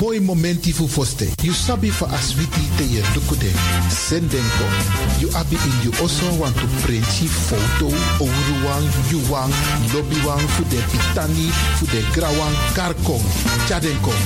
Boy 0.00 0.18
momenti 0.18 0.72
fu 0.72 0.86
foste. 0.86 1.28
You 1.42 1.52
sabi 1.52 1.90
for 1.90 2.08
aswiti 2.08 2.64
te 2.76 2.84
ye 2.84 3.02
dukude. 3.12 3.52
Senden 3.90 4.48
kom. 4.56 4.72
You 5.20 5.28
abi 5.36 5.56
in 5.56 5.76
you 5.84 5.92
also 6.00 6.24
want 6.40 6.56
to 6.56 6.66
print 6.80 7.04
foto. 7.28 7.92
Oruwang, 8.16 8.88
yuwang, 9.12 9.52
lobbywang, 9.92 10.40
fu 10.56 10.64
de 10.72 10.80
pitani, 10.88 11.52
fu 11.76 11.84
de 11.92 12.00
grawang, 12.12 12.56
karkom. 12.72 13.20
Chaden 13.68 14.00
kom. 14.00 14.16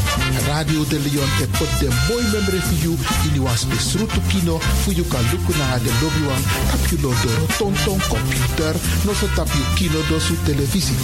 Radio 0.47 0.84
de 0.84 0.98
Leon 1.02 1.28
e 1.42 1.47
put 1.59 1.70
de 1.80 1.91
boy 2.06 2.22
memory 2.30 2.61
for 2.62 2.78
you 2.78 2.95
in 3.27 3.34
you 3.34 3.48
spesrutu 3.56 4.20
kino. 4.30 4.59
Fu 4.84 4.92
you 4.92 5.05
kan 5.11 5.27
luku 5.33 5.59
na 5.59 5.78
de 5.78 5.91
lobbywang. 5.98 6.44
Tap 6.70 6.86
you 6.92 6.98
lo 7.03 7.11
do 7.19 7.31
tonton 7.59 7.98
computer. 8.06 8.78
No 9.05 9.12
so 9.12 9.27
tap 9.34 9.50
you 9.50 9.66
kino 9.75 9.98
do 10.06 10.20
su 10.20 10.36
televisie. 10.47 10.94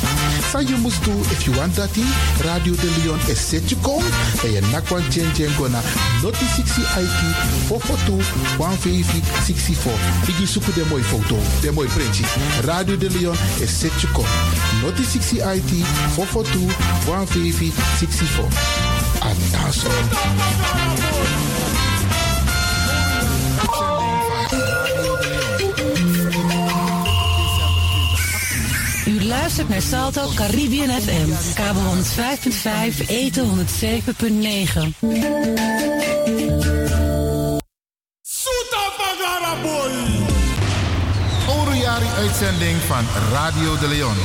Sa 0.53 0.61
you 0.61 0.79
must 0.79 1.03
do 1.03 1.11
if 1.35 1.45
you 1.49 1.59
want 1.59 1.75
that 1.75 1.91
Radio 2.47 2.75
de 2.77 2.89
Leon 3.03 3.19
is 3.27 3.41
set 3.41 3.69
you 3.69 3.77
kom. 3.83 4.05
Je 4.61 4.67
nakwan 4.73 5.03
chen 5.11 5.55
gona. 5.57 5.81
Noti 6.23 6.45
60 6.45 6.83
IT 7.03 7.21
442 7.69 8.25
150 8.59 9.23
64. 9.47 9.93
Igi 10.29 10.47
suku 10.47 10.73
de 10.73 10.85
mooi 10.89 11.03
foto. 11.03 11.37
De 11.61 11.71
mooi 11.71 11.89
printje. 11.89 12.25
Radio 12.65 12.97
de 12.97 13.11
Leon 13.11 13.37
is 13.61 13.79
set 13.79 14.11
kom. 14.13 14.25
Noti 14.83 15.05
60 15.05 15.55
IT 15.55 15.85
442 16.15 16.77
150 17.07 17.73
64. 17.99 18.49
Ataso. 19.19 19.89
Luistert 29.31 29.69
naar 29.69 29.83
Salto 29.83 30.31
Caribbean 30.35 31.01
FM. 31.01 31.55
Kabel 31.55 31.83
105.5, 31.83 33.09
eten 33.09 33.45
107.9. 33.45 34.89
Oroyari 41.49 42.07
uitzending 42.17 42.77
van 42.77 43.05
Radio 43.33 43.79
de 43.79 43.89
Leon. 43.89 44.17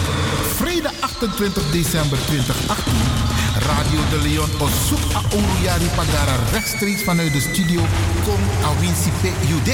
Vrijdag 0.56 0.94
28 1.00 1.72
december 1.72 2.18
2018. 2.26 3.25
Radio 3.60 4.00
de 4.10 4.20
Leon 4.22 4.50
naar 4.58 5.22
Oroyari 5.34 5.90
Pagara 5.96 6.36
rechtstreeks 6.52 7.04
vanuit 7.04 7.34
de 7.34 7.40
studio 7.40 7.82
Kom 8.24 8.40
Awinsi 8.64 9.12
Jude. 9.48 9.72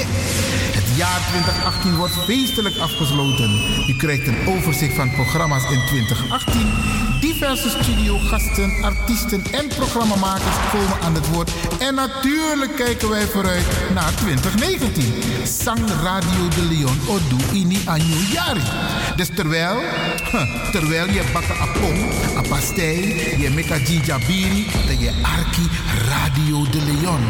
Het 0.78 0.96
jaar 0.96 1.20
2018 1.30 1.96
wordt 1.96 2.14
feestelijk 2.24 2.76
afgesloten. 2.76 3.50
U 3.88 3.96
krijgt 3.96 4.26
een 4.26 4.46
overzicht 4.46 4.94
van 4.94 5.10
programma's 5.10 5.70
in 5.70 5.80
2018. 5.86 6.72
Diverse 7.20 7.68
studiogasten, 7.68 8.84
artiesten 8.84 9.44
en 9.52 9.68
programmamakers 9.68 10.56
komen 10.72 11.00
aan 11.02 11.14
het 11.14 11.28
woord. 11.28 11.50
En 11.78 11.94
natuurlijk 11.94 12.76
kijken 12.76 13.08
wij 13.08 13.26
vooruit 13.26 13.66
naar 13.94 14.14
2019. 14.14 15.14
Sang 15.44 15.78
Radio 16.02 16.48
de 16.48 16.62
Leon 16.70 16.98
Odu 17.08 17.44
Ini 17.52 17.78
Yari. 18.32 18.62
Dus 19.16 19.28
terwijl, 19.34 19.76
terwijl 20.76 21.06
je 21.06 21.22
bakken 21.32 21.58
apong, 21.58 22.12
a 22.36 22.42
pastei, 22.48 23.00
je 23.38 23.50
meka 23.50 23.71
jinjabiri, 23.78 24.66
dan 24.86 24.98
je 24.98 25.12
arki 25.22 25.68
Radio 26.08 26.70
de 26.70 26.82
Leon. 26.84 27.20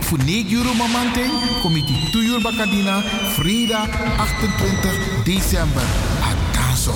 Voor 0.00 0.18
9 0.24 0.52
euro 0.52 0.74
mamante, 0.74 1.30
comité 1.60 1.92
2 2.10 2.24
uur 2.24 2.40
bakadina, 2.40 3.02
vrijdag 3.34 3.88
28 4.16 5.24
december. 5.24 5.82
Atanso. 6.20 6.94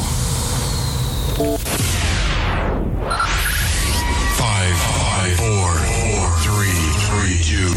Five, 4.36 4.76
five, 4.76 5.36
four, 5.36 5.70
four, 5.74 6.30
three, 6.40 6.82
three, 7.08 7.38
two, 7.42 7.70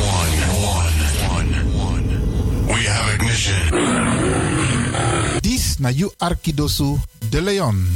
one, 0.00 0.32
one, 0.76 0.94
one, 1.36 1.50
one. 1.76 2.06
We 2.66 2.86
have 2.86 3.14
ignition. 3.14 3.60
Dis 5.40 5.78
na 5.78 5.88
you 5.88 6.10
Arkidosu 6.18 6.98
de 7.28 7.40
Leon. 7.42 7.86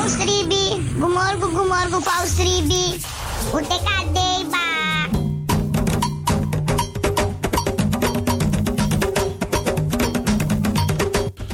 Paus 0.00 0.16
Ribi, 0.16 0.80
gumorgo 0.96 1.46
gumorgo 1.52 2.00
Paus 2.00 2.32
Ribi. 2.40 2.96
Uteka 3.52 3.96
deba. 4.16 4.64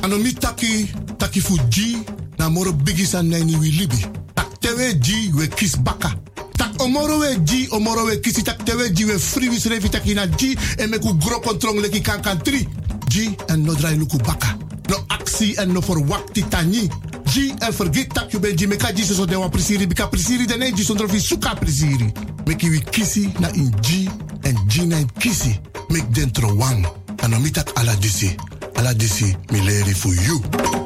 ano 0.03 0.19
mi 0.19 0.33
taki 0.33 0.87
taki 1.19 1.41
fu 1.41 1.59
ji 1.69 1.99
na 2.39 2.49
moro 2.49 2.73
bigi 2.73 3.05
san 3.07 3.29
nani 3.29 3.57
wi 3.57 3.71
libi. 3.71 4.05
Tak 4.35 4.59
tewe 4.61 4.95
ji 5.01 5.33
we 5.35 5.49
kis 5.49 5.77
baka. 5.77 6.13
Tak 6.57 6.81
omoro 6.83 7.19
we 7.19 7.37
ji 7.45 7.69
omoro 7.71 8.05
we 8.07 8.17
kisi. 8.21 8.43
Tak 8.43 8.65
tewe 8.65 8.91
ji 8.93 9.05
we 9.05 9.19
free 9.19 9.49
wis 9.49 9.67
revi 9.67 9.89
taki 9.91 10.15
na 10.15 10.27
ji 10.27 10.57
en 10.79 10.91
me 10.91 10.99
ku 10.99 11.15
gro 11.19 11.41
kontrong 11.41 11.81
leki 11.81 12.01
kan 12.03 12.23
kan 12.23 12.39
tri. 12.39 12.67
Ji 13.09 13.37
en 13.49 13.65
no 13.65 13.75
drai 13.75 13.97
luku 13.97 14.19
baka. 14.19 14.57
No 14.89 14.97
aksi 15.09 15.59
en 15.59 15.73
no 15.73 15.81
for 15.81 15.99
wakti 15.99 16.43
tani 16.49 16.89
ji 17.37 17.53
en 17.61 17.73
forget 17.73 18.09
tak 18.15 18.33
you 18.33 18.41
ben 18.41 18.57
ji 18.57 18.67
me 18.67 18.77
ka 18.77 18.93
ji 18.93 19.05
so 19.05 19.27
de 19.27 19.37
wan 19.37 19.51
prisiri 19.51 19.87
bika 19.87 20.07
prisiri 20.09 20.47
de 20.47 20.57
ne 20.57 20.73
ji 20.73 20.85
sondro 20.85 21.09
fi 21.09 21.21
suka 21.21 21.55
prisiri 21.55 22.13
meki 22.47 22.69
wi 22.71 22.81
kisi 22.81 23.29
na 23.41 23.49
in 23.55 23.71
ji 23.83 24.09
en 24.43 24.57
ji 24.69 24.87
na 24.87 24.97
in 24.97 25.09
kisi 25.19 25.53
mek 25.91 26.09
dentro 26.11 26.49
wang 26.57 26.87
ano 27.23 27.39
mi 27.41 27.51
tak 27.51 27.69
ala 27.77 27.95
disi 27.97 28.33
ala 28.77 28.95
disi 28.95 29.37
mi 29.53 29.61
leri 29.61 29.95
for 29.95 30.15
you 30.15 30.86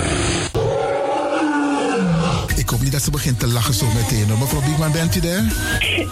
ze 3.01 3.11
begint 3.11 3.39
te 3.39 3.47
lachen 3.47 3.73
zo 3.73 3.85
meteen. 3.93 4.29
hoor. 4.29 4.37
Mevrouw 4.37 4.61
Biekman, 4.61 4.91
bent 4.91 5.15
u 5.15 5.19
daar? 5.19 5.43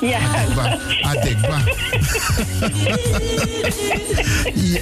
Ja. 0.02 0.20
Adekba. 0.20 0.80
Adekba. 1.02 1.62
ja. 4.74 4.82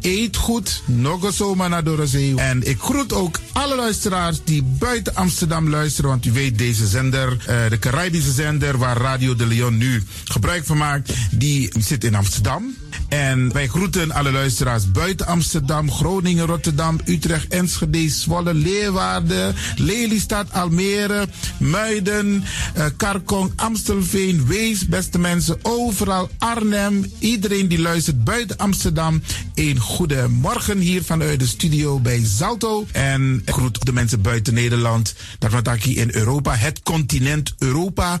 eet 0.00 0.36
goed, 0.36 0.82
nog 0.84 1.34
zomaar 1.34 1.68
naar 1.68 1.84
de 1.84 2.06
zee. 2.06 2.36
En 2.36 2.68
ik 2.68 2.80
groet 2.80 3.12
ook 3.12 3.40
alle 3.52 3.76
luisteraars 3.76 4.40
die 4.44 4.62
buiten 4.62 5.14
Amsterdam 5.14 5.68
luisteren, 5.68 6.10
want 6.10 6.26
u 6.26 6.32
weet 6.32 6.58
deze 6.58 6.86
zender, 6.86 7.36
eh, 7.46 7.56
de 7.70 7.78
Caribische 7.78 8.32
zender 8.32 8.78
waar 8.78 8.96
Radio 8.96 9.36
de 9.36 9.46
Leon 9.46 9.76
nu 9.76 10.02
gebruik 10.24 10.64
van 10.64 10.76
maakt, 10.76 11.12
die 11.30 11.70
zit 11.78 12.04
in 12.04 12.14
Amsterdam. 12.14 12.74
En 13.08 13.52
wij 13.52 13.68
groeten 13.68 14.12
alle 14.12 14.32
luisteraars 14.32 14.90
buiten 14.90 15.26
Amsterdam, 15.26 15.90
Groningen, 15.90 16.46
Rotterdam, 16.46 17.00
Utrecht, 17.04 17.48
Enschede, 17.48 18.08
Zwolle, 18.08 18.54
Leeuwarden, 18.54 19.54
Lelystad, 19.76 20.52
Almere, 20.52 21.26
Muiden, 21.58 22.44
eh, 22.74 22.84
Karkong, 22.96 23.52
Amstelveen, 23.56 24.46
Wees, 24.46 24.88
beste 24.88 25.18
mensen, 25.18 25.58
overal 25.62 26.30
Arnhem. 26.38 27.12
Iedereen 27.18 27.68
die 27.68 27.80
luistert 27.80 28.24
buiten 28.24 28.56
Amsterdam, 28.56 29.22
een 29.54 29.78
goede 29.78 30.28
morgen 30.28 30.78
hier 30.78 31.02
vanuit 31.04 31.38
de 31.38 31.46
studio 31.46 32.00
bij 32.00 32.24
Zalto. 32.24 32.86
En 32.92 33.42
ik 33.44 33.52
groet 33.52 33.84
de 33.84 33.92
mensen 33.92 34.22
buiten 34.22 34.54
Nederland, 34.54 35.14
dat 35.38 35.82
hier 35.82 35.96
in 35.96 36.10
Europa, 36.12 36.54
het 36.54 36.82
continent 36.82 37.54
Europa. 37.58 38.20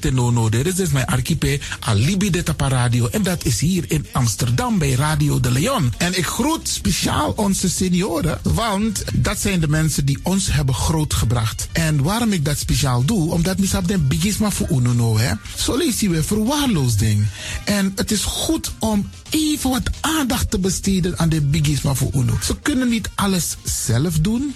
Ribi 0.01 0.17
Etenono. 0.17 0.49
Dit 0.49 0.67
is 0.67 0.75
dus 0.75 0.91
mijn 0.91 1.05
archipel 1.05 1.57
Alibi 1.79 2.29
de 2.29 2.43
Tapa 2.43 2.67
Radio. 2.67 3.07
En 3.07 3.23
dat 3.23 3.45
is 3.45 3.59
hier 3.59 3.83
in 3.87 4.05
Amsterdam 4.11 4.77
bij 4.77 4.91
Radio 4.91 5.39
de 5.39 5.51
Leon. 5.51 5.93
En 5.97 6.17
ik 6.17 6.25
groet 6.25 6.67
speciaal 6.67 7.33
onze 7.35 7.69
senioren, 7.69 8.39
want 8.43 9.03
dat 9.13 9.39
zijn 9.39 9.59
de 9.59 9.67
mensen 9.67 10.05
die 10.05 10.19
ons 10.23 10.51
hebben 10.51 10.75
grootgebracht. 10.75 11.67
En 11.71 12.03
waarom 12.03 12.31
ik 12.31 12.45
dat 12.45 12.57
speciaal 12.57 13.05
doe, 13.05 13.31
omdat 13.31 13.59
misap 13.59 13.87
den 13.87 14.07
bigisma 14.07 14.51
voor 14.51 14.67
uno 14.69 15.17
hè. 15.17 15.33
Zo 15.55 15.77
weer 15.99 16.23
verwaarloosding. 16.23 17.25
En 17.65 17.91
het 17.95 18.11
is 18.11 18.23
goed 18.23 18.71
om 18.79 19.09
even 19.29 19.69
wat 19.69 19.89
aandacht 20.01 20.51
te 20.51 20.59
besteden 20.59 21.19
aan 21.19 21.29
de 21.29 21.41
bigisma 21.41 21.93
voor 21.93 22.11
uno. 22.13 22.37
Ze 22.43 22.55
kunnen 22.61 22.89
niet 22.89 23.09
alles 23.15 23.55
zelf 23.63 24.19
doen. 24.19 24.55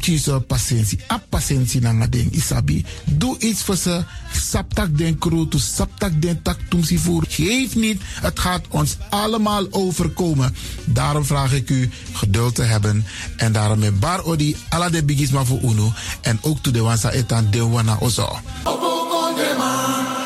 kiezen 0.00 0.46
patiëntie. 0.46 0.98
A 1.12 1.22
patiëntie 1.28 1.80
na 1.80 2.06
ding 2.06 2.32
isabi. 2.32 2.84
Doe 3.04 3.38
iets 3.38 3.62
voor 3.62 3.76
ze. 3.76 4.04
Saptak 4.32 4.98
den 4.98 5.18
kroto, 5.18 5.58
saptak 5.58 6.22
den 6.22 6.42
tak 6.42 6.58
tumsi 6.68 6.98
voer. 6.98 7.24
Geef 7.28 7.74
niet, 7.74 8.02
het 8.20 8.40
gaat 8.40 8.64
ons 8.68 8.96
allemaal 9.10 9.66
overkomen. 9.70 10.56
Daarom 10.84 11.24
vraag 11.24 11.52
ik 11.52 11.70
u 11.70 11.90
geduld 12.12 12.54
te 12.54 12.62
hebben. 12.62 13.06
En 13.36 13.52
daarom 13.52 13.78
met 13.78 14.00
bar 14.00 14.22
odi 14.24 14.56
ala 14.68 14.88
de 14.90 15.04
bigisma 15.04 15.44
voor 15.44 15.60
uno. 15.62 15.92
En 16.20 16.38
ook 16.42 16.58
to 16.62 16.70
de 16.70 16.80
wansa 16.80 17.10
etan 17.10 17.50
de 17.50 17.66
wana 17.66 17.96
ozo. 18.00 18.38
De 19.36 20.25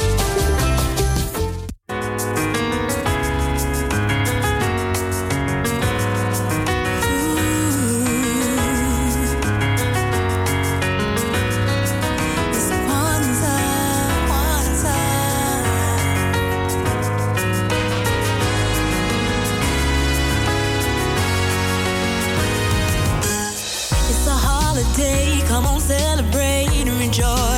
Come 25.61 25.75
on, 25.75 25.79
celebrate 25.79 26.69
and 26.73 26.89
rejoice. 26.99 27.50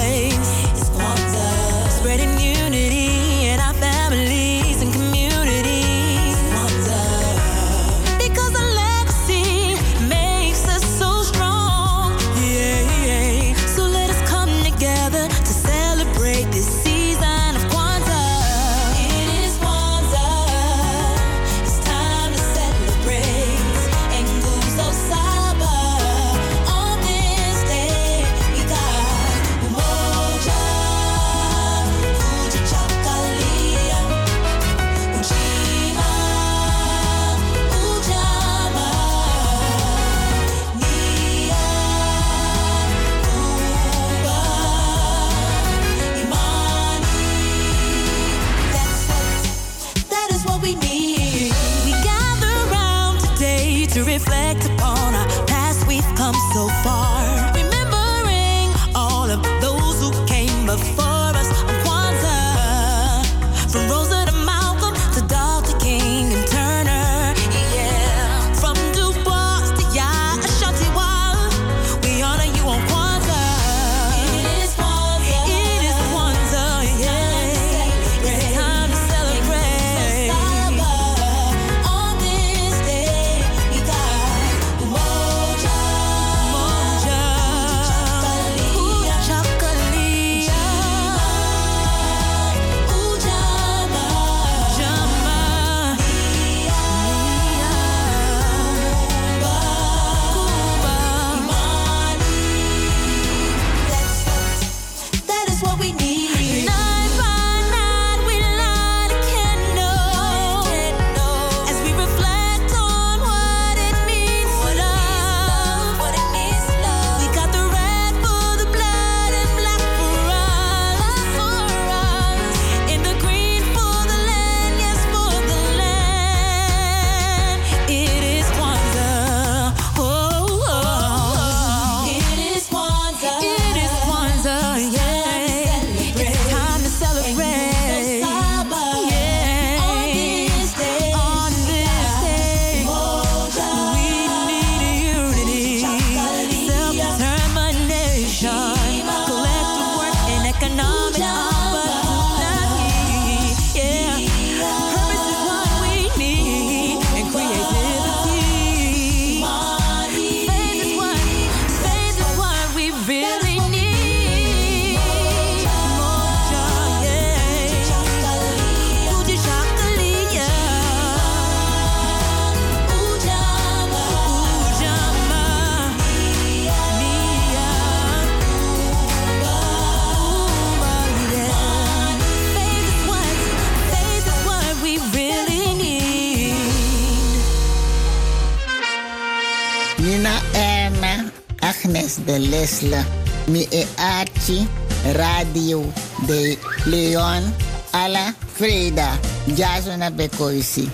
Mi 193.48 193.68
e 193.70 193.86
Archie, 193.96 194.68
Radio 195.14 195.94
de 196.28 196.58
Leon, 196.86 197.54
Ala 197.92 198.36
Freda, 198.54 199.20
Jasona 199.56 200.12
Bekoisi. 200.12 200.90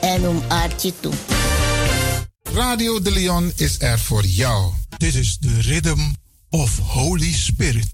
En 0.00 0.24
um 0.24 0.42
Archie 0.48 0.94
toe. 1.00 1.12
Radio 2.54 3.02
de 3.02 3.10
Leon 3.10 3.52
is 3.56 3.80
er 3.80 3.98
voor 3.98 4.24
jou. 4.24 4.72
Dit 4.96 5.14
is 5.14 5.38
de 5.38 5.60
Rhythm 5.60 6.00
of 6.50 6.78
Holy 6.78 7.32
Spirit. 7.32 7.93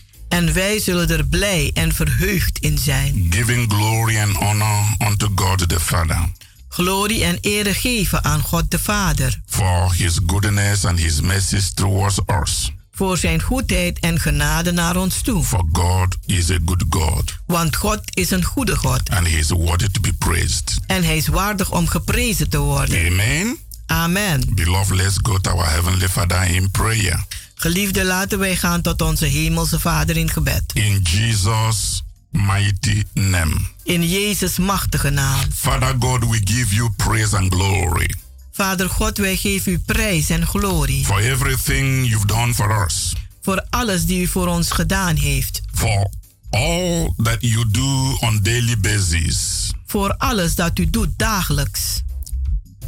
En 0.31 0.53
wij 0.53 0.79
zullen 0.79 1.09
er 1.09 1.25
blij 1.25 1.71
en 1.73 1.93
verheugd 1.93 2.57
in 2.59 2.77
zijn. 2.77 3.27
giving 3.29 3.73
glory 3.73 4.19
and 4.19 4.35
honor 4.35 4.95
unto 5.07 5.29
God 5.35 5.69
the 5.69 5.79
Father 5.79 6.29
Glorie 6.69 7.23
en 7.23 7.37
ere 7.41 7.73
geven 7.73 8.23
aan 8.23 8.41
God 8.41 8.71
de 8.71 8.79
Vader. 8.79 9.41
for 9.45 9.93
his 9.93 10.19
goodness 10.27 10.85
and 10.85 10.99
his 10.99 11.21
mercies 11.21 11.73
towards 11.73 12.19
us. 12.41 12.71
Voor 12.93 13.17
zijn 13.17 13.41
goedheid 13.41 13.99
en 13.99 14.19
genade 14.19 14.71
naar 14.71 14.95
ons 14.95 15.21
toe. 15.21 15.43
For 15.43 15.63
God 15.71 16.15
is 16.25 16.49
a 16.51 16.57
good 16.65 16.83
God 16.89 17.33
Want 17.45 17.75
God 17.75 17.99
is 18.13 18.31
een 18.31 18.43
goede 18.43 18.75
God. 18.75 19.09
and 19.09 19.27
he 19.27 19.37
is 19.37 19.49
worthy 19.49 19.87
to 19.91 20.01
be 20.01 20.13
praised. 20.13 20.77
En 20.87 21.03
hij 21.03 21.17
is 21.17 21.27
waardig 21.27 21.71
om 21.71 21.87
geprezen 21.87 22.49
te 22.49 22.57
worden. 22.59 23.05
Amen. 23.07 23.57
Amen. 23.85 24.41
Beloved, 24.53 24.95
let's 24.97 25.17
go 25.23 25.37
to 25.37 25.51
our 25.51 25.69
Heavenly 25.69 26.07
Father 26.09 26.43
in 26.43 26.71
prayer. 26.71 27.25
Geliefde, 27.61 28.03
laten 28.05 28.39
wij 28.39 28.55
gaan 28.55 28.81
tot 28.81 29.01
onze 29.01 29.25
hemelse 29.25 29.79
Vader 29.79 30.17
in 30.17 30.29
gebed. 30.29 30.63
In 30.73 31.01
Jesus' 31.01 32.03
mighty 32.31 33.03
name. 33.13 33.55
In 33.83 34.09
Jezus' 34.09 34.57
machtige 34.57 35.09
naam. 35.09 35.39
Father 35.55 35.95
God, 35.99 36.29
we 36.29 36.41
give 36.43 36.75
you 36.75 36.89
praise 36.95 37.37
and 37.37 37.53
glory 37.53 38.15
Vader 38.51 38.89
God, 38.89 39.17
wij 39.17 39.35
geven 39.37 39.71
u 39.71 39.79
prijs 39.79 40.29
en 40.29 40.47
glorie. 40.47 41.05
for 41.05 41.19
everything 41.19 42.05
you've 42.07 42.25
done 42.27 42.53
for 42.53 42.85
us, 42.85 43.13
Voor 43.41 43.65
alles 43.69 44.05
die 44.05 44.21
u 44.21 44.27
voor 44.27 44.47
ons 44.47 44.71
gedaan 44.71 45.15
heeft. 45.15 45.61
for 45.73 46.07
all 46.49 47.13
that 47.23 47.37
you 47.39 47.65
do 47.71 48.17
on 48.19 48.39
daily 48.43 48.77
basis. 48.79 49.71
Voor 49.85 50.15
alles 50.17 50.55
dat 50.55 50.79
u 50.79 50.89
doet 50.89 51.09
dagelijks. 51.17 52.01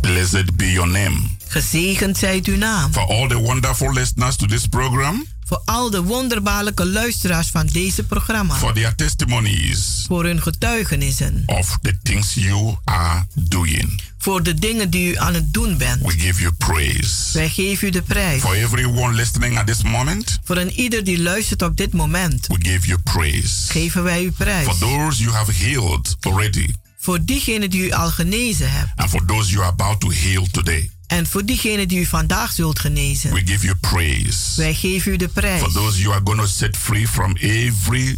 Blessed 0.01 0.55
be 0.55 0.71
your 0.71 0.89
name. 0.89 1.19
Gezegend 1.53 2.17
zijt 2.17 2.47
uw 2.47 2.57
naam. 2.57 2.93
For 2.93 3.07
all 3.07 3.27
the 3.27 3.37
wonderful 3.37 3.93
listeners 3.93 4.35
to 4.35 4.45
this 4.45 4.67
program, 4.67 5.25
Voor 5.45 5.61
al 5.65 5.89
de 5.89 6.01
wonderbaarlijke 6.01 6.85
luisteraars 6.85 7.47
van 7.47 7.65
deze 7.67 8.03
programma. 8.03 8.55
for 8.55 8.73
their 8.73 8.95
testimonies 8.95 10.03
Voor 10.07 10.23
hun 10.23 10.41
getuigenissen. 10.41 11.43
of 11.45 11.77
the 11.81 11.97
things 12.03 12.33
you 12.33 12.75
are 12.83 13.25
doing. 13.33 14.01
Voor 14.17 14.43
de 14.43 14.53
dingen 14.53 14.89
die 14.89 15.11
u 15.11 15.17
aan 15.17 15.33
het 15.33 15.53
doen 15.53 15.77
bent. 15.77 16.01
We 16.01 16.11
give 16.19 16.41
you 16.41 16.53
praise. 16.53 17.13
Wij 17.33 17.49
geven 17.49 17.87
u 17.87 17.91
de 17.91 18.01
prijs. 18.01 18.41
For 18.41 18.53
everyone 18.55 19.13
listening 19.13 19.57
at 19.59 19.67
this 19.67 19.81
moment, 19.83 20.39
Voor 20.43 20.57
een 20.57 20.71
ieder 20.71 21.03
die 21.03 21.21
luistert 21.21 21.61
op 21.61 21.77
dit 21.77 21.93
moment. 21.93 22.47
we 22.47 22.57
give 22.69 22.87
you 22.87 22.99
praise. 22.99 23.71
Geven 23.71 24.03
wij 24.03 24.23
u 24.23 24.31
prijs. 24.31 24.65
For 24.65 24.77
those 24.77 25.21
you 25.23 25.35
have 25.35 25.51
healed 25.51 26.15
already, 26.19 26.67
Voor 26.99 27.19
diegene 27.25 27.67
die 27.67 27.81
u 27.85 27.91
al 27.91 28.09
genezen 28.11 28.71
hebt. 28.71 28.91
and 28.95 29.09
for 29.09 29.25
those 29.25 29.49
you 29.51 29.61
are 29.61 29.71
about 29.71 29.99
to 29.99 30.09
heal 30.11 30.47
today, 30.51 30.91
En 31.13 31.27
voor 31.27 31.45
diegene 31.45 31.85
die 31.85 31.99
u 31.99 32.05
vandaag 32.05 32.51
zult 32.51 32.79
genezen. 32.79 33.33
we 33.33 33.41
give 33.45 33.65
you 33.65 33.75
praise. 33.75 34.37
Wij 34.55 34.73
geven 34.73 35.11
u 35.11 35.17
de 35.17 35.27
prijs. 35.27 35.61
For 35.61 35.71
those 35.71 35.99
you 35.99 36.13
are 36.13 36.21
going 36.23 36.39
to 36.39 36.45
set 36.47 36.77
free 36.77 37.07
from 37.07 37.35
every 37.35 38.17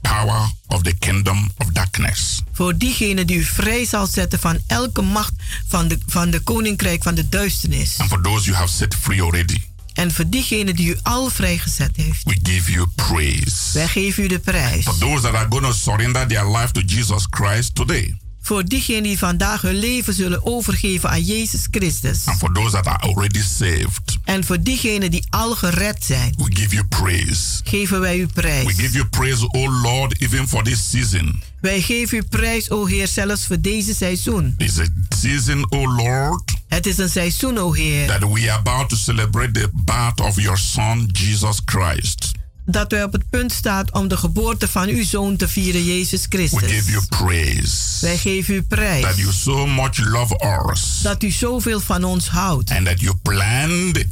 power 0.00 0.50
of 0.66 0.82
the 0.82 0.94
kingdom 0.98 1.50
of 1.56 1.66
darkness. 1.66 2.40
Voor 2.52 2.76
diegene 2.78 3.24
die 3.24 3.36
u 3.36 3.44
vrij 3.44 3.84
zal 3.84 4.06
zetten 4.06 4.38
van 4.38 4.58
elke 4.66 5.02
macht 5.02 5.32
van 5.68 5.88
de, 5.88 5.98
van 6.06 6.30
de 6.30 6.40
koninkrijk 6.40 7.02
van 7.02 7.14
de 7.14 7.28
duisternis. 7.28 7.98
And 7.98 8.08
for 8.08 8.22
those 8.22 8.44
you 8.44 8.56
have 8.56 8.72
set 8.72 8.94
free 8.94 9.22
already, 9.22 9.58
En 9.92 10.12
voor 10.12 10.28
diegene 10.28 10.74
die 10.74 10.88
u 10.88 10.98
al 11.02 11.30
vrijgezet 11.30 11.96
heeft. 11.96 12.24
we 12.24 12.38
give 12.42 12.72
you 12.72 12.86
praise. 12.94 13.56
Wij 13.72 13.88
geven 13.88 14.24
u 14.24 14.26
de 14.26 14.38
prijs. 14.38 14.84
For 14.84 14.98
those 14.98 15.22
that 15.22 15.34
are 15.34 15.46
going 15.48 15.64
to 15.64 15.72
surrender 15.72 16.26
their 16.26 16.56
life 16.56 16.72
to 16.72 16.80
Jesus 16.80 17.26
Christ 17.30 17.74
today, 17.74 18.16
Voor 18.44 18.64
diegenen 18.64 19.02
die 19.02 19.18
vandaag 19.18 19.60
hun 19.60 19.74
leven 19.78 20.14
zullen 20.14 20.46
overgeven 20.46 21.10
aan 21.10 21.22
Jezus 21.22 21.66
Christus. 21.70 22.26
and 22.26 22.38
for 22.38 22.52
those 22.52 22.70
that 22.70 22.86
are 22.86 22.98
already 22.98 23.40
saved, 23.40 24.18
En 24.24 24.44
voor 24.44 24.62
diegenen 24.62 25.10
die 25.10 25.26
al 25.30 25.54
gered 25.54 26.04
zijn. 26.04 26.34
we 26.36 26.56
give 26.56 26.74
you 26.74 26.86
praise. 26.86 27.60
Geven 27.64 28.00
wij 28.00 28.18
u 28.18 28.26
prijs. 28.26 28.64
We 28.66 28.72
give 28.72 28.92
you 28.92 29.06
praise, 29.06 29.48
O 29.52 29.70
Lord, 29.70 30.20
even 30.20 30.48
for 30.48 30.62
this 30.62 30.90
season. 30.90 31.42
Wij 31.60 31.80
geven 31.80 32.18
u 32.18 32.22
prijs, 32.22 32.70
o 32.70 32.86
Heer, 32.86 33.08
zelfs 33.08 33.46
voor 33.46 33.60
deze 33.60 33.94
seizoen. 33.94 34.54
It's 34.58 34.78
a 34.78 34.84
season, 35.16 35.66
O 35.72 35.86
Lord, 35.94 36.52
Het 36.68 36.86
is 36.86 36.98
een 36.98 37.08
seizoen, 37.10 37.58
o 37.58 37.72
Heer, 37.72 38.06
that 38.06 38.32
we 38.32 38.50
are 38.50 38.58
about 38.58 38.88
to 38.88 38.96
celebrate 38.96 39.50
the 39.50 39.68
birth 39.72 40.20
of 40.20 40.40
your 40.40 40.58
Son, 40.58 41.08
Jesus 41.12 41.60
Christ. 41.64 42.30
Dat 42.64 42.90
wij 42.90 43.02
op 43.04 43.12
het 43.12 43.30
punt 43.30 43.52
staan 43.52 43.94
om 43.94 44.08
de 44.08 44.16
geboorte 44.16 44.68
van 44.68 44.88
uw 44.88 45.04
zoon 45.04 45.36
te 45.36 45.48
vieren, 45.48 45.84
Jezus 45.84 46.20
We 46.22 46.36
Christus. 46.36 46.70
give 46.72 46.90
you 46.90 47.04
praise 47.08 47.76
Wij 48.00 48.18
geven 48.18 48.54
u 48.54 48.62
prijs. 48.62 49.02
that 49.02 49.16
you 49.16 49.32
so 49.32 49.66
much 49.66 49.96
love 49.98 50.68
us 50.72 51.00
Dat 51.02 51.22
u 51.22 51.30
zoveel 51.30 51.80
van 51.80 52.04
ons 52.04 52.28
houdt. 52.28 52.70
and 52.70 52.86
that 52.86 53.00
you 53.00 53.14
planned 53.22 54.04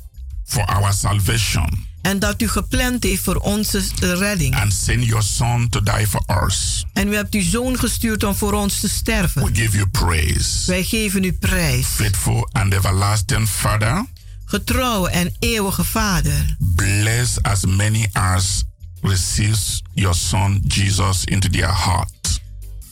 for 0.44 0.64
our 0.64 0.92
salvation 0.92 1.88
En 2.02 2.18
dat 2.18 2.42
u 2.42 2.48
gepland 2.48 3.02
heeft 3.02 3.22
voor 3.22 3.36
onze 3.36 3.82
redding. 3.98 4.56
and 4.56 4.72
send 4.72 5.04
your 5.04 5.22
Son 5.22 5.68
to 5.68 5.82
die 5.82 6.06
for 6.06 6.22
us. 6.46 6.84
En 6.92 7.08
u 7.08 7.14
hebt 7.14 7.34
uw 7.34 7.42
zoon 7.42 7.78
gestuurd 7.78 8.24
om 8.24 8.34
voor 8.34 8.52
ons 8.52 8.80
te 8.80 8.88
sterven. 8.88 9.44
We 9.44 9.54
give 9.60 9.76
you 9.76 9.88
praise. 9.88 10.66
Wij 10.66 10.84
geven 10.84 11.24
u 11.24 11.32
prijs. 11.32 11.86
Faithful 11.86 12.48
and 12.52 12.72
everlasting 12.72 13.48
Father, 13.48 14.04
Getrouwe 14.50 15.08
en 15.10 15.34
eeuwige 15.38 15.84
Vader. 15.84 16.56
bless 16.58 17.42
as 17.42 17.64
many 17.64 18.06
as 18.12 18.64
receives 19.02 19.82
your 19.94 20.14
Son 20.14 20.60
Jesus 20.68 21.24
into 21.24 21.48
their 21.48 21.74
heart. 21.84 22.40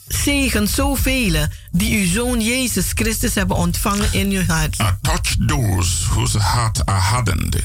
Zegen 0.08 0.68
zoveel 0.68 1.46
die 1.70 1.98
uw 2.00 2.06
zoon 2.12 2.40
Jezus 2.40 2.86
Christus 2.94 3.34
hebben 3.34 3.56
ontvangen 3.56 4.12
in 4.12 4.30
uw 4.30 4.44
hart. 4.46 4.80
Uh, 4.80 4.86
touch 5.02 5.36
those 5.46 6.06
whose 6.10 6.38
hearts 6.38 6.84
are 6.84 7.00
hardened, 7.00 7.56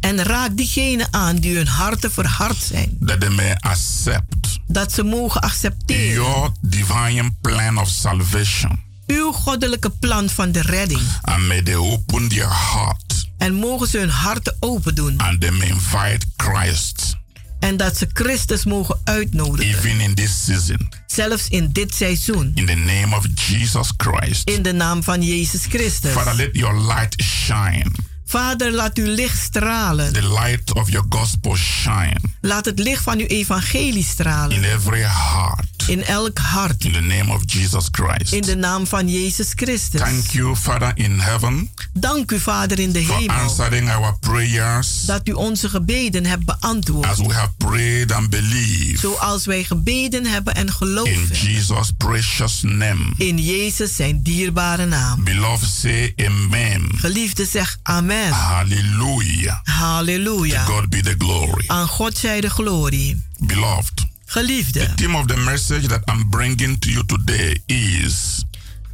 En 0.00 0.22
raak 0.22 0.56
diegenen 0.56 1.08
aan 1.10 1.36
die 1.36 1.56
hun 1.56 1.66
harten 1.66 2.12
verhard 2.12 2.56
zijn. 2.62 2.96
that 3.00 3.20
they 3.20 3.30
may 3.30 3.54
accept 3.60 4.58
Dat 4.66 4.92
ze 4.92 5.02
mogen 5.02 5.40
accepteren 5.40 6.12
your 6.12 6.50
divine 6.60 7.30
plan 7.40 7.78
of 7.78 7.88
salvation. 7.88 8.78
uw 9.06 9.32
goddelijke 9.32 9.90
plan 9.90 10.28
van 10.28 10.52
de 10.52 10.60
redding. 10.62 11.00
And 11.20 11.46
may 11.46 11.62
they 11.62 11.76
open 11.76 12.28
their 12.28 12.48
heart 12.72 13.05
En 13.46 13.54
mogen 13.54 13.88
ze 13.88 13.98
hun 13.98 14.08
harten 14.08 14.56
open 14.60 14.94
doen. 14.94 15.18
and 15.18 15.40
they 15.40 15.50
may 15.50 15.68
invite 15.68 16.26
Christ 16.36 17.14
En 17.60 17.76
dat 17.76 17.96
ze 17.96 18.08
Christus 18.12 18.64
mogen 18.64 19.00
uitnodigen. 19.04 19.76
even 19.78 20.00
in 20.00 20.14
this 20.14 20.44
season. 20.44 20.88
Zelfs 21.06 21.48
in 21.48 21.72
dit 21.72 21.94
seizoen. 21.94 22.52
In 22.54 22.66
the 22.66 22.74
name 22.74 23.16
of 23.16 23.26
Jesus 23.48 23.88
Christ. 23.96 24.48
In 24.48 24.62
de 24.62 24.72
naam 24.72 25.02
van 25.02 25.22
Jezus 25.22 25.64
Christus. 25.68 26.12
Father, 26.12 26.34
let 26.34 26.48
your 26.52 26.80
light 26.80 27.22
shine. 27.22 27.86
Vader, 28.24 28.72
laat 28.72 28.98
uw 28.98 29.14
licht 29.14 29.38
stralen. 29.38 30.12
The 30.12 30.28
light 30.28 30.72
of 30.74 30.90
your 30.90 31.06
gospel 31.08 31.56
shine 31.56 32.16
Laat 32.40 32.64
het 32.64 32.78
licht 32.78 33.02
van 33.02 33.18
uw 33.18 33.26
evangelie 33.26 34.04
stralen. 34.04 34.56
in 34.56 34.64
every 34.64 35.02
heart. 35.02 35.75
In 35.86 36.04
elk 36.04 36.38
hart. 36.38 36.84
In 36.84 36.92
the 36.92 37.00
name 37.00 37.32
of 37.32 37.42
Jesus 37.46 37.88
Christ. 37.90 38.32
In 38.32 38.40
de 38.42 38.56
naam 38.56 38.86
van 38.86 39.08
Jezus 39.08 39.52
Christus. 39.54 40.00
Thank 40.00 40.30
you, 40.30 40.56
Father 40.56 40.92
in 40.94 41.18
heaven, 41.20 41.70
Dank 41.92 42.30
u, 42.30 42.38
Vader 42.40 42.78
in 42.78 42.92
de 42.92 43.02
for 43.04 43.16
hemel. 43.16 43.36
answering 43.36 43.90
our 43.90 44.18
prayers 44.18 45.02
Dat 45.04 45.28
u 45.28 45.32
onze 45.32 45.68
gebeden 45.68 46.26
hebt 46.26 46.44
beantwoord. 46.44 47.06
as 47.06 47.18
we 47.18 47.32
have 47.32 47.50
prayed 47.56 48.12
and 48.12 48.30
believed. 48.30 48.98
Zoals 49.00 49.44
wij 49.46 49.64
gebeden 49.64 50.26
hebben 50.26 50.54
en 50.54 50.66
In 50.66 50.72
geloven. 50.72 51.28
Jesus' 51.32 51.90
precious 51.98 52.60
name. 52.62 53.12
In 53.16 53.38
Jezus 53.38 53.96
zijn 53.96 54.22
dierbare 54.22 54.86
naam. 54.86 55.24
Beloved, 55.24 55.68
say 55.68 56.12
amen. 56.16 56.88
Geliefde, 56.96 57.44
zeg 57.44 57.78
amen. 57.82 58.32
Hallelujah. 58.32 59.56
Halleluja. 59.64 60.64
To 60.64 60.72
God 60.72 60.88
be 60.90 61.00
the 61.00 61.14
glory. 61.18 61.64
Aan 61.66 61.88
God 61.88 62.18
zij 62.18 62.40
de 62.40 62.50
glorie. 62.50 63.22
Beloved, 63.38 64.06
Geliefde. 64.26 64.80
the 64.80 64.94
theme 64.94 65.18
of 65.18 65.26
the 65.26 65.36
message 65.36 65.86
that 65.86 66.00
I'm 66.10 66.28
bringing 66.28 66.78
to 66.78 66.90
you 66.90 67.04
today 67.06 67.58
is 67.66 68.44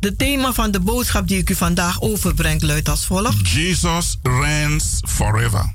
De 0.01 0.17
thema 0.17 0.53
van 0.53 0.71
de 0.71 0.81
boodschap 0.81 1.29
die 1.29 1.39
ik 1.39 1.51
u 1.51 1.55
vandaag 1.55 2.01
overbreng 2.01 2.63
luidt 2.63 2.89
als 2.89 3.05
volgt. 3.05 3.49
Jesus 3.49 4.17
reigns 4.23 4.85
forever. 5.09 5.75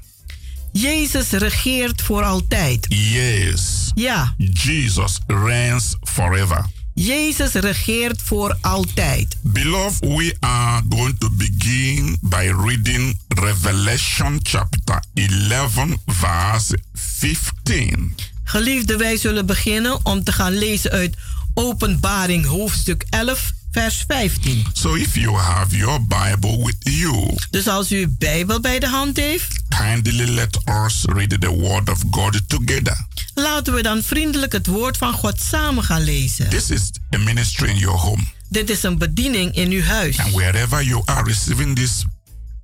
Jezus 0.72 1.30
regeert 1.30 2.02
voor 2.02 2.24
altijd. 2.24 2.86
Yes. 2.90 3.92
Ja, 3.96 4.34
Jesus 4.38 5.18
reigns 5.28 5.96
forever. 6.02 6.66
Jezus 6.94 7.52
regeert 7.54 8.22
voor 8.22 8.58
altijd. 8.62 9.38
Beloved, 9.42 10.00
we 10.00 10.36
are 10.40 10.82
going 10.90 11.20
to 11.20 11.30
begin 11.30 12.18
by 12.22 12.54
reading 12.66 13.20
Revelation 13.28 14.40
chapter 14.44 15.04
11, 15.14 15.96
verse 16.06 16.78
15. 16.94 18.16
Geliefde, 18.50 18.98
wij 18.98 19.18
zullen 19.18 19.46
beginnen 19.46 20.06
om 20.06 20.24
te 20.24 20.32
gaan 20.32 20.58
lezen 20.58 20.92
uit 20.92 21.16
Openbaring 21.54 22.46
hoofdstuk 22.46 23.06
11, 23.10 23.52
vers 23.72 24.04
15. 24.08 24.66
So 24.74 24.96
if 24.96 25.16
you 25.16 25.36
have 25.38 25.78
your 25.78 26.00
Bible 26.08 26.58
with 26.66 26.76
you, 26.80 27.36
Dus 27.50 27.68
als 27.68 27.92
u 27.92 28.00
uw 28.00 28.16
Bijbel 28.18 28.60
bij 28.60 28.80
de 28.80 28.88
hand 28.88 29.18
heeft, 29.18 29.62
kindly 29.70 30.24
let 30.34 30.58
us 30.86 31.06
read 31.06 31.42
the 31.42 31.50
word 31.50 31.90
of 31.90 32.00
God 32.12 32.42
together. 32.50 33.06
laten 33.34 33.74
we 33.74 33.82
dan 33.82 34.04
vriendelijk 34.04 34.52
het 34.52 34.68
woord 34.68 34.98
van 34.98 35.14
God 35.14 35.42
samen 35.42 35.84
gaan 35.84 36.04
lezen. 36.04 36.50
This 36.50 36.70
is 36.70 36.92
a 37.16 37.18
ministry 37.18 37.70
in 37.70 37.78
your 37.78 37.98
home. 38.00 38.24
Dit 38.50 38.70
is 38.70 38.84
een 38.84 38.98
bediening 38.98 39.56
in 39.56 39.72
uw 39.72 39.84
huis. 39.84 40.20
And 40.20 40.32
wherever 40.34 40.84
you 40.84 41.02
are 41.06 41.24
receiving 41.24 41.76
this 41.76 42.04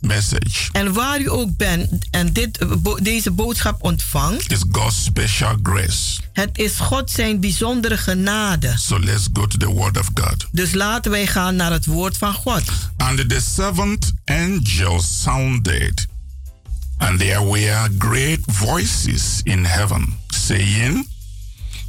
message, 0.03 0.69
En 0.71 0.93
waar 0.93 1.19
u 1.21 1.29
ook 1.29 1.57
bent 1.57 2.07
en 2.11 2.33
dit, 2.33 2.57
eh, 2.57 2.67
bo- 2.77 2.99
deze 3.01 3.31
boodschap 3.31 3.83
ontvangt, 3.83 4.51
is 4.51 4.63
God's 4.71 5.03
special 5.03 5.57
grace. 5.63 6.21
het 6.33 6.57
is 6.57 6.75
God 6.75 7.11
zijn 7.11 7.39
bijzondere 7.39 7.97
genade. 7.97 8.73
So 8.77 8.99
let's 8.99 9.27
go 9.33 9.47
to 9.47 9.57
the 9.57 9.67
Word 9.67 9.97
of 9.99 10.09
God. 10.13 10.47
Dus 10.51 10.73
laten 10.73 11.11
wij 11.11 11.27
gaan 11.27 11.55
naar 11.55 11.71
het 11.71 11.85
woord 11.85 12.17
van 12.17 12.33
God. 12.33 12.63
And 12.97 13.29
the 13.29 13.41
seventh 13.55 14.11
angel 14.25 15.01
sounded, 15.01 16.05
and 16.97 17.19
there 17.19 17.43
were 17.49 17.89
great 17.99 18.39
voices 18.45 19.39
in 19.43 19.65
heaven, 19.65 20.17
saying, 20.27 21.07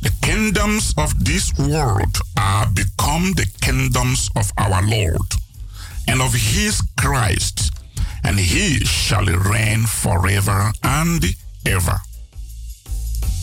The 0.00 0.10
kingdoms 0.20 0.92
of 0.94 1.12
this 1.22 1.50
world 1.56 2.18
are 2.34 2.70
become 2.70 3.34
the 3.34 3.46
kingdoms 3.58 4.28
of 4.32 4.50
our 4.54 4.84
Lord 4.88 5.34
and 6.04 6.20
of 6.20 6.32
his 6.34 6.80
Christ, 6.94 7.68
and 8.24 8.38
he 8.38 8.84
shall 8.84 9.24
reign 9.24 9.86
forever 9.86 10.74
and 10.80 11.34
ever. 11.62 12.02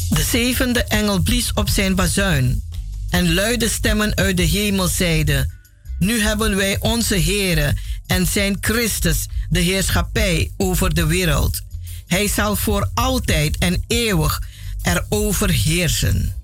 De 0.09 0.23
zevende 0.23 0.83
engel 0.83 1.21
blies 1.21 1.53
op 1.53 1.69
zijn 1.69 1.95
bazuin. 1.95 2.63
En 3.09 3.33
luide 3.33 3.69
stemmen 3.69 4.15
uit 4.15 4.37
de 4.37 4.43
hemel 4.43 4.87
zeiden: 4.87 5.51
Nu 5.99 6.21
hebben 6.21 6.55
wij 6.55 6.77
onze 6.79 7.21
Heere 7.21 7.75
en 8.07 8.27
zijn 8.27 8.57
Christus 8.61 9.27
de 9.49 9.59
heerschappij 9.59 10.51
over 10.57 10.93
de 10.93 11.05
wereld. 11.05 11.61
Hij 12.07 12.27
zal 12.27 12.55
voor 12.55 12.89
altijd 12.93 13.57
en 13.57 13.83
eeuwig 13.87 14.41
erover 14.81 15.49
heersen. 15.49 16.35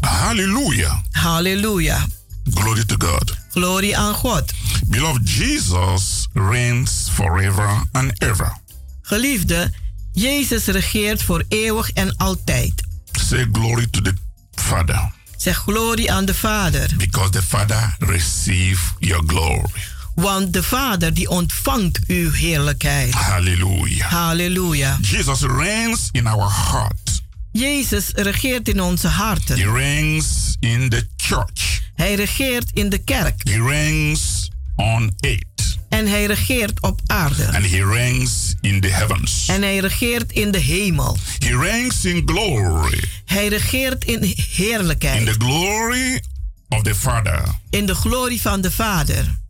Hallelujah. 0.00 0.98
Halleluja. 1.10 2.06
Glory 2.54 2.84
to 2.84 2.94
God. 2.98 3.36
Glorie 3.50 3.96
aan 3.96 4.14
God. 4.14 4.52
Beloved, 4.86 5.30
Jesus 5.30 6.21
reigns 6.32 7.08
forever 7.12 7.82
and 7.92 8.20
ever. 8.20 8.58
Geliefde, 9.02 9.70
Jezus 10.12 10.64
regeert 10.64 11.22
voor 11.22 11.44
eeuwig 11.48 11.90
en 11.90 12.16
altijd. 12.16 12.72
Say 13.12 13.48
glory 13.52 13.86
to 13.90 14.00
the 14.00 14.14
Father. 14.54 15.10
Zeg 15.36 15.56
glorie 15.56 16.12
aan 16.12 16.24
de 16.24 16.34
Vader. 16.34 16.90
Because 16.96 17.30
the 17.30 17.42
Father 17.42 17.96
receive 17.98 18.92
your 18.98 19.22
glory. 19.26 19.70
Want 20.14 20.52
de 20.52 20.62
Vader 20.62 21.14
die 21.14 21.28
ontvangt 21.28 22.00
uw 22.06 22.32
heerlijkheid. 22.32 23.14
Hallelujah. 23.14 24.10
Halleluja. 24.10 24.98
Jesus 25.00 25.40
reigns 25.40 26.08
in 26.10 26.26
our 26.26 26.52
heart. 26.70 27.22
Jezus 27.52 28.10
regeert 28.14 28.68
in 28.68 28.80
onze 28.80 29.08
harten. 29.08 29.58
He 29.58 29.72
reigns 29.72 30.56
in 30.60 30.88
the 30.88 31.06
church. 31.16 31.80
Hij 31.94 32.14
regeert 32.14 32.70
in 32.72 32.88
de 32.88 32.98
kerk. 32.98 33.48
He 33.48 33.62
reigns 33.62 34.50
on 34.76 35.12
it. 35.20 35.44
En 35.92 36.06
hij 36.06 36.24
regeert 36.26 36.80
op 36.80 37.00
aarde. 37.06 37.46
And 37.46 37.70
he 37.70 37.84
reigns 37.84 38.54
in 38.60 38.80
the 38.80 38.88
heavens. 38.88 39.46
En 39.48 39.62
hij 39.62 39.78
regeert 39.78 40.32
in 40.32 40.50
de 40.50 40.58
hemel. 40.58 41.18
He 41.38 41.56
reigns 41.58 42.04
in 42.04 42.22
glory. 42.26 43.04
Hij 43.24 43.48
regeert 43.48 44.04
in 44.04 44.22
In 44.22 44.34
heerlijkheid. 44.50 45.26
the 45.26 45.32
glory 45.38 46.22
of 46.68 46.82
the 46.82 46.94
Father. 46.94 47.42
In 47.70 47.86
de 47.86 47.94
glorie 47.94 48.40
van 48.40 48.60
de 48.60 48.70
Vader. 48.70 49.40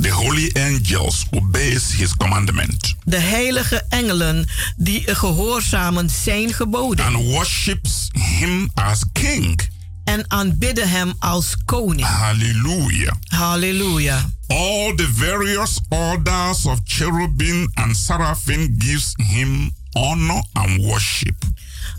The 0.00 0.10
holy 0.10 0.50
angels 0.54 1.26
obeys 1.30 1.92
his 1.96 2.14
commandment 2.16 2.94
De 3.04 3.18
heilige 3.20 3.84
engelen 3.88 4.46
die 4.76 5.14
gehoorzamen 5.14 6.10
zijn 6.10 6.52
geboden. 6.52 7.04
and 7.06 7.16
worships 7.24 8.08
him 8.38 8.70
as 8.74 9.00
king. 9.12 9.60
En 10.04 10.24
aanbidden 10.30 10.88
hem 10.90 11.12
als 11.18 11.54
koning. 11.64 12.06
Hallelujah. 12.06 13.12
Halleluja. 13.28 14.30
All 14.48 14.94
the 14.94 15.08
various 15.14 15.80
orders 15.88 16.66
of 16.66 16.78
cherubim 16.84 17.70
and 17.74 17.96
seraphim 17.96 18.74
gives 18.78 19.14
him 19.16 19.70
honor 19.92 20.42
and 20.52 20.84
worship. 20.84 21.44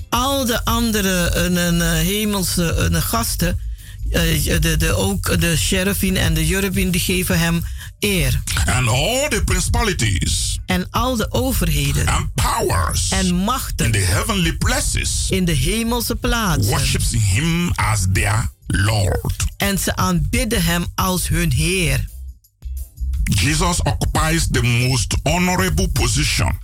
Al 0.10 0.46
de 0.46 0.66
andere 0.66 1.30
eh, 1.30 1.68
eh, 1.68 2.06
hemelse 2.06 2.90
eh, 2.92 3.02
gasten, 3.02 3.60
eh, 4.12 4.62
de, 4.62 4.78
de, 4.78 4.94
ook 4.94 5.42
de 5.42 5.58
cherubin 5.58 6.18
en 6.18 6.34
de 6.34 6.46
cherubin, 6.46 6.92
die 6.92 7.02
geven 7.02 7.40
hem 7.40 7.64
eer. 8.00 8.42
And 8.66 8.88
all 8.88 9.28
the 9.30 9.42
principalities 9.46 10.60
En 10.66 10.88
al 10.92 11.16
de 11.16 11.32
overheden 11.32 12.08
and 12.08 12.34
powers 12.34 13.10
en 13.10 13.26
in 13.26 13.36
machten 13.36 13.92
the 13.92 13.98
heavenly 13.98 14.54
places 14.54 15.28
in 15.30 15.46
de 15.46 15.52
hemelse 15.52 16.16
plaatsen. 16.16 16.72
worships 16.72 17.12
him 17.12 17.72
as 17.76 18.06
their 18.14 18.50
Lord. 18.68 19.46
En 19.58 19.80
ze 19.80 19.96
aanbidden 19.96 20.64
hem 20.64 20.86
als 20.96 21.28
hun 21.28 21.52
Heer. 21.52 22.08
Jesus 23.30 23.82
occupies 23.82 24.48
the 24.52 24.62
most 24.62 25.16
honorable 25.24 25.88
position 25.90 26.60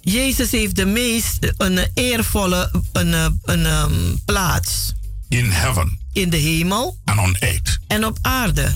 Jezus 0.00 0.50
heeft 0.50 0.76
de 0.76 0.86
meest 0.86 1.44
eh, 1.44 1.50
een 1.56 1.78
eervolle 1.94 2.70
een, 2.92 3.14
eh, 3.14 3.26
een, 3.44 3.66
ehm, 3.66 3.92
plaats 4.24 4.92
in 5.28 5.50
heaven 5.50 5.98
in 6.12 6.30
de 6.30 6.36
hemel 6.36 6.98
and 7.04 7.18
on 7.18 7.36
earth. 7.38 7.78
en 7.86 8.06
op 8.06 8.18
aarde. 8.22 8.72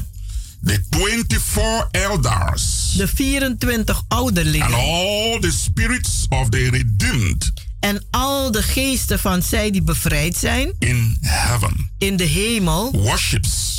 The 0.64 0.84
24 0.90 1.88
elders 1.90 2.92
De 2.96 3.08
24 3.08 3.96
and 3.96 4.04
ouderlingen 4.08 4.72
all 4.72 5.38
the 5.40 5.52
spirits 5.52 6.26
of 6.28 6.48
the 6.48 6.70
redeemed 6.70 7.52
en 7.80 8.04
al 8.10 8.50
de 8.50 8.62
geesten 8.62 9.18
van 9.18 9.42
zij 9.42 9.70
die 9.70 9.82
bevrijd 9.82 10.36
zijn 10.36 10.74
in 10.78 11.16
heaven 11.20 11.90
in 11.98 12.16
de 12.16 12.24
hemel 12.24 12.90
worships 12.92 13.73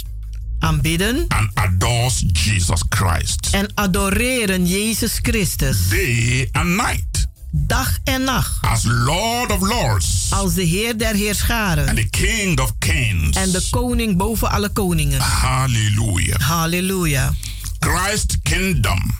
aanbidden 0.65 1.25
and 1.27 1.49
adores 1.53 2.23
Jesus 2.31 2.81
Christ 2.89 3.47
en 3.51 3.67
adoreren 3.73 4.67
Jezus 4.67 5.19
Christus 5.21 5.77
day 5.89 6.49
and 6.51 6.69
night 6.69 7.27
dag 7.51 7.97
en 8.03 8.23
nacht 8.23 8.57
as 8.61 8.83
Lord 8.83 9.51
of 9.51 9.61
Lords 9.61 10.27
als 10.29 10.53
de 10.53 10.63
Heer 10.63 10.97
der 10.97 11.07
and 11.07 11.17
Heerscharen 11.17 11.95
the 11.95 12.09
King 12.09 12.59
of 12.59 12.71
Kings. 12.79 13.37
en 13.37 13.51
de 13.51 13.67
koning 13.69 14.17
boven 14.17 14.49
alle 14.51 14.69
koningen. 14.69 15.21
Hallelujah. 15.21 16.39
Halleluja. 16.39 17.33
Christ's 17.79 18.35
kingdom 18.43 19.19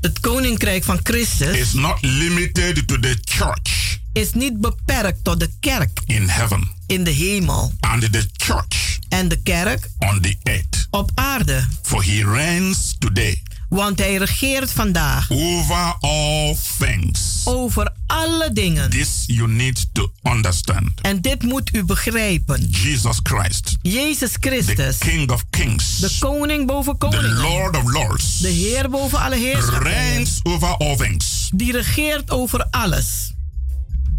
Het 0.00 0.20
koninkrijk 0.20 0.84
van 0.84 1.00
Christus 1.02 1.56
is 1.56 1.72
not 1.72 1.98
limited 2.00 2.88
to 2.88 2.98
the 2.98 3.16
church 3.24 3.98
is 4.18 4.32
niet 4.32 4.60
beperkt 4.60 5.24
tot 5.24 5.40
de 5.40 5.50
kerk 5.60 6.00
in 6.06 6.28
heaven 6.28 6.68
in 6.86 7.04
de 7.04 7.10
hemel 7.10 7.72
and 7.80 8.12
the 8.12 8.28
church 8.36 8.98
en 9.08 9.28
de 9.28 9.42
kerk 9.42 9.88
on 9.98 10.20
the 10.20 10.36
earth. 10.42 10.86
op 10.90 11.10
aarde. 11.14 11.64
For 11.82 12.04
he 12.04 12.24
reigns 12.24 12.96
today 12.98 13.42
Want 13.68 13.98
hij 13.98 14.16
regeert 14.16 14.72
vandaag 14.72 15.30
over 15.30 15.96
all 16.00 16.56
things. 16.78 17.40
over 17.44 17.92
alle 18.06 18.52
dingen. 18.52 18.90
This 18.90 19.24
you 19.26 19.48
need 19.48 19.86
to 19.94 20.12
understand. 20.22 21.00
En 21.02 21.20
dit 21.20 21.42
moet 21.42 21.74
u 21.74 21.84
begrijpen. 21.84 22.68
Jesus 22.70 23.20
Christ, 23.22 23.76
Jezus 23.82 24.32
the 24.32 24.38
Christus, 24.48 24.98
King 24.98 25.30
of 25.30 25.44
Kings, 25.50 25.98
de 25.98 26.16
koning 26.20 26.66
boven 26.66 26.92
the 26.92 26.98
koningen, 26.98 27.36
Lord 27.36 27.76
of 27.76 27.92
Lords, 27.92 28.38
de 28.38 28.48
Heer 28.48 28.90
boven 28.90 29.18
alle 29.18 29.36
heerschappij, 29.36 29.92
reigns 29.92 30.40
over 30.42 30.68
all 30.76 30.96
things. 30.96 31.50
die 31.54 31.72
regeert 31.72 32.30
over 32.30 32.66
alles. 32.70 33.32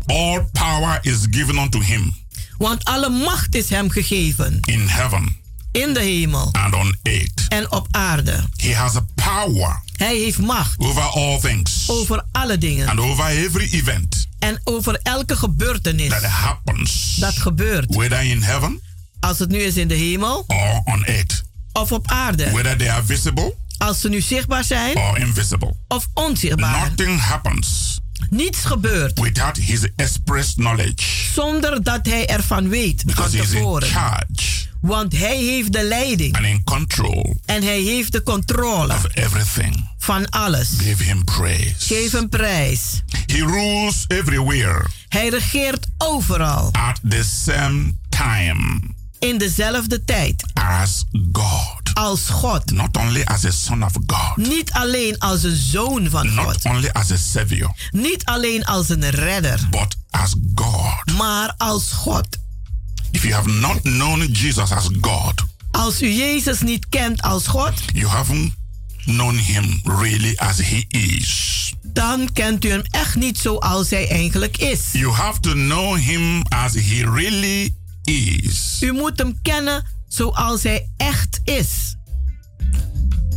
All 0.10 0.50
power 0.52 1.00
is 1.02 1.18
given 1.32 1.58
unto 1.58 1.82
him 1.82 2.14
Want 2.58 2.84
alle 2.86 3.10
macht 3.10 3.56
is 3.56 3.70
hem 3.70 3.90
gegeven 3.90 4.60
in 4.62 4.88
heaven 4.88 5.38
in 5.72 5.94
de 5.94 6.00
hemel 6.02 6.50
and 6.52 6.74
on 6.76 6.96
earth. 7.04 7.46
en 7.50 7.72
op 7.72 7.88
aarde. 7.92 8.44
He 8.56 8.76
has 8.76 8.96
a 8.96 9.06
power 9.16 9.82
Hij 9.96 10.16
heeft 10.18 10.38
macht 10.38 10.80
over 10.80 11.02
all 11.02 11.40
things 11.40 11.84
over 11.90 12.24
alle 12.32 12.58
dingen 12.58 12.88
and 12.88 13.00
over 13.00 13.26
every 13.26 13.68
event 13.72 14.28
en 14.40 14.62
over 14.64 15.00
elke 15.04 15.36
gebeurtenis 15.36 16.10
that 16.10 16.24
happens, 16.24 17.16
dat 17.16 17.38
gebeurt. 17.38 17.96
whether 17.96 18.24
in 18.24 18.42
heaven 18.42 18.82
Als 19.20 19.40
het 19.40 19.50
nu 19.50 19.58
is 19.58 19.78
in 19.78 19.88
de 19.88 19.96
hemel 19.96 20.44
or 20.48 20.82
on 20.86 21.06
earth, 21.06 21.44
of 21.74 21.92
op 21.92 22.08
aarde. 22.12 22.50
whether 22.52 22.78
they 22.78 22.92
are 22.92 23.04
visible 23.06 23.56
Als 23.78 24.00
ze 24.02 24.10
nu 24.10 24.22
zichtbaar 24.22 24.64
zijn 24.64 24.98
or 24.98 25.18
invisible. 25.18 25.76
of 25.88 26.08
onzichtbaar. 26.14 26.90
Nothing 26.90 27.20
happens 27.20 28.00
Niets 28.30 28.66
gebeurt 28.66 29.20
without 29.20 29.58
his 29.58 29.88
express 29.96 30.54
knowledge 30.54 31.04
zonder 31.34 31.84
dat 31.84 32.06
hij 32.06 32.28
ervan 32.28 32.70
weet 32.70 33.04
van 33.06 33.14
because 33.14 33.38
he's 33.38 33.52
in 33.52 33.56
tevoren. 33.58 33.88
charge 33.88 34.68
Want 34.82 35.18
hij 35.18 35.38
heeft 35.38 35.74
de 35.74 35.84
leiding 35.84 36.36
and 36.36 36.46
in 36.46 36.64
control 36.64 37.42
en 37.46 37.64
hij 37.64 37.80
heeft 37.82 38.12
de 38.12 38.24
controle 38.24 38.94
of 38.94 39.06
everything. 39.14 39.90
van 39.98 40.30
alles. 40.30 40.70
Give 40.78 41.04
him 41.04 41.24
praise. 41.24 41.74
Geef 41.78 42.12
hem 42.12 42.30
prijs. 42.30 43.04
He 43.26 43.46
rules 43.46 44.06
everywhere 44.08 44.86
Hij 45.10 45.28
regeert 45.30 45.88
overal 45.98 46.70
at 46.72 47.00
the 47.10 47.24
same 47.46 47.94
time 48.10 48.80
in 49.20 49.38
dezelfde 49.38 50.04
tijd 50.06 50.44
as 50.54 51.06
God. 51.32 51.78
als 51.94 52.30
God. 52.30 52.72
Not 52.72 52.98
only 52.98 53.22
as 53.24 53.46
a 53.46 53.52
son 53.52 53.84
of 53.84 53.92
God, 54.08 54.48
Niet 54.48 54.72
alleen 54.72 55.18
als 55.20 55.44
een 55.44 55.56
zoon 55.56 56.10
van 56.10 56.34
not 56.34 56.46
God. 56.46 56.66
only 56.66 56.90
as 56.90 57.12
a 57.12 57.18
savior, 57.18 57.72
Niet 57.92 58.26
alleen 58.26 58.66
als 58.66 58.90
een 58.90 59.10
redder. 59.10 59.60
but 59.70 59.96
as 60.10 60.34
God. 60.56 61.18
Maar 61.18 61.54
als 61.58 61.92
God. 61.92 62.28
If 63.12 63.22
you 63.24 63.34
have 63.34 63.50
not 63.50 63.82
known 63.82 64.32
Jesus 64.32 64.72
as 64.72 64.88
God, 65.02 65.34
Als 65.72 66.02
u 66.02 66.10
Jezus 66.12 66.62
niet 66.62 66.90
kent 66.90 67.22
als 67.22 67.48
God, 67.48 67.74
you 67.94 68.08
haven't 68.08 68.54
known 69.06 69.38
him 69.38 69.82
really 69.84 70.36
as 70.38 70.58
he 70.58 70.86
is. 70.88 71.74
dan 71.84 72.30
kent 72.34 72.66
u 72.66 72.70
hem 72.70 72.82
echt 72.90 73.16
niet 73.16 73.38
zoals 73.38 73.90
hij 73.90 74.10
eigenlijk 74.10 74.58
is. 74.58 74.80
You 74.92 75.12
have 75.14 75.40
to 75.40 75.52
know 75.52 75.98
him 75.98 76.42
as 76.48 76.74
he 76.74 77.04
really 77.14 77.74
is. 78.10 78.78
U 78.82 78.92
moet 78.92 79.18
hem 79.18 79.42
kennen 79.42 79.86
zoals 80.08 80.64
hij 80.64 80.90
echt 80.98 81.40
is. 81.44 81.96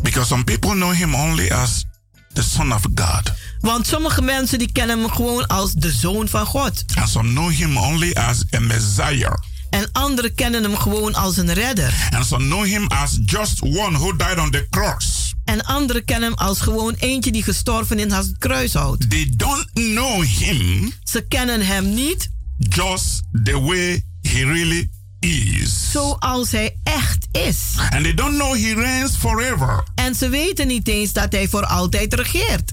Because 0.03 0.29
some 0.29 0.45
people 0.45 0.71
know 0.71 0.93
him 0.93 1.15
only 1.15 1.51
as 1.51 1.85
the 2.33 2.43
Son 2.43 2.73
of 2.73 2.83
God. 2.95 3.33
Want 3.61 3.87
sommige 3.87 4.23
mensen 4.23 4.59
die 4.59 4.73
kennen 4.73 4.99
hem 4.99 5.11
gewoon 5.11 5.47
als 5.47 5.73
de 5.73 5.93
zoon 5.93 6.29
van 6.29 6.47
God. 6.47 6.85
And 6.95 7.09
some 7.09 7.29
know 7.29 7.51
him 7.51 7.77
only 7.77 8.13
as 8.13 8.43
a 8.55 8.61
Messiah. 8.61 9.35
En 9.71 9.89
anderen 9.93 10.35
kennen 10.35 10.63
hem 10.63 10.77
gewoon 10.77 11.15
als 11.15 11.37
een 11.37 11.53
redder. 11.53 12.09
And 12.11 12.27
some 12.27 12.45
know 12.45 12.65
him 12.65 12.87
as 12.87 13.19
just 13.25 13.63
one 13.63 13.99
who 13.99 14.17
died 14.17 14.39
on 14.39 14.51
the 14.51 14.67
cross. 14.71 15.35
En 15.45 15.65
anderen 15.65 16.05
kennen 16.05 16.29
hem 16.29 16.39
als 16.39 16.61
gewoon 16.61 16.95
eentje 16.95 17.33
die 17.33 17.43
gestorven 17.43 17.99
is 17.99 18.13
als 18.13 18.27
het 18.27 18.39
kruishout. 18.39 19.11
They 19.11 19.33
don't 19.37 19.69
know 19.73 20.25
him 20.25 20.93
Ze 21.05 21.27
kennen 21.29 21.67
hem 21.67 21.95
niet 21.95 22.31
just 22.59 23.23
the 23.45 23.61
way 23.61 24.05
he 24.23 24.45
really 24.45 24.91
is. 25.21 25.91
zoals 25.91 26.51
hij 26.51 26.77
echt 26.83 27.27
is. 27.33 27.59
And 27.77 28.03
they 28.03 28.15
don't 28.15 28.35
know 28.39 28.55
he 28.55 28.75
reigns 28.75 29.17
forever. 29.17 29.83
En 29.95 30.15
ze 30.15 30.29
weten 30.29 30.67
niet 30.67 30.89
eens 30.89 31.13
dat 31.13 31.33
hij 31.33 31.49
voor 31.49 31.67
altijd 31.67 32.15
regeert. 32.15 32.73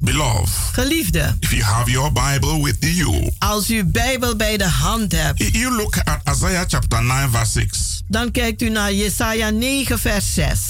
Beloved, 0.00 0.48
Geliefde, 0.72 1.36
if 1.40 1.50
you 1.50 1.62
have 1.62 1.90
your 1.90 2.12
Bible 2.12 2.62
with 2.62 2.76
you, 2.80 3.30
als 3.38 3.70
u 3.70 3.84
Bijbel 3.84 4.36
bij 4.36 4.56
de 4.56 4.68
hand 4.68 5.12
hebt, 5.12 5.42
you 5.52 5.74
look 5.74 5.96
at 5.96 6.36
Isaiah 6.36 6.64
chapter 6.68 7.02
9, 7.04 7.30
verse 7.30 7.52
6. 7.52 8.02
dan 8.08 8.30
kijkt 8.30 8.62
u 8.62 8.68
naar 8.68 8.92
Jesaja 8.92 9.50
9, 9.50 9.98
vers 9.98 10.34
6. 10.34 10.60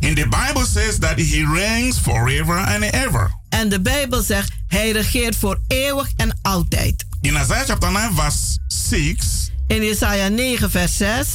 In 0.00 0.14
the 0.14 0.28
Bible 0.28 0.66
says 0.66 0.98
that 0.98 1.16
he 1.16 1.44
reigns 1.54 1.98
forever 1.98 2.56
and 2.58 2.82
ever. 2.82 3.30
En 3.48 3.68
de 3.68 3.80
Bijbel 3.80 4.22
zegt, 4.22 4.52
hij 4.72 4.90
regeert 4.90 5.36
voor 5.36 5.60
eeuwig 5.66 6.10
en 6.16 6.38
altijd. 6.42 7.06
In 7.20 7.34
Isaiah 7.34 7.64
chapter 7.66 7.92
9, 7.92 8.14
verse 8.14 8.58
6, 8.66 9.50
In 9.66 9.84
Jesaja 9.84 10.28
9, 10.28 10.70
vers 10.70 10.96
6, 10.96 11.26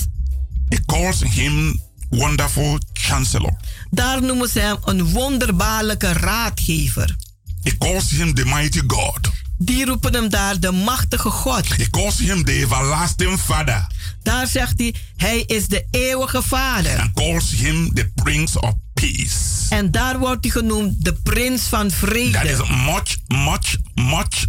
it 0.69 0.85
calls 0.85 1.21
him 1.23 1.79
wonderful 2.09 2.79
chancellor. 2.93 3.53
daar 3.89 4.21
noemen 4.21 4.49
ze 4.49 4.59
hem 4.59 4.77
een 4.83 5.09
wonderbaarlijke 5.11 6.13
raadgever. 6.13 7.15
It 7.63 7.77
calls 7.77 8.09
him 8.09 8.33
the 8.33 8.45
mighty 8.45 8.81
God. 8.87 9.19
Die 9.57 9.85
roepen 9.85 10.13
hem 10.13 10.29
daar 10.29 10.59
de 10.59 10.71
machtige 10.71 11.29
God. 11.29 11.79
It 11.79 11.89
calls 11.89 12.17
him 12.19 12.43
the 12.43 12.51
everlasting 12.51 13.39
Father. 13.39 13.87
Daar 14.23 14.47
zegt 14.47 14.79
hij, 14.79 14.93
hij 15.15 15.39
is 15.39 15.67
de 15.67 15.85
eeuwige 15.91 16.41
vader. 16.41 16.99
And 16.99 17.13
calls 17.13 17.51
him 17.51 17.93
the 17.93 18.11
Prince 18.15 18.59
of 18.59 18.73
Peace. 18.93 19.56
En 19.69 19.91
daar 19.91 20.19
wordt 20.19 20.43
hij 20.43 20.51
genoemd 20.51 21.05
de 21.05 21.13
prins 21.13 21.61
van 21.61 21.87
That 21.87 21.91
is 21.91 21.97
vrede. 21.97 22.65
much, 22.85 23.15
much, 23.27 23.75
much 23.95 24.45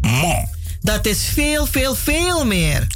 more 0.00 0.48
Dat 0.80 1.06
is 1.06 1.24
veel, 1.24 1.66
veel, 1.66 1.94
veel 1.94 2.46
meer 2.46 2.86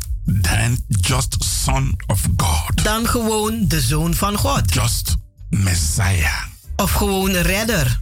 than 0.42 0.78
just 0.88 1.36
Son 1.64 1.96
of 2.06 2.20
God. 2.36 2.84
dan 2.84 3.06
gewoon 3.08 3.68
de 3.68 3.80
zoon 3.80 4.14
van 4.14 4.36
God. 4.36 4.74
Just 4.74 5.14
Messiah. 5.50 6.42
Of 6.76 6.90
gewoon 6.92 7.30
redder. 7.30 8.00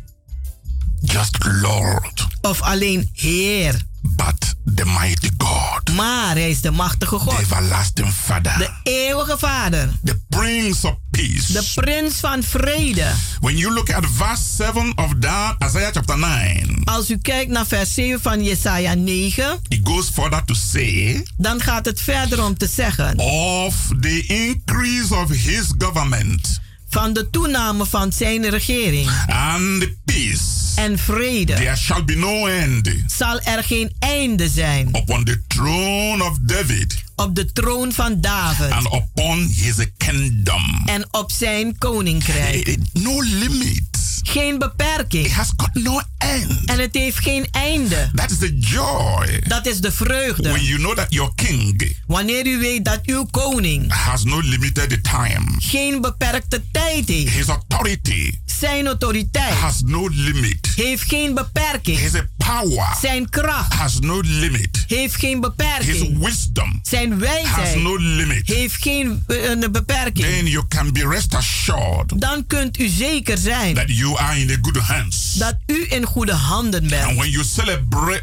Just 1.01 1.37
Lord. 1.45 2.27
Of 2.41 2.61
alleen 2.61 3.11
Heer. 3.13 3.83
But 4.03 4.55
the 4.75 4.85
mighty 4.85 5.31
God. 5.38 5.95
Maar 5.97 6.31
hij 6.35 6.51
is 6.51 6.61
de 6.61 6.71
machtige 6.71 7.17
The 7.17 7.21
God. 7.21 7.38
everlasting 7.41 8.12
Father. 8.12 8.59
De 8.59 8.71
eeuwige 8.83 9.38
vader. 9.38 9.88
The 10.05 10.21
Prince 10.29 10.87
of 10.87 10.95
Peace. 11.11 11.53
De 11.53 11.71
prins 11.75 12.15
van 12.15 12.43
vrede. 12.43 13.11
When 13.41 13.57
you 13.57 13.75
look 13.75 13.91
at 13.91 14.05
verse 14.17 14.43
7 14.57 14.93
of 14.97 15.11
that, 15.21 15.55
Isaiah 15.69 15.93
chapter 15.93 16.19
9, 16.19 16.81
Als 16.85 17.11
u 17.11 17.17
kijkt 17.19 17.51
naar 17.51 17.67
vers 17.67 17.95
7 17.95 18.21
van 18.21 18.45
Jesaja 18.45 18.95
9, 18.95 19.59
it 19.69 19.81
goes 19.85 20.09
further 20.15 20.45
to 20.45 20.55
say, 20.55 21.27
dan 21.37 21.61
gaat 21.61 21.85
het 21.85 22.01
verder 22.01 22.45
om 22.45 22.57
te 22.57 22.67
zeggen 22.75 23.19
of 23.19 23.75
the 24.01 24.25
increase 24.27 25.15
of 25.15 25.29
his 25.29 25.73
government 25.79 26.61
van 26.92 27.12
de 27.12 27.31
toename 27.31 27.87
van 27.87 28.12
zijn 28.12 28.48
regering 28.50 29.09
and 29.26 29.81
the 29.81 29.96
peace, 30.05 30.40
en 30.74 30.98
vrede 30.98 31.55
there 31.55 31.76
shall 31.76 32.05
be 32.05 32.14
no 32.14 32.46
end 32.46 32.90
zal 33.07 33.40
er 33.40 33.64
geen 33.64 33.92
einde 33.98 34.48
zijn 34.48 34.88
upon 34.96 35.24
the 35.24 35.42
throne 35.46 36.24
of 36.24 36.38
David 36.40 37.02
op 37.16 37.35
de 37.35 37.52
troon 37.52 37.92
van 37.92 38.20
David 38.20 38.70
and 38.70 38.87
upon 38.87 39.38
his 39.55 39.74
kingdom. 39.96 40.83
en 40.87 41.09
op 41.11 41.31
zijn 41.33 41.78
koninkrijk. 41.78 42.66
Eh, 42.66 42.74
No 42.92 43.20
limit. 43.22 43.91
Geen 44.23 44.59
beperking. 44.59 45.25
It 45.27 45.33
has 45.33 45.53
got 45.57 45.75
no 45.75 46.01
end. 46.19 46.65
En 46.65 46.79
het 46.79 46.95
heeft 46.95 47.19
geen 47.19 47.47
einde. 47.51 48.11
That 48.15 48.31
is 48.31 48.39
the 48.39 48.59
joy. 48.59 49.43
Dat 49.49 49.67
is 49.67 49.81
de 49.81 49.93
vreugde. 49.93 50.49
When 50.49 50.65
you 50.65 50.79
know 50.79 50.97
that 50.97 51.07
your 51.09 51.33
king 51.35 51.97
Wanneer 52.07 52.47
u 52.47 52.59
weet 52.59 52.85
dat 52.85 53.01
uw 53.07 53.25
koning 53.31 53.93
has 53.93 54.25
no 54.25 54.41
limited 54.41 55.03
time, 55.05 55.45
geen 55.59 56.01
beperkte 56.01 56.63
tijd 56.73 57.09
heeft. 57.09 57.33
his 57.33 57.47
authority 57.47 58.33
Zijn 58.45 58.87
autoriteit 58.87 59.53
has 59.55 59.81
no 59.85 60.09
limit, 60.09 60.73
heeft 60.77 61.03
geen 61.09 61.35
beperking. 61.35 61.99
his 61.99 62.13
power 62.37 62.97
Zijn 63.01 63.29
kracht 63.29 63.73
has 63.75 63.99
no 64.01 64.21
limit, 64.25 64.85
heeft 64.87 65.17
geen 65.17 65.31
his 65.33 65.41
beperking. 65.41 66.19
wisdom 66.19 66.81
Zijn 66.83 67.11
has 67.11 67.21
wijsheid 67.21 67.83
no 67.83 67.97
limit. 67.97 68.47
heeft 68.49 68.83
geen 68.83 69.25
een 69.27 69.73
beperking. 69.73 70.27
Then 70.27 70.47
you 70.47 70.65
can 70.69 70.93
be 70.93 71.09
rest 71.09 71.35
assured 71.35 72.21
Dan 72.21 72.47
kunt 72.47 72.79
u 72.79 72.89
zeker 72.89 73.39
zijn 73.39 73.75
that 73.75 73.97
you 73.97 74.12
are 74.18 74.38
in 74.40 74.46
the 74.46 74.59
good 74.61 74.77
hands. 74.77 75.33
dat 75.35 75.57
u 75.66 75.87
in 75.88 76.05
goede 76.05 76.33
handen 76.35 76.81
And 76.81 76.90
bent. 76.90 77.18
when 77.18 77.31
you 77.31 77.44
celebrate 77.44 78.22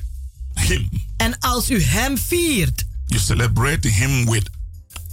him, 0.54 0.90
En 1.18 1.40
als 1.40 1.70
u 1.70 1.84
hem 1.84 2.18
viert, 2.18 2.86
you 3.06 3.22
celebrate 3.22 3.88
him 3.88 4.26
with 4.30 4.50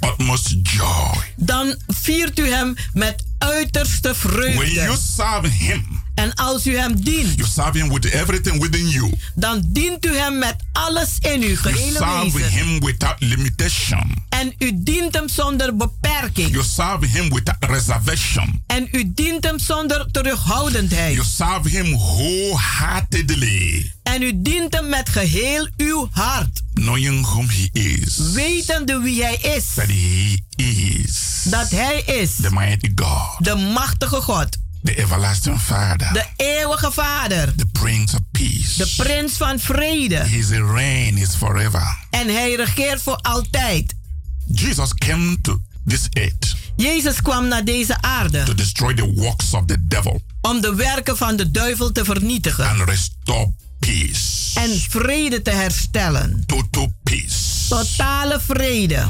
utmost 0.00 0.54
joy. 0.62 1.14
dan 1.36 1.74
viert 1.86 2.38
u 2.38 2.48
hem 2.50 2.74
met 2.92 3.24
uiterste 3.38 4.14
When 4.22 4.52
you 4.52 4.52
vreugde. 4.54 4.96
serve 5.16 5.48
him, 5.48 6.02
En 6.16 6.35
als 6.35 6.66
u 6.66 6.76
hem 6.79 7.00
dient, 7.05 7.37
you 7.37 7.48
serve 7.48 7.79
him 7.79 7.88
with 7.92 8.05
everything 8.05 8.61
within 8.61 8.88
you. 8.88 9.12
dan 9.35 9.62
dient 9.66 10.05
u 10.07 10.16
hem 10.16 10.38
met 10.38 10.57
alles 10.72 11.09
in 11.20 11.40
You 11.40 11.57
gehele 11.57 11.96
serve 11.98 12.33
wezen. 12.33 12.50
him 12.50 12.81
without 12.81 13.16
limitation. 13.18 14.24
En 14.29 14.55
u 14.59 14.70
dient 14.74 15.14
hem 15.14 15.29
zonder 15.29 15.76
beperking. 15.76 16.50
You 16.50 16.64
serve 16.64 17.07
him 17.07 17.29
without 17.35 17.64
reservation. 17.70 18.62
En 18.66 18.88
u 18.92 19.12
dient 19.14 19.44
hem 19.44 19.59
zonder 19.59 20.07
terughoudendheid. 20.11 21.14
You 21.14 21.26
serve 21.26 21.68
him 21.68 21.92
wholeheartedly, 21.96 23.92
En 24.02 24.22
u 24.22 24.33
dient 24.42 24.74
hem 24.74 24.88
met 24.88 25.09
geheel 25.09 25.68
uw 25.76 26.09
hart. 26.12 26.62
knowing 26.74 27.26
whom 27.26 27.48
he 27.48 27.68
is. 27.72 28.18
Wetende 28.33 29.00
wie 29.00 29.22
hij 29.22 29.35
is. 29.37 29.64
That 29.74 29.87
he 29.87 30.37
is 30.57 31.42
Dat 31.44 31.70
hij 31.70 32.00
is 32.07 32.31
the 32.42 32.50
mighty 32.52 32.92
God, 32.94 33.44
de 33.44 33.55
machtige 33.55 34.20
God. 34.20 34.48
The 34.87 34.94
everlasting 35.03 35.59
Father, 35.61 36.12
De 36.12 36.25
eeuwige 36.37 36.92
Vader. 36.92 37.55
the 37.57 37.66
Prince 37.72 38.14
of 38.16 38.20
Peace. 38.31 38.77
De 38.77 38.92
prins 39.03 39.33
van 39.33 39.59
vrede. 39.59 40.25
His 40.25 40.49
reign 40.49 41.16
is 41.16 41.35
forever. 41.35 41.96
En 42.11 42.29
hij 42.29 42.55
regeert 42.55 43.03
voor 43.03 43.16
altijd. 43.16 43.94
Jesus 44.46 44.94
came 44.94 45.40
to 45.40 45.61
this 45.87 46.07
earth 46.12 46.55
Jezus 46.77 47.22
kwam 47.22 47.49
naar 47.49 47.64
deze 47.64 48.01
aarde 48.03 48.42
to 48.42 48.55
destroy 48.55 48.94
the 48.94 49.12
works 49.14 49.53
of 49.53 49.64
the 49.64 49.77
devil 49.87 50.20
om 50.40 50.61
de 50.61 50.75
werken 50.75 51.16
van 51.16 51.37
de 51.37 51.51
duivel 51.51 51.92
te 51.92 52.05
vernietigen 52.05 52.68
and 52.68 52.88
restore 52.88 53.53
peace. 53.79 54.61
en 54.61 54.81
vrede 54.88 55.42
te 55.42 55.51
herstellen. 55.51 56.42
Total 56.46 56.92
peace. 57.03 57.68
Totale 57.68 58.40
vrede. 58.46 59.09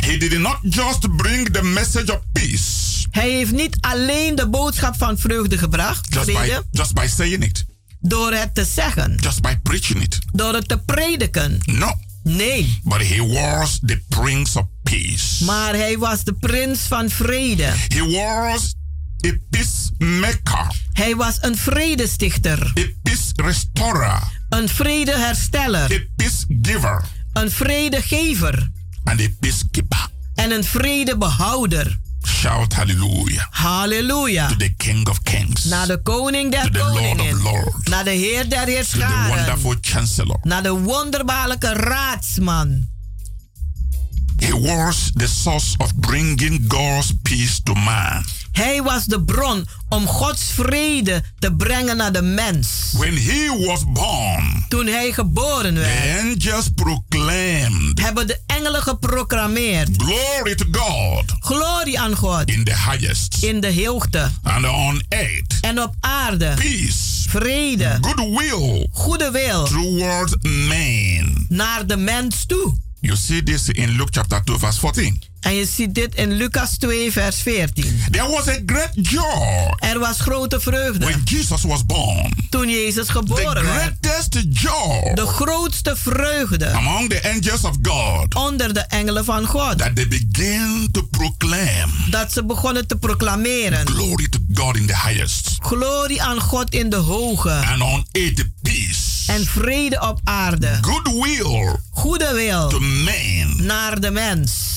He 0.00 0.16
did 0.16 0.38
not 0.38 0.58
just 0.62 1.16
bring 1.16 1.50
the 1.50 1.62
message 1.62 2.12
of 2.12 2.20
peace 2.32 2.87
Hij 3.10 3.30
heeft 3.30 3.52
niet 3.52 3.76
alleen 3.80 4.34
de 4.34 4.48
boodschap 4.48 4.96
van 4.96 5.18
vreugde 5.18 5.58
gebracht, 5.58 6.06
just 6.14 6.26
by, 6.26 6.32
vrede, 6.32 6.64
just 6.70 6.92
by 6.94 7.06
saying 7.06 7.44
it, 7.44 7.64
door 8.00 8.32
het 8.32 8.54
te 8.54 8.64
zeggen, 8.64 9.14
just 9.20 9.40
by 9.40 9.56
preaching 9.62 10.02
it. 10.02 10.18
door 10.32 10.54
het 10.54 10.68
te 10.68 10.78
prediken. 10.78 11.58
No. 11.64 11.94
Nee, 12.22 12.80
But 12.84 13.08
he 13.08 13.26
was 13.26 13.78
the 13.86 14.02
Prince 14.08 14.58
of 14.58 14.64
Peace. 14.82 15.44
maar 15.44 15.74
hij 15.74 15.98
was 15.98 16.24
de 16.24 16.32
prins 16.32 16.80
van 16.80 17.10
vrede. 17.10 17.64
He 17.88 18.04
was 18.10 18.74
a 19.26 19.32
peacemaker, 19.50 20.66
Hij 20.92 21.16
was 21.16 21.36
een 21.40 21.56
vredestichter, 21.56 22.62
a 22.78 22.82
peace 23.02 23.32
restorer, 23.34 24.22
een 24.48 24.68
vredehersteller, 24.68 25.92
a 25.92 25.98
peace 26.16 26.44
giver, 26.62 27.04
een 27.32 27.50
vredegever 27.50 28.70
and 29.04 29.20
a 29.20 29.26
peacekeeper. 29.40 30.06
en 30.34 30.50
een 30.50 30.64
vredebehouder. 30.64 31.98
Shout 32.26 32.72
hallelujah 32.74 33.46
Halleluja. 33.50 34.48
to 34.48 34.56
the 34.56 34.74
King 34.76 35.08
of 35.08 35.22
Kings, 35.22 35.64
Naar 35.64 35.86
de 35.86 36.02
koning 36.02 36.50
der 36.52 36.62
to 36.62 36.70
the 36.70 36.78
Lord 36.78 37.20
of. 37.20 37.42
Lords, 37.42 37.88
Naar 37.88 38.04
de 38.04 38.10
heer 38.10 38.48
der 38.48 38.58
to 38.58 38.64
the 38.64 38.70
heerscharen. 38.70 39.36
wonderful 39.36 39.74
Chancellor. 39.80 40.38
Naar 40.42 40.62
de 40.62 40.70
wonderbaarlijke 40.72 41.72
raadsman. 41.72 42.88
He 44.38 44.52
was 44.60 45.10
the 45.14 45.26
source 45.26 45.74
of 45.78 45.94
bringing 45.94 46.64
God's 46.68 47.12
peace 47.22 47.62
to 47.62 47.74
man. 47.74 48.24
Hij 48.52 48.82
was 48.82 49.04
de 49.04 49.22
bron 49.22 49.66
om 49.88 50.06
Gods 50.06 50.42
vrede 50.54 51.22
te 51.38 51.52
brengen 51.52 51.96
naar 51.96 52.12
de 52.12 52.22
mens. 52.22 52.68
When 52.92 53.16
he 53.16 53.64
was 53.66 53.82
born, 53.92 54.64
Toen 54.68 54.86
hij 54.86 55.12
geboren 55.12 55.74
the 55.74 55.80
werd, 55.80 56.20
angels 56.20 56.68
proclaimed, 56.74 58.00
hebben 58.00 58.26
de 58.26 58.40
engelen 58.46 58.82
geproclameerd. 58.82 59.88
Glory 59.96 60.54
to 60.54 60.64
God 60.72 61.24
Glorie 61.40 62.00
aan 62.00 62.16
God 62.16 62.42
in 62.50 62.64
the 62.64 62.74
highest, 62.90 63.36
in 63.42 63.60
de 63.60 63.84
hoogte 63.84 64.30
and 64.42 64.64
on 64.68 65.02
earth, 65.08 65.56
en 65.60 65.82
op 65.82 65.94
aarde. 66.00 66.54
peace, 66.54 67.28
Vrede, 67.28 67.98
goodwill 68.00 68.88
goede 68.92 69.30
wil 69.30 69.64
towards 69.64 70.34
man. 70.42 71.46
naar 71.48 71.86
de 71.86 71.96
mens 71.96 72.44
toe. 72.46 72.74
You 73.00 73.16
see 73.16 73.42
this 73.42 73.68
in 73.68 73.90
Luke 73.96 74.10
chapter 74.12 74.44
2, 74.44 74.58
verse 74.58 74.78
14. 74.80 75.22
En 75.40 75.54
je 75.54 75.66
ziet 75.66 75.94
dit 75.94 76.14
in 76.14 76.32
Lucas 76.32 76.76
2, 76.78 77.12
vers 77.12 77.36
14. 77.42 78.02
There 78.10 78.28
was 78.28 78.48
a 78.48 78.58
great 78.66 78.90
joy 78.94 79.74
Er 79.78 79.98
was 79.98 80.20
grote 80.20 80.60
vreugde 80.60 81.04
when 81.04 81.20
Jesus 81.24 81.62
was 81.62 81.86
born. 81.86 82.32
toen 82.50 82.68
Jezus 82.70 83.06
The 83.06 83.12
geboren 83.12 83.64
werd. 83.64 83.94
greatest 84.00 84.38
joy 84.50 85.14
De 85.14 85.26
grootste 85.26 85.96
vreugde 85.96 86.70
among 86.70 87.08
the 87.10 87.30
angels 87.34 87.64
of 87.64 87.76
God 87.82 88.34
onder 88.34 88.74
de 88.74 88.80
engelen 88.80 89.24
van 89.24 89.46
God. 89.46 89.78
that 89.78 89.94
they 89.96 90.08
began 90.08 90.88
to 90.92 91.02
proclaim 91.02 91.90
Dat 92.10 92.32
ze 92.32 92.44
begonnen 92.44 92.86
te 92.86 92.96
proclameren. 92.96 93.86
glory 93.86 94.28
to 94.28 94.38
God 94.54 94.76
in 94.76 94.86
the 94.86 94.96
highest 95.06 95.56
Glorie 95.60 96.22
aan 96.22 96.40
God 96.40 96.70
in 96.70 96.90
de 96.90 96.96
hoge. 96.96 97.50
and 97.50 97.82
on 97.82 98.06
earth 98.12 98.44
peace, 98.62 99.17
En 99.28 99.44
vrede 99.44 100.00
op 100.00 100.20
aarde. 100.24 100.78
goodwill 100.80 101.76
Goede 101.90 102.32
wil 102.34 102.68
to 102.68 102.78
men. 102.80 103.66
naar 103.66 104.00
de 104.00 104.10
mens. 104.10 104.76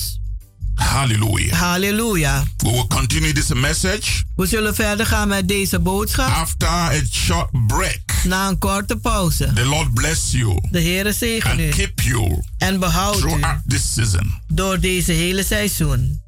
Hallelujah. 0.74 1.52
Halleluja. 1.60 2.44
We 2.56 2.70
will 2.70 2.86
continue 2.86 3.32
this 3.32 3.48
message 3.52 4.22
We 4.36 4.46
zullen 4.46 4.74
verder 4.74 5.06
gaan 5.06 5.28
met 5.28 5.48
deze 5.48 5.78
boodschap 5.78 6.28
after 6.34 6.68
a 6.68 7.00
short 7.12 7.66
break. 7.66 8.00
na 8.24 8.48
een 8.48 8.58
korte 8.58 8.96
pauze. 8.96 9.52
The 9.54 9.64
Lord 9.64 9.94
bless 9.94 10.30
you 10.30 10.58
De 10.70 10.82
Heere 10.82 11.12
zegen 11.12 11.50
and 11.50 11.60
u 11.60 11.68
keep 11.68 12.00
you 12.00 12.42
en 12.58 12.80
behoud 12.80 13.24
u 13.24 13.40
this 13.68 13.92
season. 13.94 14.40
door 14.48 14.80
deze 14.80 15.12
hele 15.12 15.44
seizoen. 15.44 16.20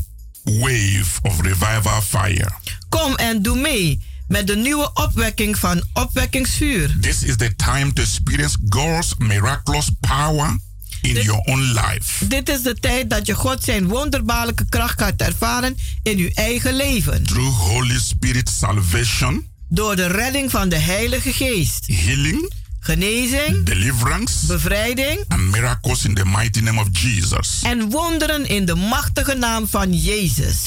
wave 0.61 1.19
of 1.21 1.41
revival 1.41 2.01
fire. 2.01 2.51
Kom 2.89 3.15
en 3.15 3.41
doe 3.41 3.57
mee 3.57 3.99
met 4.27 4.47
de 4.47 4.55
nieuwe 4.55 4.89
opwekking 4.93 5.57
van 5.57 5.83
opwekkingsvuur. 5.93 6.95
This 6.99 7.23
is 7.23 7.35
the 7.35 7.55
time 7.55 7.93
to 7.93 8.01
experience 8.01 8.57
God's 8.69 9.13
miraculous 9.17 9.89
power 9.99 10.57
in 11.01 11.13
your 11.21 11.41
own 11.45 11.61
life. 11.61 12.27
Dit 12.27 12.49
is 12.49 12.61
de 12.61 12.73
tijd 12.79 13.09
dat 13.09 13.25
je 13.25 13.33
God 13.35 13.63
zijn 13.63 13.87
wonderbaarlijke 13.87 14.65
kracht 14.69 15.01
gaat 15.01 15.21
ervaren 15.21 15.77
in 16.03 16.17
uw 16.17 16.29
eigen 16.33 16.73
leven. 16.75 17.23
Through 17.23 17.57
Holy 17.57 17.99
Spirit 17.99 18.49
salvation, 18.59 19.45
Door 19.69 19.95
de 19.95 20.07
redding 20.07 20.51
van 20.51 20.69
de 20.69 20.77
Heilige 20.79 21.33
Geest. 21.33 21.87
healing, 21.87 22.51
Genezing, 22.79 23.65
deliverance, 23.65 24.45
bevrijding 24.45 25.23
and 25.27 25.41
miracles 25.51 26.05
in 26.05 26.13
the 26.13 26.25
mighty 26.25 26.59
name 26.59 26.79
of 26.79 26.87
Jesus. 26.91 27.59
en 27.63 27.89
wonderen 27.89 28.45
in 28.49 28.65
de 28.65 28.75
machtige 28.75 29.33
naam 29.33 29.67
van 29.67 29.93
Jezus. 29.93 30.57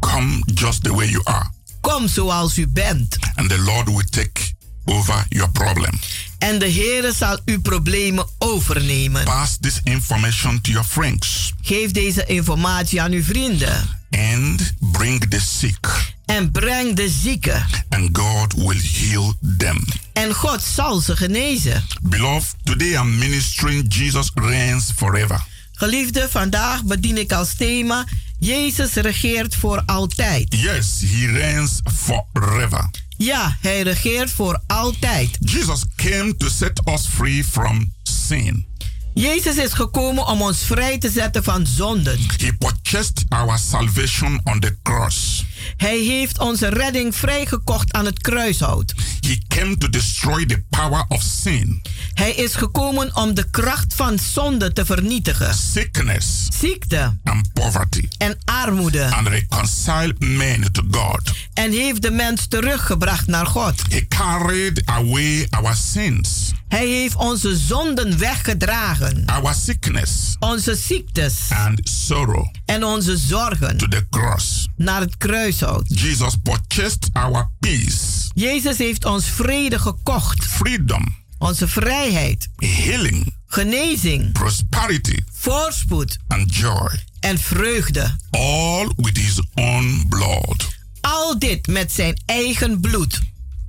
Come 0.00 0.42
just 0.54 0.82
the 0.84 0.94
way 0.94 1.08
you 1.10 1.20
are, 1.24 1.50
Kom 1.84 2.08
zoals 2.08 2.56
u 2.58 2.66
bent. 2.68 3.16
and 3.34 3.48
the 3.48 3.58
Lord 3.58 3.86
will 3.88 4.04
take 4.10 4.52
over 4.84 5.24
your 5.28 5.50
problem. 5.50 6.00
En 6.38 6.58
de 6.58 6.70
Heere 6.72 7.12
zal 7.12 7.38
uw 7.44 7.60
problemen 7.60 8.26
overnemen. 8.38 9.24
Pass 9.24 9.56
this 9.60 9.80
information 9.84 10.60
to 10.60 10.70
your 10.70 10.86
friends 10.86 11.52
Geef 11.62 11.90
deze 11.90 12.24
informatie 12.24 13.02
aan 13.02 13.12
uw 13.12 13.22
vrienden. 13.22 13.88
and 14.10 14.72
bring 14.78 15.28
the 15.30 15.40
sick, 15.40 16.12
En 16.26 16.50
breng 16.50 16.96
de 16.96 17.08
zieken. 17.08 17.66
and 17.88 18.08
God 18.18 18.52
will 18.52 18.80
heal 18.82 19.34
them. 19.58 19.84
En 20.12 20.34
God 20.34 20.62
zal 20.74 21.00
ze 21.00 21.16
genezen. 21.16 21.84
Beloved, 22.02 22.54
today 22.62 22.92
I'm 22.94 23.18
ministering 23.18 23.94
Jesus 23.94 24.30
reigns 24.34 24.84
forever. 24.96 25.44
Geliefde, 25.72 26.28
vandaag 26.30 26.84
bedien 26.84 27.18
ik 27.18 27.32
als 27.32 27.54
thema... 27.54 28.04
Jezus 28.44 28.92
regeert 28.92 29.54
voor 29.54 29.82
altijd. 29.86 30.54
Yes, 30.54 31.00
he 31.00 31.26
reigns 31.32 31.80
forever. 31.96 32.90
Ja, 33.16 33.56
hij 33.60 33.82
regeert 33.82 34.30
voor 34.30 34.62
altijd. 34.66 35.36
Jesus 35.40 35.84
came 35.96 36.36
to 36.36 36.48
set 36.48 36.80
us 36.84 37.06
free 37.06 37.44
from 37.44 37.92
sin. 38.02 38.66
Jezus 39.14 39.56
is 39.56 39.72
gekomen 39.72 40.26
om 40.26 40.42
ons 40.42 40.58
vrij 40.58 40.98
te 40.98 41.10
zetten 41.10 41.44
van 41.44 41.66
zonden. 41.66 42.18
He 42.36 42.52
purchased 42.52 43.24
our 43.28 43.58
salvation 43.58 44.40
on 44.44 44.60
the 44.60 44.76
cross. 44.82 45.44
Hij 45.76 45.98
heeft 45.98 46.38
onze 46.38 46.68
redding 46.68 47.16
vrijgekocht 47.16 47.92
aan 47.92 48.04
het 48.04 48.18
kruishout. 48.20 48.94
He 49.20 49.38
came 49.48 49.76
to 49.76 49.88
destroy 49.90 50.46
the 50.46 50.62
power 50.70 51.04
of 51.08 51.22
sin, 51.42 51.82
Hij 52.14 52.32
is 52.32 52.54
gekomen 52.54 53.16
om 53.16 53.34
de 53.34 53.50
kracht 53.50 53.94
van 53.94 54.18
zonde 54.32 54.72
te 54.72 54.84
vernietigen. 54.84 55.54
sickness, 55.54 56.26
Ziekte 56.60 57.16
and 57.24 57.52
poverty, 57.52 58.08
en 58.18 58.38
armoede. 58.44 59.04
and 59.04 59.28
reconcile 59.28 60.14
men 60.18 60.72
to 60.72 60.82
God. 60.90 61.20
En 61.54 61.72
heeft 61.72 62.02
de 62.02 62.10
mens 62.10 62.46
teruggebracht 62.48 63.26
naar 63.26 63.46
God. 63.46 63.82
He 63.88 64.06
carried 64.08 64.82
away 64.84 65.46
our 65.50 65.74
sins, 65.92 66.52
Hij 66.74 66.86
heeft 66.88 67.14
onze 67.16 67.56
zonden 67.56 68.18
weggedragen. 68.18 69.22
our 69.26 69.54
sickness, 69.54 70.36
Onze 70.38 70.74
ziektes 70.74 71.34
and 71.48 71.80
sorrow 71.82 72.46
en 72.64 72.84
onze 72.84 73.16
zorgen 73.16 73.76
to 73.76 73.88
the 73.88 74.06
cross. 74.10 74.68
naar 74.76 75.00
het 75.00 75.16
kruishout. 75.16 75.82
Jesus 75.88 76.34
purchased 76.42 77.08
our 77.12 77.50
peace, 77.60 78.30
Jezus 78.34 78.78
heeft 78.78 79.04
ons 79.04 79.24
vrede 79.26 79.78
gekocht. 79.78 80.44
freedom, 80.44 81.16
Onze 81.38 81.68
vrijheid, 81.68 82.48
healing, 82.56 83.34
genezing, 83.46 84.32
prosperity, 84.32 85.16
voorspoed 85.32 86.16
and 86.28 86.54
joy. 86.56 86.90
en 87.20 87.38
vreugde. 87.38 88.16
All 88.30 88.90
with 88.96 89.16
his 89.16 89.40
own 89.54 90.04
blood. 90.08 90.68
Al 91.00 91.38
dit 91.38 91.66
met 91.66 91.92
zijn 91.92 92.22
eigen 92.26 92.80
bloed. 92.80 93.20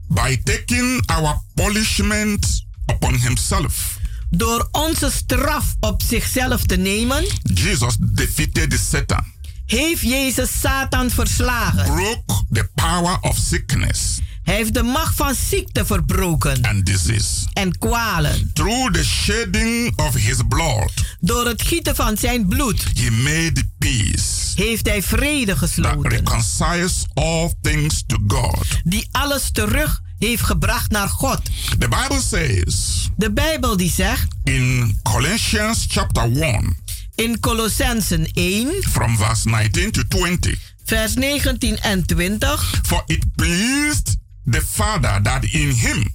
By 0.07 0.37
taking 0.43 1.03
our 1.05 1.41
punishment 1.53 2.64
upon 2.85 3.15
himself, 3.15 3.97
Door 4.29 4.67
onze 4.71 5.11
straf 5.11 5.75
op 5.79 6.01
zichzelf 6.07 6.63
te 6.65 6.75
nemen, 6.75 7.25
Jesus 7.53 7.95
defeated 7.99 8.79
Satan, 8.89 9.23
heeft 9.65 10.01
Jezus 10.01 10.59
Satan 10.59 11.09
verslagen. 11.09 11.85
broke 11.85 12.43
the 12.51 12.69
power 12.75 13.17
of 13.21 13.37
sickness 13.37 14.19
Hij 14.43 14.55
heeft 14.55 14.73
de 14.73 14.83
macht 14.83 15.15
van 15.15 15.35
ziekte 15.49 15.85
verbroken 15.85 16.61
and 16.65 16.85
disease. 16.85 17.45
en 17.53 17.77
kwalen. 17.77 18.49
Through 18.53 18.91
the 18.93 19.03
shedding 19.03 19.97
of 19.99 20.13
his 20.13 20.37
blood, 20.49 20.91
Door 21.19 21.45
het 21.47 21.61
gieten 21.61 21.95
van 21.95 22.17
zijn 22.17 22.47
bloed 22.47 22.83
he 22.93 23.11
made 23.11 23.63
peace 23.77 24.23
heeft 24.55 24.85
hij 24.85 25.03
vrede 25.03 25.45
that 25.51 25.57
gesloten. 25.57 26.09
reconciles 26.11 27.05
all 27.13 27.53
things 27.61 28.03
to 28.07 28.17
God. 28.27 28.65
Die 28.83 29.07
alles 29.11 29.49
terug 29.51 30.01
heeft 30.19 30.43
gebracht 30.43 30.91
naar 30.91 31.09
God. 31.09 31.41
The 31.79 31.87
Bible 31.87 32.21
says 32.21 33.09
De 33.17 33.31
Bijbel 33.31 33.77
die 33.77 33.91
zegt 33.91 34.27
in 34.43 34.99
Colossians 35.03 35.85
chapter 35.87 36.41
1, 36.41 36.77
in 37.15 37.39
Colossensen 37.39 38.27
1, 38.33 38.83
from 38.89 39.17
verse 39.17 39.49
19 39.49 39.91
to 39.91 40.01
20. 40.07 40.73
vers 40.85 41.15
19 41.15 41.77
en 41.81 42.05
20. 42.05 42.81
For 42.83 43.03
it 43.05 43.25
pleased 43.35 44.17
the 44.45 44.61
Father 44.61 45.19
that 45.23 45.43
in 45.43 45.71
him 45.71 46.13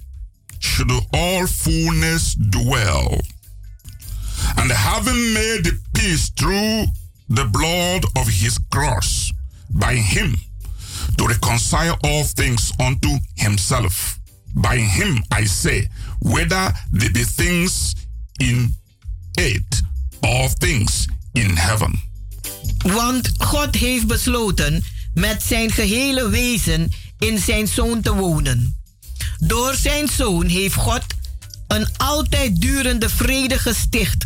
should 0.59 0.91
all 1.11 1.47
fullness 1.47 2.35
dwell. 2.37 3.21
And 4.55 4.71
having 4.71 5.33
made 5.33 5.63
the 5.63 5.79
peace 5.91 6.31
through 6.33 6.85
the 7.27 7.45
blood 7.45 8.05
of 8.13 8.27
his 8.27 8.59
cross, 8.69 9.31
by 9.69 9.95
him 9.95 10.35
to 11.15 11.27
reconcile 11.27 11.97
all 12.01 12.23
things 12.33 12.71
unto 12.77 13.19
himself. 13.33 14.19
By 14.53 14.77
him, 14.77 15.23
I 15.41 15.45
say, 15.45 15.87
whether 16.19 16.73
they 16.91 17.09
be 17.09 17.23
things 17.23 17.95
in 18.39 18.73
earth 19.39 19.81
or 20.23 20.49
things 20.49 21.07
in 21.33 21.55
heaven. 21.55 22.09
Want 22.77 23.31
God 23.37 23.75
heeft 23.75 24.07
besloten 24.07 24.83
met 25.13 25.43
zijn 25.43 25.71
gehele 25.71 26.29
wezen 26.29 26.91
in 27.17 27.39
zijn 27.39 27.67
zoon 27.67 28.01
te 28.01 28.13
wonen. 28.13 28.75
Door 29.37 29.75
zijn 29.75 30.07
zoon 30.07 30.45
heeft 30.45 30.75
God 30.75 31.03
een 31.67 31.87
altijd 31.97 32.61
durende 32.61 33.09
vrede 33.09 33.59
gesticht 33.59 34.25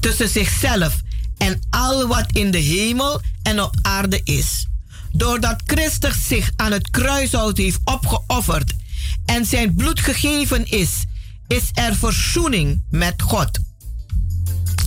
tussen 0.00 0.28
zichzelf 0.28 1.00
en 1.38 1.60
al 1.70 2.06
wat 2.06 2.26
in 2.32 2.50
de 2.50 2.58
hemel 2.58 3.20
en 3.42 3.62
op 3.62 3.76
aarde 3.82 4.20
is. 4.24 4.66
Doordat 5.12 5.62
Christus 5.66 6.26
zich 6.26 6.50
aan 6.56 6.72
het 6.72 6.90
kruishout 6.90 7.56
heeft 7.56 7.80
opgeofferd 7.84 8.72
en 9.24 9.46
zijn 9.46 9.74
bloed 9.74 10.00
gegeven 10.00 10.66
is, 10.70 10.90
is 11.48 11.62
er 11.74 11.96
verzoening 11.96 12.82
met 12.90 13.22
God. 13.22 13.58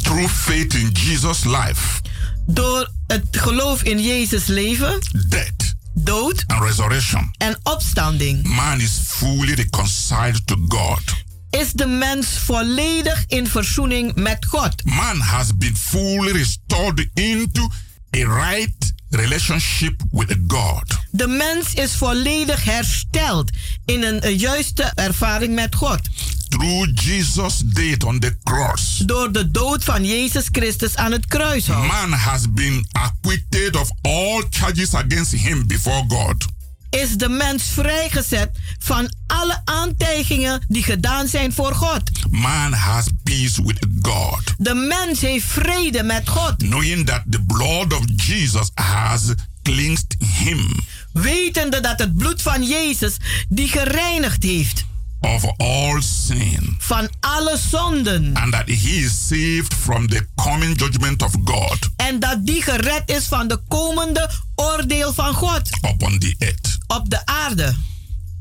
Through 0.02 0.28
faith 0.34 0.74
in 0.74 0.90
Jesus' 0.90 1.44
life, 1.44 2.02
Door 2.48 2.92
het 3.08 3.28
geloof 3.32 3.84
in 3.84 4.02
Jezus 4.02 4.46
leven, 4.46 5.00
death, 5.28 5.76
dood 5.94 6.44
and 6.48 6.62
resurrection, 6.64 7.32
en 7.38 7.60
opstanding 7.64 8.48
man 8.48 8.82
is 8.82 9.00
fully 9.06 9.54
reconciled 9.54 10.48
to 10.48 10.56
God. 10.68 11.02
is 11.50 11.72
de 11.72 11.86
mens 11.88 12.28
volledig 12.28 13.24
in 13.28 13.48
verzoening 13.48 14.16
met 14.16 14.46
God. 14.46 14.86
Man 14.86 15.20
has 15.20 15.58
been 15.58 15.76
fully 15.78 16.32
restored 16.32 17.10
into 17.14 17.70
a 18.18 18.26
right 18.26 18.94
relationship 19.10 20.02
with 20.12 20.36
God. 20.48 20.84
De 21.12 21.28
mens 21.28 21.74
is 21.74 21.92
volledig 21.96 22.64
hersteld 22.64 23.52
in 23.86 24.04
een 24.04 24.22
eh, 24.22 24.40
juiste 24.40 24.84
ervaring 24.96 25.56
met 25.56 25.76
God. 25.76 26.00
Through 26.50 26.90
Jesus' 26.94 27.58
death 27.66 28.04
on 28.04 28.20
the 28.20 28.38
cross, 28.44 28.98
Door 28.98 29.32
de 29.32 29.52
dood 29.52 29.84
van 29.84 30.06
Jezus 30.06 30.48
Christus 30.52 30.96
aan 30.96 31.12
het 31.12 31.26
kruishout. 31.26 31.88
man 31.88 32.12
has 32.12 32.52
been 32.54 32.88
acquitted 32.92 33.76
of 33.76 33.90
all 34.02 34.44
charges 34.50 34.94
against 34.94 35.32
him 35.32 35.68
before 35.68 36.04
God. 36.08 36.46
Is 37.02 37.12
de 37.18 37.30
mens 37.30 37.64
vrijgezet 37.64 38.50
van 38.80 39.14
alle 39.28 39.62
aantijgingen 39.66 40.66
die 40.68 40.84
gedaan 40.84 41.28
zijn 41.28 41.54
voor 41.54 41.74
God. 41.76 42.02
Man 42.30 42.74
has 42.74 43.06
peace 43.24 43.64
with 43.64 43.86
God, 44.02 44.42
De 44.58 44.74
mens 44.74 45.22
heeft 45.22 45.46
vrede 45.46 46.04
met 46.04 46.30
God. 46.30 46.54
knowing 46.58 47.06
that 47.06 47.22
the 47.30 47.42
blood 47.48 47.94
of 47.94 48.02
Jesus 48.16 48.70
has 48.74 49.22
cleansed 49.64 50.16
him 50.44 50.76
Wetende 51.14 51.80
dat 51.80 52.00
het 52.00 52.18
bloed 52.18 52.42
van 52.42 52.64
Jezus 52.64 53.16
die 53.50 53.68
gereinigd 53.68 54.44
heeft 54.44 54.86
of 55.20 55.44
all 55.58 56.02
sin. 56.02 56.76
van 56.80 57.10
alle 57.20 57.58
zonden. 57.70 58.34
and 58.34 58.52
that 58.52 58.68
he 58.68 58.90
is 59.06 59.28
saved 59.28 59.74
from 59.74 60.08
the 60.08 60.28
coming 60.36 60.80
judgment 60.80 61.22
of 61.24 61.32
God 61.46 61.78
En 61.96 62.20
dat 62.20 62.46
die 62.46 62.62
gered 62.62 63.04
is 63.10 63.26
van 63.26 63.48
de 63.48 63.60
komende 63.68 64.30
oordeel 64.56 65.14
van 65.14 65.34
God 65.34 65.62
upon 65.94 66.20
the 66.20 66.36
earth. 66.40 66.75
Op 66.88 67.10
de 67.10 67.26
aarde. 67.26 67.76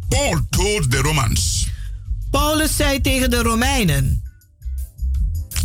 Paul 0.08 0.40
told 0.50 0.90
the 0.90 0.98
Romans, 0.98 1.68
Paulus 2.30 2.76
zei 2.76 3.00
tegen 3.00 3.30
de 3.30 3.42
Romeinen. 3.42 4.22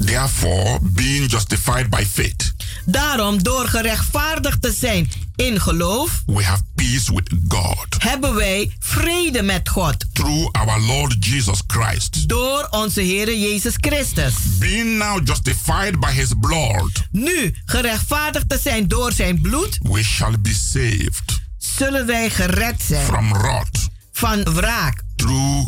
therefore, 0.06 0.80
being 0.82 1.32
justified 1.32 1.90
by 1.90 2.04
faith, 2.06 2.54
Daarom, 2.86 3.44
door 3.44 3.68
gerechtvaardigd 3.68 4.62
te 4.62 4.72
zijn 4.72 5.10
in 5.36 5.60
geloof, 5.62 6.24
we 6.26 6.44
have 6.44 6.62
peace 6.76 7.14
with 7.14 7.30
God 7.48 7.90
hebben 7.98 8.36
wij 8.36 8.76
vrede 8.80 9.42
met 9.42 9.70
God. 9.70 10.06
through 10.14 10.50
our 10.52 10.82
Lord 10.82 11.26
Jesus 11.26 11.62
Christ. 11.68 12.30
Door 12.30 12.68
onze 12.70 13.02
Heer 13.02 13.38
Jezus 13.38 13.74
Christus. 13.78 14.34
Being 14.60 14.98
now 14.98 15.28
justified 15.28 16.00
by 16.00 16.12
his 16.12 16.30
blood, 16.40 16.92
Nu 17.12 17.56
gerechtvaardigd 17.66 18.50
te 18.50 18.58
zijn 18.62 18.88
door 18.88 19.12
zijn 19.12 19.42
bloed, 19.42 19.78
we 19.82 20.04
shall 20.04 20.36
be 20.42 20.54
saved 20.54 21.48
zullen 21.78 22.06
wij 22.06 22.30
gered 22.30 22.82
zijn 22.88 23.06
from 23.06 23.30
wrath 23.34 23.88
van 24.12 24.44
wraak 24.44 25.02
through 25.16 25.68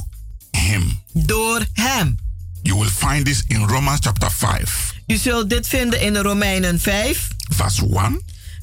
him. 0.51 0.99
door 1.13 1.65
hem. 1.73 2.17
You 2.63 2.79
will 2.79 2.89
find 2.89 3.25
this 3.25 3.43
in 3.47 3.63
Romans 3.67 3.99
chapter 4.01 4.31
5, 4.31 4.93
U 5.07 5.15
zult 5.17 5.49
dit 5.49 5.67
vinden 5.67 6.01
in 6.01 6.17
Romeinen 6.17 6.79
5, 6.79 7.27
verse 7.55 7.85
1 7.85 8.21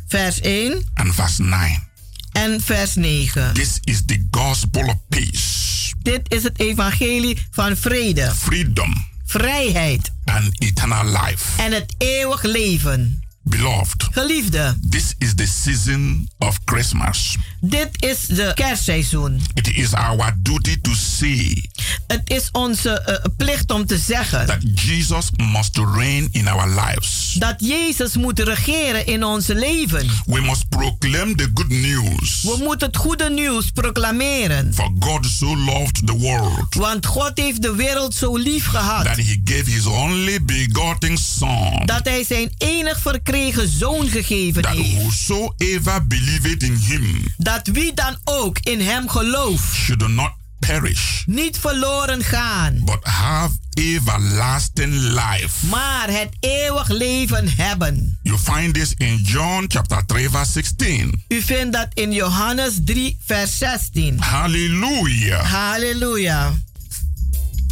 vers 0.08 0.40
1 0.40 0.86
and 0.94 1.14
verse 1.14 1.42
9. 1.42 1.86
en 2.32 2.60
vers 2.60 2.94
9. 2.94 3.52
This 3.54 3.78
is 3.84 4.02
the 4.06 4.26
gospel 4.30 4.82
of 4.88 4.94
peace, 5.08 5.92
Dit 6.02 6.32
is 6.32 6.42
het 6.42 6.58
evangelie 6.60 7.46
van 7.50 7.76
vrede, 7.76 8.32
freedom, 8.34 9.06
vrijheid 9.24 10.12
and 10.24 10.50
eternal 10.62 11.04
life. 11.04 11.62
en 11.62 11.72
het 11.72 11.94
eeuwig 11.98 12.42
leven. 12.42 13.22
Beloved, 13.48 14.08
Geliefde, 14.10 14.76
this 14.90 15.14
is 15.18 15.34
the 15.34 15.46
season 15.46 16.28
of 16.38 16.58
Christmas. 16.64 17.36
dit 17.60 17.88
is 18.02 18.26
de 18.26 18.52
kerstseizoen. 18.54 19.40
It 19.54 19.68
is 19.76 19.92
our 19.94 20.32
duty 20.42 20.80
to 20.80 20.90
say 20.94 21.64
Het 22.06 22.20
is 22.24 22.48
onze 22.52 23.00
eh, 23.00 23.24
plicht 23.36 23.70
om 23.70 23.86
te 23.86 23.98
zeggen 23.98 24.46
that 24.46 24.58
Jesus 24.74 25.30
must 25.36 25.76
reign 25.94 26.28
in 26.32 26.48
our 26.48 26.68
lives. 26.68 27.32
dat 27.38 27.54
Jezus 27.58 28.16
moet 28.16 28.38
regeren 28.38 29.06
in 29.06 29.24
onze 29.24 29.54
leven. 29.54 30.06
We 30.26 30.40
must 30.40 30.68
proclaim 30.68 31.36
the 31.36 31.50
good 31.54 31.68
news. 31.68 32.42
We 32.42 32.56
moeten 32.64 32.86
het 32.86 32.96
goede 32.96 33.30
nieuws 33.30 33.70
proclameren. 33.70 34.74
For 34.74 34.90
God 34.98 35.26
so 35.26 35.56
loved 35.56 36.06
the 36.06 36.18
world 36.18 36.74
Want 36.74 37.06
God 37.06 37.30
heeft 37.34 37.62
de 37.62 37.74
wereld 37.74 38.14
zo 38.14 38.36
lief 38.36 38.66
gehad 38.66 39.04
that 39.04 39.16
he 39.16 39.40
gave 39.44 39.70
his 39.70 39.86
only 39.86 40.42
begotten 40.44 41.18
Son, 41.18 41.82
dat 41.84 42.04
hij 42.04 42.24
zijn 42.24 42.52
enig 42.58 43.00
verkregen 43.00 43.36
zoon 43.66 44.08
gegeven 44.08 44.62
that 44.62 44.74
heeft. 44.74 44.94
whosoever 45.02 46.06
believeth 46.06 46.62
in 46.62 46.76
him 46.76 47.24
Dat 47.36 47.66
wie 47.66 47.94
dan 47.94 48.16
ook 48.24 48.58
in 48.58 48.80
hem 48.80 49.08
gelooft 49.08 49.74
should 49.74 50.08
not 50.08 50.30
perish, 50.58 51.22
niet 51.26 51.58
verloren 51.58 52.22
gaan, 52.24 52.80
but 52.84 52.98
have 53.04 53.50
everlasting 53.74 54.92
life. 54.92 55.66
maar 55.66 56.10
het 56.10 56.28
eeuwig 56.40 56.88
leven 56.88 57.48
hebben. 57.56 58.18
You 58.22 58.38
find 58.38 58.74
this 58.74 58.94
in 58.96 59.16
John 59.22 59.64
chapter 59.68 60.06
3, 60.06 60.30
verse 60.30 60.52
16. 60.52 61.24
U 61.28 61.42
vindt 61.42 61.72
dat 61.72 61.88
in 61.94 62.12
Johannes 62.12 62.72
3, 62.84 63.18
vers 63.24 63.58
16. 63.58 64.20
Hallelujah. 64.20 65.44
Halleluja. 65.52 66.52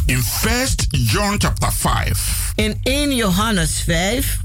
In 0.05 0.23
First 0.23 0.85
John 0.89 1.35
chapter 1.37 1.71
5, 1.73 2.51
In 2.55 2.79
1 2.83 3.15
Johannes 3.15 3.81
5, 3.85 4.37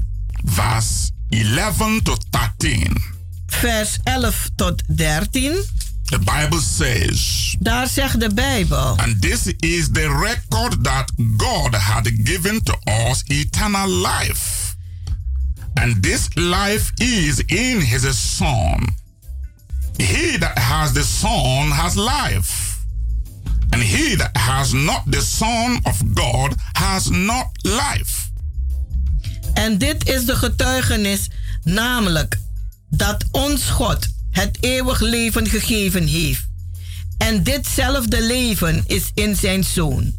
verse 0.45 1.11
11 1.33 2.03
to 2.03 2.15
13, 2.29 2.97
vers 3.45 3.99
11 4.03 4.55
tot 4.55 4.83
13, 4.87 5.63
the 6.03 6.19
Bible 6.19 6.59
says, 6.59 7.55
daar 7.59 7.87
zegt 7.87 8.19
de 8.19 8.33
Bijbel. 8.33 8.97
And 8.97 9.21
this 9.21 9.53
is 9.59 9.89
the 9.91 10.07
record 10.07 10.83
that 10.83 11.11
God 11.37 11.75
had 11.75 12.11
given 12.23 12.63
to 12.63 12.75
us 12.83 13.23
eternal 13.27 13.89
life. 13.89 14.75
And 15.73 16.03
this 16.03 16.27
life 16.33 16.91
is 16.95 17.39
in 17.45 17.81
his 17.81 18.35
Son. 18.35 18.95
He 19.97 20.37
that 20.37 20.57
has 20.57 20.91
the 20.91 21.03
Son 21.03 21.71
has 21.71 21.95
life. 21.95 22.77
And 23.69 23.81
he 23.81 24.15
that 24.15 24.37
has 24.37 24.71
not 24.71 25.01
the 25.05 25.21
Son 25.21 25.79
of 25.85 26.15
God 26.15 26.55
has 26.73 27.09
not 27.09 27.47
life. 27.63 28.22
En 29.53 29.77
dit 29.77 30.09
is 30.09 30.25
de 30.25 30.35
getuigenis, 30.35 31.27
namelijk 31.63 32.39
dat 32.89 33.25
ons 33.31 33.63
God 33.63 34.07
het 34.31 34.57
eeuwig 34.59 34.99
leven 34.99 35.47
gegeven 35.47 36.07
heeft. 36.07 36.47
En 37.17 37.43
ditzelfde 37.43 38.23
leven 38.23 38.83
is 38.87 39.11
in 39.13 39.35
zijn 39.35 39.63
Zoon. 39.63 40.15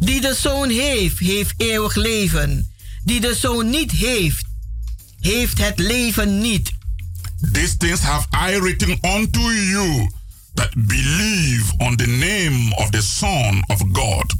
Die 0.00 0.20
de 0.20 0.34
Zoon 0.34 0.70
heeft, 0.70 1.18
heeft 1.18 1.54
eeuwig 1.56 1.94
leven. 1.94 2.70
Die 3.04 3.20
de 3.20 3.34
Zoon 3.34 3.70
niet 3.70 3.90
heeft, 3.90 4.44
heeft 5.20 5.58
het 5.58 5.78
leven 5.78 6.40
niet. 6.40 6.72
These 7.52 7.76
things 7.76 8.00
have 8.00 8.26
I 8.50 8.58
written 8.58 8.98
unto 9.02 9.52
you 9.52 10.10
that 10.54 10.74
believe 10.74 11.72
on 11.78 11.96
the 11.96 12.06
name 12.06 12.74
of 12.76 12.90
the 12.90 13.02
Son 13.02 13.64
of 13.66 13.82
God, 13.92 14.34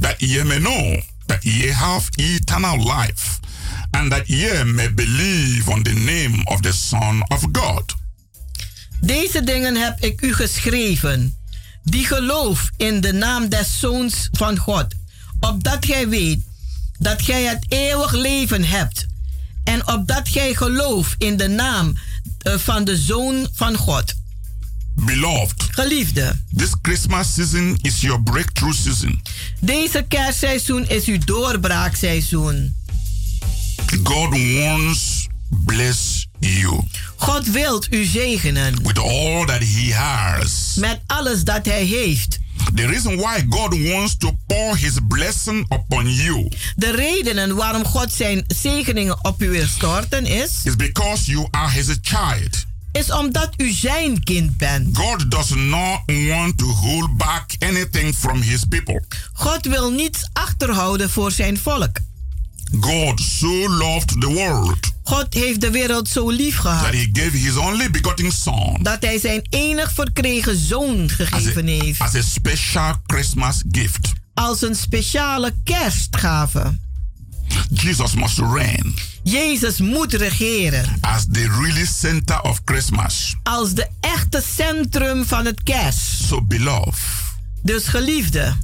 that 0.00 0.20
ye 0.20 0.44
may 0.44 0.58
know 0.58 1.02
ye 1.40 1.72
have 1.72 2.08
eternal 2.16 2.78
life, 2.78 3.38
and 3.90 4.10
that 4.10 4.26
ye 4.26 4.64
may 4.64 4.94
believe 4.94 5.68
on 5.68 5.82
the 5.82 5.92
name 5.92 6.42
of 6.44 6.60
the 6.60 6.72
Son 6.72 7.22
of 7.28 7.44
God. 7.52 7.94
Deze 9.00 9.44
dingen 9.44 9.76
heb 9.76 10.00
ik 10.00 10.22
u 10.22 10.34
geschreven, 10.34 11.36
die 11.82 12.06
geloof 12.06 12.70
in 12.76 13.00
de 13.00 13.12
naam 13.12 13.48
des 13.48 13.78
Zoons 13.78 14.28
van 14.32 14.58
God, 14.58 14.86
opdat 15.40 15.86
gij 15.86 16.08
weet 16.08 16.40
dat 16.98 17.22
gij 17.22 17.42
het 17.42 17.64
eeuwig 17.68 18.12
leven 18.12 18.64
hebt, 18.64 19.06
en 19.64 19.88
opdat 19.88 20.28
gij 20.28 20.54
gelooft 20.54 21.14
in 21.18 21.36
de 21.36 21.48
naam 21.48 21.94
eh, 22.38 22.54
van 22.58 22.84
de 22.84 22.96
Zoon 22.96 23.48
van 23.52 23.76
God. 23.76 24.14
Beloved, 24.94 25.62
Geliefde, 25.70 26.36
this 26.56 26.74
Christmas 26.82 27.34
season 27.34 27.76
is 27.82 28.00
your 28.00 28.22
breakthrough 28.22 28.74
season. 28.74 29.22
deze 29.60 30.04
kerstseizoen 30.08 30.88
is 30.88 31.04
uw 31.04 31.18
doorbraakseizoen. 31.24 32.74
God 34.02 34.28
wants 34.58 35.28
bless 35.64 36.26
you 36.38 36.80
God 37.16 37.50
wilt 37.50 37.92
u 37.92 38.04
zegenen 38.04 38.82
with 38.82 38.98
all 38.98 39.44
that 39.46 39.60
he 39.60 39.94
has. 39.94 40.74
met 40.76 41.00
alles 41.06 41.44
dat 41.44 41.66
hij 41.66 41.84
heeft. 41.84 42.38
The 42.74 42.86
reason 42.86 43.16
why 43.16 43.44
God 43.48 43.88
wants 43.90 44.16
to 44.16 44.30
pour 44.46 44.76
his 44.76 44.92
blessing 45.08 45.66
upon 45.72 46.14
you 46.14 46.48
De 46.76 46.90
redenen 46.90 47.54
waarom 47.56 47.84
God 47.84 48.12
zijn 48.12 48.44
zegeningen 48.46 49.24
op 49.24 49.42
u 49.42 49.50
wil 49.50 49.66
storten 49.66 50.26
is, 50.26 50.50
is 50.64 50.76
because 50.76 51.30
you 51.30 51.46
are 51.50 51.70
his 51.70 51.86
child. 52.02 52.64
Is 52.92 53.12
omdat 53.12 53.50
u 53.56 53.70
zijn 53.70 54.22
kind 54.22 54.56
bent. 54.56 54.96
God 54.96 55.30
does 55.30 55.50
not 55.54 56.00
want 56.28 56.58
to 56.58 56.66
hold 56.66 57.16
back 57.16 57.50
anything 57.58 58.14
from 58.14 58.40
his 58.40 58.64
people. 58.64 59.02
God 59.32 59.66
wil 59.66 59.90
niets 59.90 60.28
achterhouden 60.32 61.10
voor 61.10 61.30
zijn 61.30 61.58
volk. 61.58 61.96
God 62.80 63.20
so 63.20 63.68
loved 63.68 64.20
the 64.20 64.28
world 64.28 64.92
God 65.04 65.34
heeft 65.34 65.60
de 65.60 65.70
wereld 65.70 66.08
zo 66.08 66.30
lief 66.30 66.56
gehad 66.56 66.82
that 66.82 66.92
he 66.92 67.08
gave 67.12 67.36
his 67.36 67.56
only 67.56 67.90
begotten 67.90 68.32
son 68.32 68.78
dat 68.82 69.02
hij 69.02 69.18
zijn 69.18 69.46
enig 69.50 69.92
verkregen 69.92 70.56
zoon 70.56 71.08
gegeven 71.08 71.66
heeft. 71.66 72.00
as 72.00 72.14
a 72.14 72.22
special 72.22 72.94
Christmas 73.06 73.62
gift. 73.70 74.12
als 74.34 74.62
een 74.62 74.74
speciale 74.74 75.54
kerstgave. 75.64 76.78
Jesus 77.72 78.14
must 78.14 78.38
reign 78.38 78.94
Jezus 79.22 79.78
moet 79.80 80.12
regeren 80.14 80.84
as 81.00 81.26
the 81.32 81.48
really 81.60 81.84
center 81.86 82.40
of 82.40 82.60
Christmas. 82.64 83.34
als 83.42 83.74
de 83.74 83.88
echte 84.00 84.42
centrum 84.54 85.24
van 85.26 85.44
het 85.44 85.62
kerst. 85.62 86.00
So, 86.28 86.42
beloved, 86.42 86.98
Dus 87.62 87.86
geliefde, 87.88 88.56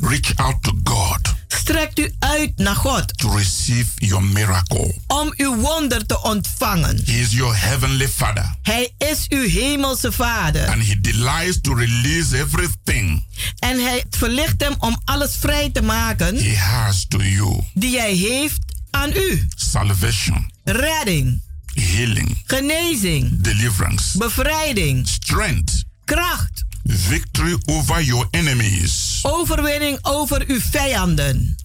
reach 0.00 0.32
out 0.36 0.62
to 0.62 0.72
God 0.84 1.34
strekt 1.48 1.98
u 1.98 2.12
uit 2.18 2.52
naar 2.56 2.74
God 2.76 3.18
to 3.18 3.36
receive 3.36 3.86
your 3.94 4.24
miracle. 4.24 4.94
om 5.06 5.32
uw 5.36 5.56
wonder 5.56 6.06
te 6.06 6.22
ontvangen. 6.22 7.00
He 7.04 7.12
is 7.12 7.32
your 7.32 7.56
heavenly 7.60 8.08
Father, 8.08 8.54
Hij 8.62 8.92
is 8.98 9.26
uw 9.28 9.48
hemelse 9.48 10.12
vader. 10.12 10.68
and 10.68 10.86
He 10.86 11.00
delights 11.00 11.60
to 11.60 11.74
release 11.74 12.36
everything 12.38 13.24
En 13.58 13.78
hij 13.84 14.04
verlicht 14.10 14.60
hem 14.62 14.74
om 14.78 15.00
alles 15.04 15.36
vrij 15.40 15.70
te 15.70 15.82
maken 15.82 16.36
He 16.36 16.56
has 16.56 17.06
to 17.08 17.18
you 17.22 17.60
die 17.74 17.98
hij 17.98 18.12
heeft 18.14 18.58
aan 18.90 19.10
u. 19.16 19.48
salvation, 19.56 20.50
Redding, 20.64 21.42
healing, 21.74 22.42
genezing, 22.46 23.40
deliverance, 23.42 24.18
bevrijding, 24.18 25.08
strength, 25.08 25.84
kracht, 26.04 26.64
victory 26.86 27.56
over 27.66 28.00
your 28.02 28.26
enemies, 28.30 29.20
overwinning 29.22 29.98
over 30.02 30.44
uw 30.46 30.60
vijanden, 30.60 31.56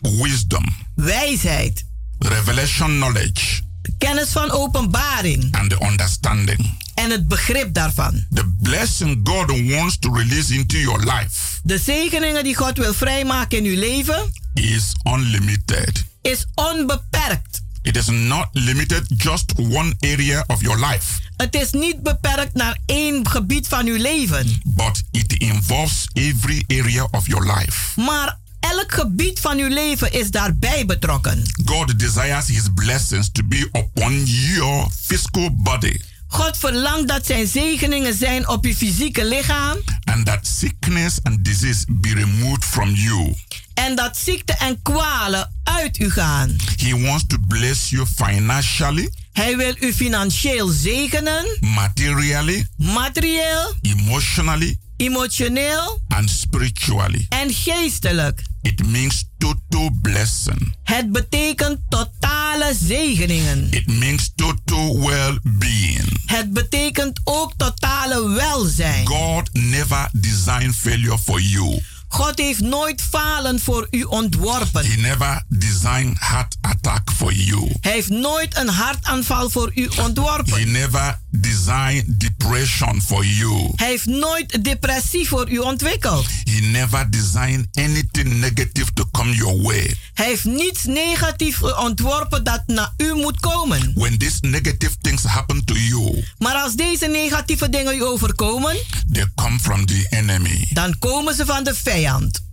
wisdom, 0.00 0.64
wijsheid, 0.94 1.84
revelation 2.18 2.90
knowledge, 2.96 3.60
kennis 3.98 4.28
van 4.28 4.50
openbaring 4.50 5.54
and 5.56 5.70
the 5.70 5.84
understanding. 5.84 6.74
en 6.94 7.10
het 7.10 7.28
begrip 7.28 7.74
daarvan. 7.74 8.26
The 8.30 8.54
blessing 8.62 9.20
God 9.28 9.70
wants 9.70 9.98
to 9.98 10.12
release 10.14 10.54
into 10.54 10.78
your 10.78 10.98
life 11.04 11.60
De 11.62 11.78
zegeningen 11.78 12.44
die 12.44 12.54
God 12.56 12.78
wil 12.78 12.94
vrijmaken 12.94 13.58
in 13.58 13.64
uw 13.64 13.78
leven 13.78 14.32
is 14.54 14.92
unlimited. 15.04 16.04
is 16.22 16.46
onbeperkt. 16.54 17.62
It 17.86 17.96
is 17.96 18.06
not 18.08 18.48
limited 18.52 19.06
just 19.16 19.52
one 19.56 19.94
area 20.00 20.44
of 20.46 20.60
your 20.62 20.78
life, 20.78 21.20
Het 21.36 21.54
is 21.54 21.70
niet 21.70 22.02
beperkt 22.02 22.54
naar 22.54 22.78
één 22.86 23.28
gebied 23.28 23.68
van 23.68 23.86
uw 23.86 23.96
leven, 23.96 24.60
but 24.64 25.02
it 25.10 25.32
involves 25.32 26.08
every 26.12 26.64
area 26.68 27.08
of 27.10 27.26
your 27.26 27.56
life. 27.56 28.00
maar 28.00 28.38
elk 28.60 28.92
gebied 28.92 29.40
van 29.40 29.58
uw 29.58 29.68
leven 29.68 30.12
is 30.12 30.30
daarbij 30.30 30.86
betrokken. 30.86 31.42
God 31.64 31.98
desires 31.98 32.46
his 32.46 32.68
blessings 32.74 33.30
to 33.32 33.42
be 33.44 33.68
upon 33.72 34.24
your 34.24 34.88
physical 35.06 35.50
body 35.52 36.00
God 36.28 36.56
verlangt 36.56 37.08
dat 37.08 37.26
zijn 37.26 37.46
zegeningen 37.46 38.14
zijn 38.14 38.48
op 38.48 38.64
uw 38.64 38.74
fysieke 38.74 39.24
lichaam 39.24 39.76
and 40.04 40.26
that 40.26 40.46
sickness 40.46 41.18
and 41.22 41.44
disease 41.44 41.84
be 41.90 42.14
removed 42.14 42.64
from 42.64 42.90
you. 42.94 43.34
en 43.74 43.94
dat 43.96 44.16
ziekte 44.16 44.52
en 44.52 44.82
kwalen 44.82 45.52
uit 45.64 45.98
u 45.98 46.10
gaan. 46.10 46.56
He 46.76 47.00
wants 47.00 47.24
to 47.26 47.36
bless 47.48 47.90
you 47.90 48.06
financially, 48.16 49.10
Hij 49.32 49.56
wil 49.56 49.74
u 49.80 49.92
financieel 49.92 50.68
zegenen, 50.68 51.44
materially, 51.60 52.66
materieel, 52.76 53.74
emotionally, 53.80 54.78
emotioneel 54.96 56.00
and 56.08 56.30
spiritually. 56.30 57.26
en 57.28 57.52
geestelijk. 57.52 58.42
It 58.62 58.86
means 58.86 59.24
total 59.38 59.90
blessing. 60.02 60.74
Het 60.82 61.12
betekent 61.12 61.78
totale 61.88 62.74
zegeningen. 62.82 63.66
It 63.70 63.86
means 63.86 64.32
total 64.34 65.00
well-being. 65.00 66.20
Het 66.26 66.52
betekent 66.52 67.20
ook 67.24 67.52
totale 67.56 68.28
welzijn. 68.28 69.06
God 69.06 69.50
never 69.52 70.08
designed 70.12 70.74
failure 70.76 71.18
for 71.18 71.40
you. 71.40 71.82
God 72.08 72.38
heeft 72.38 72.60
nooit 72.60 73.02
falen 73.02 73.60
voor 73.60 73.86
u 73.90 74.02
ontworpen. 74.02 74.86
He 74.86 74.96
never 74.96 75.42
designed 75.48 76.16
heart 76.18 76.56
attack 76.60 77.10
for 77.16 77.32
you. 77.32 77.70
Hij 77.80 77.92
heeft 77.92 78.08
nooit 78.08 78.56
een 78.56 78.68
hartaanval 78.68 79.50
voor 79.50 79.72
u 79.74 79.88
ontworpen. 80.02 80.58
He 80.58 80.64
never 80.64 81.20
designed 81.30 82.04
depression 82.38 83.02
for 83.02 83.24
you. 83.24 83.72
Hij 83.76 83.88
heeft 83.88 84.06
nooit 84.06 84.64
depressie 84.64 85.28
voor 85.28 85.50
u 85.50 85.58
ontwikkeld. 85.58 86.26
He 86.44 86.60
never 86.60 87.10
designed 87.10 87.66
anything 87.72 88.34
negative 88.40 88.92
to 88.92 89.04
come 89.10 89.34
your 89.34 89.62
way. 89.62 89.94
Hij 90.14 90.26
heeft 90.26 90.44
niets 90.44 90.84
negatiefs 90.84 91.62
ontworpen 91.62 92.44
dat 92.44 92.62
naar 92.66 92.92
u 92.96 93.14
moet 93.14 93.40
komen. 93.40 93.92
When 93.94 94.18
these 94.18 94.38
negative 94.40 94.96
things 95.00 95.22
happen 95.22 95.64
to 95.64 95.74
you, 95.74 96.24
Maar 96.38 96.54
als 96.54 96.74
deze 96.74 97.06
negatieve 97.06 97.68
dingen 97.68 97.96
u 97.96 98.04
overkomen, 98.04 98.76
they 99.12 99.26
come 99.34 99.58
from 99.58 99.86
the 99.86 100.06
enemy, 100.10 100.68
dan 100.72 100.98
komen 100.98 101.34
ze 101.34 101.46
van 101.46 101.64
de 101.64 101.74
vijand, 101.74 102.44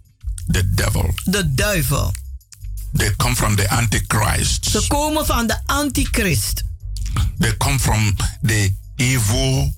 the 0.52 0.74
devil. 0.74 1.14
de 1.24 1.54
duivel. 1.54 2.14
They 2.98 3.14
come 3.16 3.36
from 3.36 3.56
the 3.56 3.70
antichrist. 3.70 4.66
Ze 4.66 4.88
komen 4.88 5.26
van 5.26 5.48
de 5.48 5.58
antichrist. 5.66 6.64
They 7.40 7.58
come 7.58 7.80
from 7.80 8.16
the 8.42 8.74
evil 8.96 9.74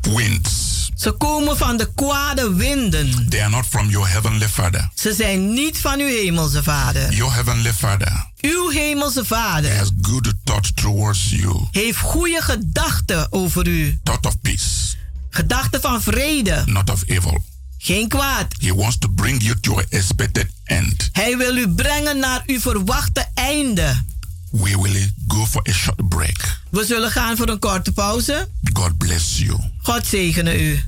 winds. 0.00 0.90
Ze 0.96 1.10
komen 1.10 1.56
van 1.56 1.76
de 1.76 1.92
kwade 1.94 2.54
winden. 2.54 3.28
They 3.28 3.40
are 3.40 3.50
not 3.50 3.66
from 3.66 3.90
your 3.90 4.08
heavenly 4.08 4.48
Father. 4.48 4.90
Ze 4.94 5.14
zijn 5.14 5.52
niet 5.52 5.78
van 5.78 5.98
uw 6.00 6.06
hemelse 6.06 6.62
vader. 6.62 7.12
Your 7.14 7.32
heavenly 7.34 7.72
Father 7.72 8.30
Uw 8.40 8.68
hemelse 8.70 9.24
vader 9.24 9.76
has 9.76 9.90
good 10.00 10.32
thoughts 10.44 10.72
towards 10.74 11.30
you. 11.30 11.66
heeft 11.70 11.98
goede 11.98 12.42
gedachten 12.42 13.32
over 13.32 13.66
u. 13.68 13.98
Thought 14.02 14.26
of 14.26 14.40
peace, 14.40 14.96
Gedachten 15.30 15.80
van 15.80 16.02
vrede, 16.02 16.62
not 16.66 16.90
of 16.90 17.02
evil. 17.06 17.44
geen 17.78 18.08
kwaad. 18.08 18.46
He 18.58 18.74
wants 18.74 18.98
to 18.98 19.08
bring 19.08 19.42
you 19.42 19.60
to 19.60 19.76
an 19.76 19.84
expected 19.88 20.46
end. 20.64 21.08
Hij 21.12 21.36
wil 21.36 21.56
u 21.56 21.68
brengen 21.68 22.18
naar 22.18 22.42
uw 22.46 22.60
verwachte 22.60 23.26
einde. 23.34 24.04
We 24.52 24.76
will 24.76 25.06
go 25.26 25.44
for 25.44 25.62
a 25.68 25.72
short 25.72 26.08
break. 26.08 26.58
We 26.70 26.84
zullen 26.84 27.10
gaan 27.10 27.36
voor 27.36 27.48
een 27.48 27.58
korte 27.58 27.92
pauze. 27.92 28.48
God 28.72 28.98
bless 28.98 29.38
you. 29.38 29.58
God 29.82 30.06
zegene 30.06 30.60
u. 30.60 30.80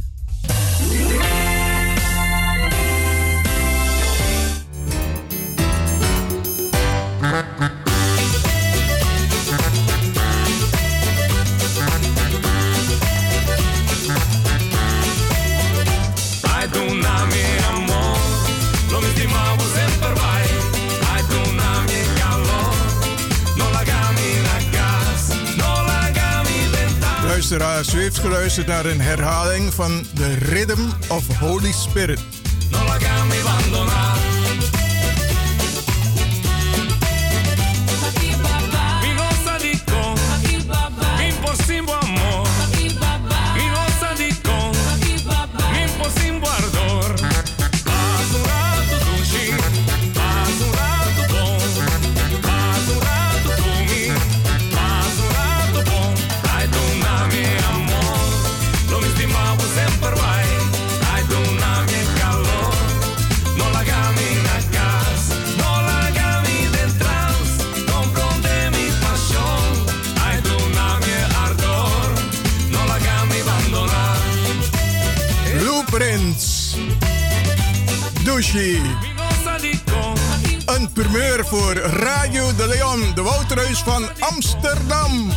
Luisteraars, 27.58 27.94
u 27.94 28.00
heeft 28.00 28.18
geluisterd 28.18 28.66
naar 28.66 28.84
een 28.84 29.00
herhaling 29.00 29.74
van 29.74 30.06
The 30.14 30.34
Rhythm 30.34 30.80
of 31.08 31.38
Holy 31.38 31.72
Spirit. 31.72 32.20
Een 80.66 80.92
primeur 80.92 81.44
voor 81.46 81.74
Radio 81.74 82.54
de 82.54 82.66
Leon, 82.66 83.14
de 83.14 83.22
Woudhuis 83.22 83.78
van 83.78 84.08
Amsterdam. 84.18 85.32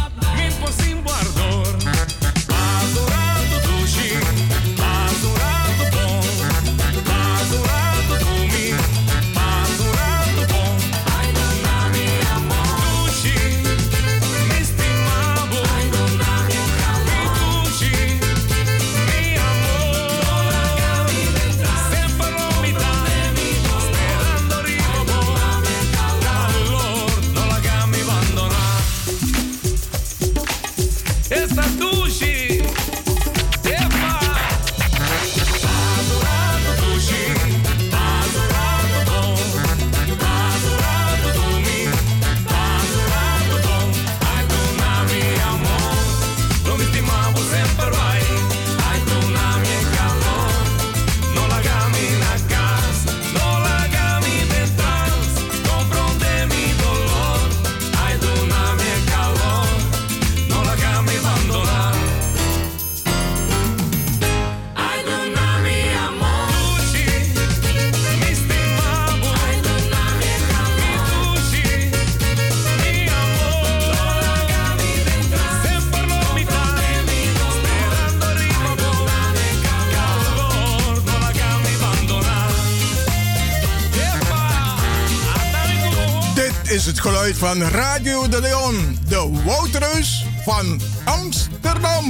Van 87.38 87.62
Radio 87.62 88.28
de 88.28 88.42
Leon, 88.42 88.98
de 89.08 89.42
Woutreus 89.46 90.26
van 90.44 90.82
Amsterdam. 91.04 92.06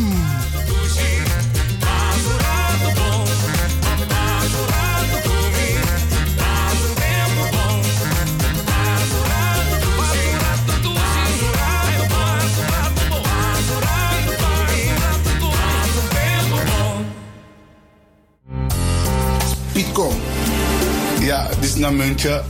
Pico. 19.73 20.11
Ja, 21.19 21.47
dit 21.59 21.63
is 21.63 21.81
een 21.81 21.95
muntje 21.95 22.43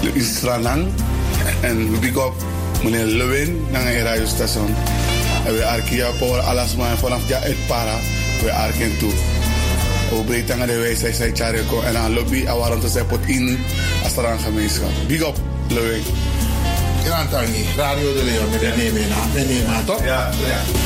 in 0.00 0.24
Stranang. 0.24 0.88
En 1.60 1.90
we 1.90 1.98
big 1.98 2.16
up 2.16 2.32
meneer 2.82 3.04
Lewin 3.04 3.66
naar 3.70 3.86
een 3.86 4.02
radiostation. 4.02 4.74
En 5.46 5.54
we 5.54 5.66
arkia 5.66 6.12
voor 6.12 6.38
alles 6.38 6.76
maar 6.76 6.96
vanaf 6.96 7.28
ja 7.28 7.38
het 7.38 7.66
para 7.66 7.98
we 8.42 8.52
arken 8.52 8.98
toe. 8.98 9.12
We 10.10 10.42
brengen 10.44 10.66
de 10.66 10.78
wijze 10.78 11.12
zij 11.12 11.30
chareko 11.34 11.80
en 11.80 11.96
aan 11.96 12.14
lobby 12.14 12.44
en 12.46 12.56
waarom 12.56 12.80
te 12.80 12.88
zijn 12.88 13.06
pot 13.06 13.26
in 13.26 13.58
als 14.02 14.16
er 14.16 14.24
een 14.24 14.38
gemeenschap. 14.38 14.90
Big 15.06 15.20
up 15.20 15.36
Lewin. 15.68 16.02
Anthony, 17.12 17.64
Radio 17.76 18.12
de 18.12 18.24
Leon 18.24 18.50
met 18.50 18.60
de 18.60 18.72
nemen 18.76 19.02
aan. 19.02 19.30
De 19.32 19.40
nemen 19.40 19.74
aan, 19.74 19.84
toch? 19.84 20.04
Ja, 20.04 20.30
ja. 20.46 20.85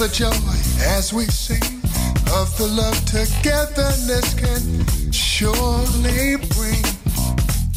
The 0.00 0.08
joy 0.08 0.32
as 0.96 1.12
we 1.12 1.24
sing 1.26 1.60
of 2.32 2.48
the 2.56 2.66
love 2.66 2.96
togetherness 3.04 4.32
can 4.32 5.12
surely 5.12 6.36
bring 6.56 6.80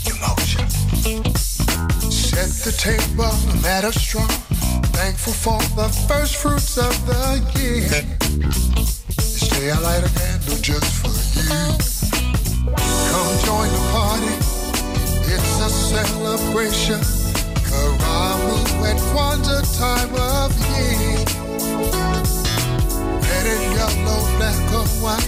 emotion. 0.07 0.63
Set 2.09 2.47
the 2.63 2.71
table, 2.79 3.25
a 3.25 3.61
matter 3.61 3.91
strong. 3.91 4.29
Thankful 4.95 5.33
for 5.33 5.59
the 5.75 5.89
first 6.07 6.37
fruits 6.37 6.77
of 6.77 6.95
the 7.05 7.43
year. 7.59 7.89
This 9.17 9.49
day 9.49 9.71
I 9.71 9.79
light 9.79 10.07
a 10.07 10.11
candle 10.17 10.55
just 10.61 11.03
for 11.03 11.11
you. 11.35 11.49
Come 13.11 13.35
join 13.43 13.67
the 13.67 13.83
party. 13.91 14.33
It's 15.27 15.59
a 15.59 15.69
celebration. 15.69 17.01
Karamu 17.67 18.63
and 18.87 18.99
Kwanzaa 19.11 19.61
time 19.77 20.15
of 20.15 20.55
year. 20.79 21.32
Black 25.03 25.19
or 25.19 25.27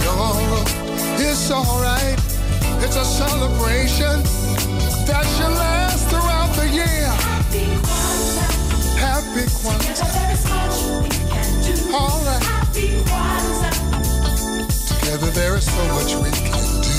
Your 0.00 1.28
it's 1.28 1.50
alright. 1.50 2.18
It's 2.82 2.96
a 2.96 3.04
celebration 3.04 4.22
that 5.06 5.24
shall 5.36 5.52
last 5.52 6.08
throughout 6.08 6.50
the 6.56 6.66
year. 6.68 7.12
Happy 8.96 9.44
Kwanzaa. 9.60 10.00
All 11.92 12.20
right. 12.24 12.46
Together 14.88 15.30
there 15.32 15.56
is 15.56 15.66
so 15.66 15.84
much 15.96 16.14
we 16.16 16.30
can 16.30 16.64
do. 16.80 16.96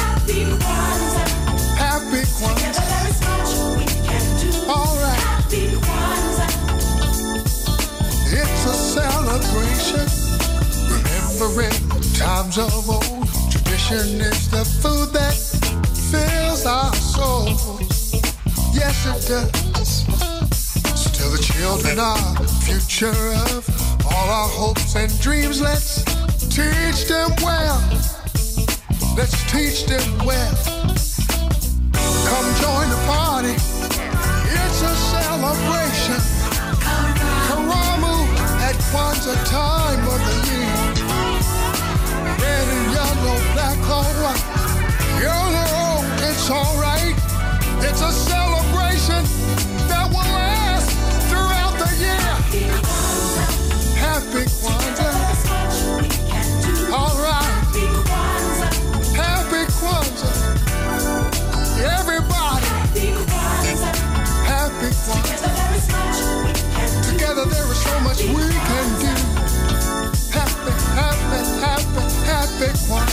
Happy 0.00 0.40
Kwanzaa. 0.64 1.26
Happy 1.76 2.22
Kwanzaa. 2.38 2.92
All 4.68 4.96
right. 5.04 5.24
It's 8.40 8.64
a 8.64 8.74
celebration. 8.94 10.21
Remembering 11.42 11.72
times 12.14 12.56
of 12.56 12.88
old. 12.88 13.28
Tradition 13.50 14.20
is 14.20 14.48
the 14.48 14.64
food 14.80 15.12
that 15.12 15.34
fills 16.10 16.64
our 16.66 16.94
souls. 16.94 18.14
Yes, 18.72 18.94
it 19.06 19.26
does. 19.26 20.06
Still, 20.94 21.32
the 21.32 21.42
children 21.42 21.98
are 21.98 22.36
future 22.62 23.08
of 23.08 23.66
all 24.06 24.28
our 24.30 24.48
hopes 24.48 24.94
and 24.94 25.10
dreams. 25.20 25.60
Let's 25.60 26.04
teach 26.46 27.08
them 27.08 27.30
well. 27.42 27.80
Let's 29.16 29.34
teach 29.50 29.86
them 29.86 30.24
well. 30.24 30.54
Come 32.30 32.48
join 32.62 32.86
the 32.88 33.02
party. 33.10 33.54
It's 34.46 34.82
a 34.82 34.94
celebration. 35.10 36.22
Karamu 37.48 38.14
at 38.62 38.76
Kwanzaa 38.92 39.44
time 39.50 40.06
of 40.06 40.20
the 40.20 40.52
year. 40.52 40.91
Red 42.42 42.68
and 42.74 42.92
yellow, 42.92 43.38
black 43.54 43.78
or 43.96 44.04
white. 44.22 44.44
Yellow, 45.22 46.02
it's 46.28 46.50
alright. 46.50 47.16
It's 47.86 48.02
a 48.02 48.12
celebration 48.12 49.22
that 49.90 50.06
will 50.10 50.30
last 50.34 50.90
throughout 51.30 51.74
the 51.82 51.90
year. 52.02 52.30
Happy 53.96 54.44
Kwanzaa. 54.58 55.14
All 56.98 57.16
right. 57.22 57.62
Happy 59.22 59.62
Kwanzaa. 59.78 60.34
Everybody. 61.98 62.70
Happy 64.52 64.90
Kwanzaa. 65.04 65.52
Together 67.08 67.44
there 67.46 67.68
is 67.72 67.80
so 67.82 68.00
much 68.00 68.20
we 68.24 68.46
can 68.68 68.88
do. 69.00 69.11
Happy, 72.62 72.78
happy 72.88 73.11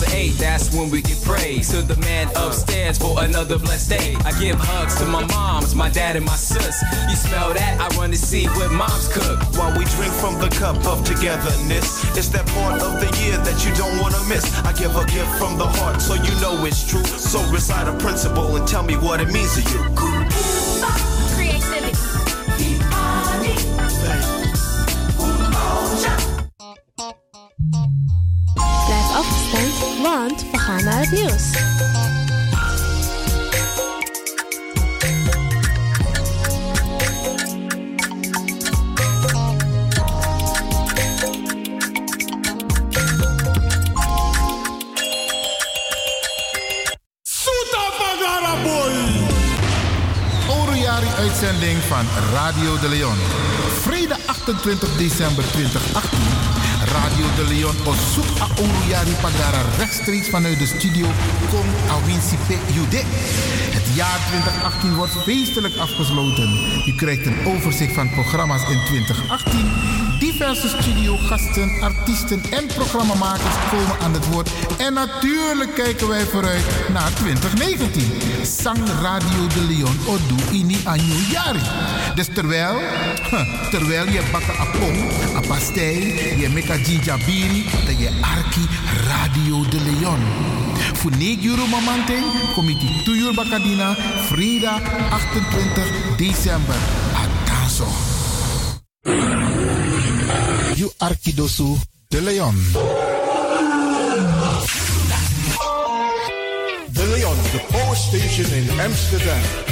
8, 0.00 0.38
that's 0.38 0.72
when 0.74 0.88
we 0.88 1.02
get 1.02 1.20
praise. 1.22 1.68
To 1.70 1.82
the 1.82 1.96
man 2.00 2.28
upstairs 2.36 2.96
for 2.96 3.22
another 3.22 3.58
blessed 3.58 3.90
day. 3.90 4.16
I 4.24 4.32
give 4.40 4.56
hugs 4.56 4.96
to 5.00 5.04
my 5.06 5.24
moms, 5.26 5.74
my 5.74 5.90
dad, 5.90 6.16
and 6.16 6.24
my 6.24 6.36
sis. 6.36 6.80
You 7.10 7.16
smell 7.16 7.52
that? 7.52 7.80
I 7.80 7.88
run 7.98 8.10
to 8.10 8.16
see 8.16 8.46
what 8.56 8.72
mom's 8.72 9.08
cook. 9.12 9.38
While 9.58 9.76
we 9.76 9.84
drink 9.96 10.12
from 10.14 10.40
the 10.40 10.48
cup 10.48 10.76
of 10.86 11.04
togetherness, 11.04 12.04
it's 12.16 12.28
that 12.28 12.46
part 12.48 12.80
of 12.80 13.00
the 13.00 13.10
year 13.20 13.36
that 13.36 13.66
you 13.66 13.74
don't 13.74 13.98
wanna 14.00 14.22
miss. 14.28 14.44
I 14.64 14.72
give 14.72 14.96
a 14.96 15.04
gift 15.04 15.32
from 15.36 15.58
the 15.58 15.66
heart 15.66 16.00
so 16.00 16.14
you 16.14 16.32
know 16.40 16.64
it's 16.64 16.88
true. 16.88 17.04
So 17.04 17.42
recite 17.50 17.88
a 17.88 17.96
principle 17.98 18.56
and 18.56 18.66
tell 18.66 18.82
me 18.82 18.96
what 18.96 19.20
it 19.20 19.28
means 19.28 19.54
to 19.56 19.62
you. 19.72 19.91
December 55.08 55.44
2018. 55.52 56.18
Radio 56.84 57.26
de 57.36 57.44
Leon 57.54 57.76
naar 58.38 58.50
Oroyari 58.58 59.14
Pagara 59.20 59.62
rechtstreeks 59.78 60.28
vanuit 60.28 60.58
de 60.58 60.66
studio 60.66 61.06
Kong 61.50 61.70
Awinsi 61.90 62.36
Jude. 62.72 63.02
Het 63.76 63.94
jaar 63.94 64.18
2018 64.26 64.94
wordt 64.94 65.12
feestelijk 65.22 65.76
afgesloten. 65.76 66.48
U 66.86 66.94
krijgt 66.94 67.26
een 67.26 67.46
overzicht 67.46 67.94
van 67.94 68.10
programma's 68.10 68.62
in 68.70 68.80
2018. 68.86 69.72
Diverse 70.18 70.68
studiogasten, 70.68 71.70
artiesten 71.80 72.42
en 72.50 72.66
programmamakers 72.66 73.54
komen 73.70 73.98
aan 74.00 74.12
het 74.12 74.28
woord. 74.28 74.50
En 74.78 74.92
natuurlijk 74.92 75.74
kijken 75.74 76.08
wij 76.08 76.24
vooruit 76.24 76.64
naar 76.92 77.12
2019. 77.12 78.12
Sang 78.42 78.78
Radio 79.00 79.46
de 79.46 79.64
Leon 79.68 79.96
Odu 80.06 80.56
Ini 80.56 80.76
Anyu 80.84 81.18
Yari. 81.30 81.60
Dus 82.14 82.26
terwijl, 82.34 82.80
terwijl 83.70 84.08
je 84.08 84.22
bakken 84.32 84.58
apong, 84.58 84.96
een 85.34 85.46
pastei, 85.48 86.14
je 86.40 86.48
meka 86.48 86.76
jinjabiri, 86.76 87.64
dat 87.86 87.98
je 87.98 88.10
arki 88.20 88.66
Radio 89.06 89.68
de 89.68 89.80
Leon. 89.80 90.20
Voor 90.92 91.10
9 91.16 91.44
euro 91.44 91.66
mamante, 91.66 92.14
comité 92.54 92.86
2 93.04 93.16
uur 93.16 93.34
bakadina, 93.34 93.96
vrijdag 94.26 94.80
28 95.10 96.16
december. 96.16 96.76
Atanso. 97.14 97.86
You 100.74 100.90
Arkidosu 100.96 101.76
de 102.08 102.22
Leon. 102.22 102.56
De 106.92 107.06
Leon, 107.06 107.36
the 107.50 107.60
power 107.70 107.96
station 107.96 108.52
in 108.52 108.80
Amsterdam. 108.80 109.71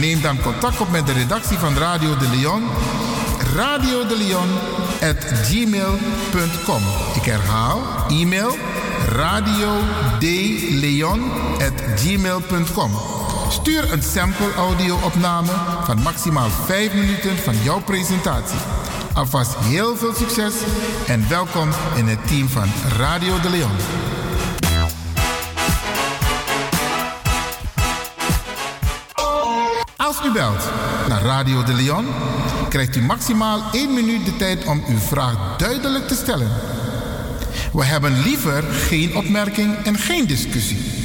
Neem 0.00 0.20
dan 0.20 0.40
contact 0.40 0.80
op 0.80 0.90
met 0.90 1.06
de 1.06 1.12
redactie 1.12 1.58
van 1.58 1.76
Radio 1.76 2.16
de 2.16 2.28
Leon. 2.28 2.62
Radio 3.54 4.06
de 4.06 4.16
at 5.00 5.24
gmail.com. 5.42 6.82
Ik 7.14 7.24
herhaal, 7.24 7.80
e-mail 8.08 8.56
radio 9.08 9.80
gmail.com. 11.96 12.90
Stuur 13.48 13.92
een 13.92 14.02
sample 14.02 14.54
audio-opname 14.56 15.50
van 15.84 16.02
maximaal 16.02 16.48
5 16.48 16.94
minuten 16.94 17.38
van 17.38 17.54
jouw 17.62 17.80
presentatie. 17.80 18.58
Alvast 19.14 19.54
heel 19.58 19.96
veel 19.96 20.14
succes 20.14 20.54
en 21.06 21.28
welkom 21.28 21.68
in 21.94 22.06
het 22.06 22.28
team 22.28 22.48
van 22.48 22.68
Radio 22.98 23.40
de 23.40 23.50
Leon. 23.50 24.21
U 30.24 30.32
belt 30.32 30.70
naar 31.08 31.22
Radio 31.22 31.62
de 31.62 31.74
Leon, 31.74 32.06
krijgt 32.68 32.96
u 32.96 33.00
maximaal 33.00 33.62
1 33.72 33.94
minuut 33.94 34.24
de 34.24 34.36
tijd 34.36 34.64
om 34.64 34.84
uw 34.88 34.98
vraag 34.98 35.56
duidelijk 35.56 36.08
te 36.08 36.14
stellen. 36.14 36.50
We 37.72 37.84
hebben 37.84 38.22
liever 38.22 38.62
geen 38.62 39.16
opmerking 39.16 39.76
en 39.84 39.98
geen 39.98 40.26
discussie. 40.26 41.01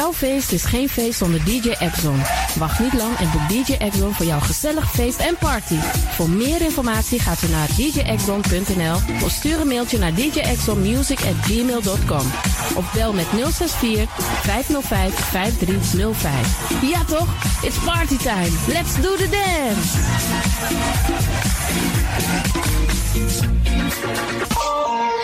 Jouw 0.00 0.12
feest 0.12 0.52
is 0.52 0.64
geen 0.64 0.88
feest 0.88 1.18
zonder 1.18 1.44
DJ 1.44 1.68
Exxon. 1.68 2.22
Wacht 2.58 2.78
niet 2.78 2.92
lang 2.92 3.18
en 3.18 3.30
boek 3.30 3.48
DJ 3.48 3.72
Exxon 3.72 4.14
voor 4.14 4.26
jouw 4.26 4.40
gezellig 4.40 4.90
feest 4.90 5.18
en 5.18 5.36
party. 5.38 5.76
Voor 6.14 6.30
meer 6.30 6.60
informatie 6.60 7.18
gaat 7.18 7.42
u 7.42 7.48
naar 7.48 7.68
djexxon.nl 7.76 8.96
of 9.24 9.30
stuur 9.30 9.60
een 9.60 9.68
mailtje 9.68 9.98
naar 9.98 10.14
djexxonmusic@gmail.com 10.14 12.26
of 12.74 12.92
bel 12.92 13.12
met 13.12 13.26
064 13.26 14.08
505 14.42 15.14
5305. 15.14 16.80
Ja 16.82 17.04
toch? 17.04 17.28
It's 17.62 17.78
party 17.84 18.16
time. 18.16 18.50
Let's 18.66 18.94
do 18.94 19.16
the 19.16 19.28
dance. 19.30 19.98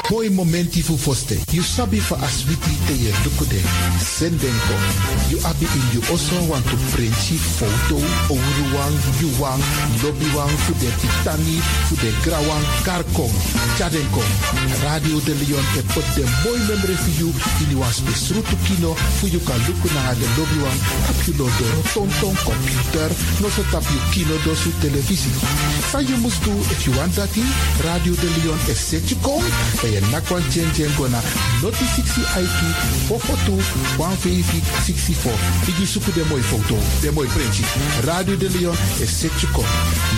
Mooi 0.08 0.30
momenti 0.30 0.82
fu 0.82 0.96
foste. 0.96 1.42
You 1.50 1.62
sabi 1.62 1.98
fa 1.98 2.16
aswiti 2.22 2.70
te 2.86 2.92
ye 2.92 3.12
dukude. 3.24 3.60
Sendenko. 3.98 4.74
You 5.30 5.38
abi 5.42 5.66
in 5.66 5.86
you 5.92 6.02
also 6.10 6.38
want 6.46 6.64
to. 6.70 6.76
Ouruwang, 8.30 8.96
yuwang, 9.20 9.62
lobbywang, 10.02 10.54
fu 10.62 10.72
de 10.78 10.90
pitani, 11.00 11.58
fu 11.88 11.94
de 11.96 12.12
grawang, 12.22 12.66
karkong. 12.84 13.34
Chadenko. 13.76 14.22
Radio 14.82 15.18
de 15.26 15.34
Leon 15.34 15.66
e 15.74 15.82
put 15.90 16.06
de 16.14 16.22
mooi 16.44 16.58
memory 16.68 16.94
for 16.94 17.14
you. 17.18 17.34
In 17.66 17.70
you 17.70 17.78
was 17.80 18.00
besrutu 18.00 18.56
kino. 18.62 18.94
Fu 19.18 19.26
you 19.26 19.40
kan 19.40 19.58
luku 19.66 19.88
na 19.90 20.14
de 20.14 20.26
lobbywang. 20.38 20.80
Tap 21.06 21.18
you 21.26 21.34
tonton 21.94 22.34
computer. 22.46 23.10
No 23.42 23.48
so 23.48 23.62
tap 23.72 23.82
you 23.90 24.00
kino 24.12 24.38
do 24.44 24.54
su 24.54 24.70
televisie. 24.78 25.34
Sa 25.90 25.98
you 25.98 26.16
must 26.18 26.42
do 26.44 26.52
if 26.70 26.86
you 26.86 26.94
want 26.94 27.12
that 27.16 27.36
in. 27.36 27.50
Radio 27.82 28.14
de 28.14 28.28
Leon 28.38 28.58
e 28.70 28.74
set 28.74 29.10
you 29.10 29.18
kom. 29.18 29.42
E 29.96 29.98
je 29.98 30.04
nakwan 30.12 30.42
chen 30.52 30.92
gona. 30.96 31.20
Noti 31.62 31.84
60 31.96 32.20
IT. 32.42 32.60
Fofotu. 33.08 33.56
150 33.96 34.62
64. 34.84 35.38
Igi 35.68 35.86
suku 35.86 36.12
de 36.12 36.24
mooi 36.28 36.42
foto. 36.42 36.76
De 37.00 37.10
mooi 37.10 37.28
printje. 37.28 37.62
Radio 38.04 38.36
de 38.36 38.50
Leon 38.50 38.76
set 39.06 39.40
you 39.40 39.52
kom. 39.52 39.64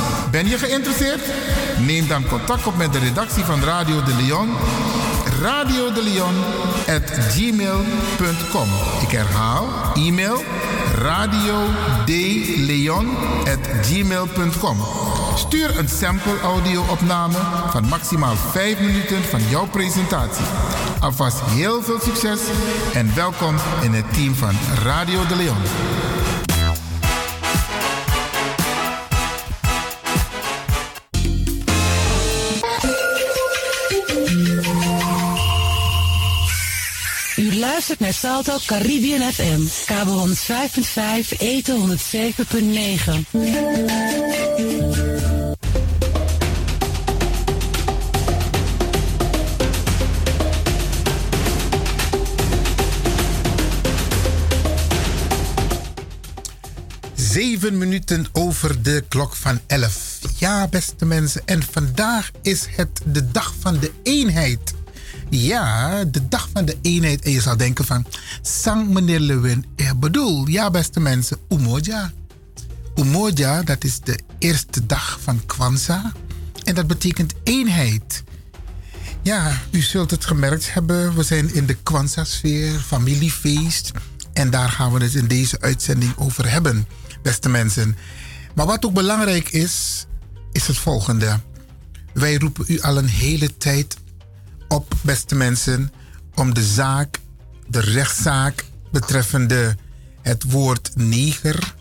Ben 0.31 0.47
je 0.47 0.57
geïnteresseerd? 0.57 1.21
Neem 1.79 2.07
dan 2.07 2.27
contact 2.27 2.67
op 2.67 2.77
met 2.77 2.93
de 2.93 2.99
redactie 2.99 3.43
van 3.43 3.63
Radio 3.63 4.03
de 4.03 4.15
Leon. 4.15 4.49
Radio 5.41 5.93
de 5.93 6.03
Leon 6.03 6.35
at 6.95 7.11
gmail.com. 7.11 8.67
Ik 9.01 9.11
herhaal, 9.11 9.67
e-mail 9.95 10.43
radio 10.95 11.55
at 13.43 13.85
gmail.com. 13.85 14.77
Stuur 15.35 15.77
een 15.77 15.89
sample 15.89 16.39
audio-opname 16.43 17.37
van 17.69 17.87
maximaal 17.87 18.35
5 18.35 18.79
minuten 18.79 19.23
van 19.23 19.41
jouw 19.49 19.67
presentatie. 19.67 20.45
Alvast 20.99 21.41
heel 21.45 21.81
veel 21.81 21.99
succes 21.99 22.39
en 22.93 23.15
welkom 23.15 23.55
in 23.81 23.93
het 23.93 24.13
team 24.13 24.35
van 24.35 24.55
Radio 24.83 25.27
de 25.27 25.35
Leon. 25.35 26.20
Luistert 37.61 37.99
naar 37.99 38.13
Salto 38.13 38.57
Caribbean 38.65 39.31
FM, 39.33 39.61
kabel 39.85 40.27
105.5, 40.27 40.33
eten 41.37 41.97
107.9. 41.97 43.39
Zeven 57.15 57.77
minuten 57.77 58.25
over 58.31 58.81
de 58.83 59.03
klok 59.07 59.35
van 59.35 59.59
11. 59.67 60.19
Ja, 60.37 60.67
beste 60.67 61.05
mensen, 61.05 61.41
en 61.45 61.63
vandaag 61.71 62.31
is 62.41 62.65
het 62.75 63.01
de 63.05 63.31
dag 63.31 63.53
van 63.59 63.79
de 63.79 63.91
eenheid. 64.03 64.79
Ja, 65.31 66.03
de 66.03 66.27
dag 66.27 66.49
van 66.53 66.65
de 66.65 66.77
eenheid. 66.81 67.21
En 67.21 67.31
je 67.31 67.41
zou 67.41 67.57
denken 67.57 67.85
van, 67.85 68.05
Sang 68.41 68.89
meneer 68.89 69.19
Lewin, 69.19 69.65
ik 69.75 69.99
bedoel, 69.99 70.47
ja 70.47 70.71
beste 70.71 70.99
mensen, 70.99 71.37
Umoja. 71.49 72.11
Umoja, 72.95 73.61
dat 73.61 73.83
is 73.83 73.99
de 73.99 74.19
eerste 74.39 74.85
dag 74.85 75.19
van 75.21 75.45
Kwanzaa. 75.45 76.11
En 76.63 76.75
dat 76.75 76.87
betekent 76.87 77.33
eenheid. 77.43 78.23
Ja, 79.21 79.61
u 79.69 79.81
zult 79.81 80.11
het 80.11 80.25
gemerkt 80.25 80.73
hebben, 80.73 81.15
we 81.15 81.23
zijn 81.23 81.53
in 81.53 81.65
de 81.65 81.77
Kwanzaa-sfeer, 81.83 82.79
familiefeest. 82.79 83.91
En 84.33 84.49
daar 84.49 84.69
gaan 84.69 84.93
we 84.93 85.03
het 85.03 85.15
in 85.15 85.27
deze 85.27 85.59
uitzending 85.61 86.17
over 86.17 86.51
hebben, 86.51 86.87
beste 87.21 87.49
mensen. 87.49 87.97
Maar 88.55 88.65
wat 88.65 88.85
ook 88.85 88.93
belangrijk 88.93 89.49
is, 89.49 90.05
is 90.51 90.67
het 90.67 90.77
volgende. 90.77 91.39
Wij 92.13 92.35
roepen 92.35 92.65
u 92.67 92.81
al 92.81 92.97
een 92.97 93.09
hele 93.09 93.57
tijd 93.57 93.97
op, 94.71 94.93
beste 95.01 95.35
mensen, 95.35 95.91
om 96.35 96.53
de 96.53 96.63
zaak, 96.63 97.19
de 97.67 97.79
rechtszaak 97.79 98.65
betreffende 98.91 99.75
het 100.21 100.43
woord 100.43 100.91
neger 100.95 101.75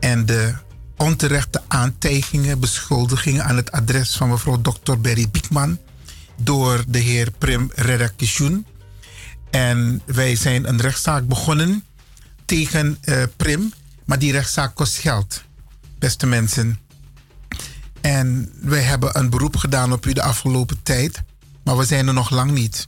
en 0.00 0.26
de 0.26 0.54
onterechte 0.96 1.62
aantijgingen, 1.68 2.60
beschuldigingen 2.60 3.44
aan 3.44 3.56
het 3.56 3.72
adres 3.72 4.16
van 4.16 4.28
mevrouw 4.28 4.60
Dr. 4.60 4.96
Berry 4.98 5.28
Biekman 5.30 5.78
door 6.36 6.84
de 6.88 6.98
heer 6.98 7.30
Prim 7.30 7.70
Redaktion. 7.74 8.66
En 9.50 10.02
wij 10.06 10.36
zijn 10.36 10.68
een 10.68 10.80
rechtszaak 10.80 11.28
begonnen 11.28 11.84
tegen 12.44 12.98
eh, 13.00 13.22
Prim, 13.36 13.72
maar 14.04 14.18
die 14.18 14.32
rechtszaak 14.32 14.74
kost 14.74 14.98
geld, 14.98 15.42
beste 15.98 16.26
mensen. 16.26 16.78
En 18.00 18.52
wij 18.60 18.82
hebben 18.82 19.18
een 19.18 19.30
beroep 19.30 19.56
gedaan 19.56 19.92
op 19.92 20.06
u 20.06 20.12
de 20.12 20.22
afgelopen 20.22 20.82
tijd. 20.82 21.22
Maar 21.64 21.76
we 21.76 21.84
zijn 21.84 22.06
er 22.06 22.14
nog 22.14 22.30
lang 22.30 22.50
niet. 22.50 22.86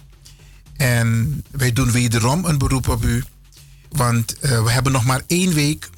En 0.76 1.42
wij 1.50 1.72
doen 1.72 1.90
wederom 1.90 2.44
een 2.44 2.58
beroep 2.58 2.88
op 2.88 3.04
u. 3.04 3.24
Want 3.90 4.36
uh, 4.40 4.62
we 4.62 4.70
hebben 4.70 4.92
nog 4.92 5.04
maar 5.04 5.22
één 5.26 5.52
week 5.52 5.90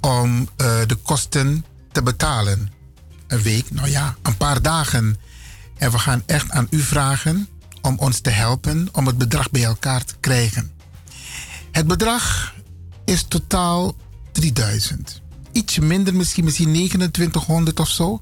om 0.00 0.40
uh, 0.40 0.46
de 0.86 0.94
kosten 0.94 1.64
te 1.92 2.02
betalen. 2.02 2.72
Een 3.26 3.42
week, 3.42 3.70
nou 3.70 3.88
ja, 3.88 4.16
een 4.22 4.36
paar 4.36 4.62
dagen. 4.62 5.16
En 5.76 5.90
we 5.90 5.98
gaan 5.98 6.22
echt 6.26 6.50
aan 6.50 6.66
u 6.70 6.80
vragen 6.80 7.48
om 7.82 7.98
ons 7.98 8.20
te 8.20 8.30
helpen 8.30 8.88
om 8.92 9.06
het 9.06 9.18
bedrag 9.18 9.50
bij 9.50 9.64
elkaar 9.64 10.04
te 10.04 10.14
krijgen. 10.20 10.70
Het 11.72 11.86
bedrag 11.86 12.54
is 13.04 13.24
totaal 13.28 13.94
3000. 14.32 15.22
Ietsje 15.52 15.82
minder, 15.82 16.14
misschien, 16.14 16.44
misschien 16.44 16.72
2900 16.72 17.80
of 17.80 17.88
zo. 17.88 18.20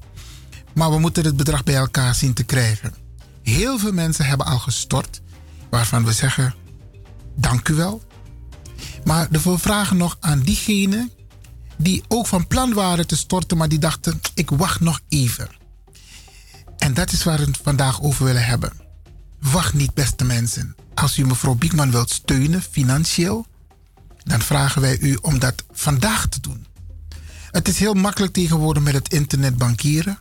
Maar 0.73 0.91
we 0.91 0.99
moeten 0.99 1.25
het 1.25 1.37
bedrag 1.37 1.63
bij 1.63 1.75
elkaar 1.75 2.15
zien 2.15 2.33
te 2.33 2.43
krijgen. 2.43 3.04
Heel 3.45 3.79
veel 3.79 3.91
mensen 3.91 4.25
hebben 4.25 4.45
al 4.45 4.59
gestort, 4.59 5.21
waarvan 5.69 6.05
we 6.05 6.13
zeggen: 6.13 6.53
dank 7.35 7.69
u 7.69 7.73
wel. 7.73 8.03
Maar 9.03 9.27
we 9.29 9.57
vragen 9.57 9.97
nog 9.97 10.17
aan 10.19 10.39
diegenen 10.39 11.11
die 11.77 12.03
ook 12.07 12.27
van 12.27 12.47
plan 12.47 12.73
waren 12.73 13.07
te 13.07 13.15
storten, 13.15 13.57
maar 13.57 13.69
die 13.69 13.79
dachten: 13.79 14.21
ik 14.33 14.49
wacht 14.49 14.79
nog 14.79 14.99
even. 15.09 15.49
En 16.77 16.93
dat 16.93 17.11
is 17.11 17.23
waar 17.23 17.37
we 17.37 17.45
het 17.45 17.59
vandaag 17.63 18.01
over 18.01 18.25
willen 18.25 18.45
hebben. 18.45 18.71
Wacht 19.39 19.73
niet, 19.73 19.93
beste 19.93 20.23
mensen. 20.23 20.75
Als 20.93 21.17
u 21.17 21.25
mevrouw 21.25 21.55
Biekman 21.55 21.91
wilt 21.91 22.09
steunen 22.09 22.61
financieel, 22.61 23.45
dan 24.23 24.41
vragen 24.41 24.81
wij 24.81 24.99
u 24.99 25.17
om 25.21 25.39
dat 25.39 25.63
vandaag 25.71 26.27
te 26.27 26.39
doen. 26.41 26.65
Het 27.51 27.67
is 27.67 27.79
heel 27.79 27.93
makkelijk 27.93 28.33
tegenwoordig 28.33 28.83
met 28.83 28.93
het 28.93 29.13
internet 29.13 29.57
bankieren. 29.57 30.19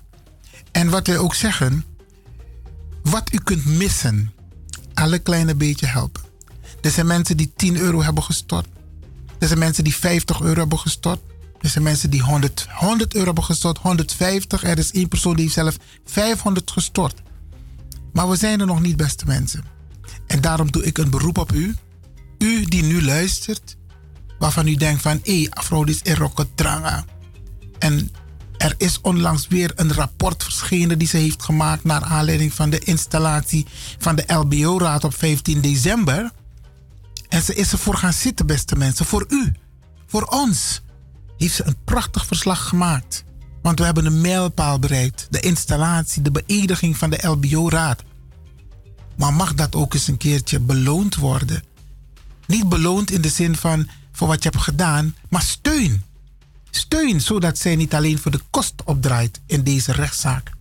En 0.73 0.91
wat 0.91 1.07
wij 1.07 1.19
ook 1.19 1.35
zeggen, 1.35 1.85
wat 3.11 3.33
u 3.33 3.39
kunt 3.39 3.65
missen, 3.65 4.33
alle 4.95 5.19
kleine 5.19 5.55
beetje 5.55 5.87
helpen. 5.87 6.23
Er 6.81 6.91
zijn 6.91 7.07
mensen 7.07 7.37
die 7.37 7.53
10 7.57 7.77
euro 7.77 8.03
hebben 8.03 8.23
gestort. 8.23 8.67
Er 9.39 9.47
zijn 9.47 9.59
mensen 9.59 9.85
die 9.85 9.95
50 9.95 10.41
euro 10.41 10.61
hebben 10.61 10.79
gestort. 10.79 11.21
Er 11.61 11.69
zijn 11.69 11.85
mensen 11.85 12.11
die 12.11 12.23
100, 12.23 12.67
100 12.71 13.15
euro 13.15 13.27
hebben 13.27 13.45
gestort, 13.45 13.79
150. 13.79 14.65
Er 14.65 14.79
is 14.79 14.93
één 14.93 15.09
persoon 15.09 15.35
die 15.35 15.43
heeft 15.43 15.55
zelf 15.55 15.77
500 16.05 16.71
gestort. 16.71 17.23
Maar 18.13 18.29
we 18.29 18.37
zijn 18.37 18.61
er 18.61 18.67
nog 18.67 18.81
niet, 18.81 18.97
beste 18.97 19.27
mensen. 19.27 19.65
En 20.27 20.41
daarom 20.41 20.73
doe 20.73 20.85
ik 20.85 20.99
een 20.99 21.11
beroep 21.11 21.39
op 21.39 21.53
u. 21.53 21.75
U 22.39 22.65
die 22.65 22.83
nu 22.83 23.03
luistert, 23.03 23.77
waarvan 24.39 24.69
u 24.69 24.75
denkt 24.75 25.03
van... 25.03 25.21
hé, 25.23 25.39
hey, 25.39 25.51
Afrodis 25.51 26.03
is 26.03 26.17
tranga. 26.55 27.05
En 27.79 28.11
er 28.65 28.75
is 28.77 29.01
onlangs 29.01 29.49
weer 29.49 29.73
een 29.75 29.93
rapport 29.93 30.43
verschenen 30.43 30.99
die 30.99 31.09
ze 31.09 31.17
heeft 31.17 31.43
gemaakt... 31.43 31.85
naar 31.85 32.03
aanleiding 32.03 32.53
van 32.53 32.71
de 32.71 32.79
installatie 32.79 33.67
van 33.99 34.17
de 34.17 34.25
LBO-raad 34.27 35.05
op 35.05 35.15
15 35.15 35.61
december. 35.61 36.31
En 37.29 37.43
ze 37.43 37.55
is 37.55 37.73
ervoor 37.73 37.97
gaan 37.97 38.13
zitten, 38.13 38.47
beste 38.47 38.77
mensen. 38.77 39.07
Voor 39.07 39.25
u, 39.29 39.53
voor 40.07 40.23
ons, 40.23 40.83
heeft 41.37 41.55
ze 41.55 41.67
een 41.67 41.77
prachtig 41.85 42.27
verslag 42.27 42.69
gemaakt. 42.69 43.25
Want 43.63 43.79
we 43.79 43.85
hebben 43.85 44.07
een 44.07 44.21
mijlpaal 44.21 44.79
bereikt. 44.79 45.27
De 45.31 45.41
installatie, 45.41 46.23
de 46.23 46.31
beëdiging 46.31 46.97
van 46.97 47.11
de 47.11 47.27
LBO-raad. 47.29 48.03
Maar 49.17 49.33
mag 49.33 49.55
dat 49.55 49.75
ook 49.75 49.95
eens 49.95 50.09
een 50.09 50.17
keertje 50.17 50.61
beloond 50.61 51.17
worden? 51.17 51.65
Niet 52.47 52.69
beloond 52.69 53.11
in 53.11 53.21
de 53.21 53.29
zin 53.29 53.57
van 53.57 53.89
voor 54.13 54.29
wat 54.29 54.43
je 54.43 54.49
hebt 54.49 54.63
gedaan, 54.63 55.15
maar 55.29 55.43
steun. 55.43 56.03
Steun, 56.77 57.21
zodat 57.21 57.59
zij 57.59 57.77
niet 57.77 57.95
alleen 57.95 58.19
voor 58.19 58.31
de 58.31 58.41
kost 58.51 58.75
opdraait 58.85 59.41
in 59.47 59.63
deze 59.63 59.93
rechtszaak. 59.93 60.53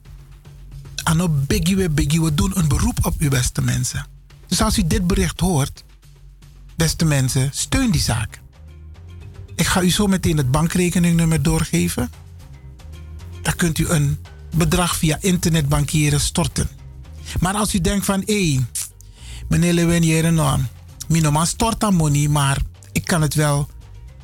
Ano 1.03 1.29
biggie 1.29 1.89
biggie, 1.89 2.21
we 2.21 2.33
doen 2.33 2.51
een 2.53 2.67
beroep 2.67 3.05
op 3.05 3.21
u 3.21 3.29
beste 3.29 3.61
mensen. 3.61 4.05
Dus 4.47 4.61
als 4.61 4.77
u 4.77 4.87
dit 4.87 5.07
bericht 5.07 5.39
hoort, 5.39 5.83
beste 6.75 7.05
mensen, 7.05 7.49
steun 7.53 7.91
die 7.91 8.01
zaak. 8.01 8.41
Ik 9.55 9.65
ga 9.65 9.81
u 9.81 9.89
zo 9.89 10.07
meteen 10.07 10.37
het 10.37 10.51
bankrekeningnummer 10.51 11.41
doorgeven. 11.41 12.11
Dan 13.41 13.55
kunt 13.55 13.77
u 13.77 13.87
een 13.89 14.17
bedrag 14.55 14.95
via 14.95 15.17
internetbankieren 15.19 16.19
storten. 16.19 16.69
Maar 17.39 17.53
als 17.53 17.73
u 17.73 17.81
denkt 17.81 18.05
van, 18.05 18.23
hé, 18.25 18.53
hey, 18.53 18.65
meneer 19.47 19.73
Lewin, 19.73 20.33
nou, 20.33 20.59
minoman 21.07 21.47
stort 21.47 21.83
aan 21.83 21.95
money, 21.95 22.27
maar 22.27 22.61
ik 22.91 23.05
kan 23.05 23.21
het 23.21 23.33
wel 23.33 23.69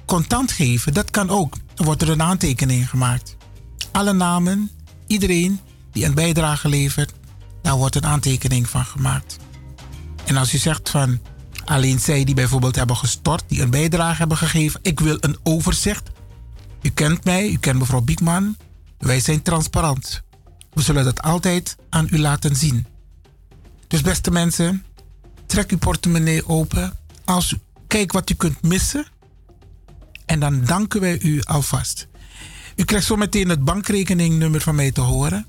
contant 0.06 0.52
geven. 0.52 0.94
Dat 0.94 1.12
kan 1.12 1.30
ook. 1.30 1.56
Wordt 1.80 2.02
er 2.02 2.10
een 2.10 2.22
aantekening 2.22 2.90
gemaakt. 2.90 3.36
Alle 3.92 4.14
namen, 4.14 4.72
iedereen 5.08 5.60
die 5.92 6.06
een 6.06 6.14
bijdrage 6.14 6.70
levert, 6.70 7.14
daar 7.62 7.76
wordt 7.76 7.96
een 7.96 8.06
aantekening 8.06 8.70
van 8.70 8.86
gemaakt. 8.86 9.38
En 10.26 10.38
als 10.38 10.54
u 10.54 10.58
zegt 10.58 10.90
van 10.90 11.20
alleen 11.66 12.00
zij 12.00 12.24
die 12.24 12.36
bijvoorbeeld 12.36 12.76
hebben 12.76 12.98
gestort, 12.98 13.44
die 13.48 13.62
een 13.62 13.70
bijdrage 13.70 14.18
hebben 14.18 14.38
gegeven, 14.38 14.80
ik 14.84 15.00
wil 15.00 15.18
een 15.20 15.38
overzicht, 15.44 16.10
U 16.82 16.90
kent 16.90 17.24
mij, 17.24 17.50
u 17.50 17.58
kent 17.58 17.80
mevrouw 17.80 18.02
Biekman. 18.02 18.58
Wij 18.98 19.20
zijn 19.20 19.42
transparant. 19.42 20.22
We 20.74 20.82
zullen 20.82 21.04
dat 21.04 21.22
altijd 21.22 21.76
aan 21.90 22.08
u 22.12 22.20
laten 22.20 22.56
zien. 22.56 22.88
Dus 23.88 24.02
beste 24.02 24.32
mensen, 24.32 24.86
trek 25.46 25.72
uw 25.72 25.78
portemonnee 25.78 26.48
open. 26.48 26.94
Als 27.26 27.52
u 27.52 27.60
kijkt 27.88 28.14
wat 28.14 28.30
u 28.30 28.34
kunt 28.34 28.62
missen. 28.62 29.06
En 30.30 30.40
dan 30.40 30.66
danken 30.66 31.02
wij 31.02 31.20
u 31.22 31.42
alvast. 31.42 32.08
U 32.76 32.84
krijgt 32.84 33.06
zo 33.06 33.16
meteen 33.16 33.50
het 33.50 33.64
bankrekeningnummer 33.64 34.62
van 34.62 34.76
mij 34.76 34.92
te 34.92 35.02
horen. 35.02 35.46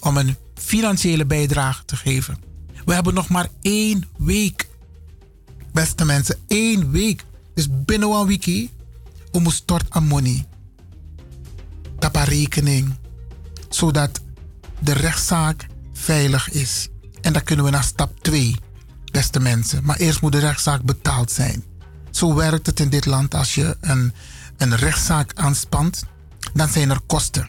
Om 0.00 0.16
een 0.16 0.36
financiële 0.54 1.26
bijdrage 1.26 1.84
te 1.84 1.96
geven. 1.96 2.38
We 2.84 2.94
hebben 2.94 3.14
nog 3.14 3.28
maar 3.28 3.48
één 3.60 4.08
week. 4.18 4.68
Beste 5.72 6.04
mensen, 6.04 6.38
één 6.46 6.90
week. 6.90 7.24
Dus 7.54 7.68
binnen 7.70 8.10
een 8.10 8.26
weekie. 8.26 8.70
We 9.32 9.38
moeten 9.38 9.52
stort 9.52 9.90
aan 9.90 10.06
money. 10.06 10.46
Een 11.98 12.24
rekening. 12.24 12.94
Zodat 13.68 14.20
de 14.78 14.92
rechtszaak 14.92 15.66
veilig 15.92 16.50
is. 16.50 16.88
En 17.20 17.32
dan 17.32 17.42
kunnen 17.42 17.64
we 17.64 17.70
naar 17.70 17.84
stap 17.84 18.20
2, 18.22 18.56
beste 19.12 19.40
mensen. 19.40 19.84
Maar 19.84 19.96
eerst 19.96 20.20
moet 20.20 20.32
de 20.32 20.38
rechtszaak 20.38 20.82
betaald 20.82 21.30
zijn. 21.30 21.69
Zo 22.20 22.34
werkt 22.34 22.66
het 22.66 22.80
in 22.80 22.88
dit 22.88 23.06
land. 23.06 23.34
Als 23.34 23.54
je 23.54 23.76
een, 23.80 24.12
een 24.56 24.76
rechtszaak 24.76 25.32
aanspant, 25.34 26.04
dan 26.54 26.68
zijn 26.68 26.90
er 26.90 27.00
kosten. 27.06 27.48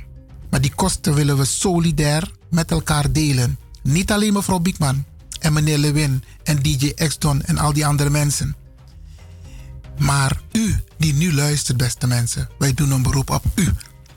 Maar 0.49 0.61
die 0.61 0.75
kosten 0.75 1.13
willen 1.13 1.37
we 1.37 1.45
solidair 1.45 2.31
met 2.49 2.71
elkaar 2.71 3.11
delen. 3.11 3.59
Niet 3.83 4.11
alleen 4.11 4.33
mevrouw 4.33 4.59
Biekman 4.59 5.05
en 5.39 5.53
meneer 5.53 5.77
Lewin 5.77 6.23
en 6.43 6.61
DJ 6.61 6.91
Exton 6.95 7.41
en 7.41 7.57
al 7.57 7.73
die 7.73 7.85
andere 7.85 8.09
mensen. 8.09 8.55
Maar 9.97 10.41
u 10.51 10.83
die 10.97 11.13
nu 11.13 11.33
luistert, 11.33 11.77
beste 11.77 12.07
mensen, 12.07 12.49
wij 12.57 12.73
doen 12.73 12.91
een 12.91 13.03
beroep 13.03 13.29
op 13.29 13.43
u. 13.55 13.69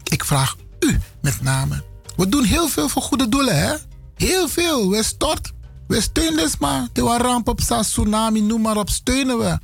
Ik 0.02 0.24
vraag 0.24 0.56
u 0.80 0.98
met 1.22 1.42
name. 1.42 1.84
We 2.16 2.28
doen 2.28 2.44
heel 2.44 2.68
veel 2.68 2.88
voor 2.88 3.02
goede 3.02 3.28
doelen, 3.28 3.58
hè? 3.58 3.74
Heel 4.16 4.48
veel. 4.48 4.90
We 4.90 5.02
stort. 5.02 5.52
We 5.86 6.00
steunen 6.00 6.36
dus 6.36 6.58
maar. 6.58 6.88
De 6.92 7.00
ramp 7.00 7.48
op 7.48 7.60
tsunami, 7.60 8.40
noem 8.40 8.60
maar 8.60 8.76
op, 8.76 8.90
steunen 8.90 9.38
we. 9.38 9.58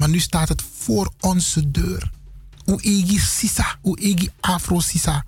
Maar 0.00 0.08
nu 0.08 0.18
staat 0.18 0.48
het 0.48 0.62
voor 0.78 1.12
onze 1.20 1.70
deur. 1.70 2.10
Hoe 2.64 2.82
egi 2.82 3.18
sisa, 3.18 3.78
hoe 3.80 3.98
egi 4.00 4.30
afro 4.40 4.80
sisa. 4.80 5.24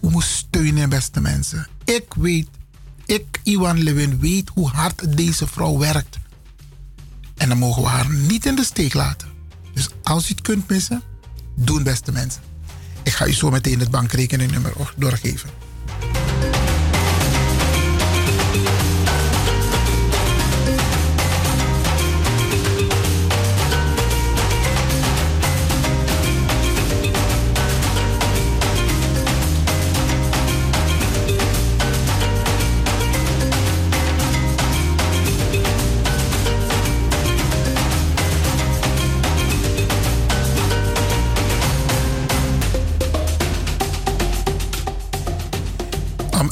We 0.00 0.10
moeten 0.10 0.30
steunen, 0.30 0.88
beste 0.88 1.20
mensen. 1.20 1.66
Ik 1.84 2.14
weet, 2.14 2.48
ik, 3.06 3.40
Iwan 3.42 3.82
Lewin, 3.82 4.18
weet 4.18 4.50
hoe 4.54 4.68
hard 4.68 5.16
deze 5.16 5.46
vrouw 5.46 5.78
werkt. 5.78 6.18
En 7.36 7.48
dan 7.48 7.58
mogen 7.58 7.82
we 7.82 7.88
haar 7.88 8.12
niet 8.12 8.46
in 8.46 8.54
de 8.54 8.64
steek 8.64 8.94
laten. 8.94 9.28
Dus 9.74 9.88
als 10.02 10.24
u 10.24 10.28
het 10.28 10.40
kunt 10.40 10.68
missen, 10.68 11.02
doen 11.56 11.82
beste 11.82 12.12
mensen. 12.12 12.42
Ik 13.02 13.12
ga 13.12 13.26
u 13.26 13.32
zo 13.32 13.50
meteen 13.50 13.80
het 13.80 13.90
bankrekeningnummer 13.90 14.94
doorgeven. 14.96 15.50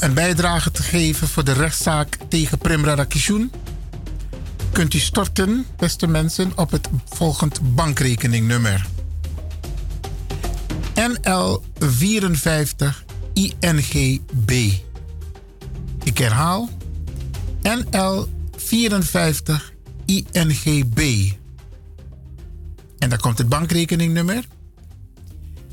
Een 0.03 0.13
bijdrage 0.13 0.71
te 0.71 0.83
geven 0.83 1.27
voor 1.27 1.43
de 1.43 1.51
rechtszaak 1.51 2.17
tegen 2.29 2.57
Prem 2.57 2.85
Radakishun, 2.85 3.51
kunt 4.71 4.93
u 4.93 4.99
storten, 4.99 5.65
beste 5.77 6.07
mensen, 6.07 6.51
op 6.55 6.71
het 6.71 6.89
volgend 7.05 7.75
bankrekeningnummer. 7.75 8.85
NL 10.95 11.63
54 11.77 13.03
INGB. 13.33 14.71
Ik 16.03 16.17
herhaal. 16.17 16.69
NL 17.61 18.27
54 18.57 19.73
INGB. 20.05 21.31
En 22.97 23.09
dan 23.09 23.19
komt 23.19 23.37
het 23.37 23.49
bankrekeningnummer. 23.49 24.45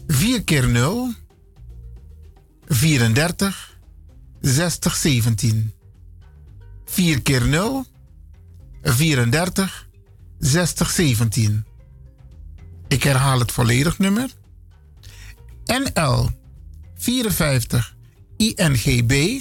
4 0.06 0.44
keer 0.44 0.68
0 0.68 1.12
34 2.66 3.69
60 4.40 4.94
17. 4.96 5.72
4 6.84 7.22
keer 7.22 7.46
0 7.46 7.86
34 8.82 9.88
60 10.38 10.90
17. 10.90 11.64
Ik 12.88 13.02
herhaal 13.02 13.38
het 13.38 13.52
volledig 13.52 13.98
nummer. 13.98 14.30
NL 15.64 16.30
54 16.94 17.96
INGB 18.36 19.40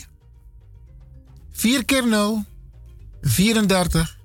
4 1.51 1.85
keer 1.85 2.07
0 2.07 2.45
34 3.21 4.17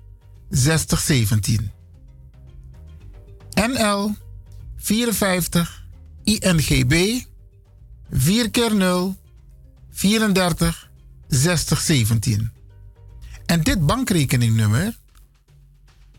60 0.49 0.99
17. 0.99 1.71
NL 3.53 4.15
54 4.77 5.85
INGB 6.23 7.21
4 8.11 8.51
keer 8.51 8.75
0 8.75 9.15
34 9.95 10.89
60 11.27 11.79
17. 11.79 12.51
En 13.45 13.61
dit 13.61 13.85
bankrekeningnummer 13.85 14.97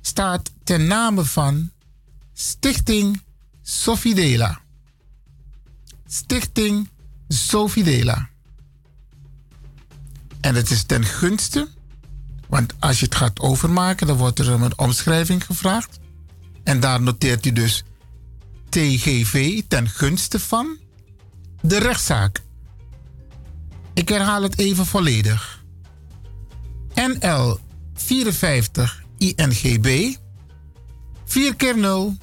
staat 0.00 0.50
ten 0.64 0.86
name 0.86 1.24
van 1.24 1.70
Stichting 2.32 3.22
Sofidela. 3.62 4.60
Stichting 6.06 6.88
Sofidela. 7.28 8.28
En 10.40 10.54
het 10.54 10.70
is 10.70 10.82
ten 10.82 11.04
gunste, 11.04 11.68
want 12.48 12.74
als 12.78 12.98
je 12.98 13.04
het 13.04 13.14
gaat 13.14 13.40
overmaken, 13.40 14.06
dan 14.06 14.16
wordt 14.16 14.38
er 14.38 14.48
een 14.48 14.78
omschrijving 14.78 15.44
gevraagd. 15.44 15.98
En 16.64 16.80
daar 16.80 17.02
noteert 17.02 17.46
u 17.46 17.52
dus 17.52 17.84
TGV 18.68 19.62
ten 19.68 19.88
gunste 19.88 20.40
van 20.40 20.78
de 21.60 21.78
rechtszaak. 21.78 22.44
Ik 23.96 24.08
herhaal 24.08 24.42
het 24.42 24.58
even 24.58 24.86
volledig. 24.86 25.64
NL 26.94 27.58
54 27.94 29.02
INGB 29.18 30.14
4 31.24 31.56
keer 31.56 31.78
0 31.78 32.16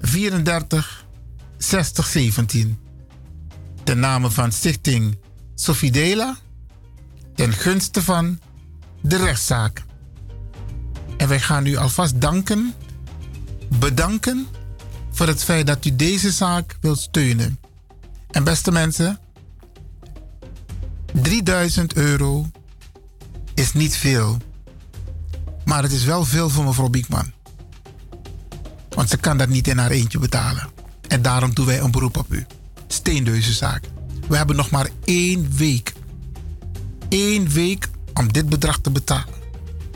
34 0.00 1.06
60 1.58 2.06
17. 2.06 2.78
Ten 3.84 3.98
name 3.98 4.30
van 4.30 4.52
Stichting 4.52 5.18
Sofidela. 5.54 6.36
Ten 7.34 7.52
gunste 7.52 8.02
van 8.02 8.40
de 9.00 9.16
rechtszaak. 9.16 9.84
En 11.16 11.28
wij 11.28 11.40
gaan 11.40 11.66
u 11.66 11.76
alvast 11.76 12.20
danken, 12.20 12.74
bedanken 13.78 14.46
voor 15.10 15.26
het 15.26 15.44
feit 15.44 15.66
dat 15.66 15.84
u 15.84 15.96
deze 15.96 16.30
zaak 16.30 16.76
wilt 16.80 16.98
steunen. 16.98 17.58
En 18.30 18.44
beste 18.44 18.72
mensen, 18.72 19.18
3000 21.12 21.94
euro 21.94 22.50
is 23.54 23.72
niet 23.72 23.96
veel. 23.96 24.36
Maar 25.64 25.82
het 25.82 25.92
is 25.92 26.04
wel 26.04 26.24
veel 26.24 26.48
voor 26.48 26.64
mevrouw 26.64 26.88
Biekman. 26.88 27.32
Want 28.88 29.08
ze 29.08 29.16
kan 29.16 29.38
dat 29.38 29.48
niet 29.48 29.68
in 29.68 29.78
haar 29.78 29.90
eentje 29.90 30.18
betalen. 30.18 30.68
En 31.08 31.22
daarom 31.22 31.54
doen 31.54 31.66
wij 31.66 31.80
een 31.80 31.90
beroep 31.90 32.16
op 32.16 32.34
u. 32.34 32.46
Steun 32.86 33.24
deze 33.24 33.52
zaak. 33.52 33.84
We 34.28 34.36
hebben 34.36 34.56
nog 34.56 34.70
maar 34.70 34.88
één 35.04 35.56
week. 35.56 35.92
Eén 37.08 37.48
week 37.48 37.88
om 38.14 38.32
dit 38.32 38.48
bedrag 38.48 38.78
te 38.78 38.90
betalen. 38.90 39.34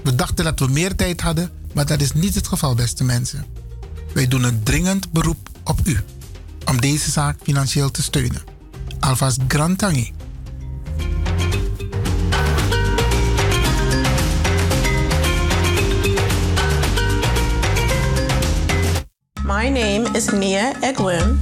We 0.02 0.14
dachten 0.14 0.44
dat 0.44 0.60
we 0.60 0.66
meer 0.66 0.97
tijd 0.97 1.20
hadden, 1.20 1.51
maar 1.74 1.86
dat 1.86 2.01
is 2.01 2.12
niet 2.12 2.34
het 2.34 2.47
geval, 2.47 2.74
beste 2.74 3.05
mensen. 3.05 3.47
Wij 4.14 4.28
doen 4.28 4.43
een 4.43 4.62
dringend 4.62 5.12
beroep 5.12 5.48
op 5.64 5.80
u 5.84 5.97
om 6.64 6.80
deze 6.80 7.10
zaak 7.10 7.38
financieel 7.43 7.90
te 7.90 8.02
steunen. 8.02 8.43
Alvast 9.01 9.40
grand 9.48 9.78
My 19.47 19.68
name 19.68 20.06
is 20.16 20.32
Nia 20.32 20.73
Egwin, 20.82 21.39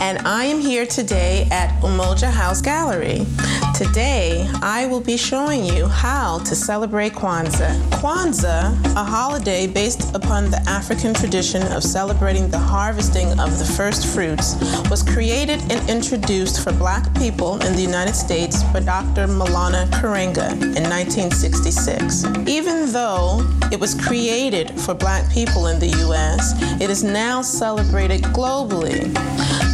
and 0.00 0.18
I 0.26 0.44
am 0.44 0.60
here 0.60 0.86
today 0.86 1.48
at 1.50 1.70
Umoja 1.82 2.30
House 2.30 2.60
Gallery 2.60 3.26
Today, 3.74 4.48
I 4.62 4.86
will 4.86 5.00
be 5.00 5.16
showing 5.16 5.64
you 5.64 5.86
how 5.88 6.38
to 6.40 6.54
celebrate 6.54 7.14
Kwanzaa. 7.14 7.74
Kwanzaa, 7.90 8.94
a 8.94 9.02
holiday 9.02 9.66
based 9.66 10.14
upon 10.14 10.50
the 10.50 10.58
African 10.68 11.14
tradition 11.14 11.62
of 11.72 11.82
celebrating 11.82 12.48
the 12.50 12.58
harvesting 12.58 13.28
of 13.40 13.58
the 13.58 13.64
first 13.64 14.06
fruits, 14.06 14.54
was 14.90 15.02
created 15.02 15.60
and 15.72 15.88
introduced 15.88 16.62
for 16.62 16.72
black 16.72 17.12
people 17.16 17.54
in 17.62 17.74
the 17.74 17.82
United 17.82 18.14
States 18.14 18.62
by 18.64 18.80
Dr. 18.80 19.26
Malana 19.26 19.86
Karenga 19.90 20.52
in 20.52 20.84
1966. 20.88 22.24
Even 22.46 22.92
though 22.92 23.40
it 23.72 23.80
was 23.80 23.94
created 23.94 24.70
for 24.82 24.94
black 24.94 25.28
people 25.32 25.68
in 25.68 25.80
the 25.80 25.88
US, 26.06 26.52
it 26.80 26.90
is 26.90 27.02
now 27.02 27.40
celebrated 27.40 28.20
globally. 28.22 29.10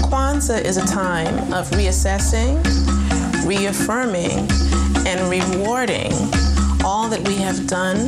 Kwanzaa 0.08 0.64
is 0.64 0.78
a 0.78 0.86
time 0.86 1.52
of 1.52 1.68
reassessing, 1.72 2.64
reaffirming, 3.46 4.48
and 5.06 5.28
rewarding 5.28 6.12
all 6.82 7.10
that 7.10 7.20
we 7.28 7.34
have 7.34 7.66
done 7.66 8.06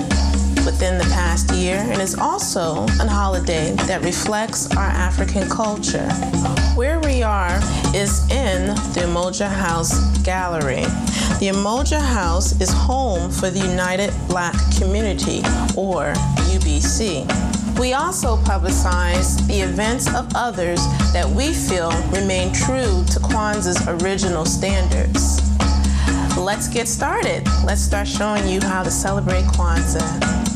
within 0.65 0.97
the 0.97 1.05
past 1.13 1.53
year 1.53 1.77
and 1.77 2.01
is 2.01 2.15
also 2.15 2.85
a 3.01 3.07
holiday 3.07 3.73
that 3.87 4.03
reflects 4.03 4.75
our 4.77 4.89
African 4.89 5.47
culture. 5.51 6.09
Where 6.75 7.01
we 7.01 7.23
are 7.23 7.59
is 7.95 8.23
in 8.31 8.69
the 8.95 9.03
Umoja 9.05 9.51
House 9.51 9.93
Gallery. 10.23 10.85
The 11.39 11.51
Umoja 11.53 12.01
House 12.01 12.59
is 12.63 12.71
home 12.73 13.31
for 13.31 13.51
the 13.51 13.61
United 13.61 14.11
Black 14.27 14.55
Community, 14.79 15.41
or 15.77 16.15
UBC. 16.49 17.50
We 17.81 17.95
also 17.95 18.37
publicize 18.37 19.41
the 19.47 19.63
events 19.63 20.07
of 20.15 20.29
others 20.35 20.81
that 21.15 21.27
we 21.27 21.55
feel 21.55 21.91
remain 22.11 22.53
true 22.53 23.03
to 23.07 23.21
Kwanzaa's 23.21 23.89
original 24.03 24.45
standards. 24.45 25.41
Let's 26.37 26.69
get 26.69 26.89
started. 26.89 27.47
Let's 27.65 27.81
start 27.81 28.07
showing 28.07 28.47
you 28.47 28.61
how 28.61 28.83
to 28.83 28.91
celebrate 28.91 29.45
Kwanzaa. 29.45 30.50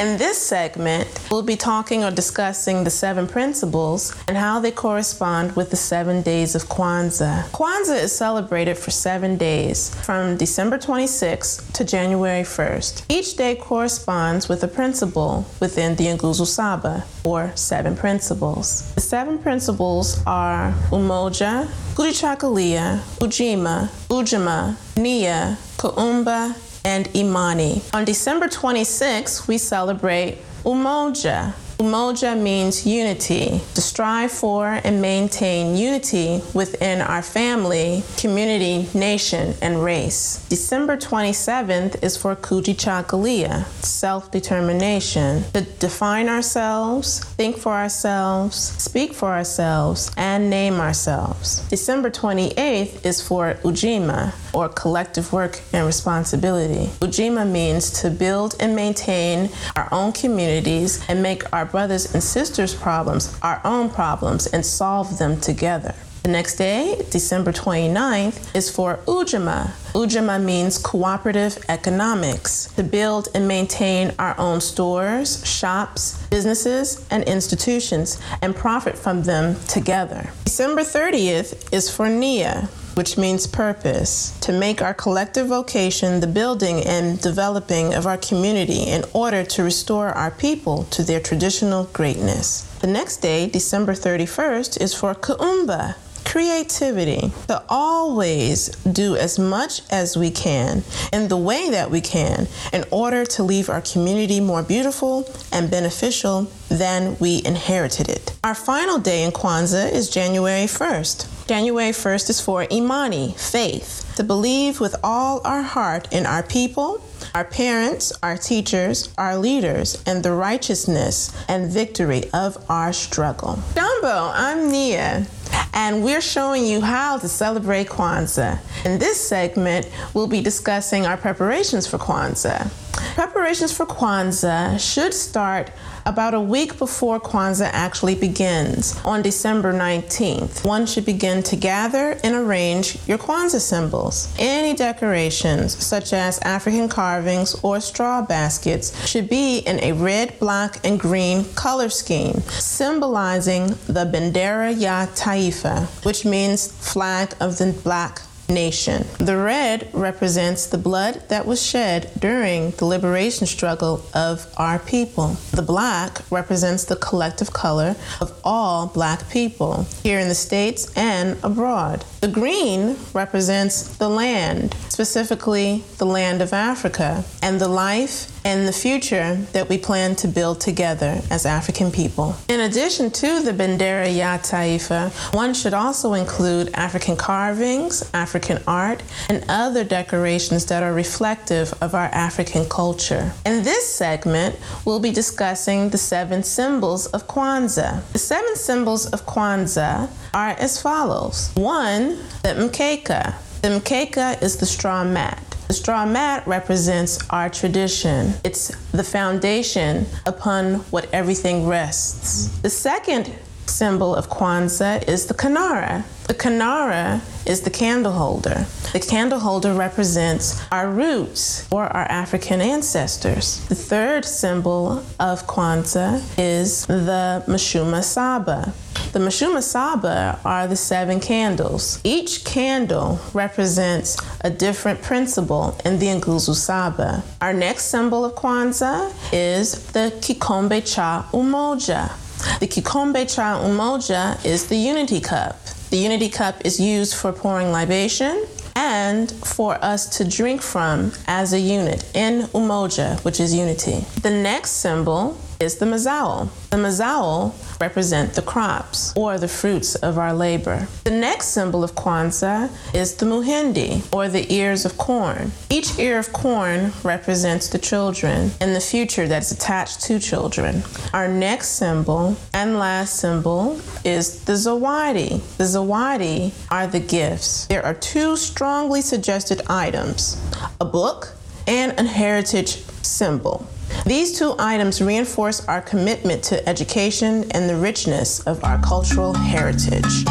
In 0.00 0.16
this 0.16 0.38
segment, 0.38 1.06
we'll 1.30 1.42
be 1.42 1.56
talking 1.56 2.04
or 2.04 2.10
discussing 2.10 2.84
the 2.84 2.90
seven 2.90 3.26
principles 3.26 4.16
and 4.28 4.34
how 4.38 4.58
they 4.58 4.70
correspond 4.70 5.54
with 5.56 5.68
the 5.68 5.76
seven 5.76 6.22
days 6.22 6.54
of 6.54 6.62
Kwanzaa. 6.70 7.50
Kwanzaa 7.50 8.02
is 8.04 8.10
celebrated 8.10 8.78
for 8.78 8.90
seven 8.90 9.36
days, 9.36 9.94
from 9.96 10.38
December 10.38 10.78
26th 10.78 11.70
to 11.74 11.84
January 11.84 12.44
1st. 12.44 13.04
Each 13.10 13.36
day 13.36 13.54
corresponds 13.56 14.48
with 14.48 14.64
a 14.64 14.68
principle 14.68 15.44
within 15.60 15.96
the 15.96 16.06
Nguzu 16.06 16.46
Saba, 16.46 17.04
or 17.22 17.52
seven 17.54 17.94
principles. 17.94 18.94
The 18.94 19.02
seven 19.02 19.36
principles 19.38 20.22
are 20.26 20.72
Umoja, 20.90 21.66
Kudichakalia, 21.94 23.00
Ujima, 23.20 23.90
Ujima, 24.08 24.76
Nia, 24.96 25.58
Kuumba, 25.76 26.56
and 26.84 27.08
Imani. 27.14 27.82
On 27.92 28.04
December 28.04 28.48
26th, 28.48 29.46
we 29.48 29.58
celebrate 29.58 30.38
Umoja. 30.64 31.52
Umoja 31.80 32.38
means 32.38 32.86
unity, 32.86 33.58
to 33.74 33.80
strive 33.80 34.30
for 34.30 34.66
and 34.84 35.00
maintain 35.00 35.74
unity 35.74 36.42
within 36.52 37.00
our 37.00 37.22
family, 37.22 38.02
community, 38.18 38.86
nation, 38.92 39.54
and 39.62 39.82
race. 39.82 40.44
December 40.50 40.98
27th 40.98 42.04
is 42.04 42.18
for 42.18 42.36
Kujichagulia, 42.36 43.64
self 43.82 44.30
determination, 44.30 45.42
to 45.54 45.62
define 45.78 46.28
ourselves, 46.28 47.20
think 47.40 47.56
for 47.56 47.72
ourselves, 47.72 48.56
speak 48.56 49.14
for 49.14 49.30
ourselves, 49.30 50.10
and 50.18 50.50
name 50.50 50.74
ourselves. 50.74 51.66
December 51.70 52.10
28th 52.10 53.06
is 53.06 53.26
for 53.26 53.54
Ujima, 53.62 54.34
or 54.52 54.68
collective 54.68 55.32
work 55.32 55.62
and 55.72 55.86
responsibility. 55.86 56.90
Ujima 57.00 57.50
means 57.50 57.90
to 58.02 58.10
build 58.10 58.54
and 58.60 58.76
maintain 58.76 59.48
our 59.76 59.88
own 59.92 60.12
communities 60.12 61.02
and 61.08 61.22
make 61.22 61.50
our 61.54 61.69
brothers 61.70 62.12
and 62.14 62.22
sisters' 62.22 62.74
problems 62.74 63.38
our 63.42 63.60
own 63.64 63.90
problems 63.90 64.46
and 64.46 64.64
solve 64.64 65.18
them 65.18 65.40
together. 65.40 65.94
The 66.22 66.28
next 66.28 66.56
day, 66.56 67.06
December 67.10 67.50
29th, 67.50 68.54
is 68.54 68.68
for 68.68 68.98
Ujima. 69.06 69.70
Ujima 69.94 70.42
means 70.42 70.76
cooperative 70.76 71.58
economics, 71.70 72.66
to 72.74 72.82
build 72.82 73.28
and 73.34 73.48
maintain 73.48 74.12
our 74.18 74.38
own 74.38 74.60
stores, 74.60 75.42
shops, 75.46 76.22
businesses, 76.26 77.06
and 77.10 77.24
institutions, 77.24 78.20
and 78.42 78.54
profit 78.54 78.98
from 78.98 79.22
them 79.22 79.56
together. 79.66 80.30
December 80.44 80.82
30th 80.82 81.72
is 81.72 81.90
for 81.90 82.10
Nia, 82.10 82.68
which 83.00 83.16
means 83.16 83.46
purpose, 83.46 84.38
to 84.40 84.52
make 84.52 84.82
our 84.82 84.92
collective 84.92 85.46
vocation 85.46 86.20
the 86.20 86.26
building 86.26 86.82
and 86.84 87.18
developing 87.22 87.94
of 87.94 88.06
our 88.06 88.18
community 88.18 88.82
in 88.82 89.02
order 89.14 89.42
to 89.42 89.62
restore 89.62 90.08
our 90.08 90.30
people 90.30 90.84
to 90.84 91.02
their 91.02 91.18
traditional 91.18 91.84
greatness. 91.94 92.60
The 92.82 92.88
next 92.88 93.22
day, 93.22 93.48
December 93.48 93.94
31st, 93.94 94.82
is 94.82 94.92
for 94.92 95.14
Kuumba, 95.14 95.94
creativity, 96.26 97.32
to 97.48 97.62
always 97.70 98.68
do 98.84 99.16
as 99.16 99.38
much 99.38 99.80
as 99.90 100.18
we 100.18 100.30
can 100.30 100.82
in 101.10 101.28
the 101.28 101.38
way 101.38 101.70
that 101.70 101.90
we 101.90 102.02
can 102.02 102.48
in 102.70 102.84
order 102.90 103.24
to 103.24 103.42
leave 103.42 103.70
our 103.70 103.80
community 103.80 104.40
more 104.40 104.62
beautiful 104.62 105.26
and 105.50 105.70
beneficial 105.70 106.52
than 106.68 107.16
we 107.18 107.40
inherited 107.46 108.10
it. 108.10 108.36
Our 108.44 108.54
final 108.54 108.98
day 108.98 109.24
in 109.24 109.30
Kwanzaa 109.30 109.90
is 109.90 110.10
January 110.10 110.66
1st. 110.66 111.39
January 111.50 111.90
1st 111.90 112.30
is 112.30 112.40
for 112.40 112.64
Imani, 112.70 113.34
faith, 113.36 114.12
to 114.14 114.22
believe 114.22 114.78
with 114.78 114.94
all 115.02 115.40
our 115.44 115.62
heart 115.62 116.06
in 116.12 116.24
our 116.24 116.44
people, 116.44 117.02
our 117.34 117.44
parents, 117.44 118.12
our 118.22 118.36
teachers, 118.36 119.12
our 119.18 119.36
leaders, 119.36 120.00
and 120.06 120.22
the 120.22 120.30
righteousness 120.30 121.36
and 121.48 121.68
victory 121.68 122.22
of 122.32 122.56
our 122.70 122.92
struggle. 122.92 123.58
Dumbo, 123.74 124.30
I'm 124.32 124.70
Nia, 124.70 125.26
and 125.72 126.02
we're 126.04 126.20
showing 126.20 126.64
you 126.64 126.80
how 126.80 127.18
to 127.18 127.28
celebrate 127.28 127.88
Kwanzaa. 127.88 128.58
In 128.84 128.98
this 128.98 129.20
segment, 129.20 129.88
we'll 130.14 130.26
be 130.26 130.40
discussing 130.40 131.06
our 131.06 131.16
preparations 131.16 131.86
for 131.86 131.98
Kwanzaa. 131.98 132.70
Preparations 133.14 133.72
for 133.72 133.86
Kwanzaa 133.86 134.78
should 134.78 135.14
start 135.14 135.70
about 136.06 136.34
a 136.34 136.40
week 136.40 136.78
before 136.78 137.20
Kwanzaa 137.20 137.70
actually 137.72 138.14
begins 138.14 138.98
on 139.04 139.22
December 139.22 139.72
19th. 139.72 140.64
One 140.64 140.86
should 140.86 141.04
begin 141.04 141.42
to 141.44 141.56
gather 141.56 142.18
and 142.24 142.34
arrange 142.34 142.98
your 143.06 143.18
Kwanzaa 143.18 143.60
symbols. 143.60 144.34
Any 144.38 144.74
decorations, 144.74 145.76
such 145.84 146.12
as 146.12 146.38
African 146.40 146.88
carvings 146.88 147.54
or 147.62 147.80
straw 147.80 148.22
baskets, 148.22 149.06
should 149.06 149.28
be 149.28 149.58
in 149.58 149.82
a 149.82 149.92
red, 149.92 150.38
black, 150.38 150.84
and 150.84 150.98
green 150.98 151.44
color 151.54 151.88
scheme, 151.88 152.40
symbolizing 152.48 153.68
the 153.86 154.04
Bendera 154.12 154.78
Ya 154.78 155.06
Taifa, 155.40 155.86
which 156.04 156.24
means 156.24 156.68
flag 156.68 157.34
of 157.40 157.58
the 157.58 157.72
black 157.72 158.22
nation. 158.50 159.06
The 159.18 159.36
red 159.36 159.88
represents 159.92 160.66
the 160.66 160.76
blood 160.76 161.22
that 161.28 161.46
was 161.46 161.64
shed 161.64 162.10
during 162.18 162.72
the 162.72 162.84
liberation 162.84 163.46
struggle 163.46 164.04
of 164.12 164.52
our 164.56 164.78
people. 164.80 165.36
The 165.52 165.62
black 165.62 166.22
represents 166.30 166.84
the 166.84 166.96
collective 166.96 167.52
color 167.52 167.94
of 168.20 168.38
all 168.42 168.88
black 168.88 169.30
people 169.30 169.86
here 170.02 170.18
in 170.18 170.28
the 170.28 170.34
States 170.34 170.92
and 170.96 171.38
abroad. 171.44 172.04
The 172.20 172.28
green 172.28 172.96
represents 173.14 173.96
the 173.96 174.08
land, 174.08 174.74
specifically 174.88 175.84
the 175.98 176.06
land 176.06 176.42
of 176.42 176.52
Africa, 176.52 177.24
and 177.42 177.60
the 177.60 177.68
life 177.68 178.39
and 178.44 178.66
the 178.66 178.72
future 178.72 179.36
that 179.52 179.68
we 179.68 179.78
plan 179.78 180.14
to 180.16 180.28
build 180.28 180.60
together 180.60 181.20
as 181.30 181.46
African 181.46 181.90
people. 181.90 182.36
In 182.48 182.60
addition 182.60 183.10
to 183.10 183.40
the 183.40 183.52
Bendera 183.52 184.14
Ya 184.14 184.38
Taifa, 184.38 185.10
one 185.34 185.54
should 185.54 185.74
also 185.74 186.14
include 186.14 186.70
African 186.74 187.16
carvings, 187.16 188.08
African 188.14 188.62
art, 188.66 189.02
and 189.28 189.44
other 189.48 189.84
decorations 189.84 190.66
that 190.66 190.82
are 190.82 190.92
reflective 190.92 191.72
of 191.80 191.94
our 191.94 192.06
African 192.06 192.68
culture. 192.68 193.32
In 193.44 193.62
this 193.62 193.86
segment, 193.94 194.58
we'll 194.84 195.00
be 195.00 195.10
discussing 195.12 195.90
the 195.90 195.98
seven 195.98 196.42
symbols 196.42 197.06
of 197.08 197.26
Kwanzaa. 197.26 198.02
The 198.12 198.18
seven 198.18 198.56
symbols 198.56 199.06
of 199.06 199.26
Kwanzaa 199.26 200.08
are 200.34 200.50
as 200.50 200.80
follows. 200.80 201.50
One, 201.54 202.16
the 202.42 202.54
mkeka. 202.56 203.34
The 203.62 203.68
mkeka 203.68 204.42
is 204.42 204.56
the 204.56 204.66
straw 204.66 205.04
mat. 205.04 205.49
The 205.70 205.74
straw 205.74 206.04
mat 206.04 206.44
represents 206.48 207.20
our 207.30 207.48
tradition. 207.48 208.34
It's 208.42 208.74
the 208.90 209.04
foundation 209.04 210.06
upon 210.26 210.80
what 210.90 211.08
everything 211.12 211.68
rests. 211.68 212.48
The 212.62 212.70
second 212.70 213.32
symbol 213.66 214.12
of 214.12 214.28
Kwanzaa 214.28 215.06
is 215.08 215.26
the 215.26 215.34
kanara. 215.34 216.02
The 216.26 216.34
kanara 216.34 217.20
is 217.46 217.60
the 217.60 217.70
candle 217.70 218.10
holder. 218.10 218.66
The 218.92 218.98
candle 218.98 219.38
holder 219.38 219.72
represents 219.72 220.60
our 220.72 220.90
roots 220.90 221.68
or 221.70 221.84
our 221.84 222.06
African 222.10 222.60
ancestors. 222.60 223.64
The 223.68 223.76
third 223.76 224.24
symbol 224.24 225.04
of 225.20 225.46
Kwanzaa 225.46 226.20
is 226.36 226.84
the 226.86 227.44
Mashuma 227.46 228.02
Saba. 228.02 228.74
The 229.12 229.18
Mashuma 229.18 229.60
Saba 229.60 230.38
are 230.44 230.68
the 230.68 230.76
seven 230.76 231.18
candles. 231.18 232.00
Each 232.04 232.44
candle 232.44 233.18
represents 233.34 234.16
a 234.42 234.50
different 234.50 235.02
principle 235.02 235.76
in 235.84 235.98
the 235.98 236.06
Nguzu 236.06 236.54
Saba. 236.54 237.24
Our 237.40 237.52
next 237.52 237.86
symbol 237.86 238.24
of 238.24 238.36
Kwanzaa 238.36 239.12
is 239.32 239.84
the 239.86 240.12
Kikombe 240.20 240.80
Cha 240.94 241.28
Umoja. 241.32 242.12
The 242.60 242.68
Kikombe 242.68 243.34
Cha 243.34 243.60
Umoja 243.60 244.44
is 244.44 244.68
the 244.68 244.76
unity 244.76 245.20
cup. 245.20 245.58
The 245.90 245.96
unity 245.96 246.28
cup 246.28 246.64
is 246.64 246.78
used 246.78 247.16
for 247.16 247.32
pouring 247.32 247.72
libation 247.72 248.46
and 248.76 249.32
for 249.32 249.76
us 249.84 250.18
to 250.18 250.24
drink 250.24 250.62
from 250.62 251.10
as 251.26 251.52
a 251.52 251.58
unit 251.58 252.08
in 252.14 252.42
Umoja, 252.54 253.22
which 253.24 253.40
is 253.40 253.52
unity. 253.52 254.04
The 254.22 254.30
next 254.30 254.70
symbol 254.70 255.36
is 255.60 255.76
the 255.76 255.86
Mazao. 255.86 256.48
The 256.70 256.78
Mazao 256.78 257.52
represent 257.80 258.34
the 258.34 258.42
crops 258.42 259.12
or 259.14 259.38
the 259.38 259.48
fruits 259.48 259.94
of 259.94 260.18
our 260.18 260.32
labor. 260.32 260.88
The 261.04 261.10
next 261.10 261.48
symbol 261.48 261.84
of 261.84 261.94
Kwanzaa 261.94 262.70
is 262.94 263.14
the 263.16 263.26
Muhindi 263.26 264.02
or 264.12 264.28
the 264.28 264.52
ears 264.52 264.84
of 264.84 264.96
corn. 264.96 265.52
Each 265.68 265.98
ear 265.98 266.18
of 266.18 266.32
corn 266.32 266.92
represents 267.04 267.68
the 267.68 267.78
children 267.78 268.52
and 268.60 268.74
the 268.74 268.80
future 268.80 269.28
that's 269.28 269.52
attached 269.52 270.00
to 270.02 270.18
children. 270.18 270.82
Our 271.12 271.28
next 271.28 271.68
symbol 271.70 272.36
and 272.54 272.78
last 272.78 273.16
symbol 273.16 273.80
is 274.04 274.44
the 274.44 274.54
Zawadi. 274.54 275.40
The 275.58 275.64
Zawadi 275.64 276.52
are 276.70 276.86
the 276.86 277.00
gifts. 277.00 277.66
There 277.66 277.84
are 277.84 277.94
two 277.94 278.36
strongly 278.36 279.02
suggested 279.02 279.62
items 279.68 280.40
a 280.80 280.84
book 280.84 281.34
and 281.66 281.98
a 281.98 282.04
heritage 282.04 282.82
symbol. 283.02 283.66
These 284.06 284.38
two 284.38 284.54
items 284.58 285.00
reinforce 285.00 285.64
our 285.66 285.80
commitment 285.80 286.42
to 286.44 286.68
education 286.68 287.50
and 287.52 287.68
the 287.68 287.76
richness 287.76 288.40
of 288.40 288.62
our 288.64 288.80
cultural 288.82 289.34
heritage. 289.34 290.24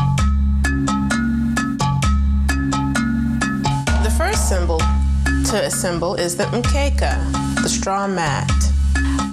The 4.03 4.13
first 4.17 4.49
symbol 4.49 4.79
to 5.49 5.63
assemble 5.63 6.15
is 6.15 6.35
the 6.35 6.45
mkeka, 6.45 7.61
the 7.63 7.69
straw 7.69 8.07
mat. 8.07 8.51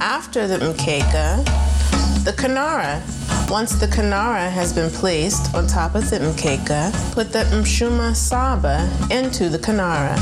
After 0.00 0.46
the 0.46 0.58
mkeka, 0.58 1.44
the 2.24 2.32
kanara. 2.32 3.02
Once 3.50 3.72
the 3.76 3.86
kanara 3.86 4.50
has 4.50 4.72
been 4.72 4.90
placed 4.90 5.54
on 5.54 5.66
top 5.66 5.94
of 5.94 6.08
the 6.10 6.18
mkeka, 6.18 6.92
put 7.12 7.32
the 7.32 7.44
mshuma 7.44 8.14
saba 8.14 8.88
into 9.10 9.48
the 9.48 9.58
kanara. 9.58 10.16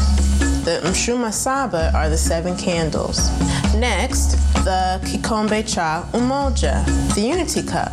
The 0.65 0.81
mshuma 0.82 1.31
saba 1.31 1.93
are 1.95 2.09
the 2.09 2.16
seven 2.16 2.57
candles. 2.57 3.28
Next, 3.74 4.31
the 4.65 4.99
kikombe 5.05 5.62
cha 5.69 6.09
umoja, 6.12 6.86
the 7.15 7.20
unity 7.20 7.62
cup. 7.62 7.93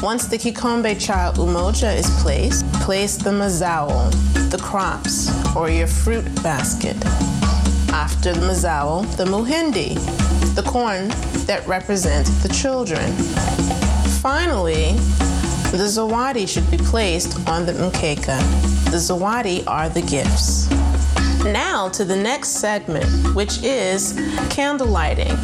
Once 0.00 0.28
the 0.28 0.38
kikombe 0.38 0.94
cha 0.94 1.32
umoja 1.32 1.92
is 1.92 2.08
placed, 2.22 2.64
place 2.74 3.16
the 3.16 3.30
mazao, 3.30 4.12
the 4.52 4.58
crops, 4.58 5.28
or 5.56 5.68
your 5.68 5.88
fruit 5.88 6.24
basket. 6.40 6.96
After 7.92 8.32
the 8.32 8.42
mazao, 8.42 9.04
the 9.16 9.24
muhindi, 9.24 9.96
the 10.54 10.62
corn 10.62 11.08
that 11.46 11.66
represents 11.66 12.30
the 12.44 12.48
children. 12.48 13.12
Finally, 14.22 14.92
the 15.72 15.88
zawadi 15.88 16.48
should 16.48 16.70
be 16.70 16.78
placed 16.78 17.36
on 17.48 17.66
the 17.66 17.72
mkeka. 17.72 18.38
The 18.92 18.98
zawadi 18.98 19.66
are 19.66 19.88
the 19.88 20.02
gifts. 20.02 20.68
Now 21.52 21.88
to 21.90 22.04
the 22.04 22.16
next 22.16 22.48
segment, 22.60 23.06
which 23.34 23.62
is 23.62 24.14
candle 24.50 24.88
lighting. 24.88 25.36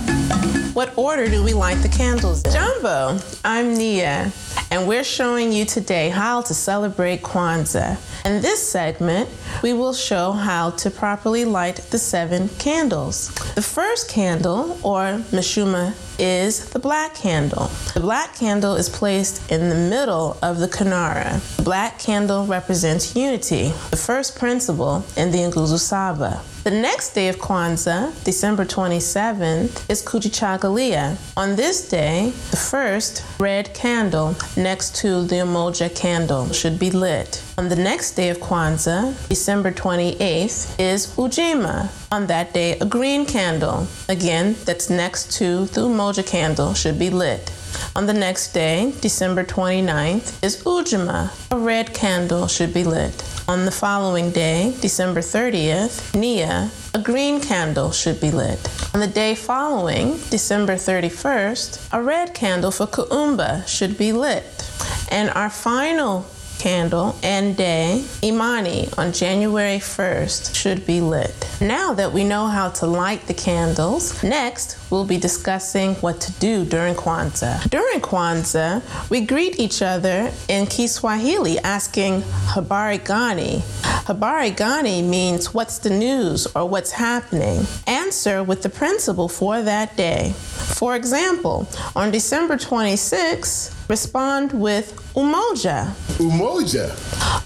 What 0.74 0.92
order 0.96 1.28
do 1.28 1.44
we 1.44 1.52
light 1.52 1.76
the 1.82 1.88
candles 1.88 2.42
in? 2.44 2.52
Jumbo, 2.52 3.18
I'm 3.44 3.74
Nia, 3.74 4.32
and 4.70 4.88
we're 4.88 5.04
showing 5.04 5.52
you 5.52 5.64
today 5.64 6.08
how 6.08 6.40
to 6.42 6.54
celebrate 6.54 7.22
Kwanzaa. 7.22 7.98
In 8.24 8.42
this 8.42 8.66
segment, 8.66 9.28
we 9.62 9.74
will 9.74 9.92
show 9.92 10.32
how 10.32 10.70
to 10.70 10.90
properly 10.90 11.44
light 11.44 11.76
the 11.76 11.98
seven 11.98 12.48
candles. 12.58 13.28
The 13.54 13.62
first 13.62 14.08
candle, 14.08 14.78
or 14.82 15.20
mashuma, 15.30 15.94
is 16.22 16.70
the 16.70 16.78
black 16.78 17.16
candle. 17.16 17.66
The 17.94 18.00
black 18.00 18.36
candle 18.36 18.76
is 18.76 18.88
placed 18.88 19.50
in 19.50 19.68
the 19.68 19.74
middle 19.74 20.38
of 20.40 20.58
the 20.58 20.68
kanara. 20.68 21.56
The 21.56 21.64
black 21.64 21.98
candle 21.98 22.46
represents 22.46 23.16
unity, 23.16 23.72
the 23.90 23.96
first 23.96 24.38
principle 24.38 25.04
in 25.16 25.32
the 25.32 25.38
Nguzu 25.38 25.78
Saba. 25.78 26.40
The 26.64 26.70
next 26.70 27.14
day 27.14 27.26
of 27.26 27.38
Kwanzaa, 27.38 28.22
December 28.22 28.64
27th, 28.64 29.90
is 29.90 30.00
Kujichagalia. 30.00 31.16
On 31.36 31.56
this 31.56 31.88
day, 31.88 32.32
the 32.52 32.56
first 32.56 33.24
red 33.40 33.74
candle 33.74 34.36
next 34.56 34.94
to 35.00 35.24
the 35.24 35.42
Umoja 35.42 35.92
candle 35.92 36.52
should 36.52 36.78
be 36.78 36.92
lit. 36.92 37.42
On 37.58 37.68
the 37.68 37.74
next 37.74 38.12
day 38.12 38.28
of 38.28 38.38
Kwanzaa, 38.38 39.28
December 39.28 39.72
28th, 39.72 40.78
is 40.78 41.08
Ujima. 41.16 41.90
On 42.12 42.28
that 42.28 42.54
day, 42.54 42.78
a 42.78 42.86
green 42.86 43.26
candle, 43.26 43.88
again, 44.08 44.54
that's 44.64 44.88
next 44.88 45.32
to 45.38 45.64
the 45.66 45.80
Umoja 45.80 46.24
candle, 46.24 46.74
should 46.74 46.96
be 46.96 47.10
lit. 47.10 47.50
On 47.96 48.06
the 48.06 48.14
next 48.14 48.52
day, 48.52 48.94
December 49.00 49.42
29th, 49.42 50.40
is 50.44 50.62
Ujima. 50.62 51.32
A 51.50 51.58
red 51.58 51.92
candle 51.92 52.46
should 52.46 52.72
be 52.72 52.84
lit. 52.84 53.31
On 53.48 53.64
the 53.64 53.72
following 53.72 54.30
day, 54.30 54.72
December 54.80 55.20
30th, 55.20 56.14
Nia, 56.14 56.70
a 56.94 56.98
green 57.00 57.40
candle 57.40 57.90
should 57.90 58.20
be 58.20 58.30
lit. 58.30 58.70
On 58.94 59.00
the 59.00 59.08
day 59.08 59.34
following, 59.34 60.12
December 60.30 60.74
31st, 60.74 61.88
a 61.92 62.00
red 62.00 62.34
candle 62.34 62.70
for 62.70 62.86
Kuumba 62.86 63.66
should 63.66 63.98
be 63.98 64.12
lit. 64.12 64.70
And 65.10 65.28
our 65.30 65.50
final 65.50 66.24
candle 66.62 67.16
and 67.24 67.56
day, 67.56 68.04
Imani, 68.22 68.88
on 68.96 69.12
January 69.12 69.78
1st 69.78 70.54
should 70.54 70.86
be 70.86 71.00
lit. 71.00 71.34
Now 71.60 71.92
that 71.94 72.12
we 72.12 72.22
know 72.22 72.46
how 72.46 72.68
to 72.78 72.86
light 72.86 73.26
the 73.26 73.34
candles, 73.34 74.22
next 74.22 74.78
we'll 74.88 75.04
be 75.04 75.16
discussing 75.16 75.96
what 75.96 76.20
to 76.20 76.30
do 76.38 76.64
during 76.64 76.94
Kwanzaa. 76.94 77.68
During 77.68 78.00
Kwanzaa, 78.00 78.80
we 79.10 79.22
greet 79.22 79.58
each 79.58 79.82
other 79.82 80.30
in 80.48 80.66
Kiswahili 80.66 81.58
asking 81.58 82.22
Habari 82.54 82.98
Gani. 83.04 83.64
Habari 84.06 84.56
Gani 84.56 85.02
means 85.02 85.52
what's 85.52 85.78
the 85.78 85.90
news 85.90 86.46
or 86.54 86.68
what's 86.68 86.92
happening. 86.92 87.66
Answer 87.88 88.44
with 88.44 88.62
the 88.62 88.68
principle 88.68 89.28
for 89.28 89.62
that 89.62 89.96
day. 89.96 90.32
For 90.78 90.94
example, 90.94 91.66
on 91.96 92.12
December 92.12 92.56
26th, 92.56 93.81
respond 93.92 94.52
with 94.54 94.86
Umoja. 95.14 95.92
Umoja. 96.16 96.86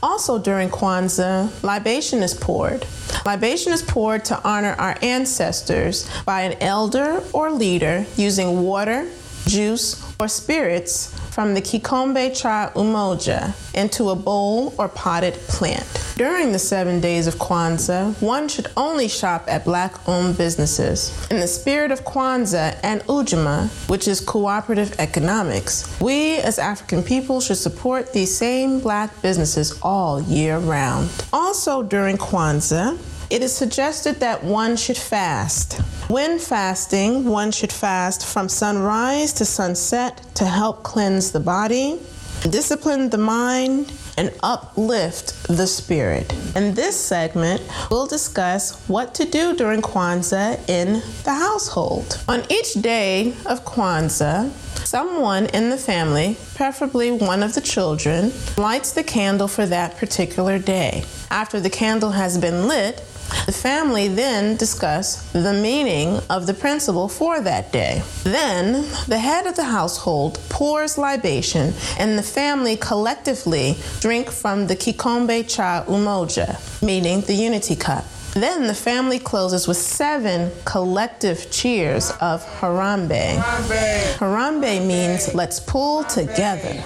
Also 0.01 0.39
during 0.39 0.69
Kwanzaa, 0.69 1.51
libation 1.65 2.23
is 2.23 2.35
poured. 2.35 2.87
Libation 3.25 3.73
is 3.73 3.83
poured 3.83 4.25
to 4.25 4.41
honor 4.45 4.75
our 4.79 4.97
ancestors 5.03 6.09
by 6.25 6.43
an 6.43 6.57
elder 6.61 7.21
or 7.33 7.51
leader 7.51 8.07
using 8.17 8.63
water, 8.63 9.09
juice, 9.47 10.01
or 10.21 10.29
spirits 10.29 11.13
from 11.37 11.53
the 11.53 11.61
Kikombe 11.61 12.35
Cha 12.35 12.73
Umoja 12.75 13.53
into 13.75 14.09
a 14.09 14.17
bowl 14.17 14.73
or 14.79 14.89
potted 14.89 15.35
plant. 15.49 15.87
During 16.17 16.51
the 16.51 16.59
seven 16.59 16.99
days 16.99 17.27
of 17.27 17.35
Kwanzaa, 17.35 18.19
one 18.23 18.49
should 18.49 18.69
only 18.75 19.07
shop 19.07 19.45
at 19.47 19.63
black 19.63 19.93
owned 20.09 20.39
businesses. 20.39 21.13
In 21.31 21.39
the 21.39 21.47
spirit 21.47 21.91
of 21.91 22.05
Kwanzaa 22.05 22.81
and 22.83 23.03
Ujima, 23.03 23.69
which 23.91 24.09
is 24.09 24.19
cooperative 24.19 24.99
economics, 24.99 26.01
we 26.01 26.39
as 26.39 26.59
African 26.59 27.03
people 27.03 27.43
should 27.43 27.59
support 27.59 28.15
these 28.15 28.35
same 28.35 28.81
black 28.81 29.11
businesses 29.21 29.79
all 29.83 30.23
year 30.23 30.57
round. 30.57 31.11
Also 31.35 31.83
during 31.83 32.17
Kwanzaa, 32.17 32.97
it 33.31 33.43
is 33.43 33.55
suggested 33.55 34.21
that 34.21 34.45
one 34.45 34.77
should 34.77 34.97
fast. 34.97 35.81
When 36.09 36.39
fasting, 36.39 37.25
one 37.25 37.51
should 37.51 37.73
fast 37.73 38.25
from 38.25 38.49
sunrise 38.49 39.33
to 39.35 39.45
sunset 39.45 40.25
to 40.37 40.45
help 40.45 40.85
cleanse 40.85 41.33
the 41.33 41.41
body, 41.41 41.99
discipline 42.43 43.11
the 43.11 43.19
mind, 43.19 43.93
and 44.17 44.33
uplift 44.43 45.43
the 45.49 45.67
spirit. 45.67 46.33
In 46.55 46.75
this 46.75 46.99
segment, 46.99 47.63
we'll 47.91 48.07
discuss 48.07 48.81
what 48.89 49.15
to 49.17 49.25
do 49.25 49.55
during 49.57 49.83
Kwanzaa 49.83 50.69
in 50.69 51.03
the 51.25 51.35
household. 51.35 52.23
On 52.29 52.43
each 52.51 52.75
day 52.75 53.35
of 53.45 53.65
Kwanzaa, 53.65 54.51
someone 54.87 55.47
in 55.47 55.71
the 55.71 55.77
family, 55.77 56.37
preferably 56.55 57.11
one 57.11 57.43
of 57.43 57.55
the 57.55 57.61
children, 57.61 58.33
lights 58.57 58.93
the 58.93 59.03
candle 59.03 59.49
for 59.49 59.67
that 59.67 59.97
particular 59.99 60.59
day. 60.59 61.05
After 61.31 61.61
the 61.61 61.71
candle 61.71 62.13
has 62.13 62.39
been 62.39 62.69
lit, 62.69 63.03
the 63.47 63.53
family 63.53 64.09
then 64.09 64.57
discuss 64.57 65.31
the 65.33 65.53
meaning 65.53 66.21
of 66.31 66.47
the 66.47 66.55
principle 66.55 67.09
for 67.09 67.41
that 67.41 67.73
day. 67.73 68.03
Then, 68.25 68.83
the 69.09 69.19
head 69.19 69.47
of 69.47 69.57
the 69.57 69.65
household 69.65 70.39
pours 70.49 70.99
libation, 70.99 71.75
and 71.99 72.19
the 72.19 72.23
family 72.23 72.77
collectively 72.77 73.77
drink 74.01 74.31
from 74.31 74.67
the 74.67 74.77
Kikombe 74.77 75.49
Cha 75.49 75.85
Umoja, 75.87 76.59
meaning 76.83 77.21
the 77.23 77.35
unity 77.35 77.77
cup. 77.77 78.05
Then 78.35 78.67
the 78.67 78.75
family 78.75 79.19
closes 79.19 79.67
with 79.67 79.79
seven 79.79 80.53
collective 80.67 81.51
cheers 81.51 82.11
of 82.21 82.45
Harambe. 82.61 83.39
Harambe 83.39 84.17
Harambe 84.19 84.87
means 84.87 85.35
let's 85.35 85.59
pull 85.59 86.05
together. 86.05 86.83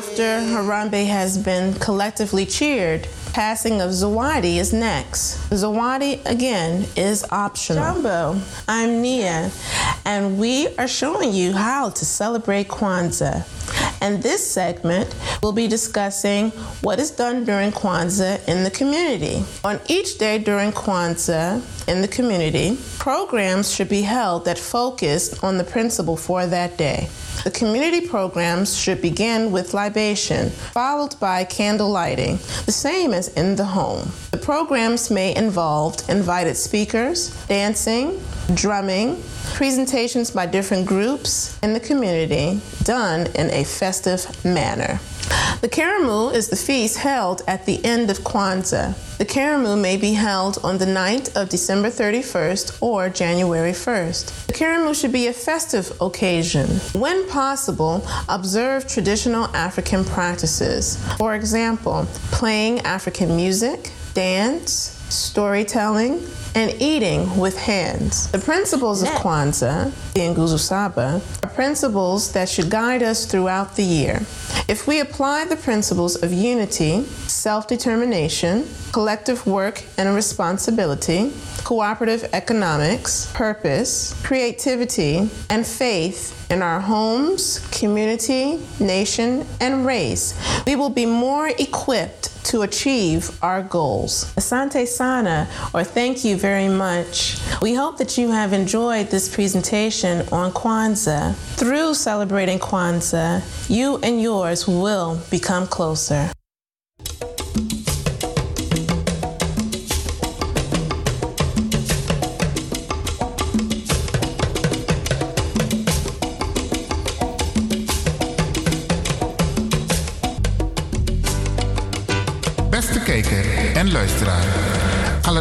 After 0.00 0.22
Harambe 0.22 1.06
has 1.08 1.36
been 1.36 1.74
collectively 1.74 2.46
cheered, 2.46 3.06
passing 3.34 3.82
of 3.82 3.90
Zawadi 3.90 4.56
is 4.56 4.72
next. 4.72 5.36
Zawadi, 5.50 6.24
again, 6.24 6.86
is 6.96 7.22
optional. 7.30 7.84
Jumbo, 7.84 8.40
I'm 8.66 9.02
Nia, 9.02 9.50
and 10.06 10.38
we 10.38 10.74
are 10.78 10.88
showing 10.88 11.34
you 11.34 11.52
how 11.52 11.90
to 11.90 12.04
celebrate 12.06 12.68
Kwanzaa. 12.68 13.44
And 14.00 14.22
this 14.22 14.50
segment 14.50 15.14
will 15.42 15.52
be 15.52 15.68
discussing 15.68 16.48
what 16.80 16.98
is 16.98 17.10
done 17.10 17.44
during 17.44 17.70
Kwanzaa 17.70 18.48
in 18.48 18.64
the 18.64 18.70
community. 18.70 19.44
On 19.64 19.78
each 19.86 20.16
day 20.16 20.38
during 20.38 20.72
Kwanzaa 20.72 21.60
in 21.86 22.00
the 22.00 22.08
community, 22.08 22.78
programs 22.98 23.70
should 23.70 23.90
be 23.90 24.00
held 24.00 24.46
that 24.46 24.58
focus 24.58 25.38
on 25.44 25.58
the 25.58 25.64
principle 25.64 26.16
for 26.16 26.46
that 26.46 26.78
day. 26.78 27.10
The 27.44 27.50
community 27.50 28.06
programs 28.06 28.76
should 28.76 29.00
begin 29.00 29.50
with 29.50 29.72
libation, 29.72 30.50
followed 30.50 31.18
by 31.18 31.44
candle 31.44 31.88
lighting, 31.88 32.38
the 32.66 32.72
same 32.72 33.14
as 33.14 33.28
in 33.28 33.56
the 33.56 33.64
home. 33.64 34.12
The 34.30 34.38
programs 34.38 35.10
may 35.10 35.34
involve 35.34 35.96
invited 36.08 36.56
speakers, 36.56 37.30
dancing, 37.46 38.20
drumming, 38.54 39.22
presentations 39.54 40.30
by 40.30 40.46
different 40.46 40.86
groups 40.86 41.58
in 41.62 41.72
the 41.72 41.80
community, 41.80 42.60
done 42.82 43.26
in 43.34 43.50
a 43.50 43.64
festive 43.64 44.44
manner. 44.44 45.00
The 45.60 45.68
Karamu 45.68 46.32
is 46.34 46.48
the 46.48 46.56
feast 46.56 46.98
held 46.98 47.42
at 47.46 47.66
the 47.66 47.84
end 47.84 48.10
of 48.10 48.20
Kwanzaa. 48.20 48.94
The 49.18 49.26
Karamu 49.26 49.78
may 49.80 49.96
be 49.96 50.14
held 50.14 50.58
on 50.64 50.78
the 50.78 50.86
night 50.86 51.36
of 51.36 51.50
December 51.50 51.88
31st 51.90 52.78
or 52.80 53.08
January 53.10 53.72
1st. 53.72 54.46
The 54.46 54.52
Karamu 54.54 54.98
should 54.98 55.12
be 55.12 55.26
a 55.26 55.32
festive 55.32 55.92
occasion. 56.00 56.66
When 56.94 57.28
possible, 57.28 58.06
observe 58.28 58.88
traditional 58.88 59.44
African 59.54 60.04
practices. 60.04 60.96
For 61.18 61.34
example, 61.34 62.06
playing 62.32 62.80
African 62.80 63.36
music, 63.36 63.92
dance, 64.14 64.99
storytelling, 65.10 66.26
and 66.54 66.74
eating 66.80 67.38
with 67.38 67.56
hands. 67.58 68.30
The 68.32 68.38
principles 68.38 69.02
of 69.02 69.08
Kwanzaa, 69.10 69.92
the 70.14 70.20
Nguzu 70.20 70.58
Saba, 70.58 71.20
are 71.42 71.50
principles 71.50 72.32
that 72.32 72.48
should 72.48 72.70
guide 72.70 73.02
us 73.02 73.24
throughout 73.26 73.76
the 73.76 73.84
year. 73.84 74.16
If 74.68 74.86
we 74.86 75.00
apply 75.00 75.44
the 75.44 75.56
principles 75.56 76.16
of 76.22 76.32
unity, 76.32 77.04
self 77.26 77.68
determination, 77.68 78.66
collective 78.92 79.46
work 79.46 79.84
and 79.96 80.14
responsibility, 80.14 81.32
cooperative 81.64 82.28
economics, 82.32 83.30
purpose, 83.32 84.20
creativity, 84.24 85.30
and 85.48 85.66
faith 85.66 86.36
in 86.50 86.62
our 86.62 86.80
homes, 86.80 87.60
community, 87.70 88.60
nation, 88.80 89.46
and 89.60 89.86
race, 89.86 90.34
we 90.66 90.74
will 90.74 90.90
be 90.90 91.06
more 91.06 91.48
equipped 91.48 92.19
to 92.44 92.62
achieve 92.62 93.30
our 93.42 93.62
goals. 93.62 94.32
Asante 94.36 94.86
Sana, 94.86 95.48
or 95.74 95.84
thank 95.84 96.24
you 96.24 96.36
very 96.36 96.68
much. 96.68 97.38
We 97.62 97.74
hope 97.74 97.98
that 97.98 98.16
you 98.18 98.30
have 98.30 98.52
enjoyed 98.52 99.10
this 99.10 99.28
presentation 99.28 100.26
on 100.32 100.52
Kwanzaa. 100.52 101.34
Through 101.56 101.94
celebrating 101.94 102.58
Kwanzaa, 102.58 103.42
you 103.68 103.98
and 104.02 104.20
yours 104.20 104.66
will 104.66 105.20
become 105.30 105.66
closer. 105.66 106.30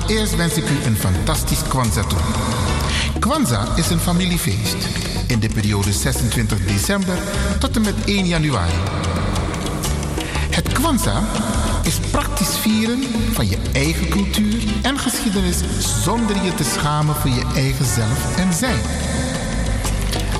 Allereerst 0.10 0.36
wens 0.36 0.57
ik 0.57 0.69
u 0.69 0.86
een 0.86 0.98
fantastisch 0.98 1.64
Kwanzaa 1.68 2.03
toe. 2.03 2.19
Kwanzaa 3.19 3.76
is 3.76 3.90
een 3.90 3.99
familiefeest 3.99 4.88
in 5.27 5.40
de 5.40 5.49
periode 5.49 5.94
26 5.94 6.65
december 6.65 7.18
tot 7.60 7.76
en 7.76 7.81
met 7.81 7.95
1 8.06 8.26
januari. 8.26 8.73
Het 10.49 10.72
Kwanzaa 10.72 11.23
is 11.84 11.99
praktisch 12.11 12.57
vieren 12.57 13.03
van 13.34 13.49
je 13.49 13.57
eigen 13.73 14.10
cultuur 14.10 14.61
en 14.81 14.99
geschiedenis 14.99 15.57
zonder 16.03 16.44
je 16.44 16.56
te 16.56 16.64
schamen 16.64 17.15
voor 17.15 17.31
je 17.31 17.45
eigen 17.56 17.86
zelf 17.86 18.38
en 18.38 18.53
zijn. 18.53 18.81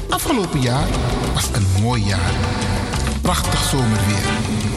Afgelopen 0.10 0.62
jaar 0.62 0.88
was 1.34 1.48
een 1.54 1.82
mooi 1.82 2.04
jaar. 2.04 2.34
Prachtig 3.22 3.64
zomerweer. 3.64 4.69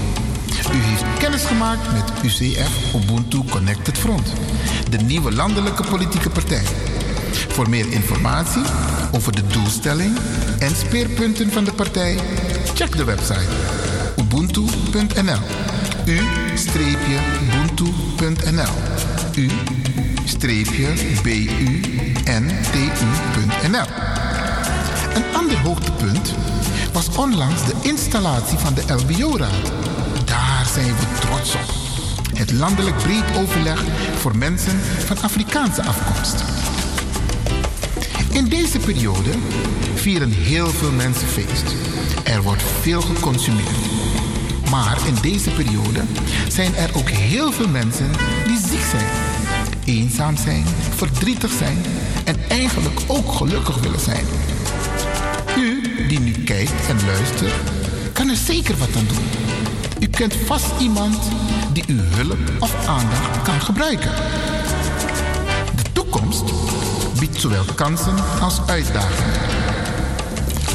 U 0.70 0.76
heeft 0.76 1.05
kennis 1.18 1.44
gemaakt 1.44 1.93
met 1.93 2.12
UCF 2.22 2.94
Ubuntu 2.94 3.43
Connected 3.51 3.98
Front, 3.98 4.32
de 4.90 4.97
nieuwe 4.97 5.32
landelijke 5.32 5.82
politieke 5.82 6.30
partij. 6.30 6.62
Voor 7.48 7.68
meer 7.68 7.93
informatie 7.93 8.62
over 9.12 9.32
de 9.32 9.47
doelstelling 9.47 10.18
en 10.59 10.76
speerpunten 10.76 11.52
van 11.52 11.64
de 11.64 11.72
partij, 11.72 12.18
check 12.74 12.97
de 12.97 13.05
website 13.05 13.48
ubuntu.nl. 14.16 15.40
U-buntu.nl. 16.05 18.74
U-buntu.nl. 23.34 23.86
Een 25.14 25.24
ander 25.34 25.59
hoogtepunt 25.59 26.34
was 26.93 27.09
onlangs 27.16 27.66
de 27.66 27.74
installatie 27.82 28.59
van 28.59 28.74
de 28.74 28.82
LBO-raad. 28.86 29.72
Zijn 30.73 30.97
we 30.97 31.19
trots 31.20 31.55
op. 31.55 31.74
Het 32.35 32.53
landelijk 32.53 32.97
breed 32.97 33.36
overleg 33.36 33.85
voor 34.16 34.36
mensen 34.36 34.81
van 34.81 35.23
Afrikaanse 35.23 35.82
afkomst. 35.82 36.44
In 38.31 38.49
deze 38.49 38.78
periode 38.78 39.31
vieren 39.94 40.31
heel 40.31 40.66
veel 40.66 40.90
mensen 40.90 41.28
feest. 41.28 41.74
Er 42.24 42.43
wordt 42.43 42.62
veel 42.81 43.01
geconsumeerd. 43.01 43.77
Maar 44.70 44.99
in 45.07 45.16
deze 45.23 45.51
periode 45.51 46.01
zijn 46.49 46.74
er 46.74 46.90
ook 46.97 47.09
heel 47.09 47.53
veel 47.53 47.69
mensen 47.69 48.11
die 48.47 48.59
ziek 48.59 48.85
zijn, 48.90 49.11
eenzaam 49.85 50.36
zijn, 50.36 50.65
verdrietig 50.97 51.53
zijn 51.59 51.85
en 52.24 52.36
eigenlijk 52.49 53.01
ook 53.07 53.32
gelukkig 53.32 53.77
willen 53.81 54.01
zijn. 54.01 54.24
U 55.59 55.82
die 56.09 56.20
nu 56.20 56.32
kijkt 56.32 56.86
en 56.89 57.07
luistert, 57.07 57.53
kan 58.12 58.28
er 58.28 58.36
zeker 58.36 58.77
wat 58.77 58.97
aan 58.97 59.07
doen. 59.07 59.61
U 60.03 60.07
kent 60.09 60.35
vast 60.47 60.81
iemand 60.81 61.16
die 61.73 61.85
uw 61.87 62.03
hulp 62.03 62.39
of 62.59 62.87
aandacht 62.87 63.43
kan 63.43 63.61
gebruiken. 63.61 64.11
De 65.77 65.93
toekomst 65.93 66.45
biedt 67.19 67.41
zowel 67.41 67.65
kansen 67.74 68.15
als 68.41 68.61
uitdagingen. 68.66 69.41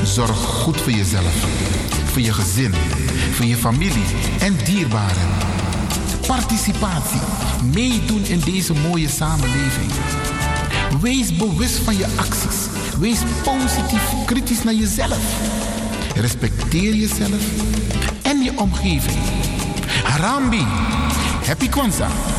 Zorg 0.03 0.37
goed 0.37 0.81
voor 0.81 0.91
jezelf, 0.91 1.33
voor 2.05 2.21
je 2.21 2.33
gezin, 2.33 2.73
voor 3.31 3.45
je 3.45 3.55
familie 3.55 4.05
en 4.39 4.55
dierbaren. 4.63 5.27
Participatie, 6.27 7.21
meedoen 7.73 8.25
in 8.25 8.39
deze 8.39 8.73
mooie 8.73 9.09
samenleving. 9.09 9.91
Wees 11.01 11.35
bewust 11.35 11.77
van 11.77 11.97
je 11.97 12.07
acties. 12.15 12.67
Wees 12.99 13.19
positief 13.43 14.25
kritisch 14.25 14.63
naar 14.63 14.73
jezelf. 14.73 15.56
Respecteer 16.19 16.93
jezelf 16.93 17.41
en 18.23 18.43
je 18.43 18.51
omgeving. 18.55 19.17
Harambi, 20.03 20.65
happy 21.45 21.69
Kwanzaa. 21.69 22.36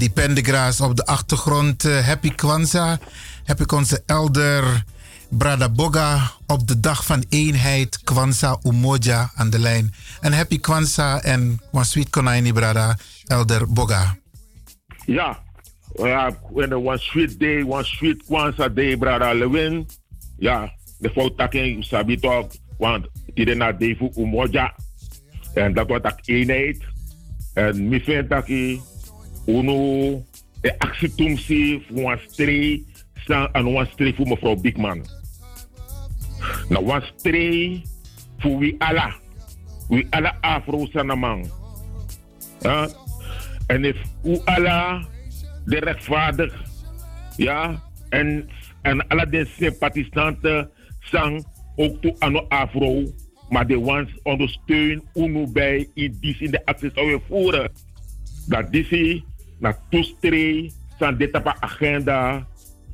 Eh, 0.00 0.06
Teddy 0.06 0.20
Pendergrass 0.20 0.80
op 0.80 0.96
de 0.96 1.04
achtergrond. 1.04 1.84
eh, 1.84 2.06
Happy 2.06 2.30
Kwanzaa. 2.30 2.98
Heb 3.44 3.60
ik 3.60 3.72
onze 3.72 4.02
elder 4.06 4.84
Brada 5.28 5.68
Boga 5.68 6.32
op 6.46 6.68
de 6.68 6.80
dag 6.80 7.04
van 7.04 7.24
eenheid 7.28 8.00
Kwanzaa 8.04 8.58
Umoja 8.62 9.30
aan 9.34 9.50
de 9.50 9.58
lijn. 9.58 9.94
En 10.20 10.32
Happy 10.32 10.60
Kwanzaa 10.60 11.20
en 11.20 11.60
sweet 11.72 12.10
konaini 12.10 12.52
Brada 12.52 12.98
elder 13.26 13.72
Boga. 13.72 14.16
Ja, 15.06 15.38
when 16.52 16.72
one 16.72 16.98
sweet 16.98 17.38
day, 17.38 17.62
one 17.62 17.84
sweet 17.84 18.24
Kwanzaa 18.24 18.68
day, 18.68 18.96
brother 18.96 19.34
Lewin. 19.34 19.88
Ja, 20.38 20.72
de 20.98 21.10
fout 21.10 21.36
taking, 21.36 21.84
sabi 21.84 22.18
toch, 22.18 22.46
want 22.78 23.06
die 23.34 23.46
is 23.46 23.56
na 23.56 23.72
day 23.72 23.96
voor 23.98 24.10
Umoja. 24.16 24.74
En 25.54 25.74
dat 25.74 25.88
wordt 25.88 26.06
ook 26.06 26.20
eenheid. 26.24 26.78
En 27.54 27.88
mi 27.88 28.24
dat 28.28 28.48
uno 29.46 30.24
de 30.60 30.78
actie 30.78 31.14
tumsi 31.14 31.84
voor 31.88 32.12
een 32.12 32.18
stree, 32.28 32.86
staan 33.14 33.52
en 33.52 33.66
een 33.66 33.86
stree 33.86 34.14
voor 34.14 34.28
mevrouw 34.28 34.56
Bigman. 34.56 35.06
Nou, 36.68 36.90
een 36.90 37.02
stree 37.16 37.82
voor 38.38 38.58
wie 38.58 38.74
alla. 38.78 39.14
Wie 39.88 40.06
alla 40.10 40.36
afro 40.40 40.86
sanamang. 40.92 41.50
Ja? 42.60 42.88
En 43.66 43.84
if 43.84 43.96
u 44.24 44.38
alla 44.44 45.08
de 45.64 45.78
rechtvaardig, 45.78 46.62
ja, 47.36 47.82
en, 48.08 48.48
en 48.82 49.06
alle 49.08 49.28
de 49.28 49.46
sympathisanten 49.58 50.70
sang 51.00 51.46
ook 51.76 52.00
toe 52.02 52.16
aan 52.18 52.32
de 52.32 52.48
afro, 52.48 53.02
maar 53.48 53.66
de 53.66 53.80
ones 53.80 54.18
ondersteun 54.22 55.02
UNO 55.14 55.46
bij 55.46 55.88
in 55.94 56.16
die 56.20 56.36
in 56.38 56.50
de 56.50 56.66
acties 56.66 56.92
zou 56.94 57.20
voeren. 57.28 57.72
Dat 58.48 58.72
die 58.72 59.24
na 59.60 59.78
toestree 59.90 60.72
zijn 60.98 61.16
dit 61.16 61.44
agenda 61.44 62.46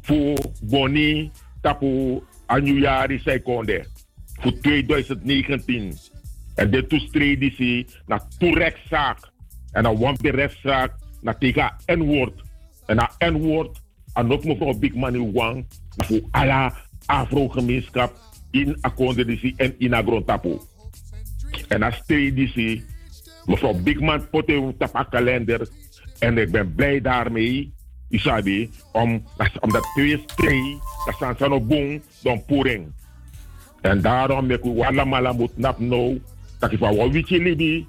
voor 0.02 0.38
Boni 0.62 1.30
tapu 1.60 2.22
januari 2.46 3.18
seconde 3.18 3.86
voor 4.40 4.58
2019. 4.60 5.92
En 6.54 6.70
dit 6.70 6.88
toestree 6.88 7.38
die 7.38 7.86
na 8.06 8.26
toerechtszaak 8.38 9.18
en 9.72 9.82
dan 9.82 9.98
want 9.98 10.22
de 10.22 10.48
na 11.20 11.34
tegen 11.34 11.74
N-woord. 11.86 12.42
En 12.86 12.96
na 12.96 13.10
N-woord, 13.18 13.82
en 14.14 14.32
ook 14.32 14.44
mevrouw 14.44 14.78
Big 14.78 14.94
Money 14.94 15.30
Wang, 15.32 15.66
voor 15.96 16.20
alle 16.30 16.72
Afro-gemeenschap 17.06 18.12
in 18.50 18.76
Akondedici 18.80 19.54
en 19.56 19.74
in 19.78 19.94
Agrontapo. 19.94 20.62
En 21.68 21.82
als 21.82 22.02
TDC, 22.06 22.82
mevrouw 23.46 23.74
Bigman 23.74 24.28
potte 24.30 24.74
haar 24.92 25.08
kalender. 25.08 25.68
En 26.18 26.38
ik 26.38 26.50
ben 26.50 26.74
blij 26.74 27.00
daarmee, 27.00 27.72
Isabi, 28.08 28.70
om, 28.92 29.22
om 29.60 29.70
dat 29.72 29.86
twee 29.94 30.24
twee, 30.24 30.78
dat 31.18 31.36
zijn 31.38 31.50
nog 31.50 31.62
boom, 31.62 32.02
dan 32.22 32.44
poering. 32.44 32.92
En 33.80 34.00
daarom 34.00 34.50
ik 34.50 34.60
wala 34.62 35.04
mala 35.04 35.32
moet 35.32 35.58
nap 35.58 35.78
nou, 35.78 36.20
dat 36.58 36.72
ik 36.72 36.78
van 36.78 36.96
wat 36.96 37.10
witje 37.10 37.42
libi, 37.42 37.86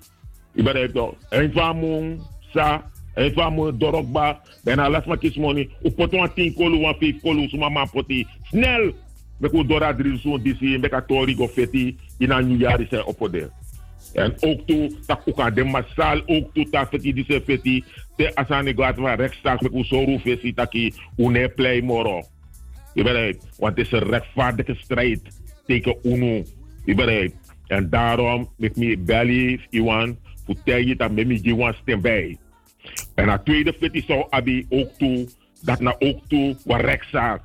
ik 0.53 0.63
ben 0.63 0.93
toch, 0.93 1.13
een 1.29 1.51
van 1.51 1.79
mijn 1.79 2.19
sa, 2.53 2.89
een 3.13 3.33
van 3.33 3.55
mijn 3.55 3.77
dorokba, 3.77 4.41
bijna 4.63 4.89
las 4.89 5.05
maar 5.05 5.17
kies 5.17 5.35
money, 5.35 5.69
op 5.81 5.95
poton 5.95 6.23
een 6.23 6.33
tien 6.33 6.53
kolu, 6.53 6.83
een 6.83 6.95
vijf 6.99 7.21
kolu, 7.21 7.49
zo 7.49 7.57
mama 7.57 7.85
poti, 7.85 8.27
snel, 8.43 8.91
met 9.37 9.51
hoe 9.51 9.65
dora 9.65 9.95
drie 9.95 10.17
zo'n 10.17 10.41
disi, 10.41 10.75
een 10.75 11.03
tori 11.07 11.35
go 11.35 11.49
in 12.17 12.31
een 12.31 12.47
nieuwjaar 12.47 12.81
is 12.81 12.89
hij 12.89 13.03
op. 13.03 13.29
En 14.17 14.33
ook 14.39 14.67
toe, 14.67 14.91
dat 15.05 15.21
ook 15.25 15.39
aan 15.39 15.53
de 15.53 15.63
massaal, 15.63 16.21
ook 16.25 16.53
toe, 16.53 16.67
dat 16.69 16.87
feti 16.87 17.13
die 17.13 17.25
se 17.27 17.41
feti, 17.45 17.83
te 18.15 18.35
asane 18.35 18.73
gaat 18.75 19.61
met 19.61 19.85
zo 19.85 20.03
roef 20.03 20.25
is, 20.25 20.53
dat 20.53 20.69
ki, 20.69 20.93
une 21.17 21.49
play 21.49 21.81
moro. 21.81 22.23
Je 22.93 23.03
begrijpt? 23.03 23.45
Want 23.57 23.77
het 23.77 23.85
is 23.85 23.91
een 23.91 24.09
rechtvaardige 24.09 24.75
strijd 24.75 25.21
tegen 25.65 25.97
UNO. 26.03 26.43
Je? 26.85 27.35
En 27.67 27.89
daarom 27.89 28.49
met 28.57 28.75
me 28.75 28.97
belly 28.97 29.59
Iwan 29.69 30.17
voor 30.45 30.85
je 30.87 30.95
dat 30.95 31.11
met 31.11 31.27
me 31.27 31.41
Iwan 31.41 31.73
stem 31.73 32.01
bij. 32.01 32.37
En 33.15 33.25
na 33.25 33.37
tweede 33.37 33.73
fiti 33.73 34.03
zou 34.07 34.25
Abi 34.29 34.65
ook 34.69 34.89
toe 34.97 35.27
dat 35.61 35.79
na 35.79 35.95
ook 35.99 36.19
toe 36.27 36.57
wat 36.65 36.81
rechtszaak. 36.81 37.41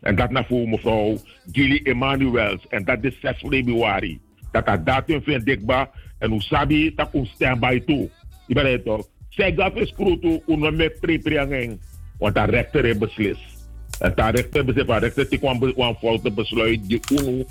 En 0.00 0.16
dat 0.16 0.30
na 0.30 0.44
voor 0.44 0.68
mevrouw 0.68 1.18
Gilly 1.52 1.80
Emanuels. 1.82 2.66
En 2.68 2.84
dat 2.84 3.04
is 3.04 3.20
6 3.20 3.44
februari. 3.48 4.20
Dat 4.54 4.66
dat 4.66 4.86
datum 4.86 5.22
vind 5.22 5.48
ik 5.48 5.66
ba. 5.66 5.90
En 6.18 6.30
hoe 6.30 6.42
sabi 6.42 6.94
dat 6.94 7.10
stem 7.22 7.60
bij 7.60 7.80
toe. 7.80 8.08
Je 8.46 8.54
begrijpt 8.54 8.84
toch? 8.84 9.06
Zij 9.28 9.52
gaf 9.56 9.74
een 9.74 9.86
screw 9.86 10.20
toe, 10.20 10.42
hoe 10.44 10.70
met 10.70 11.00
pre 11.00 11.78
Want 12.18 12.34
dat 12.34 12.48
rechter 12.48 12.84
heeft 12.84 12.98
beslist. 12.98 13.68
En 13.98 14.12
daar 14.14 14.34
rechter 14.34 14.64
beslist, 14.64 14.86
van 14.86 14.98
rechter 14.98 15.38
kwam 15.38 15.72
kwam 15.72 15.94
foute 15.94 16.30
besluit, 16.30 16.88
die 16.88 17.00
UNO. 17.12 17.44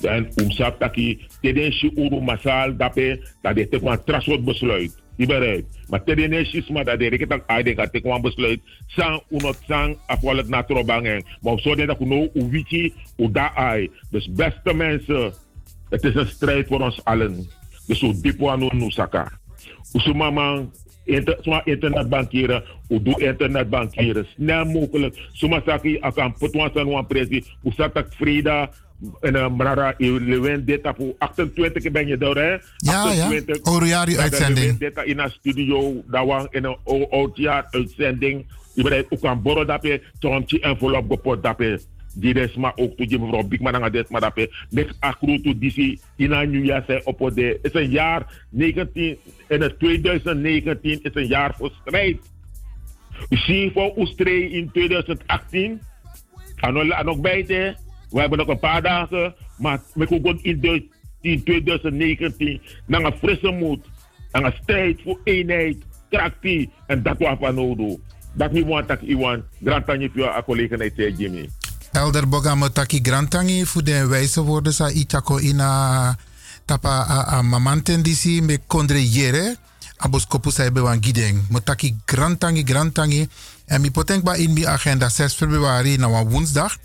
En 0.00 0.28
umsap 0.36 0.78
taki, 0.78 1.26
teden 1.40 1.72
shi 1.72 1.90
uru 1.94 2.20
masal 2.20 2.76
dape, 2.76 3.20
dat 3.42 3.54
de 3.54 3.66
kwam 3.68 4.04
trasot 4.04 4.44
besluit. 4.44 5.02
Je 5.16 5.26
begrijpt? 5.26 5.78
Maar 5.88 6.04
teden 6.04 6.46
shi 6.46 6.62
sma 6.62 6.84
dat 6.84 6.98
de 6.98 7.08
reketak 7.08 7.42
aide 7.46 7.74
gaat 7.74 7.92
te 7.92 8.00
kwam 8.00 8.22
besluit, 8.22 8.60
sang 8.86 9.22
unot 9.28 9.58
sang 9.66 9.98
afwalet 10.06 10.48
na 10.48 10.62
trobangen. 10.62 11.24
Maar 11.40 11.52
op 11.52 11.60
zodat 11.60 12.00
ik 12.00 12.06
nou 12.06 12.30
uwiki, 12.34 12.92
uda 13.16 13.54
ai. 13.54 13.90
Dus 14.10 14.30
beste 14.32 14.74
mensen, 14.74 15.32
het 15.90 16.04
is 16.04 16.14
een 16.14 16.26
strijd 16.26 16.66
voor 16.66 16.80
ons 16.80 17.04
allen. 17.04 17.48
Dus 17.86 18.00
hoe 18.00 18.20
diep 18.20 18.46
aan 18.46 18.70
nusaka. 18.72 19.32
Usuma 19.92 20.30
man, 20.30 20.72
inter, 21.04 21.38
suma 21.40 21.64
internetbankieren, 21.64 22.64
hoe 22.86 23.02
doe 23.02 23.20
internetbankieren, 23.20 24.26
snel 24.34 24.64
mogelijk. 24.64 25.18
Suma 25.32 25.62
saki 25.66 25.98
akan 26.00 26.34
potwan 26.38 26.70
san 26.74 26.88
wan 26.88 27.06
presi, 27.06 27.44
hoe 27.62 27.72
satak 27.72 28.14
Frida, 28.14 28.70
en 29.20 29.34
uh, 29.34 29.48
Mrara, 29.48 29.94
Lewin, 29.98 30.64
dit 30.64 30.80
voor 30.96 31.14
28 31.18 31.90
ben 31.90 32.06
je 32.06 32.18
daar, 32.18 32.36
hè? 32.36 32.56
Ja, 32.76 33.12
ja. 33.12 33.28
Orujari 33.62 34.18
uitzending. 34.18 34.78
Dit 34.78 35.00
in 35.04 35.18
een 35.18 35.30
studio, 35.30 36.02
dat 36.06 36.26
was 36.26 36.46
in 36.50 36.64
een 36.64 37.06
oudjaar 37.10 37.66
uitzending. 37.70 38.46
Je 38.74 38.82
bent 38.82 39.06
ook 39.08 39.24
aan 39.24 39.42
borrel 39.42 39.66
dat 39.66 39.82
je, 39.82 40.00
envelop 40.60 41.10
gepot 41.10 41.42
dat 41.42 41.54
je. 41.58 41.80
Die 42.14 42.34
is 42.34 42.56
ook 42.56 42.96
toe, 42.96 43.08
je 43.08 43.18
mevrouw 43.18 43.42
Bigman 43.42 43.74
aan 43.74 43.94
het 43.94 44.08
maar 44.08 44.20
dat 44.20 44.32
je. 44.34 44.64
Niks 44.70 44.92
akro 44.98 45.40
toe, 45.40 45.58
die 45.58 45.70
zie 45.70 46.00
in 46.16 46.32
een 46.32 46.50
nieuwjaar 46.50 46.84
zijn 46.86 47.06
op 47.06 47.30
de. 47.34 47.58
Is 47.62 47.74
een 47.74 47.90
jaar 47.90 48.46
19, 48.50 49.18
in 49.48 49.60
het 49.60 49.78
2019 49.78 51.02
is 51.02 51.14
een 51.14 51.26
jaar 51.26 51.54
voor 51.54 51.72
strijd. 51.80 52.18
Zien 53.28 53.72
voor 53.72 53.96
Oestree 53.96 54.50
in 54.50 54.70
2018. 54.72 55.80
En 56.56 56.74
bij 57.20 57.44
te. 57.44 57.74
We 58.10 58.20
hebben 58.20 58.38
nog 58.38 58.48
een 58.48 58.58
paar 58.58 58.82
dagen, 58.82 59.34
maar 59.58 59.82
we 59.94 60.06
kunnen 60.06 60.38
in, 60.42 60.60
de, 60.60 60.88
in 61.20 61.42
2019 61.42 62.60
naar 62.86 63.04
een 63.04 63.16
frisse 63.16 63.50
moed, 63.50 63.86
een 64.30 64.52
strijd 64.62 65.00
voor 65.02 65.20
eenheid, 65.24 65.76
krachtig 66.08 66.66
en 66.86 67.02
dat 67.02 67.18
wat 67.18 67.38
we 67.38 67.52
nodig 67.52 67.98
Dat 68.34 68.52
niet 68.52 68.66
want 68.66 68.88
dat 68.88 69.00
iemand 69.00 69.44
grand 69.64 69.84
voor 69.84 70.36
een 70.36 70.44
collega 70.44 70.76
Jimmy. 70.94 71.48
Elder 71.92 72.28
Bogamo 72.28 72.68
taki 72.72 73.00
grantangi 73.02 73.66
voor 73.66 73.84
de 73.84 74.06
wijze 74.06 74.40
woorden 74.40 74.74
sa 74.74 74.90
itako 74.90 75.38
ina 75.38 76.16
tapa 76.64 77.06
a, 77.08 77.36
a 77.36 77.42
mamanten 77.42 78.02
disi 78.02 78.40
me 78.42 78.58
kondre 78.66 79.10
yere 79.10 79.56
abos 79.96 80.26
kopu 80.26 80.50
sa 80.50 80.64
ebe 80.64 80.80
wan 80.80 81.02
gideng. 81.02 81.44
Mo 81.48 81.60
taki 81.60 81.96
grantangi 82.04 82.62
grantangi 82.64 83.28
en 83.66 83.80
mi 83.80 83.90
potenkba 83.90 84.34
in 84.34 84.52
mi 84.52 84.66
agenda 84.66 85.08
6 85.08 85.34
februari 85.34 85.96
na 85.96 86.08
wan 86.08 86.28
woensdag. 86.28 86.76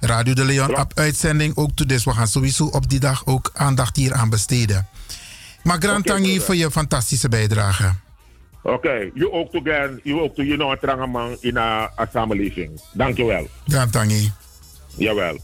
Radio 0.00 0.34
de 0.34 0.44
Leon 0.44 0.76
op 0.76 0.92
uitzending 0.94 1.56
ook 1.56 1.70
toe. 1.74 1.86
Dus 1.86 2.04
we 2.04 2.12
gaan 2.12 2.28
sowieso 2.28 2.64
op 2.64 2.88
die 2.88 3.00
dag 3.00 3.26
ook 3.26 3.50
aandacht 3.54 3.96
hier 3.96 4.14
aan 4.14 4.30
besteden. 4.30 4.86
Maar 5.62 5.78
Grantangi 5.78 6.32
okay, 6.32 6.40
voor 6.40 6.56
je 6.56 6.70
fantastische 6.70 7.28
bijdrage. 7.28 7.94
Oké, 8.66 8.74
okay. 8.74 9.10
je 9.14 9.32
ook 9.32 9.50
toe 9.50 9.60
gaan, 9.64 10.00
je 10.02 10.20
ook 10.20 10.34
toe 10.34 10.46
je 10.46 10.56
nog 10.56 10.70
een 10.70 10.78
trange 10.78 11.06
man 11.06 11.36
in 11.40 11.56
een 11.56 11.88
samenleving. 12.12 12.80
Dankjewel. 12.92 13.48
Grantangi. 13.66 14.32
Jawel. 14.96 15.38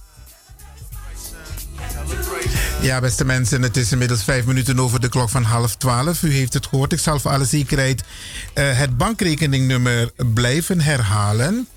Ja, 2.80 3.00
beste 3.00 3.24
mensen, 3.24 3.62
het 3.62 3.76
is 3.76 3.92
inmiddels 3.92 4.24
vijf 4.24 4.46
minuten 4.46 4.78
over 4.78 5.00
de 5.00 5.08
klok 5.08 5.28
van 5.28 5.42
half 5.42 5.76
twaalf. 5.76 6.22
U 6.22 6.32
heeft 6.32 6.54
het 6.54 6.66
gehoord. 6.66 6.92
Ik 6.92 6.98
zal 6.98 7.20
voor 7.20 7.30
alle 7.30 7.44
zekerheid 7.44 8.02
uh, 8.54 8.78
het 8.78 8.96
bankrekeningnummer 8.96 10.10
blijven 10.34 10.80
herhalen. 10.80 11.68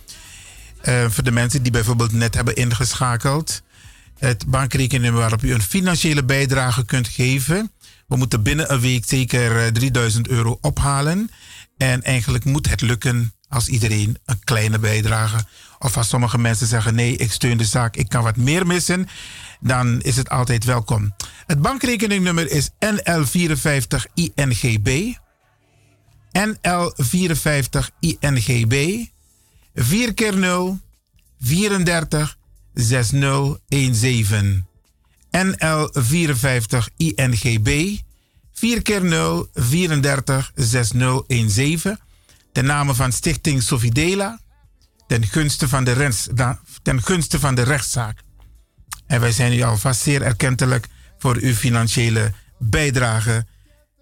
Uh, 0.88 1.06
voor 1.10 1.24
de 1.24 1.32
mensen 1.32 1.64
die 1.64 1.72
bijvoorbeeld 1.72 2.12
net 2.12 2.36
hebben 2.36 2.56
ingeschakeld. 2.56 3.62
Het 4.18 4.46
bankrekeningnummer 4.48 5.22
waarop 5.22 5.42
u 5.42 5.54
een 5.54 5.62
financiële 5.62 6.24
bijdrage 6.24 6.86
kunt 6.86 7.08
geven. 7.08 7.72
We 8.08 8.16
moeten 8.16 8.44
binnen 8.44 8.74
een 8.74 8.80
week 8.80 9.04
zeker 9.08 9.74
3000 9.74 10.28
euro 10.28 10.58
ophalen. 10.62 11.30
En 11.78 12.04
eigenlijk 12.04 12.46
moet 12.46 12.70
het 12.70 12.82
lukken 12.82 13.34
als 13.50 13.68
iedereen 13.68 14.18
een 14.26 14.44
kleine 14.44 14.80
bijdrage. 14.80 15.46
Of 15.80 15.98
als 15.98 16.10
sommige 16.10 16.38
mensen 16.38 16.68
zeggen: 16.68 16.96
nee, 16.96 17.18
ik 17.18 17.32
steun 17.32 17.58
de 17.58 17.66
zaak, 17.66 17.96
ik 17.96 18.10
kan 18.10 18.24
wat 18.24 18.36
meer 18.36 18.68
missen. 18.68 19.08
Dan 19.60 20.02
is 20.02 20.16
het 20.16 20.30
altijd 20.30 20.64
welkom. 20.64 21.16
Het 21.46 21.62
bankrekeningnummer 21.62 22.52
is 22.52 22.70
NL54INGB. 22.70 25.14
NL 26.32 26.94
54 26.96 27.90
INGB 28.00 29.06
4 29.74 30.14
keer 30.14 30.38
0 30.38 30.80
34 31.40 32.38
6017. 32.74 34.66
NL 35.44 35.90
54 35.94 36.90
INGB 36.98 37.98
4 38.54 38.82
keer 38.82 39.04
0 39.04 39.50
34 39.54 40.52
6017. 40.56 42.00
Ten 42.52 42.66
name 42.66 42.94
van 42.94 43.12
Stichting 43.12 43.64
Sofidela. 43.64 44.40
Ten 45.08 45.26
gunste 45.26 45.68
van 45.68 45.84
de, 45.84 46.12
ten 46.82 47.04
gunste 47.04 47.40
van 47.40 47.56
de 47.56 47.62
rechtszaak. 47.62 48.22
En 49.08 49.20
wij 49.20 49.32
zijn 49.32 49.54
u 49.54 49.62
alvast 49.62 50.02
zeer 50.02 50.22
erkentelijk 50.22 50.88
voor 51.18 51.36
uw 51.36 51.54
financiële 51.54 52.32
bijdrage 52.60 53.46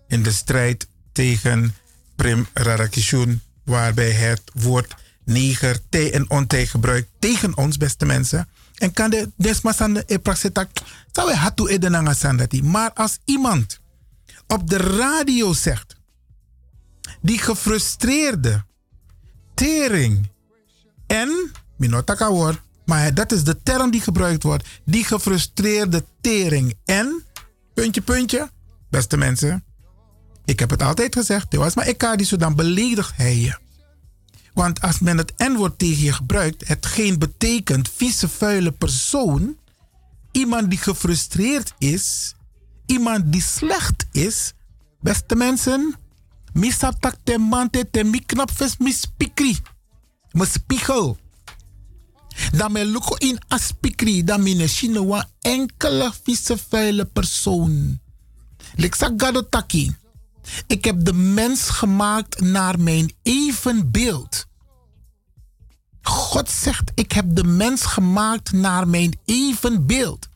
in 0.08 0.24
de 0.24 0.32
strijd 0.32 0.88
tegen 1.12 1.76
Prim 2.16 2.48
Radakishun, 2.54 3.42
waarbij 3.66 4.12
het 4.12 4.42
woord 4.54 4.96
neger, 5.26 5.80
tij 5.90 6.14
en 6.14 6.30
ontij 6.30 6.66
gebruikt 6.66 7.10
tegen 7.20 7.58
ons, 7.58 7.78
beste 7.78 8.06
mensen. 8.06 8.48
En 8.74 8.94
kan 8.94 9.10
de 9.10 9.32
desmasande 9.36 10.04
e 10.08 10.18
praxetak, 10.18 10.70
zou 11.12 11.28
we 11.28 11.36
hatu 11.36 11.68
edenanga 11.68 12.14
sandati. 12.14 12.64
Maar 12.64 12.94
als 12.94 13.20
iemand 13.26 13.80
op 14.48 14.70
de 14.70 14.78
radio 14.78 15.54
zegt, 15.54 15.96
die 17.22 17.38
gefrustreerde 17.38 18.66
tering 19.54 20.30
en, 21.08 21.52
minotaka 21.78 22.30
woord, 22.30 22.62
maar 22.86 23.14
dat 23.14 23.32
is 23.32 23.44
de 23.44 23.62
term 23.64 23.92
die 23.92 24.02
gebruikt 24.02 24.44
wordt, 24.44 24.68
die 24.86 25.04
gefrustreerde 25.04 26.06
tering 26.22 26.78
en, 26.86 27.24
puntje, 27.74 28.02
puntje, 28.02 28.50
beste 28.90 29.18
mensen, 29.18 29.64
ik 30.46 30.60
heb 30.60 30.70
het 30.70 30.82
altijd 30.82 31.16
gezegd, 31.16 31.56
was 31.56 31.76
maar 31.76 31.88
ik 31.88 32.14
die 32.16 32.26
zo 32.26 32.38
dan 32.38 32.56
beledigt 32.56 33.16
hij 33.16 33.38
je. 33.38 33.63
Want 34.54 34.82
als 34.82 35.00
men 35.00 35.18
het 35.18 35.34
N-woord 35.38 35.78
tegen 35.80 36.04
je 36.04 36.14
gebruikt, 36.14 36.68
hetgeen 36.68 37.20
betekent 37.20 37.90
vieze, 37.90 38.30
vuile 38.30 38.72
persoon, 38.72 39.58
iemand 40.32 40.70
die 40.70 40.80
gefrustreerd 40.80 41.74
is, 41.78 42.36
iemand 42.86 43.32
die 43.32 43.42
slecht 43.42 44.06
is, 44.12 44.54
beste 45.02 45.36
mensen, 45.36 45.96
misaptak 46.54 47.16
te 47.24 47.38
mante 47.38 47.90
te 47.90 48.04
mi 48.04 48.20
knapves 48.26 48.76
spiegel. 50.46 51.18
Dan 52.52 52.72
luko 52.86 53.16
in 53.16 53.40
aspikri, 53.48 54.24
dan 54.24 54.42
mine 54.44 54.68
chine 54.68 55.26
enkele 55.42 56.12
vieze, 56.24 56.58
vuile 56.58 57.06
persoon. 57.06 58.00
Liksa 58.76 59.14
gado 59.18 59.50
taki. 59.50 59.96
Ik 60.68 60.86
heb 60.86 61.06
de 61.06 61.14
mens 61.14 61.70
gemaakt 61.70 62.42
naar 62.42 62.80
mijn 62.80 63.14
evenbeeld. 63.24 64.46
God 66.02 66.50
zegt, 66.50 66.92
ik 66.96 67.12
heb 67.12 67.36
de 67.36 67.44
mens 67.44 67.86
gemaakt 67.86 68.52
naar 68.52 68.88
mijn 68.88 69.20
evenbeeld. 69.26 70.28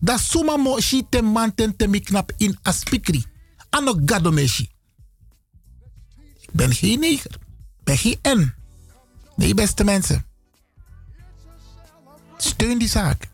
Dat 0.00 0.20
suma 0.20 0.56
mo 0.56 0.80
shi 0.80 1.06
te 1.08 1.22
manten 1.22 1.76
te 1.76 1.86
miknap 1.86 2.32
in 2.36 2.58
aspikri. 2.62 3.24
Ano 3.70 3.94
gado 4.04 4.30
meshi. 4.30 4.70
Ik 6.40 6.50
ben 6.52 6.72
geen 6.72 6.98
neger. 6.98 7.34
Ik 7.78 7.84
ben 7.84 7.98
geen 7.98 8.18
N. 8.28 8.54
Nee, 9.36 9.54
beste 9.54 9.84
mensen. 9.84 10.26
Steun 12.36 12.78
die 12.78 12.88
zaak. 12.88 13.28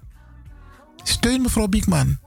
Steun 1.02 1.42
mevrouw 1.42 1.66
Biekman. 1.66 2.18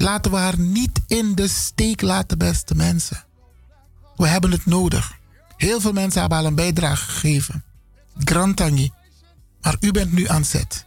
Laten 0.00 0.30
we 0.30 0.36
haar 0.36 0.58
niet 0.58 1.00
in 1.06 1.34
de 1.34 1.48
steek 1.48 2.00
laten, 2.00 2.38
beste 2.38 2.74
mensen. 2.74 3.24
We 4.16 4.26
hebben 4.28 4.50
het 4.50 4.66
nodig. 4.66 5.18
Heel 5.56 5.80
veel 5.80 5.92
mensen 5.92 6.20
hebben 6.20 6.38
al 6.38 6.44
een 6.44 6.54
bijdrage 6.54 7.10
gegeven. 7.10 7.64
Grantangi. 8.18 8.92
Maar 9.60 9.76
u 9.80 9.90
bent 9.90 10.12
nu 10.12 10.28
aan 10.28 10.44
zet. 10.44 10.84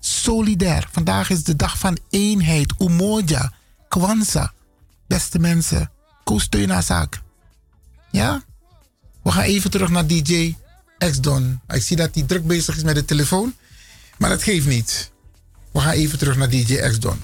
Solidair. 0.00 0.88
Vandaag 0.92 1.30
is 1.30 1.44
de 1.44 1.56
dag 1.56 1.78
van 1.78 1.98
eenheid. 2.10 2.74
Umoja. 2.78 3.52
Kwanzaa. 3.88 4.52
Beste 5.06 5.38
mensen. 5.38 5.90
Koos 6.24 6.42
steun 6.42 6.82
zaak. 6.82 7.22
Ja? 8.10 8.44
We 9.22 9.30
gaan 9.30 9.42
even 9.42 9.70
terug 9.70 9.88
naar 9.88 10.06
DJ 10.06 10.56
X-Don. 10.98 11.60
Ik 11.68 11.82
zie 11.82 11.96
dat 11.96 12.14
hij 12.14 12.22
druk 12.24 12.46
bezig 12.46 12.76
is 12.76 12.82
met 12.82 12.94
de 12.94 13.04
telefoon. 13.04 13.54
Maar 14.18 14.30
dat 14.30 14.42
geeft 14.42 14.66
niet. 14.66 15.10
We 15.72 15.80
gaan 15.80 15.92
even 15.92 16.18
terug 16.18 16.36
naar 16.36 16.50
DJ 16.50 16.76
X-Don. 16.76 17.22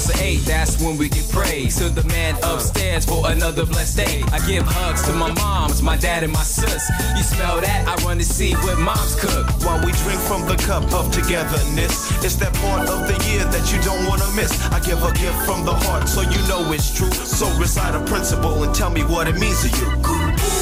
Starts 0.00 0.20
at 0.20 0.26
8, 0.26 0.36
that's 0.38 0.82
when 0.82 0.96
we 0.96 1.08
get 1.08 1.28
praise. 1.30 1.76
To 1.76 1.88
the 1.88 2.02
man 2.08 2.36
upstairs 2.42 3.04
for 3.04 3.30
another 3.30 3.64
blessed 3.64 3.96
day. 3.96 4.22
I 4.32 4.44
give 4.46 4.64
hugs 4.66 5.02
to 5.06 5.12
my 5.12 5.32
moms, 5.34 5.82
my 5.82 5.96
dad, 5.96 6.24
and 6.24 6.32
my 6.32 6.42
sis. 6.42 6.90
You 7.16 7.22
smell 7.22 7.60
that? 7.60 7.86
I 7.86 7.94
run 8.04 8.18
to 8.18 8.24
see 8.24 8.54
what 8.54 8.78
moms 8.78 9.14
cook. 9.20 9.46
While 9.62 9.84
we 9.84 9.92
drink 10.02 10.20
from 10.22 10.46
the 10.46 10.56
cup 10.56 10.84
of 10.92 11.12
togetherness, 11.12 12.10
it's 12.24 12.36
that 12.36 12.54
part 12.54 12.88
of 12.88 13.06
the 13.06 13.16
year 13.30 13.44
that 13.44 13.72
you 13.72 13.80
don't 13.82 14.06
want 14.06 14.22
to 14.22 14.30
miss. 14.34 14.50
I 14.72 14.80
give 14.80 15.02
a 15.02 15.12
gift 15.12 15.38
from 15.46 15.64
the 15.64 15.74
heart 15.74 16.08
so 16.08 16.22
you 16.22 16.40
know 16.48 16.72
it's 16.72 16.90
true. 16.90 17.12
So 17.12 17.46
recite 17.58 17.94
a 17.94 18.04
principle 18.04 18.64
and 18.64 18.74
tell 18.74 18.90
me 18.90 19.02
what 19.02 19.28
it 19.28 19.36
means 19.38 19.62
to 19.62 19.68
you. 19.78 20.53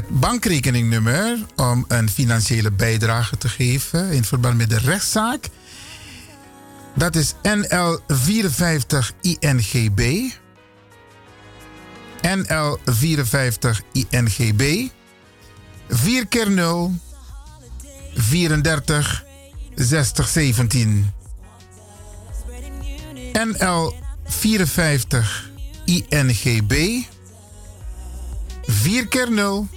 Het 0.00 0.20
bankrekeningnummer 0.20 1.38
om 1.56 1.84
een 1.88 2.10
financiële 2.10 2.70
bijdrage 2.70 3.38
te 3.38 3.48
geven 3.48 4.12
in 4.12 4.24
verband 4.24 4.56
met 4.56 4.70
de 4.70 4.78
rechtszaak 4.78 5.48
Dat 6.94 7.16
is 7.16 7.34
NL54 7.34 8.98
INGB. 9.20 10.30
NL54 12.26 13.80
INGB. 13.92 14.88
4 15.88 16.26
keer 16.26 16.50
0 16.50 16.94
34 18.14 19.24
60 19.74 20.28
17. 20.28 21.12
NL 23.32 23.94
54 24.24 25.50
INGB 25.84 27.02
4 28.66 29.08
keer 29.08 29.32
0 29.32 29.68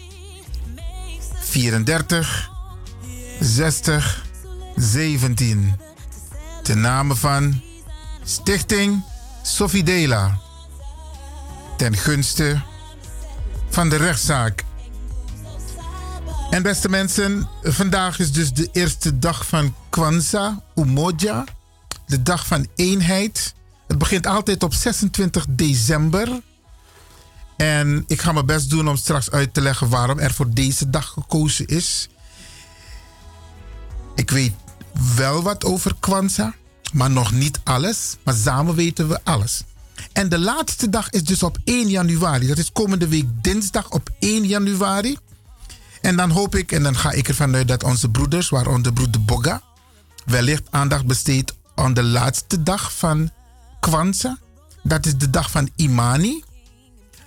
34 1.54 2.50
60 3.40 4.24
17. 4.76 5.80
Ten 6.64 6.82
name 6.82 7.16
van 7.16 7.62
Stichting 8.24 9.04
Sofidela. 9.44 10.38
Ten 11.78 11.98
gunste 11.98 12.62
van 13.70 13.90
de 13.90 13.96
rechtszaak. 13.96 14.64
En 16.50 16.64
beste 16.64 16.90
mensen, 16.90 17.50
vandaag 17.64 18.20
is 18.20 18.32
dus 18.32 18.54
de 18.54 18.70
eerste 18.72 19.20
dag 19.20 19.48
van 19.48 19.76
Kwanzaa, 19.90 20.64
Umoja. 20.76 21.44
De 22.06 22.22
dag 22.22 22.48
van 22.48 22.68
eenheid. 22.76 23.54
Het 23.88 23.98
begint 23.98 24.28
altijd 24.28 24.64
op 24.64 24.74
26 24.74 25.46
december. 25.50 26.42
En 27.58 28.04
ik 28.08 28.22
ga 28.22 28.32
mijn 28.32 28.46
best 28.46 28.70
doen 28.70 28.90
om 28.90 28.96
straks 28.96 29.32
uit 29.32 29.54
te 29.54 29.62
leggen 29.62 29.90
waarom 29.90 30.20
er 30.20 30.34
voor 30.34 30.54
deze 30.54 30.90
dag 30.90 31.08
gekozen 31.08 31.68
is. 31.68 32.10
Ik 34.16 34.32
weet 34.32 34.54
wel 35.16 35.44
wat 35.44 35.66
over 35.66 35.96
Kwanzaa, 36.00 36.54
maar 36.94 37.12
nog 37.12 37.32
niet 37.32 37.60
alles. 37.64 38.18
Maar 38.24 38.36
samen 38.36 38.76
weten 38.76 39.08
we 39.08 39.20
alles. 39.24 39.64
En 40.12 40.30
de 40.30 40.40
laatste 40.40 40.90
dag 40.90 41.10
is 41.10 41.24
dus 41.24 41.44
op 41.44 41.58
1 41.64 41.90
januari. 41.90 42.48
Dat 42.48 42.58
is 42.58 42.72
komende 42.72 43.08
week 43.08 43.28
dinsdag 43.42 43.90
op 43.90 44.10
1 44.20 44.46
januari. 44.46 45.18
En 46.02 46.16
dan 46.16 46.30
hoop 46.30 46.56
ik, 46.56 46.72
en 46.72 46.84
dan 46.84 46.96
ga 46.96 47.12
ik 47.12 47.28
ervan 47.28 47.56
uit 47.56 47.68
dat 47.68 47.84
onze 47.84 48.10
broeders, 48.10 48.50
waaronder 48.50 48.94
broeder 48.94 49.24
Boga, 49.24 49.62
wellicht 50.26 50.64
aandacht 50.70 51.06
besteedt 51.06 51.54
aan 51.76 51.94
de 51.94 52.04
laatste 52.04 52.64
dag 52.64 52.94
van 52.94 53.32
Kwanzaa. 53.80 54.38
Dat 54.84 55.06
is 55.06 55.18
de 55.18 55.30
dag 55.30 55.52
van 55.52 55.70
Imani. 55.76 56.44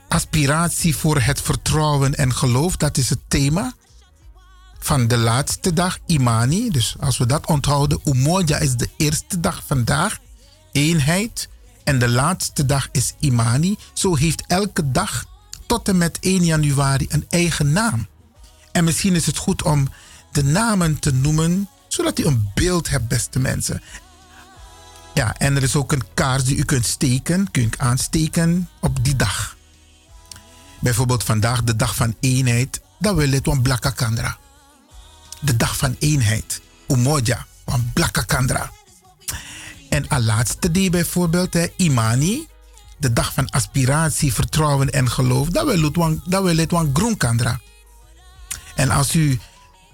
Aspiratie 0.08 0.96
voor 0.96 1.20
het 1.20 1.40
vertrouwen 1.40 2.14
en 2.14 2.34
geloof, 2.34 2.76
dat 2.76 2.96
is 2.96 3.10
het 3.10 3.20
thema 3.28 3.74
van 4.86 5.08
de 5.08 5.16
laatste 5.16 5.72
dag, 5.72 5.98
Imani. 6.06 6.70
Dus 6.70 6.96
als 7.00 7.18
we 7.18 7.26
dat 7.26 7.46
onthouden, 7.46 8.00
Umoja 8.04 8.58
is 8.58 8.76
de 8.76 8.88
eerste 8.96 9.40
dag 9.40 9.62
vandaag, 9.66 10.18
eenheid. 10.72 11.48
En 11.84 11.98
de 11.98 12.08
laatste 12.08 12.66
dag 12.66 12.88
is 12.92 13.14
Imani. 13.18 13.76
Zo 13.92 14.16
heeft 14.16 14.42
elke 14.46 14.90
dag 14.90 15.24
tot 15.66 15.88
en 15.88 15.98
met 15.98 16.18
1 16.20 16.44
januari 16.44 17.06
een 17.08 17.26
eigen 17.28 17.72
naam. 17.72 18.06
En 18.72 18.84
misschien 18.84 19.14
is 19.14 19.26
het 19.26 19.36
goed 19.36 19.62
om 19.62 19.88
de 20.32 20.44
namen 20.44 20.98
te 20.98 21.12
noemen, 21.12 21.68
zodat 21.88 22.18
u 22.18 22.24
een 22.24 22.50
beeld 22.54 22.88
hebt, 22.88 23.08
beste 23.08 23.38
mensen. 23.38 23.82
Ja, 25.14 25.34
en 25.38 25.56
er 25.56 25.62
is 25.62 25.76
ook 25.76 25.92
een 25.92 26.04
kaars 26.14 26.44
die 26.44 26.56
u 26.56 26.64
kunt 26.64 26.86
steken, 26.86 27.50
kunt 27.50 27.78
aansteken 27.78 28.68
op 28.80 29.04
die 29.04 29.16
dag. 29.16 29.55
Bijvoorbeeld 30.86 31.24
vandaag, 31.24 31.62
de 31.62 31.76
dag 31.76 31.94
van 31.94 32.14
eenheid, 32.20 32.80
dan 32.98 33.14
wil 33.14 33.30
het 33.30 33.46
een 33.46 33.62
blakka 33.62 33.90
kandra. 33.90 34.36
De 35.40 35.56
dag 35.56 35.76
van 35.76 35.96
eenheid, 35.98 36.60
umoja, 36.88 37.46
een 37.64 37.90
blakka 37.92 38.22
kandra. 38.22 38.70
En 39.88 40.08
als 40.08 40.24
laatste 40.24 40.70
die 40.70 40.90
bijvoorbeeld, 40.90 41.56
Imani, 41.76 42.46
de 42.96 43.12
dag 43.12 43.32
van 43.32 43.50
aspiratie, 43.50 44.34
vertrouwen 44.34 44.90
en 44.90 45.10
geloof, 45.10 45.48
dat 45.48 45.64
wil 45.64 45.82
het 45.82 46.20
dat 46.24 46.42
wil 46.42 46.58
een 46.58 46.90
groen. 46.92 47.60
En 48.74 48.90
als 48.90 49.14
u 49.14 49.40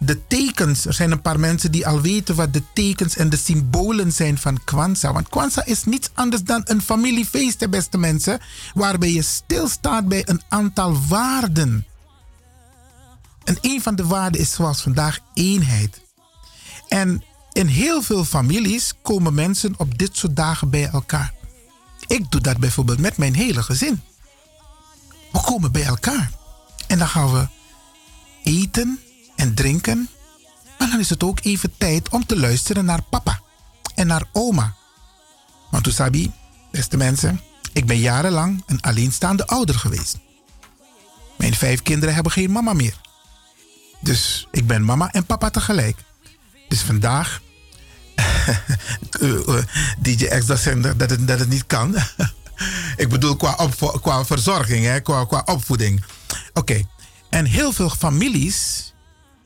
de 0.06 0.26
tekens, 0.26 0.84
er 0.84 0.92
zijn 0.92 1.10
een 1.10 1.22
paar 1.22 1.40
mensen 1.40 1.72
die 1.72 1.86
al 1.86 2.00
weten 2.00 2.34
wat 2.34 2.52
de 2.52 2.62
tekens 2.74 3.16
en 3.16 3.30
de 3.30 3.36
symbolen 3.36 4.12
zijn 4.12 4.38
van 4.38 4.64
Kwanzaa. 4.64 5.12
Want 5.12 5.28
Kwanzaa 5.28 5.64
is 5.64 5.84
niets 5.84 6.10
anders 6.14 6.42
dan 6.42 6.60
een 6.64 6.82
familiefeest, 6.82 7.60
hè, 7.60 7.68
beste 7.68 7.98
mensen, 7.98 8.40
waarbij 8.74 9.12
je 9.12 9.22
stilstaat 9.22 10.08
bij 10.08 10.22
een 10.28 10.42
aantal 10.48 11.06
waarden. 11.08 11.86
En 13.44 13.58
een 13.60 13.82
van 13.82 13.94
de 13.94 14.06
waarden 14.06 14.40
is 14.40 14.52
zoals 14.52 14.82
vandaag 14.82 15.18
eenheid. 15.34 16.00
En 16.88 17.24
in 17.52 17.66
heel 17.66 18.02
veel 18.02 18.24
families 18.24 18.92
komen 19.02 19.34
mensen 19.34 19.74
op 19.76 19.98
dit 19.98 20.16
soort 20.16 20.36
dagen 20.36 20.70
bij 20.70 20.88
elkaar. 20.88 21.34
Ik 22.06 22.30
doe 22.30 22.40
dat 22.40 22.58
bijvoorbeeld 22.58 22.98
met 22.98 23.16
mijn 23.16 23.34
hele 23.34 23.62
gezin. 23.62 24.00
We 25.32 25.40
komen 25.40 25.72
bij 25.72 25.84
elkaar. 25.84 26.30
En 26.86 26.98
dan 26.98 27.08
gaan 27.08 27.32
we 27.32 27.46
eten 28.42 29.00
en 29.42 29.54
drinken. 29.54 30.08
Maar 30.78 30.90
dan 30.90 31.00
is 31.00 31.10
het 31.10 31.22
ook 31.22 31.38
even 31.42 31.76
tijd 31.78 32.08
om 32.08 32.26
te 32.26 32.38
luisteren 32.38 32.84
naar 32.84 33.02
papa 33.02 33.40
en 33.94 34.06
naar 34.06 34.24
oma. 34.32 34.74
Want 35.70 35.88
Sabi, 35.92 36.32
beste 36.70 36.96
mensen, 36.96 37.40
ik 37.72 37.86
ben 37.86 37.98
jarenlang 37.98 38.62
een 38.66 38.80
alleenstaande 38.80 39.46
ouder 39.46 39.74
geweest. 39.74 40.18
Mijn 41.36 41.54
vijf 41.54 41.82
kinderen 41.82 42.14
hebben 42.14 42.32
geen 42.32 42.52
mama 42.52 42.72
meer. 42.72 43.00
Dus 44.00 44.48
ik 44.50 44.66
ben 44.66 44.84
mama 44.84 45.10
en 45.10 45.26
papa 45.26 45.50
tegelijk. 45.50 45.96
Dus 46.68 46.80
vandaag, 46.80 47.40
eh, 48.14 49.48
eh, 49.48 49.64
DJ 49.98 50.26
X 50.26 50.46
dat 50.46 50.64
het, 50.64 51.26
dat 51.26 51.38
het 51.38 51.48
niet 51.48 51.66
kan. 51.66 51.94
ik 53.02 53.08
bedoel 53.08 53.36
qua, 53.36 53.68
qua 54.02 54.24
verzorging, 54.24 54.84
hè, 54.84 55.00
qua, 55.00 55.24
qua 55.24 55.42
opvoeding. 55.44 56.04
Oké, 56.52 56.82
en 57.30 57.44
heel 57.44 57.72
veel 57.72 57.90
families, 57.90 58.91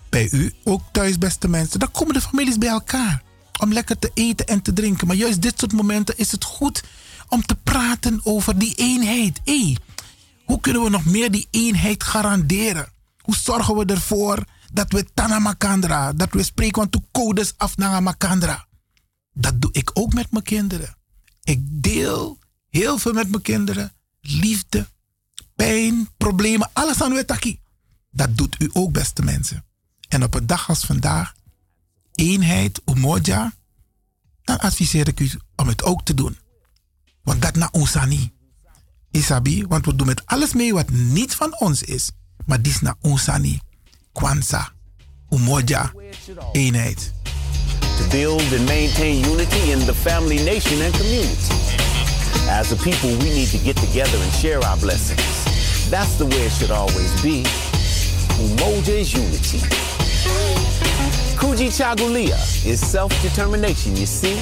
bij 0.08 0.28
u 0.32 0.52
ook 0.64 0.82
thuis, 0.92 1.18
beste 1.18 1.48
mensen, 1.48 1.78
dan 1.78 1.90
komen 1.90 2.14
de 2.14 2.20
families 2.20 2.58
bij 2.58 2.68
elkaar 2.68 3.22
om 3.60 3.72
lekker 3.72 3.98
te 3.98 4.10
eten 4.14 4.46
en 4.46 4.62
te 4.62 4.72
drinken. 4.72 5.06
Maar 5.06 5.16
juist 5.16 5.42
dit 5.42 5.58
soort 5.58 5.72
momenten 5.72 6.18
is 6.18 6.32
het 6.32 6.44
goed 6.44 6.82
om 7.28 7.46
te 7.46 7.56
praten 7.56 8.20
over 8.22 8.58
die 8.58 8.74
eenheid. 8.74 9.40
Hé, 9.44 9.74
hoe 10.44 10.60
kunnen 10.60 10.82
we 10.82 10.90
nog 10.90 11.04
meer 11.04 11.30
die 11.30 11.48
eenheid 11.50 12.02
garanderen? 12.02 12.88
Hoe 13.22 13.36
zorgen 13.36 13.76
we 13.76 13.84
ervoor 13.84 14.44
dat 14.72 14.92
we 14.92 15.06
Tanamakandra, 15.14 16.12
dat 16.12 16.32
we 16.32 16.42
spreken 16.42 16.82
van 16.82 16.90
de 16.90 17.02
codes 17.12 17.54
af 17.56 17.76
naar 17.76 18.02
Makandra? 18.02 18.66
Dat 19.32 19.60
doe 19.60 19.70
ik 19.72 19.90
ook 19.92 20.14
met 20.14 20.30
mijn 20.30 20.44
kinderen. 20.44 20.96
Ik 21.42 21.58
deel 21.62 22.38
heel 22.70 22.98
veel 22.98 23.12
met 23.12 23.30
mijn 23.30 23.42
kinderen. 23.42 23.92
Liefde, 24.20 24.86
pijn, 25.56 26.08
problemen, 26.16 26.70
alles 26.72 27.02
aan 27.02 27.14
wetaki. 27.14 27.60
Dat 28.10 28.36
doet 28.36 28.56
u 28.58 28.70
ook, 28.72 28.92
beste 28.92 29.22
mensen. 29.22 29.64
En 30.08 30.22
op 30.22 30.34
een 30.34 30.46
dag 30.46 30.68
als 30.68 30.84
vandaag, 30.84 31.34
eenheid, 32.14 32.82
umoja, 32.84 33.52
dan 34.42 34.58
adviseer 34.58 35.08
ik 35.08 35.20
u 35.20 35.30
om 35.56 35.68
het 35.68 35.82
ook 35.82 36.04
te 36.04 36.14
doen. 36.14 36.38
Want 37.22 37.42
dat 37.42 37.54
na 37.54 37.68
ons. 37.72 37.96
Isabi, 39.10 39.64
want 39.66 39.86
we 39.86 39.96
doen 39.96 40.06
met 40.06 40.26
alles 40.26 40.52
mee 40.52 40.72
wat 40.72 40.90
niet 40.90 41.34
van 41.34 41.60
ons 41.60 41.82
is. 41.82 42.10
Maar 42.46 42.62
dit 42.62 42.72
is 42.72 42.80
na 42.80 42.96
ons 43.00 43.28
niet. 43.38 43.62
Kwanzaa, 44.12 44.72
umoja, 45.30 45.92
eenheid. 46.52 47.14
to 47.96 48.08
build 48.10 48.42
and 48.52 48.66
maintain 48.66 49.24
unity 49.24 49.72
in 49.72 49.80
the 49.86 49.94
family, 49.94 50.36
nation, 50.44 50.80
and 50.82 50.92
community. 50.94 51.54
As 52.48 52.70
a 52.72 52.76
people, 52.76 53.10
we 53.24 53.30
need 53.32 53.48
to 53.48 53.58
get 53.58 53.76
together 53.76 54.18
and 54.18 54.32
share 54.32 54.62
our 54.64 54.76
blessings. 54.76 55.24
That's 55.90 56.16
the 56.16 56.26
way 56.26 56.46
it 56.46 56.52
should 56.52 56.70
always 56.70 57.10
be. 57.22 57.44
Is 58.38 59.14
unity. 59.14 59.58
Kuji 61.38 61.68
Chagulia 61.70 62.36
is 62.66 62.80
self-determination, 62.86 63.96
you 63.96 64.04
see? 64.04 64.36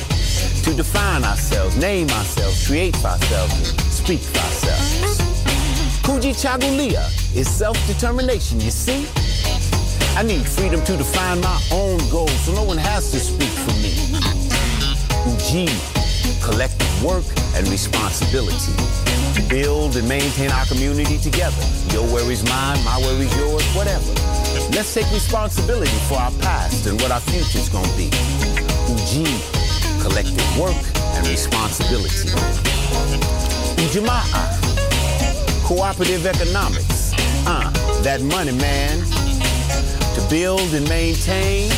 To 0.64 0.74
define 0.74 1.24
ourselves, 1.24 1.76
name 1.76 2.10
ourselves, 2.10 2.66
create 2.66 2.96
ourselves, 3.04 3.70
speak 3.94 4.20
ourselves. 4.20 5.18
Kuji 6.02 6.34
Chagulia 6.34 7.06
is 7.36 7.48
self-determination, 7.48 8.60
you 8.60 8.70
see? 8.72 9.06
I 10.16 10.24
need 10.24 10.44
freedom 10.46 10.82
to 10.84 10.96
define 10.96 11.40
my 11.40 11.60
own 11.70 11.98
goals 12.10 12.38
so 12.44 12.52
no 12.52 12.64
one 12.64 12.78
has 12.78 13.12
to 13.12 13.20
speak 13.20 13.48
for 13.48 13.74
me. 13.74 13.94
Uji, 15.32 15.72
collective 16.44 17.02
work 17.02 17.24
and 17.56 17.66
responsibility. 17.68 18.72
To 19.34 19.42
build 19.48 19.96
and 19.96 20.06
maintain 20.08 20.50
our 20.50 20.66
community 20.66 21.18
together. 21.18 21.56
Your 21.90 22.04
worries 22.12 22.44
mine, 22.44 22.84
my 22.84 22.98
worries 23.00 23.34
yours, 23.36 23.64
whatever. 23.74 24.12
Let's 24.76 24.92
take 24.92 25.10
responsibility 25.10 25.98
for 26.08 26.18
our 26.18 26.30
past 26.44 26.86
and 26.86 27.00
what 27.00 27.10
our 27.10 27.20
future's 27.20 27.68
gonna 27.68 27.88
be. 27.96 28.12
Uji, 28.92 29.24
collective 30.02 30.58
work 30.60 30.76
and 31.16 31.26
responsibility. 31.26 32.28
Ujamaa, 33.80 34.22
cooperative 35.64 36.26
economics. 36.26 37.14
Uh, 37.46 37.70
that 38.02 38.20
money, 38.22 38.52
man 38.52 39.00
to 40.14 40.20
build 40.30 40.72
and 40.74 40.88
maintain 40.88 41.68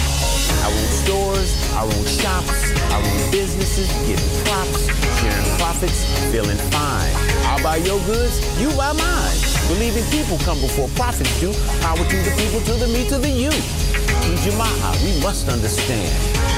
our 0.67 0.73
own 0.73 0.91
stores, 0.99 1.51
our 1.75 1.87
own 1.87 2.07
shops, 2.07 2.75
I 2.91 2.99
run 2.99 3.31
businesses, 3.31 3.87
getting 4.03 4.33
props, 4.43 4.91
sharing 5.21 5.59
profits, 5.63 6.03
feeling 6.33 6.59
fine. 6.75 7.13
I'll 7.47 7.63
buy 7.63 7.77
your 7.77 8.01
goods, 8.07 8.43
you 8.61 8.69
buy 8.75 8.93
mine. 8.93 9.37
Believing 9.69 10.03
people 10.11 10.39
come 10.39 10.61
before 10.61 10.89
profits 10.99 11.31
do. 11.39 11.53
Power 11.83 12.03
to 12.03 12.17
the 12.27 12.35
people, 12.35 12.59
to 12.67 12.75
the 12.83 12.89
me, 12.89 13.07
to 13.09 13.19
the 13.19 13.31
you. 13.31 13.55
In 14.27 14.35
Jama'a, 14.43 14.91
we 15.07 15.23
must 15.23 15.49
understand 15.49 16.11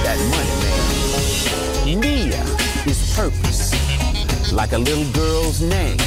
that 0.05 0.17
money, 0.33 0.57
man. 0.65 2.01
Nia 2.01 2.43
is 2.89 3.13
purpose, 3.15 3.77
like 4.53 4.73
a 4.73 4.79
little 4.79 5.11
girl's 5.13 5.61
name 5.61 5.99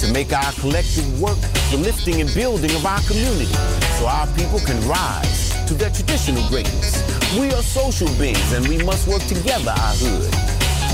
to 0.00 0.10
make 0.12 0.32
our 0.32 0.52
collective 0.58 1.06
work 1.20 1.38
the 1.70 1.76
lifting 1.76 2.20
and 2.20 2.34
building 2.34 2.70
of 2.74 2.84
our 2.84 3.00
community 3.02 3.52
so 3.98 4.06
our 4.06 4.26
people 4.34 4.58
can 4.60 4.78
rise 4.88 5.47
to 5.68 5.74
their 5.74 5.90
traditional 5.90 6.48
greatness. 6.48 6.96
We 7.38 7.52
are 7.52 7.62
social 7.62 8.08
beings 8.16 8.52
and 8.52 8.66
we 8.68 8.78
must 8.78 9.06
work 9.06 9.20
together, 9.24 9.70
our 9.70 9.94
hood. 10.00 10.32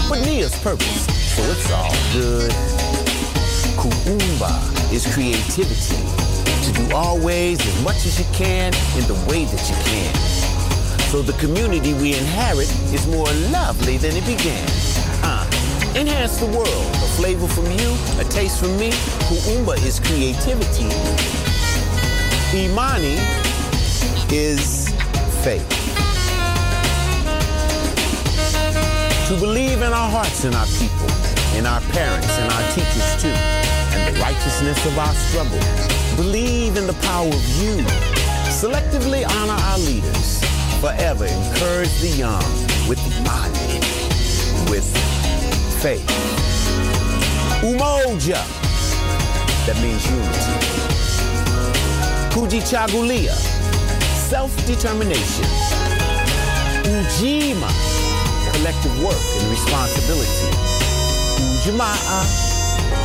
But 0.08 0.26
Nia's 0.26 0.58
purpose, 0.62 1.06
so 1.30 1.42
it's 1.46 1.70
all 1.70 1.94
good. 2.12 2.50
Kuumba 3.78 4.50
is 4.92 5.06
creativity 5.14 6.02
to 6.66 6.72
do 6.74 6.92
always 6.92 7.64
as 7.64 7.84
much 7.84 8.04
as 8.04 8.18
you 8.18 8.26
can 8.34 8.74
in 8.98 9.06
the 9.06 9.14
way 9.30 9.44
that 9.44 9.62
you 9.70 9.76
can. 9.86 10.12
So 11.06 11.22
the 11.22 11.34
community 11.34 11.94
we 11.94 12.18
inherit 12.18 12.68
is 12.92 13.06
more 13.06 13.30
lovely 13.54 13.96
than 13.96 14.16
it 14.16 14.26
began. 14.26 14.66
Uh, 15.22 15.46
enhance 15.94 16.38
the 16.38 16.46
world. 16.46 16.90
A 16.98 17.08
flavor 17.14 17.46
from 17.46 17.66
you, 17.78 17.94
a 18.18 18.24
taste 18.24 18.58
from 18.58 18.76
me. 18.76 18.90
Kuumba 19.30 19.76
is 19.86 20.00
creativity. 20.00 20.90
Imani 22.58 23.43
is 24.32 24.88
faith. 25.44 25.68
To 29.28 29.36
believe 29.40 29.82
in 29.82 29.92
our 29.92 30.10
hearts 30.10 30.44
and 30.44 30.54
our 30.54 30.66
people, 30.78 31.08
in 31.56 31.66
our 31.66 31.80
parents 31.92 32.28
and 32.38 32.52
our 32.52 32.64
teachers 32.72 33.22
too, 33.22 33.28
and 33.28 34.14
the 34.14 34.20
righteousness 34.20 34.84
of 34.86 34.98
our 34.98 35.14
struggle. 35.14 35.60
Believe 36.16 36.76
in 36.76 36.86
the 36.86 36.96
power 37.02 37.26
of 37.28 37.46
you. 37.62 37.82
Selectively 38.50 39.24
honor 39.26 39.58
our 39.70 39.78
leaders. 39.78 40.42
Forever 40.80 41.26
encourage 41.26 41.94
the 42.00 42.08
young 42.08 42.44
with 42.88 43.00
Imani, 43.18 43.80
with 44.70 44.84
faith. 45.82 46.06
Umoja, 47.62 48.44
that 49.66 49.76
means 49.80 50.04
unity. 50.10 50.54
Kujichagulia, 52.34 53.34
self-determination. 54.34 55.44
Ujima, 56.90 57.70
collective 58.50 58.94
work 59.04 59.22
and 59.38 59.48
responsibility. 59.48 60.50
Ujamaa, 61.54 61.94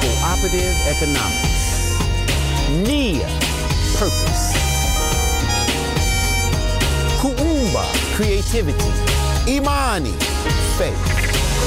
cooperative 0.01 0.75
economics. 0.89 1.99
Nia, 2.81 3.27
purpose. 3.99 4.57
Kuumba, 7.21 7.85
creativity. 8.15 8.91
Imani, 9.45 10.13
faith. 10.79 11.03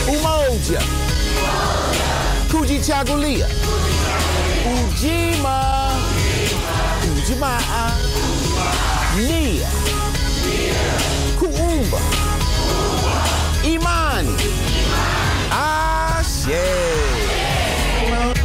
Umoja, 0.08 0.82
Kujichagulia, 2.50 3.46
Ujima, 4.74 5.56
Ujamaa, 7.16 8.11
Nia, 9.16 9.68
Kuumba, 11.36 12.00
Imani, 13.62 14.34
Ashe. 15.50 16.46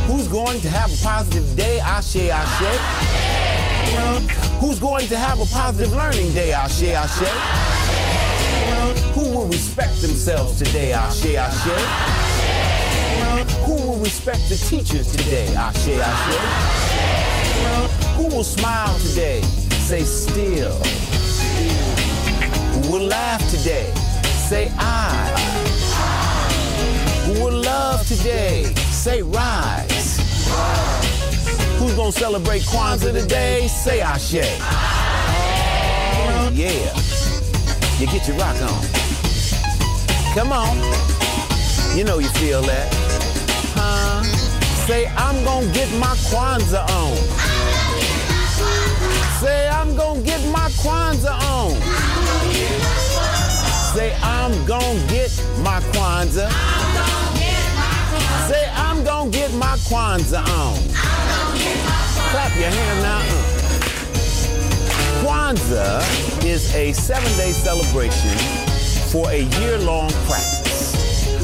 Who's 0.07 0.27
going 0.27 0.59
to 0.59 0.69
have 0.69 0.91
a 0.91 0.97
positive 1.01 1.55
day? 1.55 1.79
Ashe, 1.79 2.29
Ashe. 2.29 2.77
Who's 4.59 4.77
going 4.77 5.07
to 5.07 5.17
have 5.17 5.39
a 5.39 5.45
positive 5.45 5.93
learning 5.93 6.33
day? 6.33 6.51
Ashe, 6.51 6.83
Ashe. 6.83 7.29
Who 9.13 9.21
will 9.21 9.47
respect 9.47 10.01
themselves 10.01 10.57
today? 10.57 10.91
Ashe, 10.91 11.33
Ashe. 11.35 11.71
Who 13.65 13.73
will 13.73 13.99
respect 13.99 14.49
the 14.49 14.57
teachers 14.57 15.09
today? 15.13 15.47
Ashe, 15.55 15.97
Ashe. 15.97 16.37
Who 18.17 18.27
will 18.27 18.43
smile 18.43 18.99
today? 18.99 19.41
Say 19.87 20.03
still. 20.03 20.73
Who 22.73 22.91
will 22.91 23.07
laugh 23.07 23.39
today? 23.49 23.89
Say 24.49 24.69
I. 24.77 25.31
Who 27.25 27.45
will 27.45 27.61
love 27.61 28.05
today? 28.05 28.65
Say 28.91 29.21
rise. 29.21 30.17
Who's 31.79 31.93
gonna 31.93 32.11
celebrate 32.11 32.63
Kwanzaa 32.63 33.13
today? 33.13 33.69
Say 33.69 34.01
Ashe. 34.01 34.59
Oh, 36.19 36.51
yeah. 36.53 36.91
You 37.97 38.07
get 38.07 38.27
your 38.27 38.35
rock 38.35 38.61
on. 38.61 38.83
Come 40.33 40.51
on. 40.51 40.75
You 41.95 42.03
know 42.03 42.19
you 42.19 42.27
feel 42.41 42.61
that. 42.63 42.89
Huh? 43.73 44.21
Say, 44.85 45.07
I'm 45.15 45.45
gonna 45.45 45.71
get 45.71 45.89
my 45.97 46.13
Kwanzaa 46.27 46.89
on. 46.89 47.46
Say, 49.39 49.69
I'm 49.69 49.95
gonna 49.95 50.21
get 50.21 50.43
my 50.51 50.67
Kwanzaa 50.81 51.39
on. 51.51 51.71
Say, 53.93 54.15
I'm 54.23 54.65
gonna 54.65 55.07
get 55.07 55.31
my 55.61 55.79
Kwanzaa. 55.93 56.49
Say, 58.49 58.67
I'm 58.73 59.03
gonna 59.03 59.29
get 59.29 59.53
my 59.53 59.77
Kwanzaa 59.87 60.41
on. 60.57 60.77
Clap 62.31 62.55
your 62.57 62.71
hand 62.71 63.01
now. 63.03 63.21
Uh. 63.21 63.57
Kwanzaa 65.23 66.43
is 66.43 66.73
a 66.73 66.91
seven-day 66.93 67.51
celebration 67.51 68.37
for 69.11 69.29
a 69.29 69.41
year-long 69.59 70.09
practice. 70.25 70.95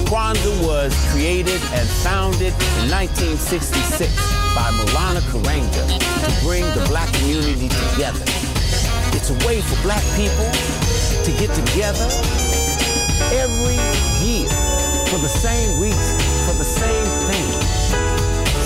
Kwanzaa 0.10 0.66
was 0.66 0.96
created 1.12 1.62
and 1.74 1.88
founded 2.02 2.54
in 2.82 2.90
1966 2.90 4.33
by 4.56 4.70
Mulana 4.78 5.22
Karanga 5.34 5.84
to 5.98 6.32
bring 6.46 6.64
the 6.78 6.86
black 6.88 7.12
community 7.14 7.70
together. 7.70 8.24
It's 9.18 9.30
a 9.30 9.38
way 9.46 9.62
for 9.62 9.78
black 9.82 10.04
people 10.14 10.46
to 11.26 11.32
get 11.42 11.50
together 11.54 12.06
every 13.34 13.78
year 14.22 14.50
for 15.10 15.18
the 15.22 15.30
same 15.30 15.82
reason, 15.82 16.18
for 16.46 16.54
the 16.58 16.66
same 16.66 17.06
thing. 17.30 17.50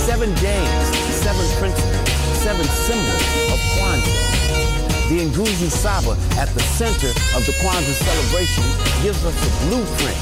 Seven 0.07 0.34
days, 0.35 0.84
seven 1.11 1.45
principles, 1.59 2.09
seven 2.43 2.65
symbols 2.65 3.23
of 3.51 3.59
Kwanzaa. 3.76 4.27
The 5.09 5.23
Nguzi 5.31 5.72
Saba 5.72 6.18
at 6.38 6.49
the 6.53 6.59
center 6.59 7.11
of 7.35 7.45
the 7.45 7.53
Kwanzaa 7.64 7.95
celebration 7.95 8.64
gives 9.03 9.23
us 9.23 9.35
a 9.35 9.51
blueprint 9.68 10.19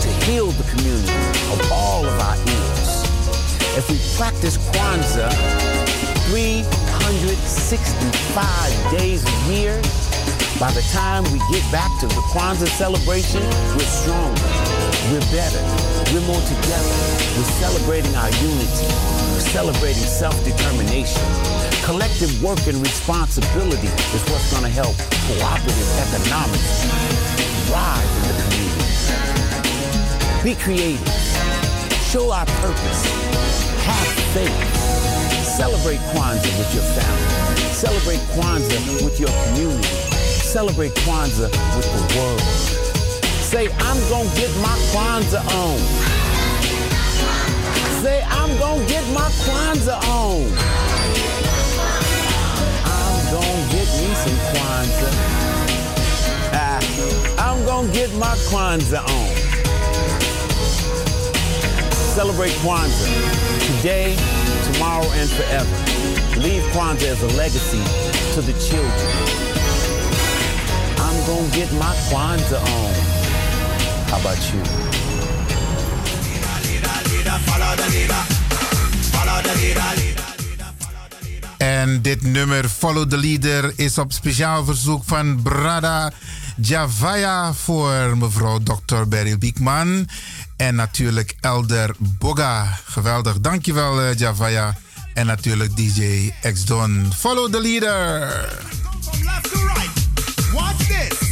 to 0.00 0.08
heal 0.24 0.46
the 0.52 0.64
community 0.70 1.12
of 1.52 1.60
all 1.72 2.04
of 2.06 2.18
our 2.20 2.36
ills. 2.36 2.65
If 3.76 3.90
we 3.90 3.98
practice 4.16 4.56
Kwanzaa 4.72 5.28
365 6.32 8.96
days 8.96 9.20
a 9.20 9.36
year, 9.52 9.76
by 10.58 10.72
the 10.72 10.80
time 10.96 11.28
we 11.28 11.36
get 11.52 11.60
back 11.70 11.92
to 12.00 12.08
the 12.08 12.24
Kwanzaa 12.32 12.72
celebration, 12.72 13.44
we're 13.76 13.84
stronger, 13.84 14.48
we're 15.12 15.20
better, 15.28 15.60
we're 16.08 16.24
more 16.24 16.40
together. 16.48 16.96
We're 17.36 17.52
celebrating 17.60 18.16
our 18.16 18.32
unity, 18.40 18.88
we're 19.36 19.44
celebrating 19.52 20.08
self-determination. 20.08 21.20
Collective 21.84 22.32
work 22.42 22.64
and 22.66 22.80
responsibility 22.80 23.92
is 24.16 24.24
what's 24.32 24.56
going 24.56 24.64
to 24.64 24.72
help 24.72 24.96
cooperative 25.28 25.90
economics 26.00 26.88
thrive 27.68 28.08
in 28.16 28.24
the 28.24 28.40
community. 28.40 28.88
Be 30.42 30.56
creative. 30.64 31.12
Show 32.08 32.32
our 32.32 32.48
purpose. 32.64 33.35
Have 33.86 34.12
faith. 34.34 35.46
Celebrate 35.56 36.00
Kwanzaa 36.12 36.52
with 36.58 36.74
your 36.74 36.84
family. 36.96 37.72
Celebrate 37.72 38.20
Kwanzaa 38.34 39.04
with 39.04 39.18
your 39.20 39.30
community. 39.44 39.88
Celebrate 40.54 40.94
Kwanzaa 41.04 41.50
with 41.76 41.88
the 41.94 42.18
world. 42.18 42.40
Say, 43.40 43.68
I'm 43.78 44.00
gonna 44.10 44.28
get 44.34 44.50
my 44.60 44.76
Kwanzaa 44.92 45.44
on. 45.62 45.78
Say, 48.02 48.22
I'm 48.28 48.58
gonna 48.58 48.84
get 48.86 49.04
my 49.14 49.28
Kwanzaa 49.44 50.02
on. 50.10 50.42
I'm 52.84 53.18
gonna 53.32 53.72
get 53.72 53.88
me 54.00 54.08
some 54.22 54.38
Kwanzaa. 54.50 55.12
Ah, 56.52 56.80
I'm 57.38 57.64
gonna 57.64 57.92
get 57.92 58.12
my 58.14 58.34
Kwanzaa 58.50 59.08
on. 59.08 59.45
Celebrate 62.16 62.56
Kwanzaa 62.64 63.12
today, 63.76 64.16
tomorrow, 64.72 65.04
and 65.20 65.28
forever. 65.28 65.76
Leave 66.40 66.62
Kwanzaa 66.72 67.10
as 67.12 67.22
a 67.22 67.36
legacy 67.36 67.82
to 68.32 68.40
the 68.40 68.54
children. 68.68 69.10
I'm 70.96 71.18
gonna 71.26 71.54
get 71.54 71.70
my 71.74 71.94
Kwanzaa 72.08 72.56
on. 72.56 72.94
How 74.08 74.20
about 74.20 74.40
you? 74.50 74.62
En 81.58 82.02
dit 82.02 82.22
nummer 82.22 82.68
Follow 82.68 83.08
the 83.08 83.16
Leader 83.16 83.72
is 83.76 83.98
op 83.98 84.12
speciaal 84.12 84.64
verzoek 84.64 85.02
van 85.04 85.42
Brada 85.42 86.12
Javaya 86.60 87.52
voor 87.52 88.16
mevrouw 88.18 88.58
Dr. 88.58 89.08
Beryl 89.08 89.38
Biekman. 89.38 90.06
En 90.56 90.74
natuurlijk 90.74 91.36
Elder 91.40 91.94
Boga. 91.98 92.78
Geweldig. 92.84 93.40
Dankjewel 93.40 94.00
eh, 94.02 94.14
Javaya. 94.18 94.74
En 95.14 95.26
natuurlijk 95.26 95.76
DJ 95.76 96.30
X-Don. 96.52 97.12
Follow 97.16 97.52
the 97.52 97.60
Leader. 97.60 98.28
Watch 100.52 100.86
this. 100.86 101.25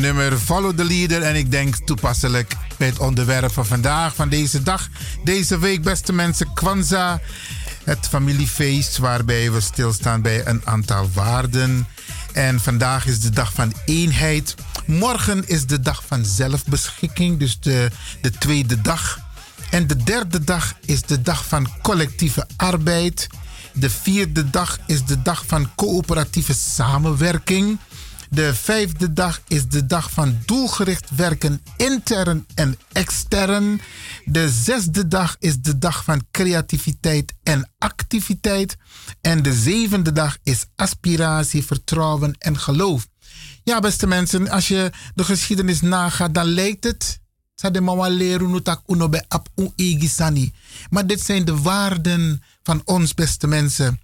Nummer, 0.00 0.38
Follow 0.38 0.76
the 0.76 0.84
Leader. 0.84 1.22
En 1.22 1.36
ik 1.36 1.50
denk 1.50 1.76
toepasselijk 1.76 2.56
bij 2.76 2.86
het 2.86 2.98
onderwerp 2.98 3.52
van 3.52 3.66
vandaag, 3.66 4.14
van 4.14 4.28
deze 4.28 4.62
dag. 4.62 4.88
Deze 5.24 5.58
week, 5.58 5.82
beste 5.82 6.12
mensen, 6.12 6.52
Kwanzaa. 6.54 7.20
Het 7.84 8.06
familiefeest 8.08 8.98
waarbij 8.98 9.52
we 9.52 9.60
stilstaan 9.60 10.22
bij 10.22 10.46
een 10.46 10.62
aantal 10.64 11.10
waarden. 11.14 11.86
En 12.32 12.60
vandaag 12.60 13.06
is 13.06 13.20
de 13.20 13.30
dag 13.30 13.52
van 13.52 13.72
eenheid. 13.84 14.54
Morgen 14.86 15.48
is 15.48 15.66
de 15.66 15.80
dag 15.80 16.02
van 16.06 16.24
zelfbeschikking, 16.24 17.38
dus 17.38 17.60
de, 17.60 17.90
de 18.20 18.30
tweede 18.30 18.80
dag. 18.80 19.18
En 19.70 19.86
de 19.86 19.96
derde 19.96 20.44
dag 20.44 20.74
is 20.84 21.02
de 21.02 21.22
dag 21.22 21.46
van 21.46 21.68
collectieve 21.82 22.46
arbeid. 22.56 23.26
De 23.72 23.90
vierde 23.90 24.50
dag 24.50 24.78
is 24.86 25.04
de 25.04 25.22
dag 25.22 25.44
van 25.46 25.74
coöperatieve 25.74 26.54
samenwerking. 26.54 27.78
De 28.30 28.54
vijfde 28.54 29.12
dag 29.12 29.40
is 29.48 29.68
de 29.68 29.86
dag 29.86 30.10
van 30.10 30.38
doelgericht 30.44 31.10
werken 31.16 31.62
intern 31.76 32.46
en 32.54 32.78
extern. 32.92 33.80
De 34.24 34.50
zesde 34.50 35.08
dag 35.08 35.36
is 35.38 35.60
de 35.60 35.78
dag 35.78 36.04
van 36.04 36.22
creativiteit 36.30 37.32
en 37.42 37.70
activiteit. 37.78 38.76
En 39.20 39.42
de 39.42 39.52
zevende 39.52 40.12
dag 40.12 40.38
is 40.42 40.66
aspiratie, 40.76 41.64
vertrouwen 41.64 42.34
en 42.38 42.58
geloof. 42.58 43.08
Ja, 43.64 43.80
beste 43.80 44.06
mensen, 44.06 44.48
als 44.48 44.68
je 44.68 44.90
de 45.14 45.24
geschiedenis 45.24 45.80
nagaat, 45.80 46.34
dan 46.34 46.46
lijkt 46.46 46.84
het. 46.84 47.20
Maar 50.90 51.06
dit 51.06 51.20
zijn 51.20 51.44
de 51.44 51.56
waarden 51.56 52.42
van 52.62 52.82
ons, 52.84 53.14
beste 53.14 53.46
mensen. 53.46 54.00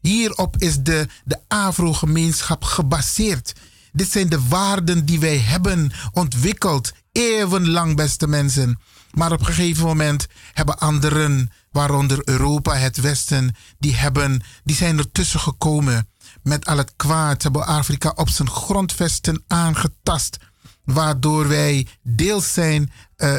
Hierop 0.00 0.56
is 0.58 0.76
de, 0.76 1.06
de 1.24 1.38
Afro-gemeenschap 1.48 2.64
gebaseerd. 2.64 3.52
Dit 3.92 4.10
zijn 4.10 4.28
de 4.28 4.48
waarden 4.48 5.04
die 5.04 5.20
wij 5.20 5.38
hebben 5.38 5.92
ontwikkeld, 6.12 6.92
eeuwenlang, 7.12 7.96
beste 7.96 8.26
mensen. 8.26 8.78
Maar 9.10 9.32
op 9.32 9.40
een 9.40 9.46
gegeven 9.46 9.86
moment 9.86 10.26
hebben 10.52 10.78
anderen, 10.78 11.50
waaronder 11.70 12.20
Europa, 12.24 12.74
het 12.74 13.00
Westen, 13.00 13.54
die, 13.78 13.96
hebben, 13.96 14.42
die 14.64 14.76
zijn 14.76 14.98
ertussen 14.98 15.40
gekomen 15.40 16.08
met 16.42 16.66
al 16.66 16.76
het 16.76 16.92
kwaad. 16.96 17.42
Hebben 17.42 17.66
Afrika 17.66 18.12
op 18.14 18.28
zijn 18.28 18.50
grondvesten 18.50 19.44
aangetast. 19.46 20.36
Waardoor 20.84 21.48
wij 21.48 21.86
deels 22.02 22.52
zijn, 22.52 22.92
uh, 23.16 23.34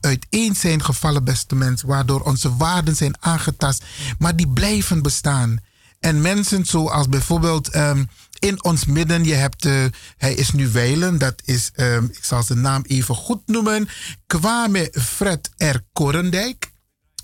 uiteen 0.00 0.56
zijn 0.56 0.84
gevallen, 0.84 1.24
beste 1.24 1.54
mensen. 1.54 1.88
Waardoor 1.88 2.20
onze 2.20 2.56
waarden 2.56 2.96
zijn 2.96 3.14
aangetast. 3.20 3.84
Maar 4.18 4.36
die 4.36 4.48
blijven 4.48 5.02
bestaan. 5.02 5.58
En 6.00 6.20
mensen 6.20 6.64
zoals 6.64 7.08
bijvoorbeeld 7.08 7.74
um, 7.74 8.08
in 8.38 8.64
ons 8.64 8.84
midden. 8.84 9.24
Je 9.24 9.34
hebt, 9.34 9.64
eh, 9.64 9.84
hij 10.16 10.34
is 10.34 10.52
nu 10.52 10.68
wijlen, 10.68 11.18
dat 11.18 11.42
is, 11.44 11.70
ehm, 11.74 12.04
ik 12.04 12.24
zal 12.24 12.42
zijn 12.42 12.60
naam 12.60 12.82
even 12.86 13.14
goed 13.14 13.42
noemen, 13.46 13.88
Kwame 14.26 14.92
Fred 14.92 15.50
R. 15.56 15.76
Korendijk. 15.92 16.74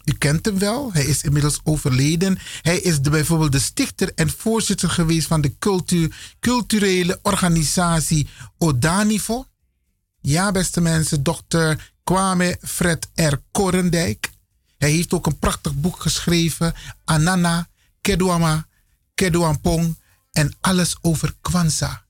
U 0.04 0.12
kent 0.12 0.46
hem 0.46 0.58
wel, 0.58 0.92
hij 0.92 1.04
is 1.04 1.22
inmiddels 1.22 1.60
overleden. 1.64 2.38
Hij 2.62 2.78
is 2.78 3.00
bijvoorbeeld 3.00 3.52
de 3.52 3.58
stichter 3.58 4.12
en 4.14 4.30
voorzitter 4.30 4.90
geweest 4.90 5.26
van 5.26 5.40
de 5.40 5.58
cultu- 5.58 6.10
culturele 6.40 7.18
organisatie 7.22 8.28
Odanivo. 8.58 9.46
Ja, 10.20 10.52
beste 10.52 10.80
mensen, 10.80 11.22
dokter 11.22 11.92
Kwame 12.04 12.58
Fred 12.62 13.08
R. 13.14 13.34
Korendijk. 13.50 14.30
Hij 14.78 14.90
heeft 14.90 15.12
ook 15.12 15.26
een 15.26 15.38
prachtig 15.38 15.74
boek 15.74 16.00
geschreven, 16.00 16.74
Anana, 17.04 17.68
Kedwama, 18.00 18.66
Kedwampong 19.14 19.96
en 20.32 20.54
alles 20.60 20.96
over 21.00 21.34
Kwanzaa. 21.40 22.02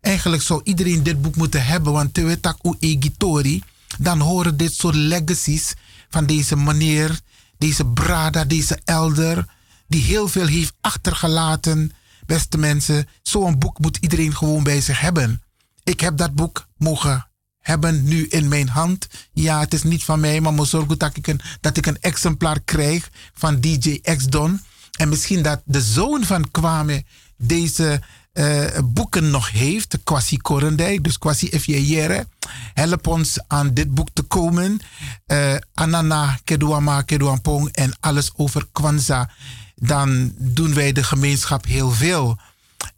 Eigenlijk 0.00 0.42
zou 0.42 0.60
iedereen 0.64 1.02
dit 1.02 1.22
boek 1.22 1.36
moeten 1.36 1.64
hebben, 1.64 1.92
want 1.92 2.14
Tewetak 2.14 2.58
U 2.62 2.74
Egitori, 2.78 3.62
dan 3.98 4.20
horen 4.20 4.56
dit 4.56 4.74
soort 4.74 4.94
legacies 4.94 5.74
van 6.08 6.26
deze 6.26 6.56
meneer, 6.56 7.20
deze 7.58 7.86
brada, 7.86 8.44
deze 8.44 8.80
elder, 8.84 9.46
die 9.86 10.02
heel 10.02 10.28
veel 10.28 10.46
heeft 10.46 10.74
achtergelaten. 10.80 11.92
Beste 12.26 12.58
mensen, 12.58 13.08
zo'n 13.22 13.58
boek 13.58 13.78
moet 13.78 13.96
iedereen 13.96 14.36
gewoon 14.36 14.62
bij 14.62 14.80
zich 14.80 15.00
hebben. 15.00 15.42
Ik 15.82 16.00
heb 16.00 16.16
dat 16.16 16.34
boek 16.34 16.68
mogen 16.76 17.28
hebben 17.64 18.04
nu 18.04 18.26
in 18.26 18.48
mijn 18.48 18.68
hand. 18.68 19.06
Ja, 19.32 19.60
het 19.60 19.74
is 19.74 19.82
niet 19.82 20.04
van 20.04 20.20
mij, 20.20 20.40
maar 20.40 20.52
moet 20.52 20.68
zorgen 20.68 20.98
dat 20.98 21.16
ik 21.16 21.26
een, 21.26 21.40
dat 21.60 21.76
ik 21.76 21.86
een 21.86 22.00
exemplaar 22.00 22.60
krijg 22.60 23.10
van 23.34 23.60
DJ 23.60 24.00
X-Don. 24.00 24.60
En 24.98 25.08
misschien 25.08 25.42
dat 25.42 25.62
de 25.64 25.80
zoon 25.80 26.24
van 26.24 26.50
Kwame 26.50 27.04
deze 27.46 28.00
eh, 28.34 28.78
boeken 28.84 29.30
nog 29.30 29.50
heeft, 29.50 29.98
Kwasi 30.04 30.36
Korendijk, 30.36 31.04
dus 31.04 31.18
Kwasi 31.18 31.48
Jere. 31.64 32.26
Help 32.74 33.06
ons 33.06 33.38
aan 33.46 33.74
dit 33.74 33.94
boek 33.94 34.08
te 34.12 34.22
komen. 34.22 34.80
Eh, 35.26 35.54
Anana, 35.74 36.38
Kedwama, 36.44 37.02
Kedwampong 37.02 37.68
en 37.68 37.92
alles 38.00 38.32
over 38.36 38.66
Kwanzaa. 38.72 39.30
Dan 39.74 40.32
doen 40.36 40.74
wij 40.74 40.92
de 40.92 41.02
gemeenschap 41.02 41.64
heel 41.64 41.90
veel. 41.90 42.38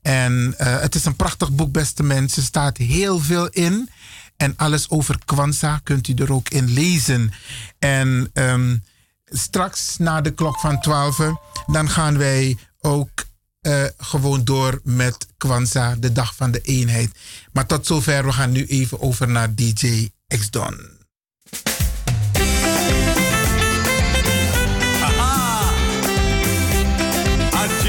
En 0.02 0.54
eh, 0.58 0.80
het 0.80 0.94
is 0.94 1.04
een 1.04 1.16
prachtig 1.16 1.50
boek, 1.50 1.72
beste 1.72 2.02
mensen. 2.02 2.42
Er 2.42 2.48
staat 2.48 2.76
heel 2.76 3.20
veel 3.20 3.48
in. 3.48 3.88
En 4.36 4.56
alles 4.56 4.90
over 4.90 5.18
Kwanzaa 5.24 5.80
kunt 5.82 6.08
u 6.08 6.14
er 6.14 6.32
ook 6.32 6.48
in 6.48 6.72
lezen. 6.72 7.32
En 7.78 8.30
ehm, 8.32 8.76
straks 9.24 9.96
na 9.98 10.20
de 10.20 10.30
klok 10.30 10.60
van 10.60 10.80
12, 10.80 11.18
dan 11.66 11.90
gaan 11.90 12.18
wij 12.18 12.56
ook 12.80 13.24
eh, 13.66 13.84
gewoon 13.98 14.44
door 14.44 14.80
met 14.84 15.26
Kwanzaa, 15.36 15.94
de 15.98 16.12
dag 16.12 16.34
van 16.34 16.50
de 16.50 16.60
eenheid. 16.60 17.10
Maar 17.52 17.66
tot 17.66 17.86
zover, 17.86 18.24
we 18.24 18.32
gaan 18.32 18.50
nu 18.52 18.66
even 18.66 19.00
over 19.00 19.28
naar 19.28 19.54
DJ 19.54 20.10
X-Don. 20.28 20.94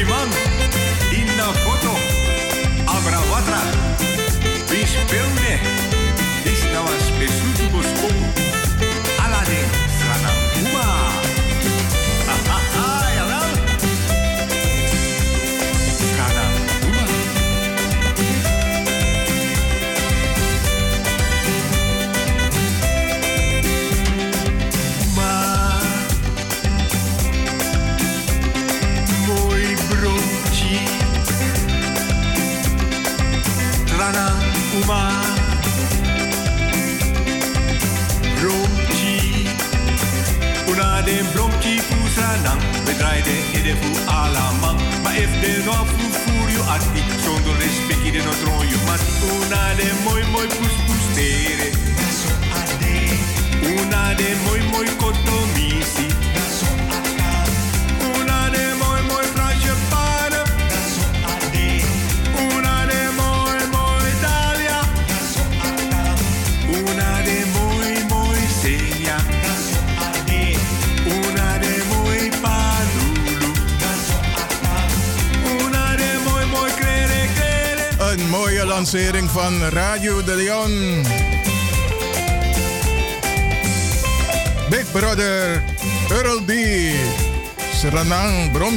Inna 0.07 0.46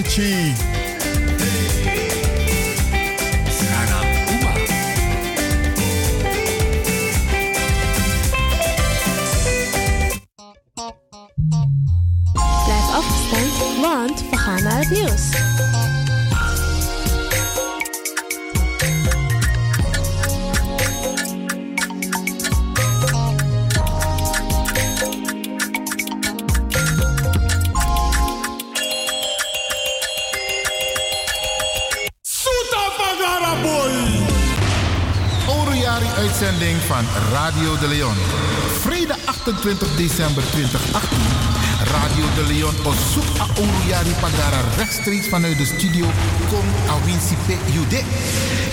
Serenang 0.03 0.70
rechtstreeks 45.05 45.29
vanuit 45.29 45.59
de 45.59 45.65
studio 45.65 46.07
Kong 46.49 46.69
Awinsi 46.89 47.37
Jude. 47.73 47.97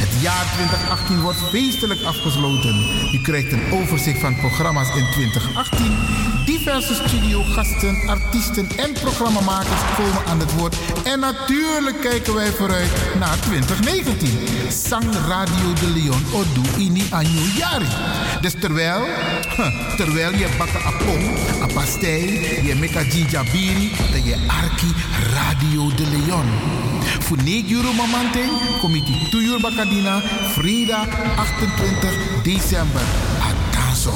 Het 0.04 0.22
jaar 0.22 0.46
2018 0.54 1.22
wordt 1.22 1.38
feestelijk 1.50 2.02
afgesloten. 2.02 2.76
U 3.14 3.22
krijgt 3.22 3.52
een 3.52 3.72
overzicht 3.72 4.20
van 4.20 4.36
programma's 4.36 4.96
in 4.96 5.06
2018. 5.12 5.98
Diverse 6.46 6.94
studiogasten, 6.94 8.10
artiesten 8.10 8.70
en 8.78 8.94
programmamakers 8.94 9.82
komen 9.98 10.26
aan 10.26 10.40
het 10.40 10.54
woord. 10.54 10.76
En 11.04 11.20
natuurlijk 11.20 12.02
kijken 12.02 12.34
wij 12.34 12.52
vooruit 12.52 12.92
naar 13.20 13.40
2019. 13.40 14.30
Sang 14.70 15.06
Radio 15.28 15.74
de 15.74 15.90
Leon 15.90 16.24
Odu 16.34 16.80
Ini 16.80 17.04
Anyu 17.10 17.58
Yari. 17.58 17.88
Dus 18.42 18.54
terwijl, 18.60 19.06
terwijl 19.98 20.32
je 20.32 20.48
bakken 20.58 20.84
apong, 20.84 21.24
a 21.62 21.66
pastei, 21.74 22.40
je 22.64 22.76
meka 22.76 23.02
jinjabiri, 23.02 23.92
dan 24.12 24.24
je 24.24 24.36
arki 24.48 24.94
Radio 25.34 25.96
de 25.96 26.08
Leon. 26.08 26.46
Voor 27.20 27.38
9 27.44 27.72
euro 27.72 27.94
mamante, 27.94 28.40
komiti 28.82 29.30
2 29.30 29.46
euro 29.46 29.60
bakadina, 29.60 30.22
vrijdag 30.54 31.08
28 31.36 32.10
december. 32.44 33.02
Atanso. 33.40 34.14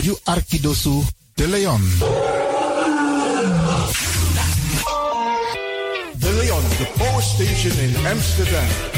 You 0.00 0.16
Arkidosu 0.24 1.02
de 1.34 1.48
Leon. 1.48 1.82
De 6.18 6.32
Leon, 6.32 6.62
the 6.76 6.86
power 6.96 7.22
station 7.22 7.78
in 7.78 8.06
Amsterdam. 8.06 8.97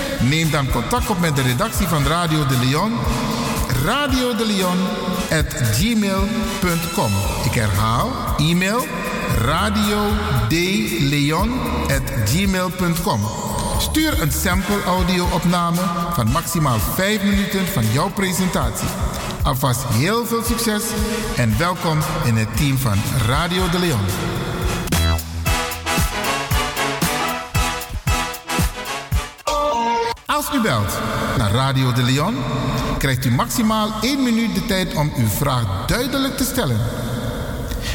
Neem 0.29 0.51
dan 0.51 0.71
contact 0.71 1.09
op 1.09 1.19
met 1.19 1.35
de 1.35 1.41
redactie 1.41 1.87
van 1.87 2.05
Radio 2.05 2.45
de 2.45 2.57
Leon. 2.59 2.91
Radio 3.83 4.35
de 4.35 4.45
at 5.31 5.53
gmail.com. 5.77 7.11
Ik 7.45 7.53
herhaal, 7.53 8.11
e-mail 8.37 8.85
radio 9.37 9.99
gmail.com. 12.25 13.21
Stuur 13.79 14.21
een 14.21 14.31
sample 14.31 14.83
audio-opname 14.85 15.81
van 16.13 16.27
maximaal 16.27 16.79
5 16.79 17.23
minuten 17.23 17.67
van 17.67 17.83
jouw 17.91 18.09
presentatie. 18.09 18.87
Alvast 19.43 19.83
heel 19.87 20.25
veel 20.25 20.43
succes 20.43 20.83
en 21.35 21.57
welkom 21.57 21.99
in 22.23 22.35
het 22.35 22.57
team 22.57 22.77
van 22.77 22.97
Radio 23.27 23.69
de 23.69 23.79
Leon. 23.79 24.50
Belt 30.61 30.99
naar 31.37 31.51
Radio 31.51 31.91
de 31.91 32.03
Leon, 32.03 32.35
krijgt 32.97 33.25
u 33.25 33.31
maximaal 33.31 33.93
1 34.01 34.23
minuut 34.23 34.55
de 34.55 34.65
tijd 34.65 34.93
om 34.93 35.11
uw 35.17 35.27
vraag 35.27 35.85
duidelijk 35.85 36.37
te 36.37 36.43
stellen. 36.43 36.79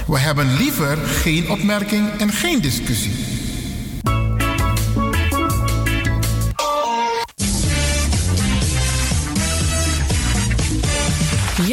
We 0.06 0.18
hebben 0.18 0.56
liever 0.56 0.96
geen 0.96 1.50
opmerking 1.50 2.10
en 2.18 2.32
geen 2.32 2.60
discussie. 2.60 3.45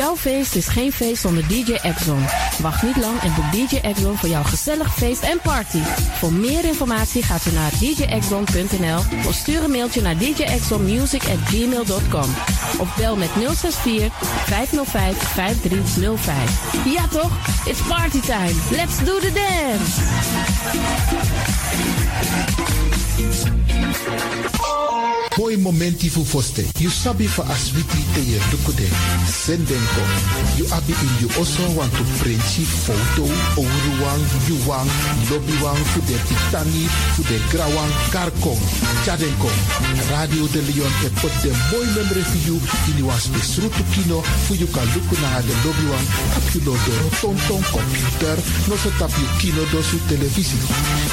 Jouw 0.04 0.16
feest 0.16 0.56
is 0.56 0.68
geen 0.68 0.92
feest 0.92 1.22
zonder 1.22 1.48
DJ 1.48 1.74
Exxon. 1.74 2.26
Wacht 2.62 2.84
niet 2.84 2.98
lang 2.98 3.22
en 3.22 3.34
boek 3.36 3.52
DJ 3.52 3.76
Exxon 3.76 4.18
voor 4.18 4.30
jouw 4.30 4.44
gezellig 4.44 4.96
feest 4.96 5.24
en 5.24 5.40
party. 5.44 5.80
Voor 6.18 6.34
meer 6.34 6.66
informatie 6.66 7.24
gaat 7.24 7.46
u 7.46 7.52
naar 7.52 7.72
djexxon.nl 7.80 9.00
of 9.28 9.34
stuur 9.34 9.64
een 9.64 9.72
mailtje 9.72 10.02
naar 10.02 10.18
djexxonmusic@gmail.com 10.18 12.30
of 12.78 12.96
bel 12.96 13.16
met 13.16 13.30
064 13.30 14.14
505 14.46 15.18
5305. 15.18 16.86
Ja 16.86 17.08
toch? 17.08 17.32
It's 17.66 17.82
party 17.88 18.20
time. 18.20 18.54
Let's 18.72 18.98
do 18.98 19.20
the 19.20 19.32
dance. 19.34 20.02
Mooi 25.44 25.58
momenti 25.58 26.08
fu 26.08 26.24
foste. 26.24 26.72
You 26.80 26.90
sabi 26.90 27.28
fa 27.28 27.44
aswiti 27.44 28.00
te 28.14 28.22
ye 28.22 28.40
dukude. 28.50 28.88
Sendenko. 29.28 30.04
You 30.56 30.66
abi 30.72 30.94
in 30.94 31.14
you 31.20 31.28
also 31.36 31.68
want 31.76 31.92
to 31.92 32.04
printji 32.24 32.64
foto. 32.64 33.28
Lobbywang, 35.30 35.84
fu 35.92 36.00
de 36.08 36.16
pitani, 36.28 36.88
fu 37.16 37.24
de 37.24 37.42
grawang, 37.52 37.92
karkong. 38.10 38.62
Chadenko. 39.04 39.50
Radio 40.10 40.48
de 40.48 40.62
Leon 40.62 40.94
e 41.04 41.10
pot 41.20 41.36
de 41.42 41.52
mooi 41.72 41.88
memory 41.92 42.24
for 42.24 42.40
you. 42.48 42.56
In 42.88 42.98
you 43.00 43.08
was 43.08 43.28
besrutu 43.28 43.84
kino. 43.92 44.22
Fu 44.48 44.56
you 44.56 44.68
kan 44.68 44.88
luku 44.96 45.20
na 45.20 45.42
de 45.42 45.54
lobbywang. 45.66 46.08
Tap 46.34 46.56
you 46.56 46.62
lo 46.64 46.72
do 46.72 46.96
tonton 47.20 47.62
computer. 47.68 48.40
No 48.70 48.78
so 48.78 48.90
tap 48.96 49.12
you 49.20 49.28
kino 49.40 49.66
do 49.72 49.84
su 49.84 50.00
televisie. 50.08 50.56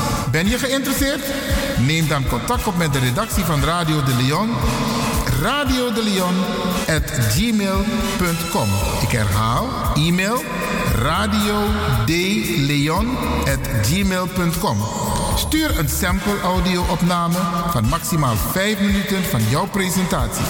Ben 0.31 0.47
je 0.47 0.57
geïnteresseerd? 0.57 1.21
Neem 1.79 2.07
dan 2.07 2.27
contact 2.27 2.67
op 2.67 2.77
met 2.77 2.93
de 2.93 2.99
redactie 2.99 3.43
van 3.43 3.63
Radio 3.63 4.03
de 4.03 4.15
Leon. 4.15 4.49
Radio 5.41 5.93
de 5.93 6.03
Leon 6.03 6.35
at 6.95 7.11
gmail.com. 7.11 8.69
Ik 9.01 9.11
herhaal, 9.11 9.67
e-mail 9.95 10.43
radio 10.95 11.55
at 13.45 13.69
gmail.com. 13.81 14.77
Stuur 15.35 15.79
een 15.79 15.89
sample 15.89 16.39
audio-opname 16.43 17.37
van 17.69 17.85
maximaal 17.85 18.35
5 18.35 18.79
minuten 18.79 19.23
van 19.23 19.41
jouw 19.49 19.67
presentatie. 19.67 20.45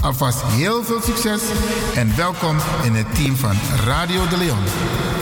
Alvast 0.00 0.42
heel 0.42 0.84
veel 0.84 1.00
succes 1.02 1.42
en 1.94 2.16
welkom 2.16 2.56
in 2.82 2.94
het 2.94 3.14
team 3.14 3.36
van 3.36 3.56
Radio 3.84 4.28
de 4.28 4.36
Leon. 4.36 5.21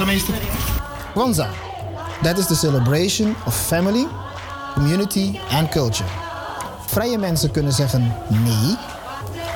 Fune, 0.00 0.12
Wanzameester. 0.12 0.34
Wanza. 1.14 1.48
That 2.22 2.38
is 2.38 2.46
the 2.46 2.54
celebration 2.54 3.36
of 3.46 3.54
family, 3.54 4.06
community, 4.74 5.38
and 5.50 5.68
culture. 5.70 6.08
Vrije 6.86 7.18
mensen 7.18 7.50
kunnen 7.50 7.72
zeggen 7.72 8.14
nee. 8.28 8.76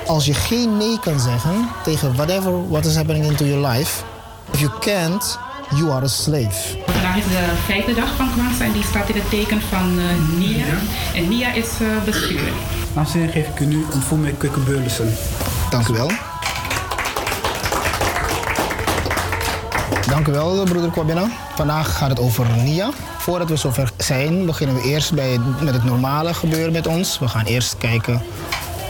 Als 0.07 0.27
je 0.27 0.35
geen 0.35 0.77
nee 0.77 0.99
kan 1.01 1.21
zeggen 1.21 1.69
tegen 1.85 2.15
whatever 2.15 2.69
what 2.69 2.85
is 2.85 2.97
happening 2.97 3.25
into 3.25 3.45
your 3.45 3.69
life, 3.69 4.03
if 4.53 4.61
you 4.61 4.73
can't, 4.81 5.39
you 5.71 5.91
are 5.91 6.05
a 6.05 6.09
slave. 6.09 6.77
Vandaag 6.87 7.17
is 7.17 7.25
de 7.25 7.53
vijfde 7.67 7.95
dag 7.95 8.15
van 8.17 8.33
Kwanzaa 8.33 8.65
en 8.65 8.73
die 8.73 8.85
staat 8.85 9.09
in 9.09 9.15
het 9.15 9.31
teken 9.31 9.61
van 9.61 9.99
eh, 9.99 10.39
Nia. 10.39 10.67
En 11.15 11.29
Nia 11.29 11.53
is 11.53 11.69
eh, 11.81 12.05
bestuur. 12.05 12.53
Aanzien 12.95 13.29
geef 13.29 13.49
ik 13.49 13.61
u 13.61 13.65
nu 13.67 13.85
ontvoer 13.93 14.19
met 14.19 14.35
Kukke 14.39 14.61
Beurlissen. 14.61 15.15
Dank 15.71 15.89
u 15.89 15.93
wel. 15.93 16.34
Dank 20.15 20.29
u 20.29 20.33
wel, 20.33 20.65
broeder 20.65 20.91
Kwabena. 20.91 21.29
Vandaag 21.55 21.97
gaat 21.97 22.09
het 22.09 22.21
over 22.21 22.47
Nia. 22.57 22.91
Voordat 23.19 23.49
we 23.49 23.57
zover 23.57 23.93
zijn, 23.97 24.47
beginnen 24.47 24.77
we 24.77 24.83
eerst 24.83 25.15
bij, 25.15 25.41
met 25.61 25.75
het 25.75 25.85
normale 25.85 26.35
gebeuren 26.35 26.73
met 26.73 26.87
ons. 26.87 27.19
We 27.19 27.29
gaan 27.29 27.45
eerst 27.45 27.79
kijken 27.79 28.23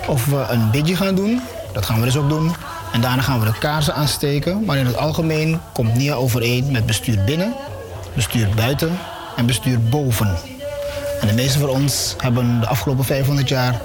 of 0.06 0.26
we 0.26 0.46
een 0.50 0.70
bidje 0.70 0.96
gaan 0.96 1.14
doen. 1.14 1.40
Dat 1.72 1.86
gaan 1.86 1.98
we 1.98 2.04
dus 2.04 2.16
ook 2.16 2.28
doen. 2.28 2.54
En 2.92 3.00
daarna 3.00 3.22
gaan 3.22 3.40
we 3.40 3.46
de 3.46 3.58
kaarsen 3.58 3.94
aansteken. 3.94 4.64
Maar 4.64 4.76
in 4.76 4.86
het 4.86 4.96
algemeen 4.96 5.60
komt 5.72 5.94
Nia 5.94 6.14
overeen 6.14 6.70
met 6.70 6.86
bestuur 6.86 7.24
binnen, 7.24 7.54
bestuur 8.14 8.48
buiten 8.56 8.98
en 9.36 9.46
bestuur 9.46 9.80
boven. 9.80 10.36
En 11.20 11.28
de 11.28 11.34
meeste 11.34 11.58
van 11.58 11.68
ons 11.68 12.14
hebben 12.18 12.60
de 12.60 12.66
afgelopen 12.66 13.04
500 13.04 13.48
jaar 13.48 13.80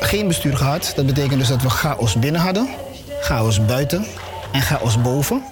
geen 0.00 0.28
bestuur 0.28 0.56
gehad. 0.56 0.92
Dat 0.96 1.06
betekent 1.06 1.38
dus 1.38 1.48
dat 1.48 1.62
we 1.62 1.70
chaos 1.70 2.18
binnen 2.18 2.40
hadden, 2.40 2.68
chaos 3.20 3.64
buiten 3.64 4.06
en 4.52 4.62
chaos 4.62 5.00
boven. 5.00 5.42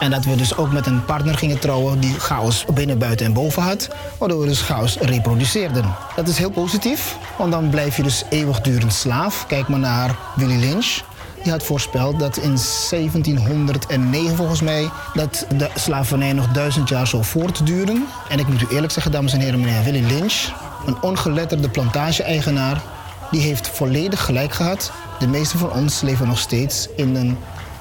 En 0.00 0.10
dat 0.10 0.24
we 0.24 0.36
dus 0.36 0.56
ook 0.56 0.72
met 0.72 0.86
een 0.86 1.04
partner 1.04 1.38
gingen 1.38 1.58
trouwen 1.58 2.00
die 2.00 2.20
chaos 2.20 2.64
binnen, 2.74 2.98
buiten 2.98 3.26
en 3.26 3.32
boven 3.32 3.62
had. 3.62 3.88
Waardoor 4.18 4.40
we 4.40 4.46
dus 4.46 4.60
chaos 4.60 4.96
reproduceerden. 4.98 5.84
Dat 6.16 6.28
is 6.28 6.38
heel 6.38 6.50
positief, 6.50 7.16
want 7.38 7.52
dan 7.52 7.70
blijf 7.70 7.96
je 7.96 8.02
dus 8.02 8.24
eeuwigdurend 8.30 8.92
slaaf. 8.92 9.46
Kijk 9.46 9.68
maar 9.68 9.78
naar 9.78 10.16
Willy 10.36 10.58
Lynch. 10.58 11.00
Die 11.42 11.52
had 11.52 11.62
voorspeld 11.62 12.18
dat 12.18 12.36
in 12.36 12.56
1709 12.90 14.36
volgens 14.36 14.60
mij... 14.60 14.90
dat 15.14 15.46
de 15.56 15.70
slavernij 15.74 16.32
nog 16.32 16.48
duizend 16.48 16.88
jaar 16.88 17.06
zou 17.06 17.24
voortduren. 17.24 18.06
En 18.28 18.38
ik 18.38 18.48
moet 18.48 18.62
u 18.62 18.66
eerlijk 18.70 18.92
zeggen, 18.92 19.12
dames 19.12 19.32
en 19.32 19.40
heren, 19.40 19.60
meneer 19.60 19.82
Willy 19.82 20.06
Lynch... 20.06 20.52
een 20.86 21.02
ongeletterde 21.02 21.68
plantage-eigenaar... 21.68 22.82
die 23.30 23.40
heeft 23.40 23.68
volledig 23.68 24.24
gelijk 24.24 24.52
gehad. 24.52 24.92
De 25.18 25.28
meeste 25.28 25.58
van 25.58 25.72
ons 25.72 26.00
leven 26.00 26.26
nog 26.26 26.38
steeds 26.38 26.88
in 26.96 27.14
een 27.16 27.38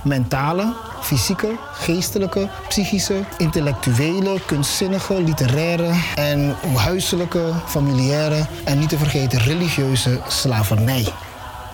mentale, 0.07 0.73
fysieke, 1.01 1.57
geestelijke, 1.73 2.49
psychische, 2.67 3.23
intellectuele, 3.37 4.39
kunstzinnige, 4.45 5.21
literaire 5.21 5.93
en 6.15 6.55
huiselijke, 6.75 7.51
familiaire 7.65 8.45
en 8.63 8.79
niet 8.79 8.89
te 8.89 8.97
vergeten 8.97 9.39
religieuze 9.39 10.19
slavernij. 10.27 11.07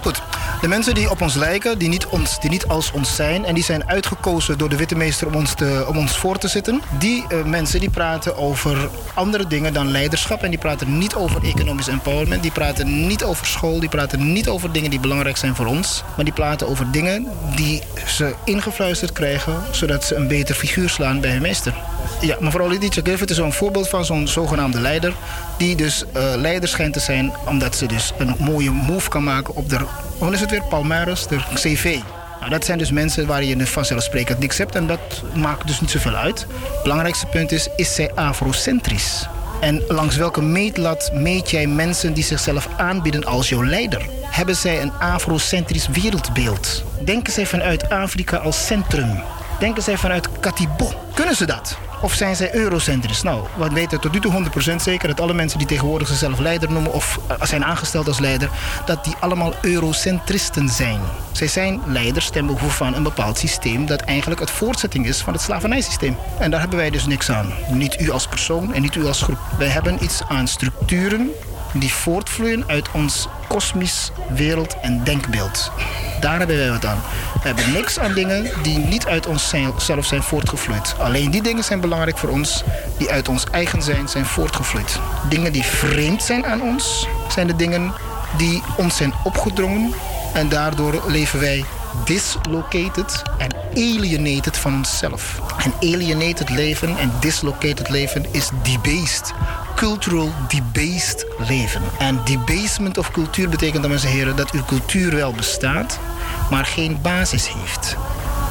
Goed. 0.03 0.21
De 0.61 0.67
mensen 0.67 0.93
die 0.93 1.09
op 1.09 1.21
ons 1.21 1.35
lijken, 1.35 1.77
die 1.77 1.89
niet, 1.89 2.05
ons, 2.05 2.39
die 2.39 2.49
niet 2.49 2.67
als 2.67 2.91
ons 2.91 3.15
zijn... 3.15 3.45
en 3.45 3.53
die 3.53 3.63
zijn 3.63 3.89
uitgekozen 3.89 4.57
door 4.57 4.69
de 4.69 4.75
witte 4.75 4.95
meester 4.95 5.27
om 5.27 5.35
ons, 5.35 5.53
te, 5.53 5.85
om 5.87 5.97
ons 5.97 6.17
voor 6.17 6.37
te 6.37 6.47
zitten... 6.47 6.81
die 6.99 7.25
eh, 7.27 7.43
mensen 7.43 7.79
die 7.79 7.89
praten 7.89 8.37
over 8.37 8.89
andere 9.13 9.47
dingen 9.47 9.73
dan 9.73 9.91
leiderschap... 9.91 10.43
en 10.43 10.49
die 10.49 10.59
praten 10.59 10.97
niet 10.97 11.15
over 11.15 11.43
economisch 11.43 11.87
empowerment... 11.87 12.41
die 12.41 12.51
praten 12.51 13.07
niet 13.07 13.23
over 13.23 13.45
school, 13.45 13.79
die 13.79 13.89
praten 13.89 14.33
niet 14.33 14.47
over 14.47 14.71
dingen 14.71 14.89
die 14.89 14.99
belangrijk 14.99 15.37
zijn 15.37 15.55
voor 15.55 15.65
ons... 15.65 16.03
maar 16.15 16.25
die 16.25 16.33
praten 16.33 16.67
over 16.67 16.91
dingen 16.91 17.27
die 17.55 17.81
ze 18.05 18.35
ingefluisterd 18.45 19.11
krijgen... 19.11 19.53
zodat 19.71 20.03
ze 20.03 20.15
een 20.15 20.27
beter 20.27 20.55
figuur 20.55 20.89
slaan 20.89 21.21
bij 21.21 21.31
hun 21.31 21.41
meester. 21.41 21.73
Ja, 22.21 22.35
mevrouw 22.39 22.67
Lydia 22.67 22.89
Griffith 22.89 23.29
is 23.29 23.35
zo'n 23.35 23.53
voorbeeld 23.53 23.89
van 23.89 24.05
zo'n 24.05 24.27
zogenaamde 24.27 24.79
leider... 24.79 25.13
die 25.57 25.75
dus 25.75 26.03
eh, 26.13 26.33
leider 26.35 26.69
schijnt 26.69 26.93
te 26.93 26.99
zijn 26.99 27.33
omdat 27.45 27.75
ze 27.75 27.85
dus 27.85 28.11
een 28.17 28.35
mooie 28.39 28.71
move 28.71 29.09
kan 29.09 29.23
maken 29.23 29.55
op 29.55 29.69
de... 29.69 29.79
Hoe 30.17 30.33
is 30.33 30.39
het 30.39 30.49
weer? 30.49 30.63
Palmares, 30.63 31.27
de 31.27 31.39
CV. 31.53 31.99
Nou, 32.39 32.55
dat 32.55 32.65
zijn 32.65 32.77
dus 32.77 32.91
mensen 32.91 33.27
waar 33.27 33.43
je 33.43 33.67
vanzelfsprekend 33.67 34.39
niks 34.39 34.57
hebt 34.57 34.75
en 34.75 34.87
dat 34.87 35.23
maakt 35.35 35.67
dus 35.67 35.81
niet 35.81 35.91
zoveel 35.91 36.15
uit. 36.15 36.39
Het 36.73 36.81
belangrijkste 36.83 37.25
punt 37.25 37.51
is, 37.51 37.67
is 37.75 37.95
zij 37.95 38.13
afrocentrisch? 38.13 39.27
En 39.61 39.83
langs 39.87 40.15
welke 40.15 40.41
meetlat 40.41 41.11
meet 41.13 41.49
jij 41.49 41.67
mensen 41.67 42.13
die 42.13 42.23
zichzelf 42.23 42.67
aanbieden 42.77 43.23
als 43.23 43.49
jouw 43.49 43.65
leider? 43.65 44.09
Hebben 44.21 44.55
zij 44.55 44.81
een 44.81 44.91
afrocentrisch 44.91 45.87
wereldbeeld? 45.87 46.83
Denken 47.05 47.33
zij 47.33 47.45
vanuit 47.45 47.89
Afrika 47.89 48.37
als 48.37 48.65
centrum? 48.65 49.21
Denken 49.59 49.83
zij 49.83 49.97
vanuit 49.97 50.39
Katibo? 50.39 50.93
Kunnen 51.13 51.35
ze 51.35 51.45
dat? 51.45 51.77
Of 52.03 52.13
zijn 52.13 52.35
zij 52.35 52.53
eurocentrisch? 52.55 53.21
Nou, 53.21 53.43
we 53.57 53.69
weten 53.69 53.99
tot 53.99 54.11
nu 54.11 54.19
toe 54.19 54.49
100% 54.71 54.75
zeker 54.75 55.07
dat 55.07 55.21
alle 55.21 55.33
mensen 55.33 55.57
die 55.57 55.67
tegenwoordig 55.67 56.07
zichzelf 56.07 56.39
leider 56.39 56.71
noemen 56.71 56.93
of 56.93 57.19
eh, 57.27 57.35
zijn 57.41 57.65
aangesteld 57.65 58.07
als 58.07 58.19
leider, 58.19 58.49
dat 58.85 59.03
die 59.03 59.15
allemaal 59.19 59.53
eurocentristen 59.61 60.69
zijn. 60.69 60.99
Zij 61.31 61.47
zijn 61.47 61.81
leiders 61.85 62.29
ten 62.29 62.45
behoeve 62.45 62.69
van 62.75 62.93
een 62.93 63.03
bepaald 63.03 63.37
systeem 63.37 63.85
dat 63.85 64.01
eigenlijk 64.01 64.39
het 64.39 64.51
voortzetting 64.51 65.07
is 65.07 65.21
van 65.21 65.33
het 65.33 65.41
slavernijsysteem. 65.41 66.17
En 66.39 66.51
daar 66.51 66.59
hebben 66.59 66.77
wij 66.77 66.89
dus 66.89 67.05
niks 67.05 67.31
aan. 67.31 67.53
Niet 67.71 68.01
u 68.01 68.11
als 68.11 68.27
persoon 68.27 68.73
en 68.73 68.81
niet 68.81 68.95
u 68.95 69.05
als 69.05 69.21
groep. 69.21 69.39
Wij 69.57 69.67
hebben 69.67 70.03
iets 70.03 70.21
aan 70.27 70.47
structuren 70.47 71.31
die 71.73 71.93
voortvloeien 71.93 72.63
uit 72.67 72.91
ons 72.91 73.27
kosmisch 73.47 74.11
wereld- 74.29 74.75
en 74.81 75.03
denkbeeld. 75.03 75.71
Daar 76.19 76.37
hebben 76.37 76.57
wij 76.57 76.69
wat 76.69 76.85
aan. 76.85 77.01
We 77.33 77.47
hebben 77.47 77.71
niks 77.71 77.99
aan 77.99 78.13
dingen 78.13 78.51
die 78.61 78.77
niet 78.77 79.05
uit 79.05 79.27
onszelf 79.27 80.05
zijn 80.05 80.23
voortgevloeid. 80.23 80.95
Alleen 80.99 81.31
die 81.31 81.41
dingen 81.41 81.63
zijn 81.63 81.79
belangrijk 81.81 82.17
voor 82.17 82.29
ons 82.29 82.63
die 82.97 83.09
uit 83.11 83.29
ons 83.29 83.45
eigen 83.51 83.81
zijn 83.81 84.07
zijn 84.07 84.25
voortgevloeid. 84.25 84.99
Dingen 85.29 85.51
die 85.51 85.63
vreemd 85.63 86.23
zijn 86.23 86.45
aan 86.45 86.61
ons 86.61 87.07
zijn 87.29 87.47
de 87.47 87.55
dingen 87.55 87.93
die 88.37 88.63
ons 88.77 88.97
zijn 88.97 89.13
opgedrongen 89.23 89.93
en 90.33 90.49
daardoor 90.49 91.03
leven 91.07 91.39
wij 91.39 91.65
dislocated 92.05 93.21
en 93.37 93.51
alienated 93.75 94.57
van 94.57 94.73
onszelf. 94.73 95.39
En 95.63 95.73
alienated 95.93 96.49
leven 96.49 96.97
en 96.97 97.11
dislocated 97.19 97.89
leven 97.89 98.25
is 98.31 98.49
debased. 98.63 99.33
Cultural 99.75 100.31
debased 100.47 101.25
leven. 101.47 101.81
En 101.99 102.19
debasement 102.25 102.97
of 102.97 103.11
cultuur 103.11 103.49
betekent, 103.49 103.83
dames 103.83 104.03
en 104.03 104.09
heren, 104.09 104.35
dat 104.35 104.51
uw 104.51 104.63
cultuur 104.65 105.15
wel 105.15 105.31
bestaat, 105.31 105.99
maar 106.49 106.65
geen 106.65 106.99
basis 107.01 107.53
heeft. 107.53 107.97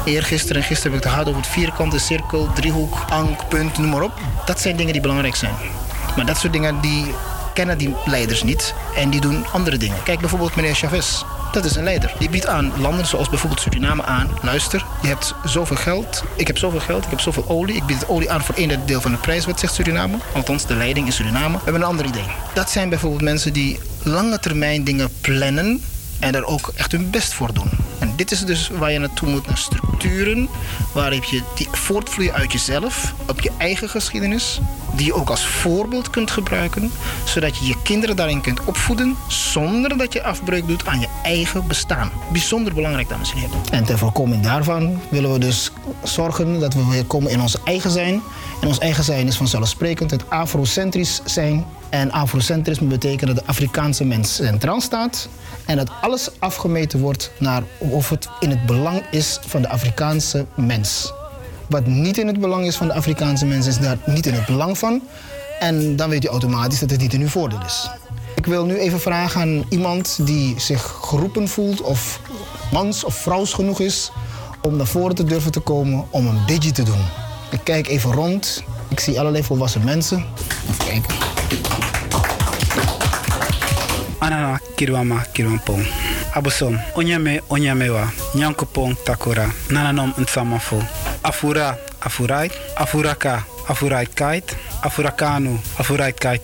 Eergisteren 0.05 0.63
en 0.63 0.69
gisteren 0.69 0.93
heb 0.93 1.01
ik 1.01 1.05
het 1.05 1.13
gehad 1.13 1.29
over 1.29 1.41
het 1.41 1.51
vierkante 1.51 1.99
cirkel, 1.99 2.53
driehoek, 2.55 3.05
ank, 3.09 3.49
punt, 3.49 3.79
noem 3.79 3.91
maar 3.91 4.03
op. 4.03 4.13
Dat 4.45 4.61
zijn 4.61 4.77
dingen 4.77 4.93
die 4.93 5.03
belangrijk 5.03 5.37
zijn. 5.37 5.55
Maar 6.17 6.27
dat 6.27 6.39
soort 6.39 6.53
dingen 6.53 6.81
die 6.81 7.15
kennen 7.55 7.79
die 7.79 7.95
leiders 8.05 8.43
niet 8.43 8.75
en 8.97 9.11
die 9.11 9.21
doen 9.21 9.47
andere 9.53 9.77
dingen. 9.77 10.03
Kijk 10.03 10.21
bijvoorbeeld 10.21 10.57
meneer 10.57 10.75
Chavez. 10.75 11.25
Dat 11.53 11.65
is 11.65 11.77
een 11.77 11.85
leider. 11.85 12.15
Die 12.19 12.31
biedt 12.31 12.47
aan 12.47 12.73
landen 12.79 13.07
zoals 13.07 13.29
bijvoorbeeld 13.29 13.61
Suriname 13.61 14.05
aan. 14.05 14.31
Luister, 14.43 14.85
je 15.03 15.09
hebt 15.09 15.35
zoveel 15.45 15.77
geld. 15.77 16.25
Ik 16.37 16.47
heb 16.47 16.59
zoveel 16.59 16.81
geld. 16.81 17.05
Ik 17.05 17.11
heb 17.11 17.21
zoveel 17.21 17.49
olie. 17.49 17.77
Ik 17.77 17.87
bied 17.87 18.01
het 18.01 18.09
olie 18.09 18.31
aan 18.31 18.43
voor 18.43 18.55
derde 18.55 18.85
deel 18.85 19.01
van 19.01 19.11
de 19.11 19.17
prijs. 19.17 19.47
Wat 19.47 19.61
zegt 19.61 19.75
Suriname? 19.75 20.17
Althans, 20.35 20.67
de 20.67 20.75
leiding 20.75 21.07
in 21.07 21.13
Suriname. 21.13 21.57
We 21.57 21.63
hebben 21.65 21.83
een 21.83 21.89
ander 21.89 22.07
idee. 22.07 22.25
Dat 22.55 22.71
zijn 22.71 22.89
bijvoorbeeld 22.89 23.23
mensen 23.23 23.53
die 23.53 23.81
lange 24.03 24.39
termijn 24.39 24.85
dingen 24.85 25.09
plannen. 25.21 25.83
En 26.19 26.35
er 26.35 26.45
ook 26.45 26.73
echt 26.77 26.93
hun 26.93 27.11
best 27.11 27.33
voor 27.35 27.55
doen. 27.55 27.71
Dit 28.17 28.31
is 28.31 28.41
dus 28.41 28.69
waar 28.69 28.93
je 28.93 28.99
naartoe 28.99 29.29
moet, 29.29 29.47
naar 29.47 29.59
structuren. 29.59 30.49
Waarop 30.93 31.25
je 31.25 31.43
die 31.55 31.69
voortvloeien 31.71 32.33
uit 32.33 32.53
jezelf, 32.53 33.15
op 33.27 33.41
je 33.41 33.51
eigen 33.59 33.89
geschiedenis. 33.89 34.61
Die 34.95 35.07
je 35.07 35.15
ook 35.15 35.31
als 35.31 35.47
voorbeeld 35.47 36.11
kunt 36.11 36.31
gebruiken. 36.31 36.93
Zodat 37.25 37.59
je 37.59 37.67
je 37.67 37.77
kinderen 37.83 38.17
daarin 38.17 38.41
kunt 38.41 38.65
opvoeden. 38.65 39.17
Zonder 39.29 39.99
dat 39.99 40.13
je 40.13 40.23
afbreuk 40.23 40.67
doet 40.67 40.87
aan 40.87 41.01
je 41.01 41.09
eigen 41.23 41.67
bestaan. 41.67 42.11
Bijzonder 42.33 42.75
belangrijk, 42.75 43.09
dames 43.09 43.33
en 43.33 43.39
heren. 43.39 43.61
En 43.71 43.85
ter 43.85 43.99
voorkoming 43.99 44.43
daarvan 44.43 45.01
willen 45.09 45.33
we 45.33 45.39
dus 45.39 45.71
zorgen 46.03 46.61
dat 46.61 46.75
we 46.75 46.89
weer 46.89 47.05
komen 47.05 47.31
in 47.31 47.41
ons 47.41 47.63
eigen 47.65 47.91
zijn. 47.91 48.23
En 48.61 48.69
ons 48.69 48.79
eigen 48.79 49.05
zijn 49.05 49.27
is 49.27 49.37
vanzelfsprekend 49.37 50.11
het 50.11 50.31
afrocentrisch 50.31 51.21
zijn. 51.25 51.67
En 51.93 52.11
afrocentrisme 52.11 52.87
betekent 52.87 53.27
dat 53.27 53.37
de 53.37 53.51
Afrikaanse 53.51 54.05
mens 54.05 54.35
centraal 54.35 54.81
staat. 54.81 55.29
En 55.67 55.77
dat 55.77 55.91
alles 56.01 56.31
afgemeten 56.39 57.01
wordt 57.01 57.31
naar 57.39 57.63
of 57.79 58.09
het 58.09 58.29
in 58.41 58.51
het 58.51 58.67
belang 58.67 59.03
is 59.11 59.39
van 59.47 59.63
de 59.63 59.69
Afrikaanse 59.69 60.47
mens. 60.55 61.13
Wat 61.69 61.87
niet 61.87 62.19
in 62.19 62.27
het 62.27 62.41
belang 62.41 62.67
is 62.67 62.77
van 62.77 62.87
de 62.87 62.93
Afrikaanse 62.93 63.47
mens, 63.47 63.67
is 63.67 63.79
daar 63.79 63.99
niet 64.07 64.27
in 64.27 64.35
het 64.35 64.47
belang 64.47 64.79
van. 64.79 65.03
En 65.59 65.97
dan 65.97 66.09
weet 66.09 66.25
u 66.25 66.29
automatisch 66.29 66.79
dat 66.79 66.91
het 66.91 67.01
niet 67.01 67.13
in 67.13 67.21
uw 67.21 67.29
voordeel 67.29 67.65
is. 67.67 67.91
Ik 68.35 68.47
wil 68.47 68.65
nu 68.65 68.79
even 68.79 69.01
vragen 69.01 69.41
aan 69.41 69.65
iemand 69.69 70.19
die 70.27 70.61
zich 70.61 70.99
geroepen 71.03 71.49
voelt 71.49 71.81
of 71.81 72.21
mans 72.73 73.05
of 73.05 73.15
vrouws 73.15 73.53
genoeg 73.53 73.81
is 73.81 74.13
om 74.63 74.77
naar 74.77 74.87
voren 74.87 75.15
te 75.15 75.25
durven 75.25 75.53
te 75.53 75.61
komen 75.61 76.05
om 76.11 76.27
een 76.27 76.45
bidje 76.47 76.73
te 76.73 76.83
doen. 76.83 77.05
Ik 77.51 77.61
kijk 77.65 77.89
even 77.89 78.13
rond. 78.13 78.63
Ik 78.93 79.01
zie 79.01 79.19
allerlei 79.19 79.45
volwassen 79.45 79.85
mensen. 79.85 80.25
Even 80.71 80.85
kijken. 80.85 81.15
Anana 84.19 84.61
kirwama 84.77 85.25
kirwampong. 85.33 85.87
Abuson, 86.33 86.81
onyame 86.95 87.43
onyamewa, 87.47 88.13
nyankopong 88.35 88.97
takora, 89.05 89.47
nananom 89.69 90.13
nsamafo. 90.17 90.83
Afura, 91.21 91.79
afurait, 91.99 92.53
afuraka, 92.75 93.45
afurait 93.67 94.15
kait, 94.15 94.57
afurakanu, 94.81 95.59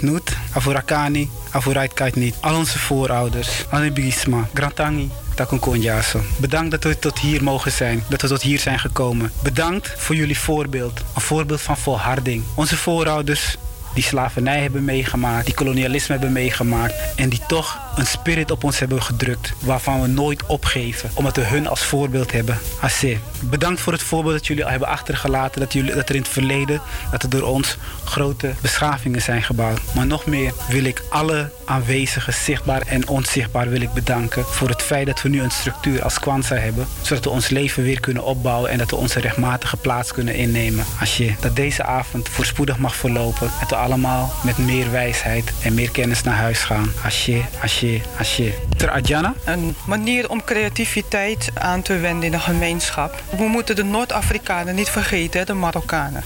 nut, 0.00 0.36
afurakani, 0.54 1.30
Afurait 1.50 1.92
kait 1.94 2.14
niet. 2.16 2.34
Al 2.40 2.54
onze 2.54 2.78
voorouders. 2.78 3.64
Anibigisma. 3.70 4.48
Grantangi. 4.54 5.10
Takunkonjaso. 5.38 6.20
Bedankt 6.36 6.70
dat 6.70 6.84
we 6.84 6.98
tot 6.98 7.18
hier 7.18 7.42
mogen 7.42 7.72
zijn. 7.72 8.04
Dat 8.08 8.22
we 8.22 8.28
tot 8.28 8.42
hier 8.42 8.58
zijn 8.58 8.78
gekomen. 8.78 9.32
Bedankt 9.42 9.94
voor 9.96 10.14
jullie 10.14 10.38
voorbeeld. 10.38 11.00
Een 11.14 11.20
voorbeeld 11.20 11.60
van 11.60 11.76
volharding. 11.76 12.44
Onze 12.54 12.76
voorouders 12.76 13.56
die 13.94 14.02
slavernij 14.02 14.60
hebben 14.60 14.84
meegemaakt, 14.84 15.46
die 15.46 15.54
kolonialisme 15.54 16.14
hebben 16.14 16.32
meegemaakt 16.32 16.94
en 17.16 17.28
die 17.28 17.40
toch 17.46 17.78
een 17.96 18.06
spirit 18.06 18.50
op 18.50 18.64
ons 18.64 18.78
hebben 18.78 19.02
gedrukt 19.02 19.52
waarvan 19.58 20.00
we 20.00 20.06
nooit 20.06 20.46
opgeven, 20.46 21.10
omdat 21.14 21.36
we 21.36 21.42
hun 21.42 21.66
als 21.66 21.84
voorbeeld 21.84 22.32
hebben. 22.32 22.58
Assez. 22.80 23.16
Bedankt 23.40 23.80
voor 23.80 23.92
het 23.92 24.02
voorbeeld 24.02 24.34
dat 24.34 24.46
jullie 24.46 24.64
hebben 24.64 24.88
achtergelaten, 24.88 25.60
dat, 25.60 25.72
jullie, 25.72 25.94
dat 25.94 26.08
er 26.08 26.14
in 26.14 26.20
het 26.20 26.30
verleden, 26.30 26.80
dat 27.10 27.22
er 27.22 27.30
door 27.30 27.42
ons 27.42 27.76
grote 28.04 28.54
beschavingen 28.60 29.22
zijn 29.22 29.42
gebouwd. 29.42 29.80
Maar 29.94 30.06
nog 30.06 30.26
meer 30.26 30.52
wil 30.68 30.84
ik 30.84 31.02
alle 31.08 31.50
aanwezigen, 31.64 32.32
zichtbaar 32.32 32.82
en 32.82 33.08
onzichtbaar, 33.08 33.68
wil 33.68 33.80
ik 33.80 33.92
bedanken 33.92 34.44
voor 34.44 34.68
het 34.68 34.82
feit 34.82 35.06
dat 35.06 35.22
we 35.22 35.28
nu 35.28 35.42
een 35.42 35.50
structuur 35.50 36.02
als 36.02 36.18
Kwanzaa 36.18 36.56
hebben, 36.56 36.86
zodat 37.02 37.24
we 37.24 37.30
ons 37.30 37.48
leven 37.48 37.82
weer 37.82 38.00
kunnen 38.00 38.24
opbouwen 38.24 38.70
en 38.70 38.78
dat 38.78 38.90
we 38.90 38.96
onze 38.96 39.20
rechtmatige 39.20 39.76
plaats 39.76 40.12
kunnen 40.12 40.34
innemen. 40.34 40.84
Als 41.00 41.16
je 41.16 41.34
dat 41.40 41.56
deze 41.56 41.82
avond 41.82 42.28
voorspoedig 42.28 42.78
mag 42.78 42.96
verlopen 42.96 43.50
allemaal 43.88 44.32
met 44.44 44.58
meer 44.58 44.90
wijsheid 44.90 45.52
en 45.62 45.74
meer 45.74 45.90
kennis 45.90 46.22
naar 46.22 46.36
huis 46.36 46.58
gaan. 46.58 46.92
Asje, 47.04 47.42
asje, 47.62 48.00
asje. 48.18 48.52
Ter 48.76 48.90
Adjana? 48.90 49.34
Een 49.44 49.74
manier 49.86 50.30
om 50.30 50.44
creativiteit 50.44 51.50
aan 51.54 51.82
te 51.82 51.98
wenden 51.98 52.24
in 52.24 52.30
de 52.30 52.38
gemeenschap. 52.38 53.22
We 53.36 53.44
moeten 53.44 53.76
de 53.76 53.84
Noord-Afrikanen 53.84 54.74
niet 54.74 54.88
vergeten, 54.88 55.46
de 55.46 55.52
Marokkanen. 55.52 56.22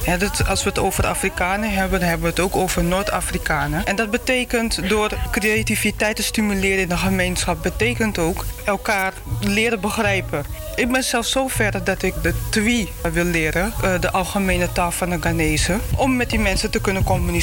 Als 0.49 0.63
we 0.63 0.69
het 0.69 0.79
over 0.79 1.07
Afrikanen 1.07 1.73
hebben, 1.73 2.01
dan 2.01 2.09
hebben 2.09 2.27
we 2.27 2.33
het 2.33 2.41
ook 2.45 2.57
over 2.57 2.85
Noord-Afrikanen. 2.85 3.85
En 3.85 3.97
dat 3.97 4.11
betekent 4.11 4.89
door 4.89 5.11
creativiteit 5.31 6.17
te 6.17 6.23
stimuleren 6.23 6.83
in 6.83 6.89
de 6.89 6.97
gemeenschap, 6.97 7.63
betekent 7.63 8.19
ook 8.19 8.45
elkaar 8.65 9.13
leren 9.41 9.81
begrijpen. 9.81 10.45
Ik 10.77 10.93
ben 10.93 11.05
zelfs 11.05 11.31
zo 11.31 11.49
ver 11.49 11.85
dat 11.85 12.03
ik 12.03 12.15
de 12.23 12.35
Twi 12.51 12.89
wil 13.13 13.25
leren, 13.25 13.73
eh, 13.83 14.01
de 14.01 14.11
algemene 14.11 14.73
taal 14.73 14.91
van 14.91 15.11
de 15.11 15.19
Ghanese. 15.21 15.77
Om 15.97 16.17
met 16.17 16.31
die 16.31 16.39
mensen 16.39 16.71
te 16.71 16.81
kunnen 16.81 17.05
communiceren, 17.05 17.42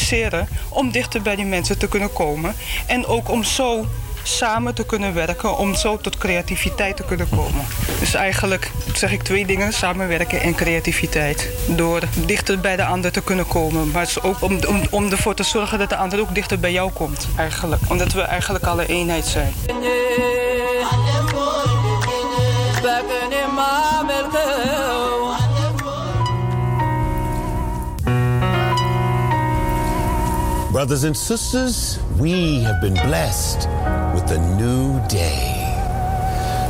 om 0.69 0.91
dichter 0.91 1.21
bij 1.21 1.35
die 1.35 1.45
mensen 1.45 1.77
te 1.77 1.87
kunnen 1.87 2.13
komen. 2.13 2.55
En 2.85 3.05
ook 3.05 3.29
om 3.29 3.43
zo 3.43 3.85
samen 4.23 4.73
te 4.73 4.85
kunnen 4.85 5.13
werken, 5.13 5.57
om 5.57 5.75
zo 5.75 5.97
tot 5.97 6.17
creativiteit 6.17 6.95
te 6.95 7.03
kunnen 7.03 7.29
komen. 7.29 7.65
Dus 7.99 8.13
eigenlijk 8.13 8.71
zeg 8.93 9.11
ik 9.11 9.23
twee 9.23 9.45
dingen, 9.45 9.73
samenwerken 9.73 10.41
en 10.41 10.55
creativiteit. 10.55 11.49
Door 11.67 12.01
dichter 12.25 12.59
bij 12.59 12.75
de 12.75 12.85
ander 12.85 13.11
te 13.11 13.21
kunnen 13.21 13.47
komen, 13.47 13.91
maar 13.91 14.13
ook 14.21 14.41
om, 14.41 14.59
om, 14.67 14.81
om 14.89 15.11
ervoor 15.11 15.35
te 15.35 15.43
zorgen 15.43 15.79
dat 15.79 15.89
de 15.89 15.95
ander 15.95 16.19
ook 16.19 16.35
dichter 16.35 16.59
bij 16.59 16.71
jou 16.71 16.91
komt, 16.91 17.27
eigenlijk. 17.37 17.81
Omdat 17.89 18.13
we 18.13 18.21
eigenlijk 18.21 18.65
alle 18.65 18.85
eenheid 18.87 19.25
zijn. 19.25 19.53
Brothers 30.71 31.03
and 31.03 31.17
sisters, 31.17 31.97
we 32.19 32.61
have 32.61 32.79
been 32.79 32.93
blessed 32.93 33.67
with 34.13 34.29
a 34.29 34.37
new 34.55 35.03
day. 35.07 35.65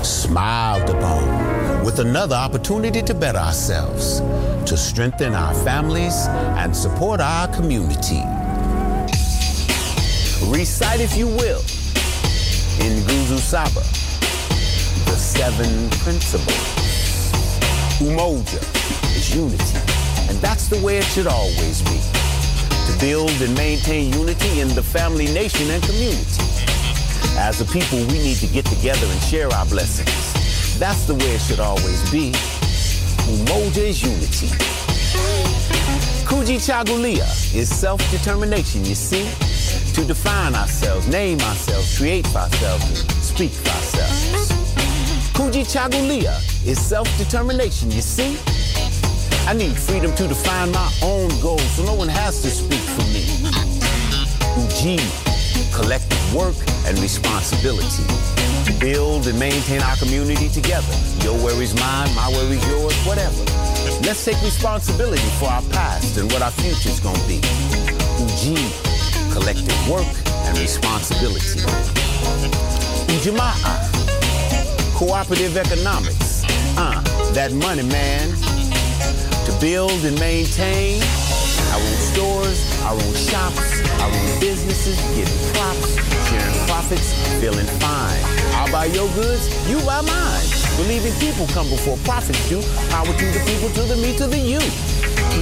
Smiled 0.04 0.90
upon 0.90 1.84
with 1.84 2.00
another 2.00 2.38
opportunity 2.38 3.02
to 3.02 3.14
better 3.14 3.40
ourselves, 3.40 4.22
to 4.70 4.78
strengthen 4.78 5.34
our 5.34 5.54
families 5.66 6.28
and 6.56 6.74
support 6.74 7.20
our 7.20 7.50
community. 7.50 8.24
Recite, 10.48 11.02
if 11.02 11.18
you 11.18 11.28
will, 11.28 11.60
in 12.80 13.04
Guzu 13.04 13.38
Saba, 13.38 13.82
the 15.12 15.18
seven 15.18 15.90
principles. 16.00 16.56
Umoja 18.00 18.64
is 19.18 19.36
unity, 19.36 19.78
and 20.30 20.40
that's 20.40 20.70
the 20.70 20.82
way 20.86 21.00
it 21.00 21.04
should 21.04 21.28
always 21.28 21.82
be 21.82 22.29
to 22.90 23.00
build 23.00 23.32
and 23.42 23.56
maintain 23.56 24.12
unity 24.14 24.62
in 24.62 24.68
the 24.70 24.82
family, 24.82 25.26
nation, 25.26 25.70
and 25.70 25.84
community. 25.84 26.44
As 27.38 27.62
a 27.62 27.66
people, 27.66 28.00
we 28.08 28.20
need 28.20 28.38
to 28.38 28.48
get 28.48 28.66
together 28.66 29.06
and 29.06 29.22
share 29.22 29.50
our 29.54 29.66
blessings. 29.66 30.80
That's 30.80 31.06
the 31.06 31.16
way 31.16 31.36
it 31.36 31.42
should 31.42 31.60
always 31.60 32.10
be. 32.12 32.32
Umoja 33.28 33.84
is 33.90 34.02
unity. 34.02 34.48
Kuji 36.26 36.58
Chagulia 36.58 37.28
is 37.56 37.70
self-determination, 37.70 38.86
you 38.86 38.96
see? 38.96 39.26
To 39.94 40.06
define 40.06 40.56
ourselves, 40.56 41.08
name 41.08 41.40
ourselves, 41.42 41.98
create 41.98 42.26
for 42.28 42.40
ourselves, 42.40 43.02
speak 43.24 43.52
for 43.52 43.70
ourselves. 43.70 44.52
Kuji 45.34 45.64
Chagulia 45.66 46.36
is 46.66 46.80
self-determination, 46.80 47.92
you 47.92 48.02
see? 48.02 48.38
I 49.48 49.54
need 49.54 49.76
freedom 49.78 50.14
to 50.16 50.28
define 50.28 50.72
my 50.72 50.92
own 51.02 51.30
goals 51.42 51.64
so 51.72 51.84
no 51.84 51.94
one 51.94 52.08
has 52.08 52.42
to 52.42 52.50
speak 52.50 52.80
for 52.80 53.04
me. 53.14 53.26
Ujima, 54.60 55.74
collective 55.74 56.36
work 56.36 56.56
and 56.86 56.98
responsibility. 57.00 58.04
To 58.66 58.74
build 58.80 59.28
and 59.28 59.40
maintain 59.40 59.82
our 59.82 59.96
community 59.98 60.50
together. 60.50 60.94
Your 61.24 61.34
worries 61.44 61.74
mine, 61.76 62.14
my 62.16 62.30
worries 62.30 62.66
yours, 62.68 62.96
whatever. 63.06 63.42
Let's 64.06 64.24
take 64.24 64.42
responsibility 64.42 65.30
for 65.40 65.46
our 65.50 65.64
past 65.74 66.18
and 66.18 66.32
what 66.32 66.42
our 66.42 66.52
future's 66.52 67.00
gonna 67.00 67.18
be. 67.28 67.40
Ujima, 68.22 69.34
collective 69.34 69.90
work 69.90 70.08
and 70.46 70.58
responsibility. 70.60 71.60
Ujamaa, 73.10 73.56
cooperative 74.94 75.58
economics. 75.58 76.44
Uh, 76.78 77.02
that 77.34 77.52
money, 77.52 77.84
man 77.84 78.30
to 79.50 79.60
build 79.60 80.06
and 80.06 80.20
maintain 80.20 81.02
our 81.74 81.80
own 81.82 82.00
stores, 82.14 82.60
our 82.84 82.94
own 82.94 83.16
shops, 83.16 83.82
our 84.02 84.10
own 84.10 84.40
businesses, 84.40 84.98
getting 85.18 85.42
props, 85.54 85.96
sharing 86.30 86.68
profits, 86.68 87.14
feeling 87.40 87.66
fine. 87.82 88.22
I'll 88.54 88.72
buy 88.72 88.86
your 88.86 89.08
goods, 89.14 89.50
you 89.70 89.78
buy 89.86 90.02
mine. 90.02 90.46
Believing 90.78 91.14
people 91.20 91.48
come 91.48 91.68
before 91.70 91.98
profits 92.06 92.48
do. 92.48 92.62
Power 92.90 93.06
to 93.06 93.26
the 93.26 93.42
people, 93.50 93.70
to 93.70 93.82
the 93.90 93.98
me, 93.98 94.16
to 94.18 94.28
the 94.28 94.38
you. 94.38 94.60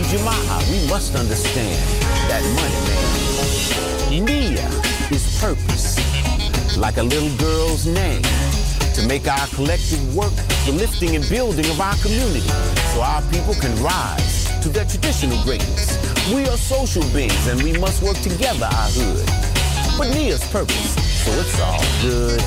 Jama'a, 0.08 0.58
we 0.72 0.88
must 0.88 1.16
understand 1.16 1.76
that 2.30 2.44
money, 2.56 2.80
man. 2.88 4.26
Nia 4.26 4.68
is 5.12 5.40
purpose, 5.42 5.98
like 6.78 6.98
a 6.98 7.04
little 7.04 7.36
girl's 7.38 7.86
name 7.86 8.24
to 8.96 9.06
make 9.08 9.28
our 9.28 9.48
collective 9.48 10.16
work 10.16 10.34
the 10.66 10.72
lifting 10.72 11.16
and 11.16 11.28
building 11.30 11.66
of 11.66 11.82
our 11.82 11.96
community 11.98 12.77
so 12.94 13.02
our 13.02 13.22
people 13.32 13.54
can 13.56 13.74
rise 13.82 14.48
to 14.62 14.70
their 14.70 14.86
traditional 14.86 15.42
greatness. 15.44 15.98
We 16.34 16.48
are 16.48 16.58
social 16.58 17.04
beings 17.14 17.48
and 17.48 17.62
we 17.62 17.74
must 17.74 18.04
work 18.04 18.18
together, 18.18 18.66
our 18.66 18.90
hood. 18.92 19.26
But 19.98 20.14
Nia's 20.14 20.44
purpose, 20.52 20.94
so 21.24 21.32
it's 21.40 21.60
all 21.60 21.82
good. 22.02 22.40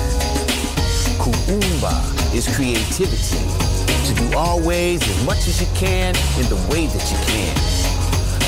Kuumba 1.21 1.95
is 2.35 2.47
creativity. 2.55 3.43
To 4.07 4.15
do 4.15 4.37
always 4.37 5.03
as 5.03 5.25
much 5.27 5.47
as 5.47 5.61
you 5.61 5.69
can 5.75 6.15
in 6.39 6.47
the 6.49 6.61
way 6.71 6.87
that 6.87 7.05
you 7.11 7.19
can. 7.27 7.57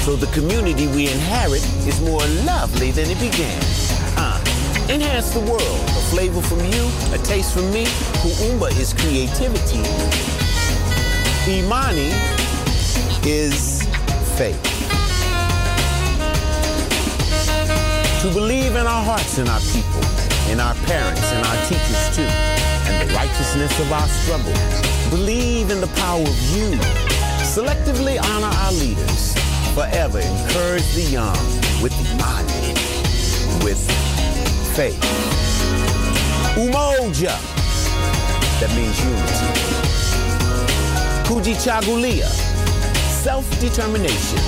So 0.03 0.17
the 0.17 0.27
community 0.33 0.87
we 0.89 1.11
inherit 1.11 1.63
is 1.87 2.01
more 2.01 2.25
lovely 2.45 2.91
than 2.91 3.09
it 3.09 3.21
began. 3.21 3.63
Uh, 4.17 4.43
enhance 4.89 5.31
the 5.31 5.41
world. 5.41 5.61
A 5.63 6.03
flavor 6.11 6.43
from 6.43 6.59
you, 6.59 6.91
a 7.15 7.19
taste 7.19 7.55
from 7.55 7.73
me. 7.73 7.85
Kuumba 8.23 8.71
is 8.81 8.93
creativity. 8.95 10.42
Imani 11.53 12.09
is 13.29 13.83
faith. 14.39 14.63
To 18.23 18.33
believe 18.33 18.75
in 18.75 18.87
our 18.87 19.05
hearts 19.05 19.37
and 19.37 19.51
our 19.51 19.61
people, 19.61 20.01
in 20.51 20.61
our 20.61 20.75
parents 20.89 21.21
and 21.21 21.45
our 21.45 21.57
teachers 21.69 22.17
too, 22.17 22.23
and 22.89 23.07
the 23.07 23.15
righteousness 23.15 23.79
of 23.81 23.93
our 23.93 24.09
struggle. 24.09 24.55
Believe 25.11 25.71
in 25.71 25.83
the 25.83 25.93
power 26.01 26.23
of 26.23 26.41
you. 26.57 26.73
Selectively 27.45 28.19
honor 28.33 28.55
our 28.65 28.73
leaders. 28.73 29.35
Forever 29.75 30.21
encourage 30.21 30.89
the 30.95 31.03
young 31.03 31.37
with 31.83 31.93
Imani, 32.01 32.73
with 33.63 33.81
faith. 34.75 34.99
Umoja, 36.57 37.37
that 38.59 38.75
means 38.75 38.99
unity. 39.05 39.92
Kujichagulia, 41.33 42.29
self-determination. 43.25 44.39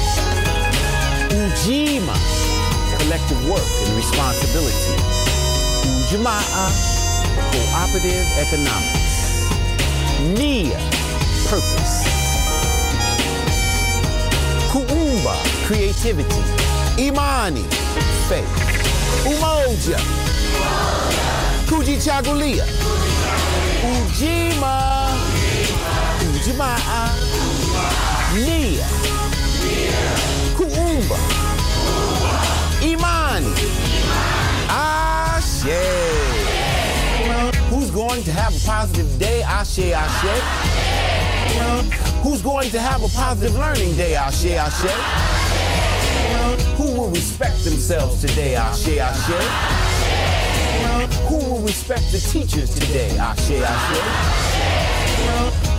Ujima, 1.31 2.13
collective 2.99 3.49
work 3.49 3.65
and 3.87 3.97
responsibility. 3.97 4.93
Ujamaa, 5.97 6.71
cooperative 7.53 8.27
economics. 8.39 9.49
Nia, 10.37 10.79
purpose. 11.49 12.05
Kuumba, 14.71 15.37
creativity. 15.67 16.43
Imani, 16.99 17.65
faith. 18.29 18.53
Umoja. 19.27 19.99
Kujichagulia. 21.69 22.65
Ujima. 23.85 25.04
Ujimaa. 26.45 27.09
Nia. 28.35 28.87
Kuumba. 30.57 31.17
Imani. 32.83 33.55
Ashe. 34.69 35.81
Who's 37.71 37.91
going 37.91 38.23
to 38.25 38.33
have 38.33 38.55
a 38.55 38.67
positive 38.67 39.19
day? 39.19 39.43
Ashe, 39.43 39.93
Ashe. 39.95 40.43
Who's 42.23 42.43
going 42.43 42.71
to 42.73 42.81
have 42.81 43.03
a 43.03 43.09
positive 43.09 43.57
learning 43.57 43.97
day? 43.97 44.15
Ashe, 44.15 44.53
Ashe. 44.53 44.93
Who 46.77 46.85
will 46.93 47.09
respect 47.09 47.65
themselves 47.65 48.21
today? 48.21 48.55
Ashe, 48.55 48.99
Ashe. 48.99 49.41
Who 51.27 51.37
will 51.37 51.61
respect 51.61 52.13
the 52.13 52.19
teachers 52.19 52.75
today? 52.75 53.17
Ashe, 53.17 53.63
Ashe. 53.63 54.54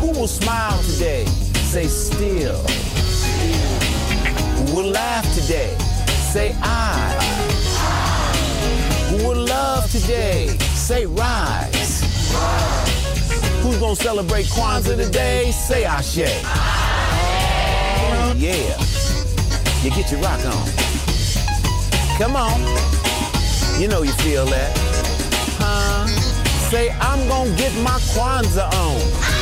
Who 0.05 0.11
will 0.11 0.27
smile 0.27 0.83
today? 0.83 1.25
Say 1.73 1.87
still. 1.87 2.61
Who 4.55 4.75
will 4.75 4.91
laugh 4.91 5.25
today? 5.33 5.75
Say 6.31 6.55
I. 6.61 7.09
Who 9.09 9.27
will 9.27 9.45
love 9.47 9.89
today? 9.89 10.49
Say 10.75 11.07
rise. 11.07 12.01
Who's 13.63 13.77
gonna 13.77 13.95
celebrate 13.95 14.45
Kwanzaa 14.45 14.95
today? 14.95 15.49
Say 15.49 15.85
Ashe. 15.85 16.29
Oh, 17.97 18.35
yeah. 18.37 18.77
You 19.81 19.89
get 19.89 20.11
your 20.11 20.21
rock 20.21 20.45
on. 20.45 20.69
Come 22.19 22.35
on. 22.35 22.61
You 23.81 23.87
know 23.87 24.03
you 24.03 24.13
feel 24.21 24.45
that. 24.45 24.71
Huh? 25.57 26.05
Say, 26.69 26.91
I'm 26.91 27.27
gonna 27.27 27.57
get 27.57 27.73
my 27.81 27.97
Kwanzaa 28.13 28.71
on. 28.71 29.34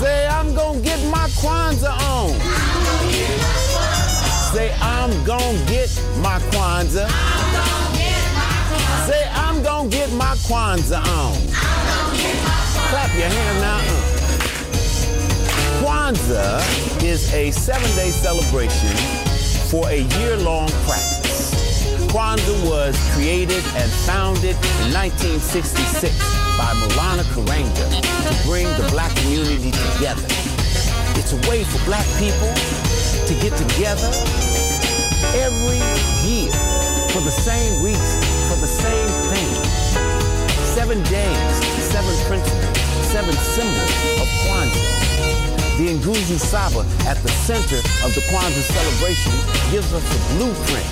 Say, 0.00 0.26
I'm 0.28 0.54
gonna 0.54 0.80
get 0.80 0.98
my 1.10 1.28
Kwanzaa 1.40 1.92
on. 2.08 2.30
Say, 4.54 4.72
I'm 4.80 5.12
gonna 5.24 5.58
get 5.66 5.90
my 6.22 6.38
Kwanzaa. 6.50 7.06
Say, 9.06 9.28
I'm 9.34 9.62
gonna 9.62 9.90
get 9.90 10.10
my 10.12 10.34
Kwanzaa 10.48 11.04
on. 11.04 11.36
Clap 12.88 13.12
your 13.14 13.28
hands 13.28 13.60
now. 13.60 13.80
Kwanzaa 15.82 17.02
is 17.04 17.30
a 17.34 17.50
seven-day 17.50 18.10
celebration 18.10 18.96
for 19.68 19.86
a 19.90 20.00
year-long 20.18 20.70
practice. 20.86 21.52
Kwanzaa 22.10 22.70
was 22.70 22.96
created 23.12 23.62
and 23.76 23.90
founded 24.08 24.56
in 24.80 24.94
1966 24.94 26.29
by 26.60 26.74
Mulana 26.76 27.24
Karanga 27.32 27.88
to 28.28 28.34
bring 28.44 28.68
the 28.76 28.86
black 28.92 29.16
community 29.16 29.72
together. 29.72 30.28
It's 31.16 31.32
a 31.32 31.40
way 31.48 31.64
for 31.64 31.80
black 31.88 32.04
people 32.20 32.52
to 33.24 33.32
get 33.40 33.56
together 33.56 34.12
every 35.40 35.80
year 36.20 36.52
for 37.16 37.24
the 37.24 37.32
same 37.32 37.72
reason, 37.80 38.20
for 38.52 38.60
the 38.60 38.68
same 38.68 39.08
thing. 39.32 39.50
Seven 40.76 41.00
days, 41.08 41.52
seven 41.88 42.12
principles, 42.28 42.76
seven 43.08 43.32
symbols 43.56 43.96
of 44.20 44.28
Kwanzaa. 44.44 44.84
The 45.80 45.96
Nguzi 45.96 46.36
Saba 46.36 46.84
at 47.08 47.16
the 47.24 47.32
center 47.48 47.80
of 48.04 48.12
the 48.12 48.20
Kwanzaa 48.28 48.68
celebration 48.76 49.32
gives 49.72 49.94
us 49.96 50.04
a 50.04 50.20
blueprint 50.36 50.90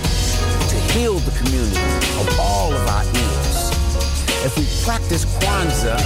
to 0.72 0.76
heal 0.96 1.20
the 1.28 1.34
community 1.36 1.84
of 2.16 2.26
all 2.40 2.72
of 2.72 2.88
our 2.88 3.04
ills. 3.04 3.27
If 4.47 4.55
we 4.56 4.62
practice 4.86 5.27
Kwanzaa 5.43 5.98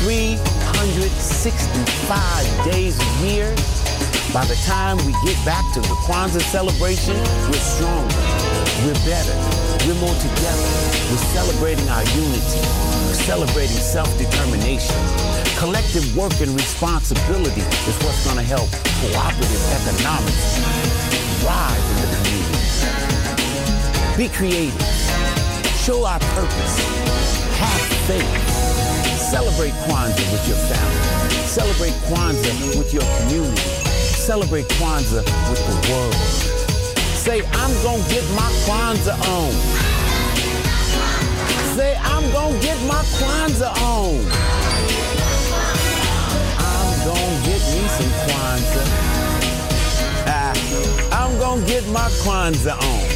365 0.00 2.64
days 2.64 2.96
a 2.96 3.04
year, 3.20 3.52
by 4.32 4.46
the 4.46 4.56
time 4.64 4.96
we 5.04 5.12
get 5.24 5.36
back 5.44 5.62
to 5.74 5.80
the 5.80 5.94
Kwanzaa 6.08 6.40
celebration, 6.40 7.14
we're 7.52 7.60
stronger, 7.60 8.16
we're 8.80 8.96
better, 9.04 9.36
we're 9.84 10.00
more 10.00 10.16
together. 10.24 10.68
We're 11.12 11.28
celebrating 11.36 11.84
our 11.90 12.02
unity, 12.16 12.64
we're 13.12 13.22
celebrating 13.28 13.76
self-determination. 13.76 14.96
Collective 15.58 16.16
work 16.16 16.40
and 16.40 16.56
responsibility 16.56 17.60
is 17.60 17.94
what's 18.02 18.24
going 18.24 18.38
to 18.38 18.42
help 18.42 18.70
cooperative 19.04 19.62
economics 19.84 20.56
thrive 21.44 21.84
in 21.92 21.96
the 22.00 22.08
community. 22.16 22.56
Be 24.16 24.32
creative. 24.32 24.80
Show 25.84 26.06
our 26.06 26.20
purpose. 26.32 27.03
Have 27.64 27.84
faith. 28.08 28.32
Celebrate 29.34 29.74
Kwanzaa 29.86 30.26
with 30.32 30.44
your 30.48 30.60
family. 30.70 31.00
Celebrate 31.46 31.96
Kwanzaa 32.08 32.78
with 32.78 32.92
your 32.92 33.06
community. 33.18 33.62
Celebrate 34.28 34.68
Kwanzaa 34.78 35.24
with 35.50 35.62
the 35.68 35.76
world. 35.90 36.14
Say, 37.24 37.38
I'm 37.62 37.74
gonna 37.82 38.08
get 38.14 38.24
my 38.40 38.50
Kwanzaa 38.64 39.16
on. 39.36 39.52
Say, 41.76 41.96
I'm 41.96 42.30
gonna 42.32 42.60
get 42.60 42.78
my 42.86 43.02
Kwanzaa 43.18 43.72
on. 43.82 44.14
I'm 46.70 46.90
gonna 47.08 47.46
get 47.48 47.62
me 47.72 47.82
some 47.96 48.14
Kwanzaa. 48.24 48.86
Ah, 50.26 50.52
I'm 51.12 51.38
gonna 51.38 51.66
get 51.66 51.84
my 51.88 52.08
Kwanzaa 52.22 52.76
on. 52.92 53.13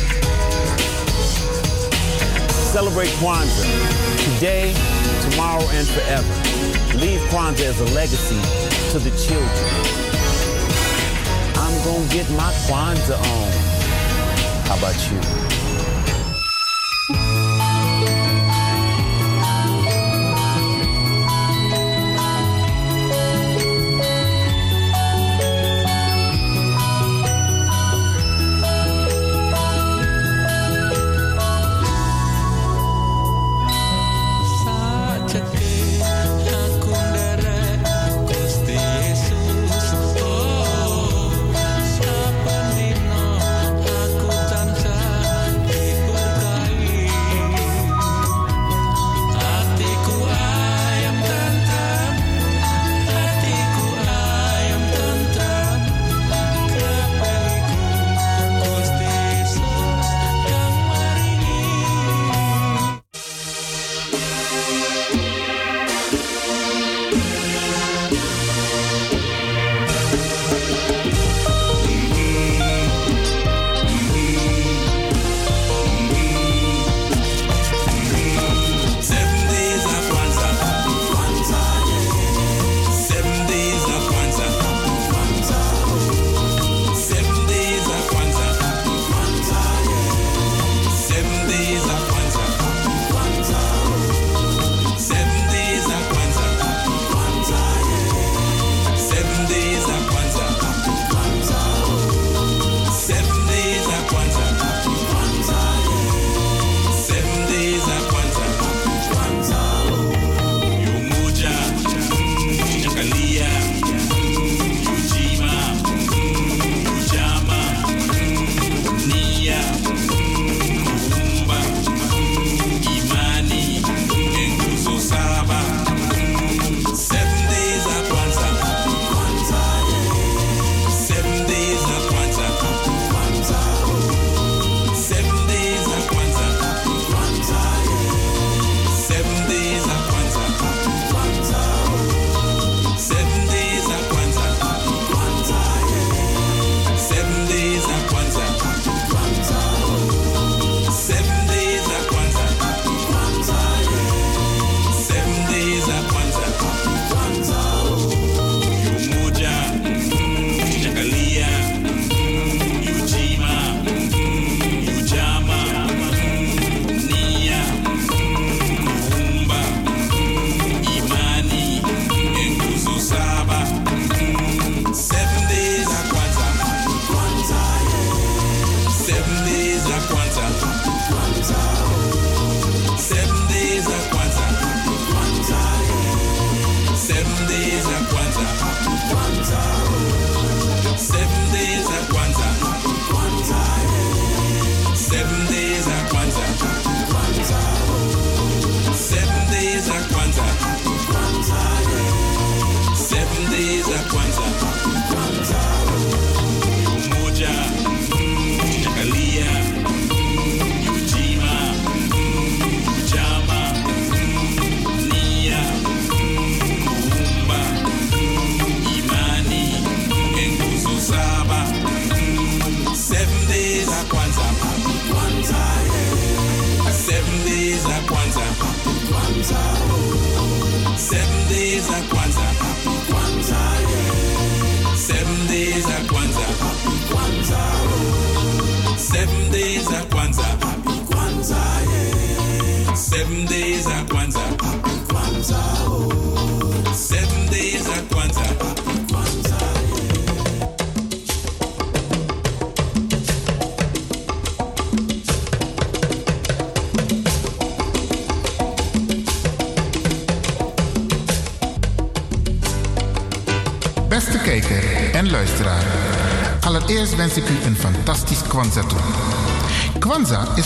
Celebrate 2.73 3.09
Kwanzaa 3.19 4.35
today, 4.35 4.75
tomorrow, 5.31 5.65
and 5.71 5.89
forever. 5.89 6.35
Leave 6.99 7.21
Kwanzaa 7.31 7.65
as 7.65 7.81
a 7.81 7.87
legacy 7.95 8.39
to 8.93 8.99
the 8.99 9.11
children. 9.17 9.49
I'm 11.57 11.75
gonna 11.83 12.13
get 12.13 12.29
my 12.33 12.53
Kwanzaa 12.67 13.19
on. 13.19 13.53
How 14.69 14.77
about 14.77 14.97
you? 15.11 15.38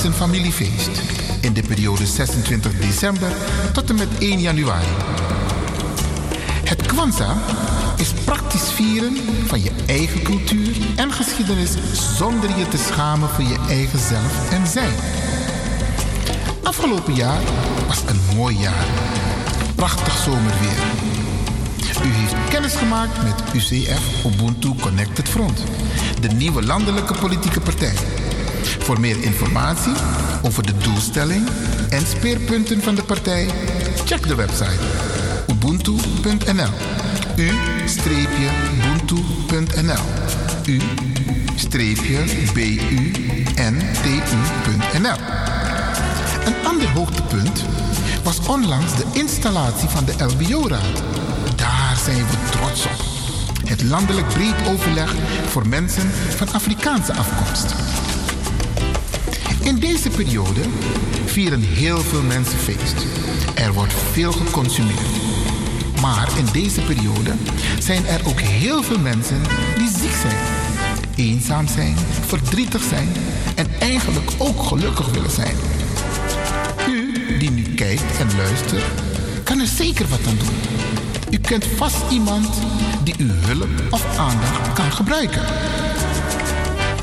Een 0.05 0.13
familiefeest 0.13 0.91
in 1.41 1.53
de 1.53 1.63
periode 1.63 2.07
26 2.07 2.73
december 2.79 3.33
tot 3.73 3.91
en 3.91 3.95
met 3.95 4.09
1 4.19 4.41
januari. 4.41 4.87
Het 6.65 6.87
Kwanzaa 6.87 7.37
is 7.97 8.13
praktisch 8.25 8.73
vieren 8.73 9.17
van 9.47 9.63
je 9.63 9.71
eigen 9.87 10.23
cultuur 10.23 10.77
en 10.97 11.13
geschiedenis 11.13 11.71
zonder 12.17 12.59
je 12.59 12.69
te 12.69 12.77
schamen 12.77 13.29
voor 13.29 13.45
je 13.45 13.59
eigen 13.69 13.99
zelf 13.99 14.51
en 14.51 14.67
zijn. 14.67 14.95
Afgelopen 16.63 17.15
jaar 17.15 17.41
was 17.87 17.99
een 18.07 18.37
mooi 18.37 18.57
jaar. 18.57 18.87
Prachtig 19.75 20.17
zomerweer. 20.17 20.83
U 22.05 22.09
heeft 22.09 22.35
kennis 22.49 22.75
gemaakt 22.75 23.23
met 23.23 23.55
UCF 23.55 24.25
Ubuntu 24.25 24.75
Connected 24.81 25.29
Front, 25.29 25.65
de 26.21 26.29
nieuwe 26.29 26.63
landelijke 26.63 27.15
politieke 27.15 27.61
partij. 27.61 27.95
Voor 28.79 29.01
meer 29.01 29.23
informatie 29.23 29.93
over 30.43 30.67
de 30.67 30.77
doelstelling 30.79 31.49
en 31.91 32.07
speerpunten 32.07 32.83
van 32.83 32.95
de 32.95 33.03
partij, 33.03 33.49
check 34.05 34.29
de 34.29 34.35
website 34.35 34.81
ubuntu.nl. 35.47 36.73
U-buntu.nl. 37.37 38.03
U-b-u-n-t-u.nl. 44.95 45.19
Een 46.45 46.55
ander 46.65 46.89
hoogtepunt 46.89 47.65
was 48.23 48.47
onlangs 48.47 48.97
de 48.97 49.05
installatie 49.13 49.89
van 49.89 50.05
de 50.05 50.15
LBO-raad. 50.19 51.03
Daar 51.57 51.97
zijn 52.05 52.27
we 52.27 52.37
trots 52.51 52.85
op. 52.85 53.05
Het 53.65 53.83
landelijk 53.83 54.29
breed 54.29 54.69
overleg 54.69 55.15
voor 55.49 55.69
mensen 55.69 56.11
van 56.37 56.53
Afrikaanse 56.53 57.13
afkomst. 57.13 57.75
In 59.63 59.79
deze 59.79 60.11
periode 60.11 60.61
vieren 61.25 61.61
heel 61.61 61.99
veel 61.99 62.23
mensen 62.23 62.59
feest. 62.59 63.07
Er 63.55 63.73
wordt 63.73 63.93
veel 64.13 64.33
geconsumeerd. 64.33 65.21
Maar 66.01 66.29
in 66.39 66.47
deze 66.53 66.81
periode 66.81 67.33
zijn 67.79 68.07
er 68.07 68.21
ook 68.27 68.41
heel 68.41 68.83
veel 68.83 68.99
mensen 68.99 69.43
die 69.77 69.89
ziek 69.89 70.15
zijn, 70.21 70.37
eenzaam 71.17 71.69
zijn, 71.69 71.97
verdrietig 72.27 72.83
zijn 72.83 73.09
en 73.55 73.67
eigenlijk 73.81 74.31
ook 74.39 74.63
gelukkig 74.63 75.11
willen 75.11 75.31
zijn. 75.31 75.57
U 76.89 77.13
die 77.39 77.51
nu 77.51 77.63
kijkt 77.63 78.19
en 78.19 78.37
luistert, 78.37 78.85
kan 79.45 79.61
er 79.61 79.67
zeker 79.67 80.09
wat 80.09 80.27
aan 80.27 80.39
doen. 80.39 80.57
U 81.31 81.39
kent 81.39 81.67
vast 81.77 82.11
iemand 82.11 82.49
die 83.05 83.15
uw 83.19 83.33
hulp 83.41 83.83
of 83.91 84.19
aandacht 84.19 84.73
kan 84.73 84.93
gebruiken. 84.93 85.43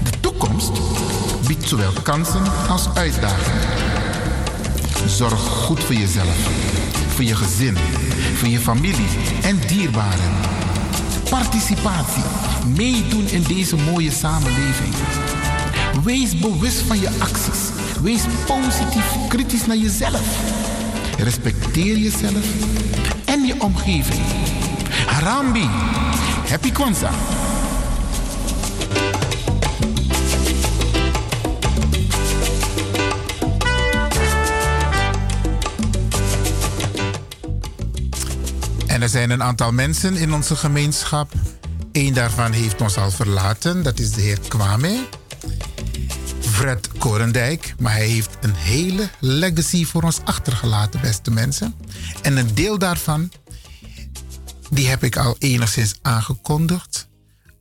De 0.04 0.20
toekomst 0.20 0.72
biedt 1.50 1.70
zowel 1.70 1.92
kansen 2.04 2.42
als 2.68 2.88
uitdagingen. 2.94 3.62
Zorg 5.08 5.40
goed 5.40 5.84
voor 5.84 5.96
jezelf, 5.96 6.38
voor 7.14 7.24
je 7.24 7.36
gezin, 7.36 7.78
voor 8.36 8.48
je 8.48 8.60
familie 8.60 9.08
en 9.42 9.60
dierbaren. 9.68 10.32
Participatie, 11.30 12.24
meedoen 12.76 13.28
in 13.28 13.44
deze 13.44 13.76
mooie 13.76 14.12
samenleving. 14.12 14.94
Wees 16.04 16.40
bewust 16.40 16.80
van 16.82 17.00
je 17.00 17.10
acties. 17.20 17.70
Wees 18.02 18.22
positief 18.46 19.28
kritisch 19.28 19.66
naar 19.66 19.78
jezelf. 19.78 20.22
Respecteer 21.18 21.98
jezelf 21.98 22.46
en 23.26 23.46
je 23.46 23.56
omgeving. 23.60 24.22
Harambi, 25.06 25.70
happy 26.50 26.72
Kwanzaa. 26.72 27.39
En 39.00 39.06
er 39.06 39.12
zijn 39.12 39.30
een 39.30 39.44
aantal 39.44 39.72
mensen 39.72 40.16
in 40.16 40.34
onze 40.34 40.56
gemeenschap. 40.56 41.34
Eén 41.92 42.14
daarvan 42.14 42.52
heeft 42.52 42.82
ons 42.82 42.98
al 42.98 43.12
verlaten, 43.12 43.84
dat 43.84 44.00
is 44.00 44.12
de 44.12 44.22
heer 44.22 44.40
Kwame. 44.48 45.08
Fred 46.40 46.88
Korendijk. 46.98 47.74
Maar 47.78 47.92
hij 47.92 48.08
heeft 48.08 48.38
een 48.42 48.54
hele 48.54 49.10
legacy 49.20 49.86
voor 49.86 50.04
ons 50.04 50.20
achtergelaten, 50.24 51.02
beste 51.02 51.32
mensen. 51.32 51.74
En 52.22 52.38
een 52.38 52.56
deel 52.56 52.78
daarvan, 52.78 53.32
die 54.70 54.88
heb 54.88 55.04
ik 55.04 55.18
al 55.18 55.36
enigszins 55.38 55.96
aangekondigd. 56.02 57.08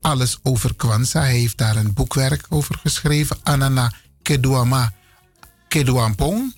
Alles 0.00 0.38
over 0.42 0.74
Kwanzaa. 0.74 1.20
Hij 1.20 1.38
heeft 1.38 1.58
daar 1.58 1.76
een 1.76 1.94
boekwerk 1.94 2.46
over 2.48 2.78
geschreven. 2.82 3.36
Anana 3.42 3.92
Kedouama 4.22 4.92
Kedouampong. 5.68 6.54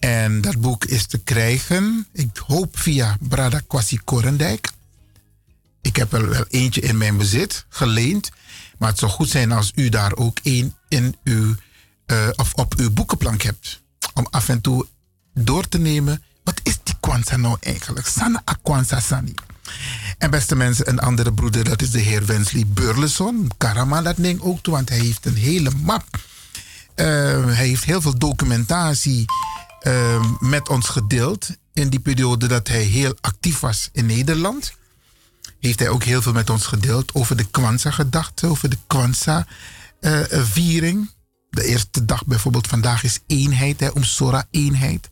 En 0.00 0.40
dat 0.40 0.60
boek 0.60 0.84
is 0.84 1.06
te 1.06 1.18
krijgen, 1.18 2.06
ik 2.12 2.36
hoop 2.46 2.78
via 2.78 3.16
Brada 3.20 3.60
Kwasi 3.66 4.00
Korendijk. 4.04 4.70
Ik 5.80 5.96
heb 5.96 6.12
er 6.12 6.28
wel 6.28 6.44
eentje 6.48 6.80
in 6.80 6.98
mijn 6.98 7.16
bezit, 7.16 7.64
geleend. 7.68 8.30
Maar 8.78 8.88
het 8.88 8.98
zou 8.98 9.10
goed 9.10 9.28
zijn 9.28 9.52
als 9.52 9.72
u 9.74 9.88
daar 9.88 10.16
ook 10.16 10.38
één 10.42 10.76
in 10.88 11.16
uw, 11.24 11.54
eh, 12.06 12.28
of 12.36 12.54
op 12.54 12.74
uw 12.74 12.90
boekenplank 12.90 13.42
hebt. 13.42 13.80
Om 14.14 14.26
af 14.30 14.48
en 14.48 14.60
toe 14.60 14.86
door 15.34 15.68
te 15.68 15.78
nemen. 15.78 16.22
Wat 16.44 16.60
is 16.62 16.78
die 16.82 16.94
Kwanzaa 17.00 17.36
nou 17.36 17.56
eigenlijk? 17.60 18.06
Sana 18.06 18.42
Akwanza 18.44 19.00
Sani. 19.00 19.34
En 20.18 20.30
beste 20.30 20.56
mensen, 20.56 20.88
een 20.88 20.98
andere 20.98 21.32
broeder, 21.32 21.64
dat 21.64 21.82
is 21.82 21.90
de 21.90 22.00
heer 22.00 22.26
Wensley 22.26 22.66
Burleson. 22.66 23.50
Karama 23.56 24.02
dat 24.02 24.16
ding 24.16 24.40
ook 24.40 24.62
toe, 24.62 24.74
want 24.74 24.88
hij 24.88 24.98
heeft 24.98 25.26
een 25.26 25.36
hele 25.36 25.70
map. 25.82 26.06
Eh, 26.94 27.06
hij 27.44 27.66
heeft 27.66 27.84
heel 27.84 28.00
veel 28.00 28.18
documentatie 28.18 29.24
uh, 29.82 30.24
met 30.38 30.68
ons 30.68 30.88
gedeeld. 30.88 31.48
In 31.72 31.88
die 31.88 32.00
periode 32.00 32.46
dat 32.46 32.68
hij 32.68 32.82
heel 32.82 33.16
actief 33.20 33.60
was 33.60 33.88
in 33.92 34.06
Nederland. 34.06 34.72
Heeft 35.60 35.78
hij 35.78 35.88
ook 35.88 36.04
heel 36.04 36.22
veel 36.22 36.32
met 36.32 36.50
ons 36.50 36.66
gedeeld 36.66 37.14
over 37.14 37.36
de 37.36 37.46
Kwanzaa-gedachte, 37.50 38.46
over 38.46 38.70
de 38.70 38.78
Kwanzaa-viering. 38.86 41.10
de 41.50 41.64
eerste 41.64 42.04
dag 42.04 42.26
bijvoorbeeld 42.26 42.66
vandaag 42.66 43.04
is 43.04 43.20
eenheid, 43.26 43.80
hè, 43.80 43.88
om 43.88 44.04
Sora 44.04 44.46
eenheid. 44.50 45.10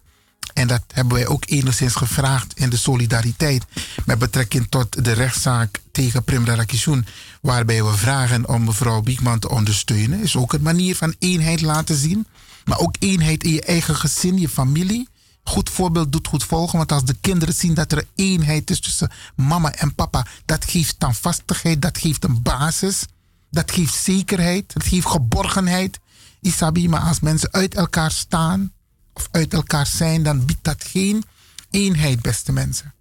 En 0.54 0.66
dat 0.66 0.82
hebben 0.92 1.14
wij 1.14 1.26
ook 1.26 1.44
enigszins 1.46 1.94
gevraagd 1.94 2.58
in 2.58 2.70
de 2.70 2.76
solidariteit 2.76 3.64
met 4.04 4.18
betrekking 4.18 4.66
tot 4.68 5.04
de 5.04 5.12
rechtszaak 5.12 5.80
tegen 5.92 6.24
Primra 6.24 6.54
Rakishun. 6.54 7.06
Waarbij 7.40 7.84
we 7.84 7.96
vragen 7.96 8.48
om 8.48 8.64
mevrouw 8.64 9.00
Biekman 9.00 9.38
te 9.38 9.48
ondersteunen. 9.48 10.20
Is 10.20 10.36
ook 10.36 10.52
een 10.52 10.62
manier 10.62 10.96
van 10.96 11.14
eenheid 11.18 11.60
laten 11.60 11.96
zien. 11.96 12.26
Maar 12.68 12.78
ook 12.78 12.96
eenheid 12.98 13.44
in 13.44 13.52
je 13.52 13.62
eigen 13.62 13.94
gezin, 13.94 14.38
je 14.38 14.48
familie. 14.48 15.08
Goed 15.42 15.70
voorbeeld 15.70 16.12
doet 16.12 16.26
goed 16.26 16.44
volgen. 16.44 16.78
Want 16.78 16.92
als 16.92 17.04
de 17.04 17.16
kinderen 17.20 17.54
zien 17.54 17.74
dat 17.74 17.92
er 17.92 18.04
eenheid 18.14 18.70
is 18.70 18.80
tussen 18.80 19.10
mama 19.36 19.72
en 19.72 19.94
papa. 19.94 20.26
Dat 20.44 20.64
geeft 20.64 20.88
standvastigheid, 20.88 21.82
dat 21.82 21.98
geeft 21.98 22.24
een 22.24 22.42
basis. 22.42 23.04
Dat 23.50 23.72
geeft 23.72 23.94
zekerheid, 23.94 24.72
dat 24.72 24.84
geeft 24.84 25.06
geborgenheid. 25.06 25.98
Isabi, 26.40 26.88
maar 26.88 27.00
als 27.00 27.20
mensen 27.20 27.52
uit 27.52 27.74
elkaar 27.74 28.10
staan 28.10 28.72
of 29.12 29.28
uit 29.30 29.52
elkaar 29.52 29.86
zijn, 29.86 30.22
dan 30.22 30.44
biedt 30.44 30.64
dat 30.64 30.84
geen 30.84 31.24
eenheid, 31.70 32.22
beste 32.22 32.52
mensen. 32.52 32.94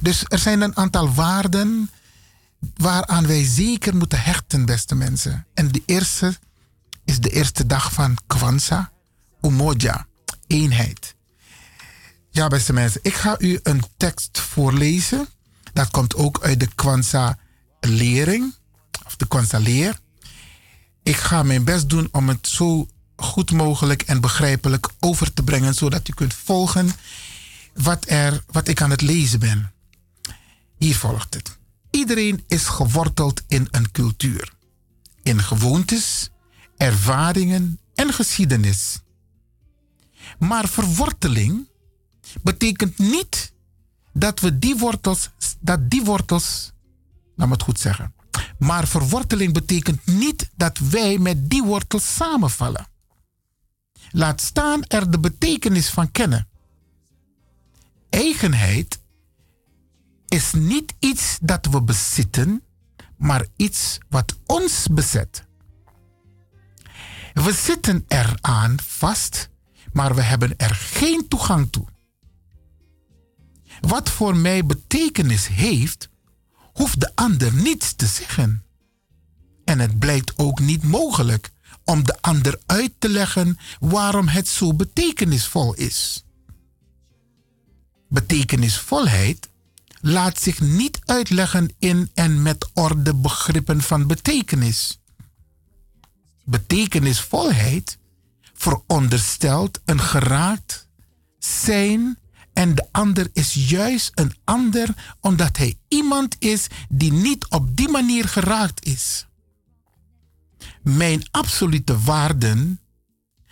Dus 0.00 0.24
er 0.28 0.38
zijn 0.38 0.60
een 0.60 0.76
aantal 0.76 1.14
waarden 1.14 1.90
waaraan 2.76 3.26
wij 3.26 3.44
zeker 3.44 3.96
moeten 3.96 4.22
hechten, 4.22 4.64
beste 4.64 4.94
mensen. 4.94 5.46
En 5.54 5.68
de 5.68 5.82
eerste 5.86 6.38
is 7.04 7.20
de 7.20 7.30
eerste 7.30 7.66
dag 7.66 7.92
van 7.92 8.18
Kwanzaa, 8.26 8.91
Umoja, 9.42 10.06
eenheid. 10.46 11.14
Ja, 12.30 12.48
beste 12.48 12.72
mensen, 12.72 13.00
ik 13.02 13.14
ga 13.14 13.38
u 13.38 13.60
een 13.62 13.84
tekst 13.96 14.38
voorlezen. 14.40 15.28
Dat 15.72 15.90
komt 15.90 16.14
ook 16.14 16.42
uit 16.42 16.60
de 16.60 16.68
Kwanzaa-lering, 16.74 18.54
of 19.06 19.16
de 19.16 19.26
Kwanzaa-leer. 19.26 19.98
Ik 21.02 21.16
ga 21.16 21.42
mijn 21.42 21.64
best 21.64 21.88
doen 21.88 22.08
om 22.12 22.28
het 22.28 22.48
zo 22.48 22.88
goed 23.16 23.50
mogelijk 23.50 24.02
en 24.02 24.20
begrijpelijk 24.20 24.88
over 25.00 25.32
te 25.32 25.42
brengen, 25.42 25.74
zodat 25.74 26.08
u 26.08 26.12
kunt 26.12 26.34
volgen 26.34 26.90
wat, 27.74 28.04
er, 28.08 28.44
wat 28.46 28.68
ik 28.68 28.80
aan 28.80 28.90
het 28.90 29.00
lezen 29.00 29.40
ben. 29.40 29.72
Hier 30.78 30.96
volgt 30.96 31.34
het. 31.34 31.58
Iedereen 31.90 32.44
is 32.48 32.64
geworteld 32.64 33.42
in 33.48 33.68
een 33.70 33.90
cultuur, 33.90 34.52
in 35.22 35.42
gewoontes, 35.42 36.30
ervaringen 36.76 37.78
en 37.94 38.12
geschiedenis. 38.12 38.98
Maar 40.42 40.68
verworteling 40.68 41.68
betekent 42.42 42.98
niet 42.98 43.52
dat 44.12 44.40
we 44.40 44.58
die 44.58 44.76
wortels, 44.76 45.30
dat 45.60 45.90
die 45.90 46.04
wortels, 46.04 46.72
laat 47.36 47.48
me 47.48 47.54
het 47.54 47.62
goed 47.62 47.80
zeggen. 47.80 48.14
Maar 48.58 48.86
verworteling 48.86 49.52
betekent 49.52 50.06
niet 50.06 50.50
dat 50.56 50.78
wij 50.78 51.18
met 51.18 51.50
die 51.50 51.62
wortels 51.62 52.14
samenvallen. 52.14 52.86
Laat 54.10 54.40
staan 54.40 54.84
er 54.84 55.10
de 55.10 55.20
betekenis 55.20 55.88
van 55.90 56.10
kennen. 56.10 56.48
Eigenheid 58.10 59.00
is 60.28 60.52
niet 60.52 60.94
iets 60.98 61.38
dat 61.42 61.66
we 61.66 61.82
bezitten, 61.82 62.62
maar 63.16 63.46
iets 63.56 63.98
wat 64.08 64.38
ons 64.46 64.86
bezet. 64.90 65.44
We 67.32 67.52
zitten 67.52 68.04
eraan 68.08 68.76
vast, 68.80 69.50
maar 69.92 70.14
we 70.14 70.22
hebben 70.22 70.58
er 70.58 70.74
geen 70.74 71.28
toegang 71.28 71.72
toe. 71.72 71.86
Wat 73.80 74.10
voor 74.10 74.36
mij 74.36 74.66
betekenis 74.66 75.46
heeft, 75.48 76.08
hoeft 76.72 77.00
de 77.00 77.12
ander 77.14 77.54
niets 77.54 77.94
te 77.94 78.06
zeggen. 78.06 78.64
En 79.64 79.78
het 79.78 79.98
blijkt 79.98 80.38
ook 80.38 80.60
niet 80.60 80.82
mogelijk 80.82 81.50
om 81.84 82.04
de 82.04 82.16
ander 82.20 82.60
uit 82.66 82.92
te 82.98 83.08
leggen 83.08 83.58
waarom 83.80 84.28
het 84.28 84.48
zo 84.48 84.74
betekenisvol 84.74 85.74
is. 85.74 86.24
Betekenisvolheid 88.08 89.48
laat 90.00 90.40
zich 90.40 90.60
niet 90.60 91.00
uitleggen 91.04 91.74
in 91.78 92.10
en 92.14 92.42
met 92.42 92.70
orde 92.74 93.14
begrippen 93.14 93.80
van 93.80 94.06
betekenis. 94.06 94.98
Betekenisvolheid 96.44 97.98
veronderstelt 98.62 99.80
een 99.84 100.00
geraakt 100.00 100.88
zijn 101.38 102.18
en 102.52 102.74
de 102.74 102.88
ander 102.92 103.28
is 103.32 103.68
juist 103.68 104.10
een 104.14 104.34
ander 104.44 105.16
omdat 105.20 105.56
hij 105.56 105.78
iemand 105.88 106.36
is 106.38 106.66
die 106.88 107.12
niet 107.12 107.48
op 107.48 107.76
die 107.76 107.88
manier 107.88 108.28
geraakt 108.28 108.84
is. 108.84 109.26
Mijn 110.82 111.28
absolute 111.30 112.00
waarden 112.00 112.80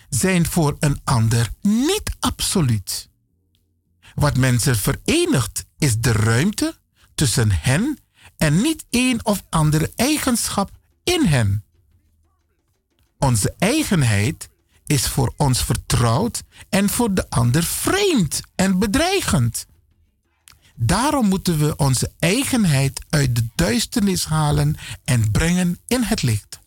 zijn 0.08 0.46
voor 0.46 0.76
een 0.80 1.00
ander 1.04 1.48
niet 1.60 2.16
absoluut. 2.20 3.08
Wat 4.14 4.36
mensen 4.36 4.76
verenigt 4.76 5.64
is 5.78 5.98
de 5.98 6.12
ruimte 6.12 6.78
tussen 7.14 7.50
hen 7.52 7.98
en 8.36 8.60
niet 8.62 8.84
een 8.90 9.24
of 9.24 9.44
andere 9.48 9.92
eigenschap 9.96 10.70
in 11.04 11.24
hen. 11.24 11.64
Onze 13.18 13.54
eigenheid 13.58 14.49
is 14.90 15.06
voor 15.06 15.32
ons 15.36 15.62
vertrouwd 15.64 16.42
en 16.68 16.88
voor 16.88 17.14
de 17.14 17.30
ander 17.30 17.64
vreemd 17.64 18.40
en 18.54 18.78
bedreigend. 18.78 19.66
Daarom 20.74 21.28
moeten 21.28 21.58
we 21.58 21.76
onze 21.76 22.12
eigenheid 22.18 23.00
uit 23.08 23.36
de 23.36 23.46
duisternis 23.54 24.24
halen 24.24 24.76
en 25.04 25.30
brengen 25.30 25.78
in 25.86 26.02
het 26.02 26.22
licht. 26.22 26.58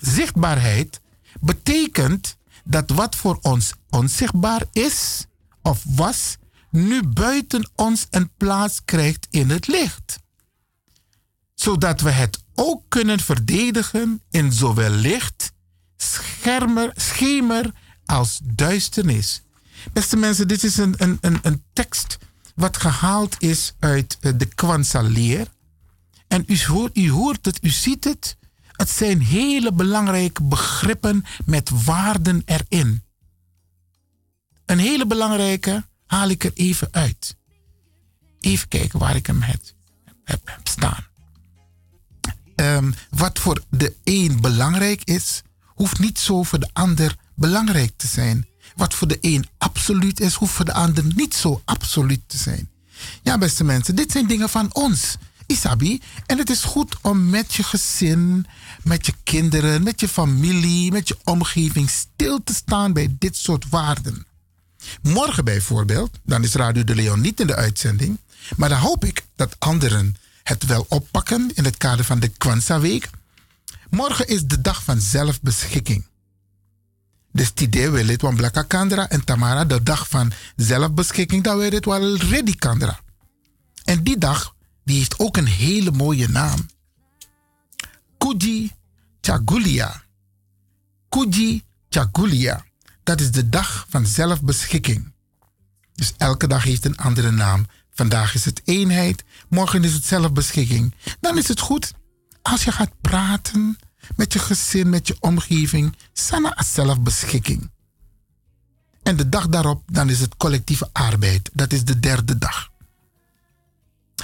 Zichtbaarheid 0.00 1.00
betekent 1.40 2.36
dat 2.64 2.90
wat 2.90 3.16
voor 3.16 3.38
ons 3.42 3.72
onzichtbaar 3.90 4.62
is 4.72 5.26
of 5.62 5.82
was, 5.86 6.36
nu 6.70 7.02
buiten 7.06 7.70
ons 7.74 8.06
een 8.10 8.30
plaats 8.36 8.80
krijgt 8.84 9.26
in 9.30 9.50
het 9.50 9.66
licht. 9.66 10.18
Zodat 11.54 12.00
we 12.00 12.10
het 12.10 12.38
ook 12.54 12.82
kunnen 12.88 13.20
verdedigen 13.20 14.22
in 14.30 14.52
zowel 14.52 14.90
licht, 14.90 15.51
schermer, 16.02 16.92
schemer 16.94 17.72
als 18.04 18.40
duisternis. 18.42 19.42
Beste 19.92 20.16
mensen, 20.16 20.48
dit 20.48 20.64
is 20.64 20.76
een, 20.76 20.94
een, 20.96 21.18
een, 21.20 21.38
een 21.42 21.62
tekst 21.72 22.18
wat 22.54 22.76
gehaald 22.76 23.36
is 23.38 23.74
uit 23.78 24.18
eh, 24.20 24.32
de 24.36 24.46
Kwanzaa-leer. 24.46 25.46
En 26.28 26.44
u 26.46 26.64
hoort, 26.64 26.96
u 26.96 27.10
hoort 27.10 27.44
het, 27.44 27.58
u 27.62 27.68
ziet 27.68 28.04
het. 28.04 28.36
Het 28.72 28.90
zijn 28.90 29.20
hele 29.20 29.72
belangrijke 29.72 30.42
begrippen 30.42 31.24
met 31.44 31.84
waarden 31.84 32.42
erin. 32.44 33.02
Een 34.64 34.78
hele 34.78 35.06
belangrijke 35.06 35.84
haal 36.06 36.28
ik 36.28 36.44
er 36.44 36.52
even 36.54 36.88
uit. 36.90 37.36
Even 38.40 38.68
kijken 38.68 38.98
waar 38.98 39.16
ik 39.16 39.26
hem 39.26 39.42
heb, 39.42 39.60
heb, 40.24 40.60
staan. 40.62 41.06
Ehm, 42.54 42.92
wat 43.10 43.38
voor 43.38 43.62
de 43.70 43.96
een 44.04 44.40
belangrijk 44.40 45.04
is, 45.04 45.42
hoeft 45.74 45.98
niet 45.98 46.18
zo 46.18 46.42
voor 46.42 46.60
de 46.60 46.70
ander 46.72 47.16
belangrijk 47.34 47.92
te 47.96 48.06
zijn. 48.06 48.46
Wat 48.76 48.94
voor 48.94 49.08
de 49.08 49.18
een 49.20 49.46
absoluut 49.58 50.20
is, 50.20 50.34
hoeft 50.34 50.52
voor 50.52 50.64
de 50.64 50.72
ander 50.72 51.04
niet 51.14 51.34
zo 51.34 51.62
absoluut 51.64 52.20
te 52.26 52.36
zijn. 52.36 52.68
Ja, 53.22 53.38
beste 53.38 53.64
mensen, 53.64 53.94
dit 53.94 54.12
zijn 54.12 54.26
dingen 54.26 54.48
van 54.48 54.74
ons. 54.74 55.16
Isabi. 55.46 56.00
En 56.26 56.38
het 56.38 56.50
is 56.50 56.62
goed 56.62 56.96
om 57.02 57.30
met 57.30 57.54
je 57.54 57.62
gezin, 57.62 58.46
met 58.82 59.06
je 59.06 59.12
kinderen, 59.24 59.82
met 59.82 60.00
je 60.00 60.08
familie, 60.08 60.92
met 60.92 61.08
je 61.08 61.18
omgeving 61.24 61.90
stil 61.90 62.40
te 62.44 62.54
staan 62.54 62.92
bij 62.92 63.16
dit 63.18 63.36
soort 63.36 63.68
waarden. 63.68 64.26
Morgen 65.02 65.44
bijvoorbeeld, 65.44 66.18
dan 66.22 66.42
is 66.42 66.54
Radio 66.54 66.84
de 66.84 66.94
Leon 66.94 67.20
niet 67.20 67.40
in 67.40 67.46
de 67.46 67.54
uitzending. 67.54 68.18
Maar 68.56 68.68
dan 68.68 68.78
hoop 68.78 69.04
ik 69.04 69.24
dat 69.36 69.56
anderen 69.58 70.16
het 70.42 70.66
wel 70.66 70.86
oppakken 70.88 71.50
in 71.54 71.64
het 71.64 71.76
kader 71.76 72.04
van 72.04 72.20
de 72.20 72.28
Kwanzaa-week. 72.28 73.10
Morgen 73.92 74.26
is 74.26 74.44
de 74.44 74.60
dag 74.60 74.82
van 74.82 75.00
zelfbeschikking. 75.00 76.06
Dus 77.32 77.54
die 77.54 77.66
idee 77.66 77.90
wil 77.90 78.06
het 78.06 78.20
van 78.20 78.66
Kandra 78.66 79.08
en 79.08 79.24
Tamara, 79.24 79.64
de 79.64 79.82
dag 79.82 80.08
van 80.08 80.32
zelfbeschikking, 80.56 81.42
dan 81.42 81.58
wil 81.58 81.70
het 81.70 81.84
wel 81.84 82.16
Ready 82.16 82.54
Kandra. 82.54 83.00
En 83.84 84.02
die 84.02 84.18
dag, 84.18 84.54
die 84.84 84.96
heeft 84.96 85.18
ook 85.18 85.36
een 85.36 85.46
hele 85.46 85.90
mooie 85.90 86.28
naam. 86.28 86.66
Kuji 88.18 88.72
Chagulia. 89.20 90.02
Kuji 91.08 91.62
Chagulia. 91.88 92.64
Dat 93.02 93.20
is 93.20 93.30
de 93.30 93.48
dag 93.48 93.86
van 93.88 94.06
zelfbeschikking. 94.06 95.12
Dus 95.94 96.12
elke 96.16 96.46
dag 96.46 96.64
heeft 96.64 96.84
een 96.84 96.96
andere 96.96 97.30
naam. 97.30 97.66
Vandaag 97.90 98.34
is 98.34 98.44
het 98.44 98.62
eenheid, 98.64 99.24
morgen 99.48 99.84
is 99.84 99.92
het 99.92 100.04
zelfbeschikking. 100.04 100.94
Dan 101.20 101.38
is 101.38 101.48
het 101.48 101.60
goed 101.60 101.92
als 102.42 102.64
je 102.64 102.72
gaat 102.72 103.00
praten 103.00 103.78
met 104.16 104.32
je 104.32 104.38
gezin, 104.38 104.88
met 104.88 105.06
je 105.06 105.16
omgeving. 105.20 105.96
Sana 106.12 106.62
zelfbeschikking. 106.64 107.70
En 109.02 109.16
de 109.16 109.28
dag 109.28 109.48
daarop, 109.48 109.82
dan 109.86 110.08
is 110.08 110.20
het 110.20 110.36
collectieve 110.36 110.88
arbeid. 110.92 111.50
Dat 111.52 111.72
is 111.72 111.84
de 111.84 112.00
derde 112.00 112.38
dag. 112.38 112.70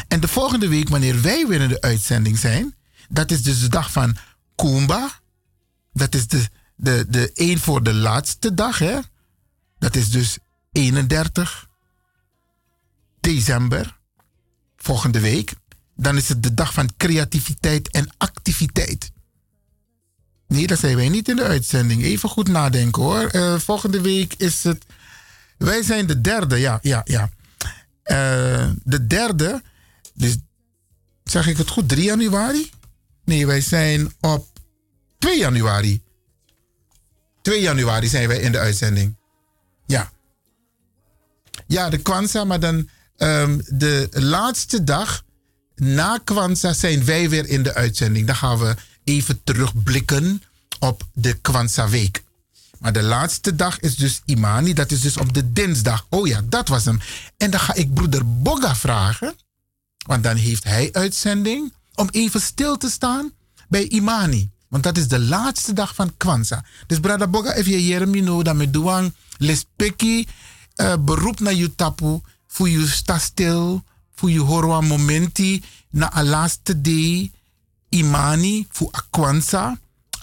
En 0.09 0.21
de 0.21 0.29
volgende 0.29 0.69
week, 0.69 0.89
wanneer 0.89 1.21
wij 1.23 1.47
weer 1.47 1.61
in 1.61 1.69
de 1.69 1.81
uitzending 1.81 2.39
zijn, 2.39 2.75
dat 3.09 3.31
is 3.31 3.43
dus 3.43 3.61
de 3.61 3.69
dag 3.69 3.93
van 3.93 4.17
Kumba. 4.57 5.21
Dat 5.93 6.15
is 6.15 6.27
de, 6.27 6.49
de, 6.77 7.07
de 7.09 7.33
één 7.33 7.59
voor 7.59 7.83
de 7.83 7.95
laatste 7.95 8.55
dag, 8.55 8.79
hè? 8.79 8.99
Dat 9.79 9.97
is 9.97 10.11
dus 10.11 10.39
31 10.73 11.69
december, 13.21 13.99
volgende 14.77 15.21
week. 15.21 15.55
Dan 16.01 16.17
is 16.17 16.29
het 16.29 16.43
de 16.43 16.55
dag 16.55 16.73
van 16.73 16.91
creativiteit 16.97 17.91
en 17.91 18.09
activiteit. 18.17 19.11
Nee, 20.49 20.67
dat 20.67 20.79
zijn 20.79 20.97
wij 20.97 21.09
niet 21.09 21.29
in 21.29 21.37
de 21.37 21.43
uitzending. 21.43 22.03
Even 22.03 22.29
goed 22.29 22.49
nadenken 22.49 23.03
hoor. 23.03 23.27
Eh, 23.27 23.59
volgende 23.59 24.01
week 24.01 24.35
is 24.37 24.65
het. 24.65 24.85
Wij 25.57 25.83
zijn 25.83 26.07
de 26.07 26.21
derde, 26.21 26.57
ja, 26.57 26.79
ja, 26.83 27.01
ja. 27.05 27.31
Eh, 28.03 28.71
de 28.85 29.07
derde, 29.07 29.63
dus 30.15 30.37
zeg 31.25 31.47
ik 31.47 31.57
het 31.57 31.69
goed, 31.69 31.89
3 31.89 32.05
januari? 32.05 32.71
Nee, 33.25 33.47
wij 33.47 33.61
zijn 33.61 34.13
op 34.21 34.47
2 35.19 35.39
januari. 35.39 36.03
2 37.43 37.61
januari 37.61 38.09
zijn 38.09 38.29
wij 38.29 38.41
in 38.41 38.53
de 38.53 38.59
uitzending. 38.59 39.17
Ja. 39.87 40.11
Ja, 41.67 41.89
de 41.89 41.99
Kwanzaa, 41.99 42.45
maar 42.45 42.61
dan 42.61 42.89
um, 43.17 43.63
de 43.67 44.09
laatste 44.11 44.85
dag 44.85 45.25
na 45.81 46.19
Kwanzaa 46.25 46.73
zijn 46.73 47.05
wij 47.05 47.31
weer 47.31 47.47
in 47.49 47.63
de 47.63 47.75
uitzending. 47.75 48.27
Dan 48.27 48.37
gaan 48.37 48.59
we 48.59 48.77
even 49.05 49.41
terugblikken 49.45 50.43
op 50.79 51.07
de 51.13 51.35
Kwanzaa 51.35 51.89
week. 51.89 52.23
Maar 52.79 52.93
de 52.93 53.03
laatste 53.03 53.57
dag 53.57 53.81
is 53.81 53.97
dus 53.97 54.23
Imani. 54.25 54.73
Dat 54.73 54.91
is 54.91 55.01
dus 55.01 55.17
op 55.17 55.35
de 55.35 55.53
dinsdag. 55.53 56.07
Oh 56.09 56.27
ja, 56.27 56.43
dat 56.45 56.69
was 56.69 56.85
hem. 56.85 57.01
En 57.37 57.51
dan 57.51 57.61
ga 57.61 57.75
ik 57.75 57.95
broeder 57.95 58.43
Boga 58.43 58.77
vragen. 58.77 59.35
Want 60.07 60.23
dan 60.23 60.37
heeft 60.37 60.65
hij 60.65 60.89
uitzending. 60.93 61.73
Om 61.95 62.09
even 62.11 62.41
stil 62.41 62.77
te 62.77 62.91
staan 62.91 63.33
bij 63.69 63.89
Imani. 63.89 64.51
Want 64.69 64.83
dat 64.83 64.97
is 64.97 65.09
de 65.09 65.21
laatste 65.21 65.73
dag 65.73 65.95
van 65.95 66.17
Kwanzaa. 66.17 66.65
Dus 66.87 67.01
brada 67.01 67.27
Boga, 67.27 67.53
even 67.53 67.73
je 67.73 67.87
jeremino 67.87 68.43
dan 68.43 68.57
met 68.57 68.73
duang 68.73 69.15
lespeki 69.37 70.27
beroep 71.01 71.41
naar 71.41 71.55
je 71.55 71.75
tapu. 71.75 72.21
Voor 72.47 72.69
je 72.69 72.87
sta 72.87 73.19
stil. 73.19 73.85
Voor 74.19 74.31
je 74.31 74.41
horwa 74.41 74.81
momenti. 74.81 75.63
Na 75.91 76.17
a 76.17 76.23
laatste 76.25 76.81
day. 76.81 77.31
Imani 77.89 78.67
voor 78.71 79.07
Kwanzaa 79.11 79.79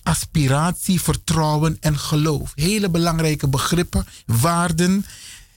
aspiratie, 0.06 1.02
vertrouwen 1.02 1.78
en 1.80 2.00
geloof. 2.00 2.52
Hele 2.56 2.90
belangrijke 2.90 3.48
begrippen, 3.48 4.08
waarden. 4.26 5.06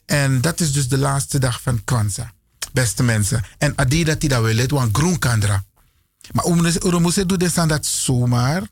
En 0.06 0.40
dat 0.40 0.60
is 0.60 0.72
dus 0.72 0.88
de 0.88 0.98
laatste 0.98 1.38
dag 1.38 1.62
van 1.62 1.84
Kwanzaa. 1.84 2.32
Beste 2.72 3.02
mensen. 3.02 3.44
En 3.58 3.72
adi 3.76 4.04
dat 4.04 4.20
die 4.20 4.28
dat 4.28 4.44
het, 4.44 4.70
want 4.70 4.96
groen 4.96 5.18
kandra. 5.18 5.64
Maar 6.32 6.44
we 6.44 6.98
moeten 6.98 7.28
doen 7.28 7.68
dat 7.68 7.86
zomaar. 7.86 8.62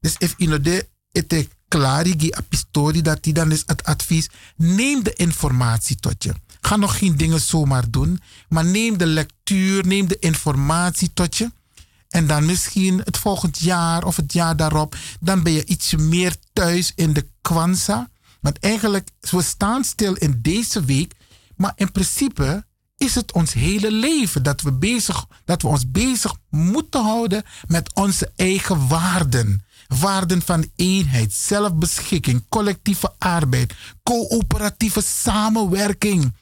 Dus 0.00 0.14
if 0.18 0.34
you 0.36 0.60
de 0.60 0.88
ete 1.12 1.48
klari 1.68 2.30
apistori 2.30 3.02
dat 3.02 3.22
die 3.22 3.32
dan 3.32 3.52
is 3.52 3.62
het 3.66 3.84
advies. 3.84 4.28
Neem 4.56 5.02
de 5.02 5.12
informatie 5.12 5.96
tot 5.96 6.22
je. 6.22 6.34
Ga 6.66 6.76
nog 6.76 6.98
geen 6.98 7.16
dingen 7.16 7.40
zomaar 7.40 7.90
doen. 7.90 8.20
Maar 8.48 8.64
neem 8.64 8.98
de 8.98 9.06
lectuur, 9.06 9.86
neem 9.86 10.08
de 10.08 10.18
informatie 10.18 11.12
tot 11.12 11.36
je. 11.36 11.50
En 12.08 12.26
dan 12.26 12.44
misschien 12.44 13.00
het 13.04 13.16
volgend 13.16 13.58
jaar 13.58 14.04
of 14.04 14.16
het 14.16 14.32
jaar 14.32 14.56
daarop, 14.56 14.96
dan 15.20 15.42
ben 15.42 15.52
je 15.52 15.64
iets 15.64 15.94
meer 15.94 16.36
thuis 16.52 16.92
in 16.94 17.12
de 17.12 17.26
Kwanzaa. 17.40 18.08
Want 18.40 18.58
eigenlijk, 18.58 19.08
we 19.20 19.42
staan 19.42 19.84
stil 19.84 20.14
in 20.14 20.38
deze 20.42 20.84
week, 20.84 21.14
maar 21.56 21.72
in 21.76 21.92
principe 21.92 22.64
is 22.96 23.14
het 23.14 23.32
ons 23.32 23.52
hele 23.52 23.92
leven 23.92 24.42
dat 24.42 24.60
we, 24.60 24.72
bezig, 24.72 25.26
dat 25.44 25.62
we 25.62 25.68
ons 25.68 25.90
bezig 25.90 26.34
moeten 26.50 27.02
houden 27.02 27.42
met 27.66 27.94
onze 27.94 28.32
eigen 28.36 28.88
waarden. 28.88 29.64
Waarden 30.00 30.42
van 30.42 30.70
eenheid, 30.76 31.32
zelfbeschikking, 31.32 32.44
collectieve 32.48 33.12
arbeid, 33.18 33.74
coöperatieve 34.02 35.02
samenwerking. 35.02 36.32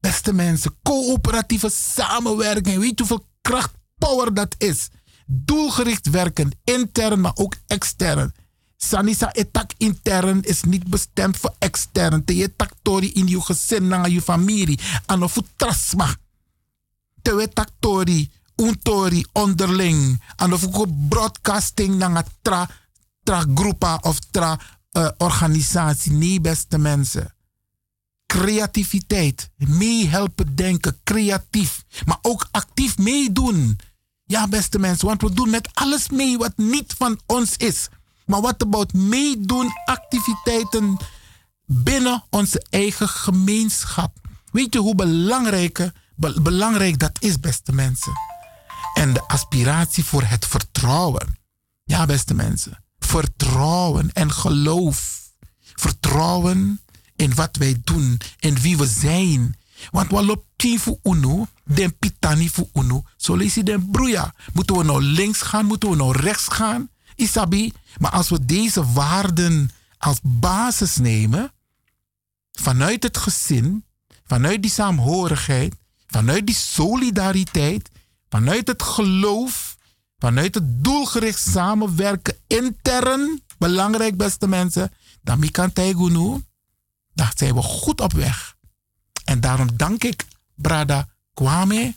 Beste 0.00 0.32
mensen, 0.32 0.76
coöperatieve 0.82 1.70
samenwerking. 1.70 2.78
Weet 2.78 2.98
je 2.98 3.04
hoeveel 3.06 3.26
kracht, 3.40 3.72
power 3.98 4.34
dat 4.34 4.54
is? 4.58 4.88
doelgericht 5.30 6.10
werken, 6.10 6.50
intern 6.64 7.20
maar 7.20 7.32
ook 7.34 7.56
extern. 7.66 8.34
Sanisa 8.76 9.32
etak 9.32 9.72
intern 9.76 10.42
is 10.42 10.62
niet 10.62 10.86
bestemd 10.86 11.36
voor 11.36 11.54
extern. 11.58 12.24
Te 12.24 12.36
je 12.36 12.56
taktori 12.56 13.12
in 13.12 13.26
je 13.26 13.40
gezin, 13.40 13.88
naar 13.88 14.10
je 14.10 14.22
familie. 14.22 14.78
En 15.06 15.22
of 15.22 15.36
trasma. 15.56 16.16
Te 17.22 17.34
je 17.34 17.48
taktori, 17.48 18.30
untori, 18.56 19.24
onderling. 19.32 20.22
En 20.36 20.52
of 20.52 20.66
broadcasting 21.08 21.96
naar 21.96 22.24
tra, 22.42 22.68
tra 23.22 23.44
groepa 23.54 23.98
of 24.02 24.18
tra 24.30 24.60
uh, 24.92 25.08
organisatie. 25.16 26.12
Nee, 26.12 26.40
beste 26.40 26.78
mensen. 26.78 27.34
Creativiteit. 28.30 29.50
Meehelpen 29.56 30.54
denken, 30.56 31.00
creatief. 31.04 31.82
Maar 32.04 32.18
ook 32.22 32.48
actief 32.50 32.98
meedoen. 32.98 33.78
Ja, 34.24 34.48
beste 34.48 34.78
mensen, 34.78 35.06
want 35.06 35.22
we 35.22 35.32
doen 35.32 35.50
met 35.50 35.68
alles 35.74 36.08
mee 36.08 36.38
wat 36.38 36.56
niet 36.56 36.94
van 36.96 37.20
ons 37.26 37.56
is. 37.56 37.88
Maar 38.26 38.40
wat 38.40 38.62
about 38.62 38.92
meedoen 38.92 39.70
activiteiten 39.84 40.96
binnen 41.66 42.24
onze 42.28 42.66
eigen 42.68 43.08
gemeenschap? 43.08 44.16
Weet 44.52 44.74
je 44.74 44.80
hoe 44.80 44.94
belangrijk, 44.94 45.90
belangrijk 46.42 46.98
dat 46.98 47.16
is, 47.18 47.40
beste 47.40 47.72
mensen? 47.72 48.12
En 48.94 49.12
de 49.12 49.28
aspiratie 49.28 50.04
voor 50.04 50.22
het 50.22 50.46
vertrouwen. 50.46 51.38
Ja, 51.84 52.06
beste 52.06 52.34
mensen. 52.34 52.84
Vertrouwen 52.98 54.12
en 54.12 54.32
geloof. 54.32 55.18
Vertrouwen 55.74 56.80
in 57.20 57.34
wat 57.34 57.56
wij 57.56 57.80
doen, 57.84 58.20
in 58.38 58.60
wie 58.60 58.76
we 58.76 58.86
zijn. 58.86 59.56
Want 59.90 60.10
wat 60.10 60.24
loopt 60.24 60.48
voor 60.56 60.98
unu, 61.02 61.44
den 61.64 61.96
pitani 61.98 62.48
voor 62.48 62.68
unu. 62.74 63.02
Zo 63.16 63.36
lees 63.36 63.54
je 63.54 63.62
den 63.62 63.90
broeia. 63.90 64.34
Moeten 64.52 64.76
we 64.76 64.84
nou 64.84 65.02
links 65.02 65.40
gaan? 65.40 65.66
Moeten 65.66 65.90
we 65.90 65.96
nou 65.96 66.16
rechts 66.16 66.48
gaan? 66.48 66.88
Isabi. 67.14 67.72
Maar 67.98 68.10
als 68.10 68.28
we 68.28 68.44
deze 68.44 68.92
waarden 68.92 69.70
als 69.98 70.18
basis 70.22 70.96
nemen, 70.96 71.52
vanuit 72.52 73.02
het 73.02 73.16
gezin, 73.16 73.84
vanuit 74.24 74.62
die 74.62 74.70
saamhorigheid, 74.70 75.74
vanuit 76.06 76.46
die 76.46 76.54
solidariteit, 76.54 77.90
vanuit 78.28 78.68
het 78.68 78.82
geloof, 78.82 79.76
vanuit 80.18 80.54
het 80.54 80.84
doelgericht 80.84 81.40
samenwerken 81.40 82.36
intern, 82.46 83.42
belangrijk 83.58 84.16
beste 84.16 84.48
mensen, 84.48 84.92
dan 85.22 85.50
kan 85.50 85.72
Taigunu, 85.72 86.40
zijn 87.34 87.54
we 87.54 87.62
goed 87.62 88.00
op 88.00 88.12
weg. 88.12 88.56
En 89.24 89.40
daarom 89.40 89.76
dank 89.76 90.04
ik 90.04 90.24
Brada 90.54 91.08
Kwame 91.34 91.94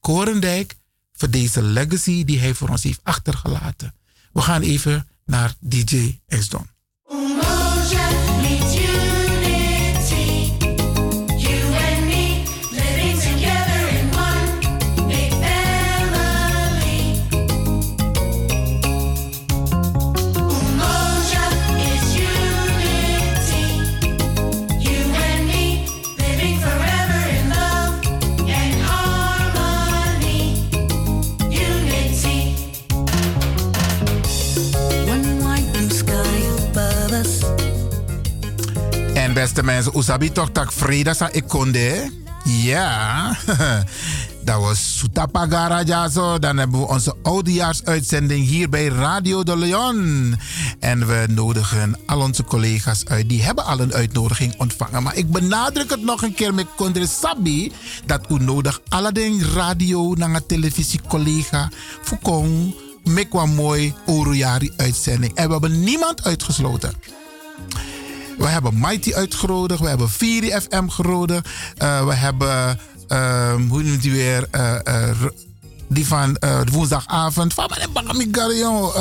Korendijk 0.00 0.76
voor 1.12 1.30
deze 1.30 1.62
legacy 1.62 2.24
die 2.24 2.40
hij 2.40 2.54
voor 2.54 2.68
ons 2.68 2.82
heeft 2.82 3.00
achtergelaten. 3.02 3.94
We 4.32 4.40
gaan 4.40 4.62
even 4.62 5.08
naar 5.24 5.54
DJ 5.60 6.20
X-Don. 6.26 6.66
Beste 39.52 39.70
mensen, 39.72 39.92
usabi 39.96 40.32
toch 40.32 40.50
tak 40.52 40.72
vrede 40.72 41.14
sa 41.14 41.28
ikonde? 41.30 42.10
Ja, 42.44 43.36
dat 44.44 44.60
was 44.66 44.98
Sutapagara 44.98 45.82
Jazo. 45.82 46.38
Dan 46.38 46.56
hebben 46.56 46.80
we 46.80 46.86
onze 46.86 47.14
oudejaarsuitzending 47.22 48.46
hier 48.46 48.68
bij 48.68 48.86
Radio 48.86 49.42
de 49.42 49.56
Leon. 49.56 50.34
En 50.80 51.06
we 51.06 51.24
nodigen 51.28 51.98
al 52.06 52.20
onze 52.20 52.44
collega's 52.44 53.04
uit. 53.04 53.28
Die 53.28 53.42
hebben 53.42 53.64
al 53.64 53.80
een 53.80 53.94
uitnodiging 53.94 54.54
ontvangen. 54.58 55.02
Maar 55.02 55.16
ik 55.16 55.30
benadruk 55.30 55.90
het 55.90 56.02
nog 56.02 56.22
een 56.22 56.34
keer 56.34 56.54
met 56.54 56.66
Kondre 56.76 57.06
Sabi. 57.06 57.72
Dat 58.06 58.20
u 58.30 58.38
nodig 58.38 58.80
alleen 58.88 59.44
radio 59.54 60.14
naar 60.14 60.34
een 60.34 60.46
televisiecollega. 60.46 61.70
Fukong, 62.02 62.74
met 63.04 63.32
mooi 63.32 63.94
Orojari 64.06 64.72
uitzending. 64.76 65.34
En 65.34 65.46
we 65.46 65.52
hebben 65.52 65.84
niemand 65.84 66.24
uitgesloten. 66.24 66.92
We 68.42 68.48
hebben 68.48 68.78
Mighty 68.78 69.14
uitgenodigd. 69.14 69.80
We 69.80 69.88
hebben 69.88 70.10
Viri 70.10 70.60
FM 70.60 70.88
genodigd. 70.88 71.48
Uh, 71.82 72.06
we 72.06 72.14
hebben, 72.14 72.78
uh, 73.08 73.54
hoe 73.68 73.82
noemt 73.82 74.02
die 74.02 74.12
weer? 74.12 74.48
Uh, 74.54 75.10
die 75.88 76.06
van 76.06 76.36
woensdagavond. 76.72 77.54
Van 77.54 77.70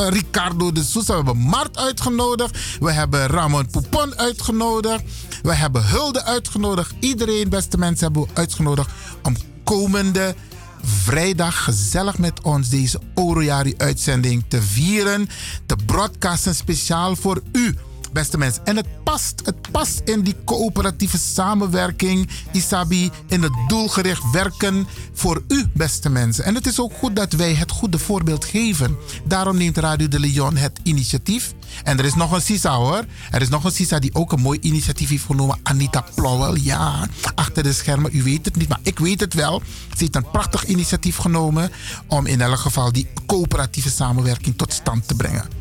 Ricardo 0.09 0.71
de 0.71 0.83
Sousa. 0.83 1.11
We 1.11 1.15
hebben 1.25 1.37
Mart 1.37 1.77
uitgenodigd. 1.77 2.57
We 2.79 2.91
hebben 2.91 3.27
Ramon 3.27 3.69
Poupon 3.69 4.17
uitgenodigd. 4.17 5.03
We 5.41 5.55
hebben 5.55 5.85
Hulde 5.85 6.23
uitgenodigd. 6.23 6.93
Iedereen, 6.99 7.49
beste 7.49 7.77
mensen, 7.77 8.03
hebben 8.03 8.21
we 8.21 8.29
uitgenodigd 8.33 8.89
om 9.23 9.35
komende 9.63 10.35
vrijdag 10.83 11.63
gezellig 11.63 12.17
met 12.17 12.41
ons 12.41 12.69
deze 12.69 12.99
Orojari 13.15 13.73
uitzending 13.77 14.43
te 14.47 14.61
vieren. 14.61 15.29
Te 15.65 15.75
broadcasten 15.85 16.55
speciaal 16.55 17.15
voor 17.15 17.41
u 17.51 17.75
beste 18.13 18.37
mensen. 18.37 18.65
En 18.65 18.75
het 18.75 19.03
past, 19.03 19.41
het 19.45 19.71
past 19.71 20.01
in 20.05 20.21
die 20.21 20.35
coöperatieve 20.45 21.17
samenwerking, 21.17 22.29
Isabi, 22.51 23.11
in 23.27 23.43
het 23.43 23.53
doelgericht 23.67 24.31
werken 24.31 24.87
voor 25.13 25.43
u, 25.47 25.65
beste 25.73 26.09
mensen. 26.09 26.43
En 26.43 26.55
het 26.55 26.65
is 26.65 26.79
ook 26.79 26.93
goed 26.93 27.15
dat 27.15 27.33
wij 27.33 27.53
het 27.53 27.71
goede 27.71 27.97
voorbeeld 27.99 28.45
geven. 28.45 28.97
Daarom 29.23 29.57
neemt 29.57 29.77
Radio 29.77 30.07
de 30.07 30.19
Leon 30.19 30.57
het 30.57 30.79
initiatief. 30.83 31.53
En 31.83 31.99
er 31.99 32.05
is 32.05 32.15
nog 32.15 32.31
een 32.31 32.41
Sisa 32.41 32.75
hoor. 32.75 33.05
Er 33.31 33.41
is 33.41 33.49
nog 33.49 33.63
een 33.63 33.71
Sisa 33.71 33.99
die 33.99 34.15
ook 34.15 34.31
een 34.31 34.41
mooi 34.41 34.59
initiatief 34.61 35.09
heeft 35.09 35.25
genomen. 35.25 35.59
Anita 35.63 36.05
Plauwel. 36.15 36.55
Ja, 36.55 37.07
achter 37.35 37.63
de 37.63 37.73
schermen. 37.73 38.15
U 38.15 38.23
weet 38.23 38.45
het 38.45 38.55
niet, 38.55 38.69
maar 38.69 38.79
ik 38.83 38.99
weet 38.99 39.19
het 39.19 39.33
wel. 39.33 39.61
Ze 39.89 39.97
heeft 39.97 40.15
een 40.15 40.31
prachtig 40.31 40.65
initiatief 40.65 41.17
genomen. 41.17 41.71
Om 42.07 42.25
in 42.25 42.41
elk 42.41 42.59
geval 42.59 42.91
die 42.91 43.07
coöperatieve 43.25 43.89
samenwerking 43.89 44.57
tot 44.57 44.73
stand 44.73 45.07
te 45.07 45.15
brengen. 45.15 45.60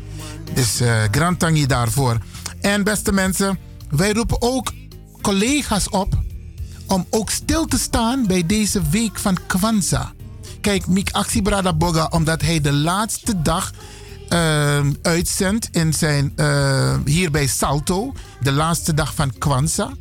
Dus 0.53 0.81
uh, 0.81 1.03
grand 1.11 1.69
daarvoor. 1.69 2.17
En 2.61 2.83
beste 2.83 3.11
mensen, 3.11 3.59
wij 3.89 4.13
roepen 4.13 4.41
ook 4.41 4.71
collega's 5.21 5.89
op 5.89 6.19
om 6.87 7.05
ook 7.09 7.29
stil 7.29 7.65
te 7.65 7.77
staan 7.77 8.27
bij 8.27 8.45
deze 8.45 8.81
week 8.89 9.19
van 9.19 9.37
Kwanzaa. 9.47 10.13
Kijk, 10.61 10.87
Mik 10.87 11.09
Actie 11.11 11.41
Brada 11.41 11.73
Boga, 11.73 12.07
omdat 12.09 12.41
hij 12.41 12.61
de 12.61 12.73
laatste 12.73 13.41
dag 13.41 13.71
uh, 14.29 14.79
uitzendt 15.01 15.69
in 15.71 15.93
zijn, 15.93 16.33
uh, 16.35 16.97
hier 17.05 17.31
bij 17.31 17.47
Salto, 17.47 18.13
de 18.41 18.51
laatste 18.51 18.93
dag 18.93 19.15
van 19.15 19.37
Kwanzaa. 19.37 19.91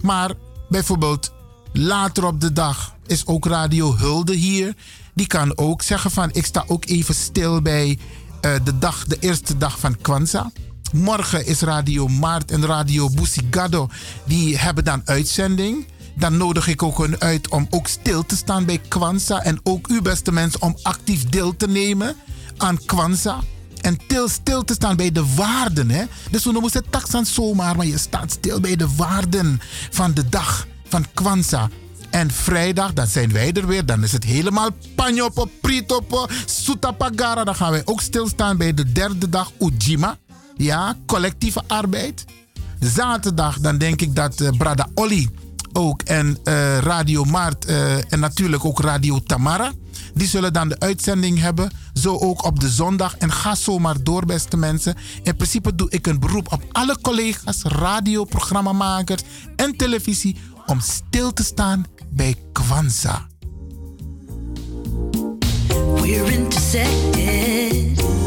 Maar 0.00 0.30
bijvoorbeeld 0.68 1.32
later 1.72 2.24
op 2.24 2.40
de 2.40 2.52
dag 2.52 2.94
is 3.06 3.26
ook 3.26 3.46
Radio 3.46 3.96
Hulde 3.96 4.34
hier. 4.34 4.74
Die 5.14 5.26
kan 5.26 5.58
ook 5.58 5.82
zeggen 5.82 6.10
van 6.10 6.30
ik 6.32 6.44
sta 6.44 6.64
ook 6.66 6.84
even 6.84 7.14
stil 7.14 7.62
bij 7.62 7.98
de, 8.44 8.78
dag, 8.78 9.04
de 9.04 9.16
eerste 9.20 9.56
dag 9.56 9.78
van 9.78 9.96
Kwanzaa. 10.00 10.50
Morgen 10.92 11.46
is 11.46 11.60
Radio 11.60 12.08
Maart 12.08 12.50
en 12.50 12.66
Radio 12.66 13.10
Busigado. 13.10 13.88
Die 14.24 14.58
hebben 14.58 14.84
dan 14.84 15.02
uitzending. 15.04 15.86
Dan 16.16 16.36
nodig 16.36 16.66
ik 16.66 16.82
ook 16.82 16.98
hun 16.98 17.20
uit 17.20 17.48
om 17.48 17.66
ook 17.70 17.86
stil 17.86 18.26
te 18.26 18.36
staan 18.36 18.64
bij 18.64 18.80
Kwanzaa. 18.88 19.42
En 19.42 19.60
ook 19.62 19.88
u 19.88 20.02
beste 20.02 20.32
mensen 20.32 20.62
om 20.62 20.76
actief 20.82 21.28
deel 21.28 21.56
te 21.56 21.68
nemen 21.68 22.16
aan 22.56 22.84
Kwanzaa. 22.84 23.40
En 23.80 23.98
til, 24.06 24.28
stil 24.28 24.64
te 24.64 24.74
staan 24.74 24.96
bij 24.96 25.12
de 25.12 25.34
waarden. 25.34 25.90
Hè? 25.90 26.04
Dus 26.30 26.44
we 26.44 26.52
noemen 26.52 26.72
het 26.72 26.92
taxan 26.92 27.26
zomaar, 27.26 27.76
maar 27.76 27.86
je 27.86 27.98
staat 27.98 28.30
stil 28.30 28.60
bij 28.60 28.76
de 28.76 28.94
waarden 28.96 29.60
van 29.90 30.14
de 30.14 30.28
dag 30.28 30.66
van 30.88 31.06
Kwanzaa. 31.14 31.68
En 32.14 32.30
vrijdag, 32.30 32.92
dan 32.92 33.06
zijn 33.06 33.32
wij 33.32 33.52
er 33.52 33.66
weer. 33.66 33.86
Dan 33.86 34.02
is 34.02 34.12
het 34.12 34.24
helemaal 34.24 34.70
panjopo, 34.94 35.48
pritopo, 35.60 36.26
sutapagara. 36.46 37.44
Dan 37.44 37.54
gaan 37.54 37.70
wij 37.70 37.82
ook 37.84 38.00
stilstaan 38.00 38.56
bij 38.56 38.74
de 38.74 38.92
derde 38.92 39.28
dag 39.28 39.52
Ujima. 39.58 40.16
Ja, 40.56 40.96
collectieve 41.06 41.62
arbeid. 41.66 42.24
Zaterdag, 42.80 43.60
dan 43.60 43.78
denk 43.78 44.00
ik 44.00 44.14
dat 44.16 44.40
uh, 44.40 44.48
Brada 44.58 44.88
Olly 44.94 45.28
ook 45.72 46.02
en 46.02 46.38
uh, 46.44 46.78
Radio 46.78 47.24
Maart 47.24 47.68
uh, 47.68 48.12
en 48.12 48.20
natuurlijk 48.20 48.64
ook 48.64 48.80
Radio 48.80 49.20
Tamara. 49.22 49.72
Die 50.14 50.28
zullen 50.28 50.52
dan 50.52 50.68
de 50.68 50.78
uitzending 50.78 51.40
hebben. 51.40 51.70
Zo 51.92 52.18
ook 52.18 52.44
op 52.44 52.60
de 52.60 52.68
zondag. 52.68 53.16
En 53.16 53.32
ga 53.32 53.54
zomaar 53.54 54.02
door, 54.02 54.26
beste 54.26 54.56
mensen. 54.56 54.94
In 55.22 55.36
principe 55.36 55.74
doe 55.74 55.90
ik 55.90 56.06
een 56.06 56.20
beroep 56.20 56.52
op 56.52 56.62
alle 56.72 56.98
collega's, 57.00 57.62
radioprogrammamakers 57.62 59.22
en 59.56 59.76
televisie. 59.76 60.36
om 60.66 60.80
stil 60.80 61.32
te 61.32 61.44
staan 61.44 61.86
bij 62.14 62.34
Kwanzaa. 62.52 63.26
We're 66.00 66.32
intersected. 66.32 68.23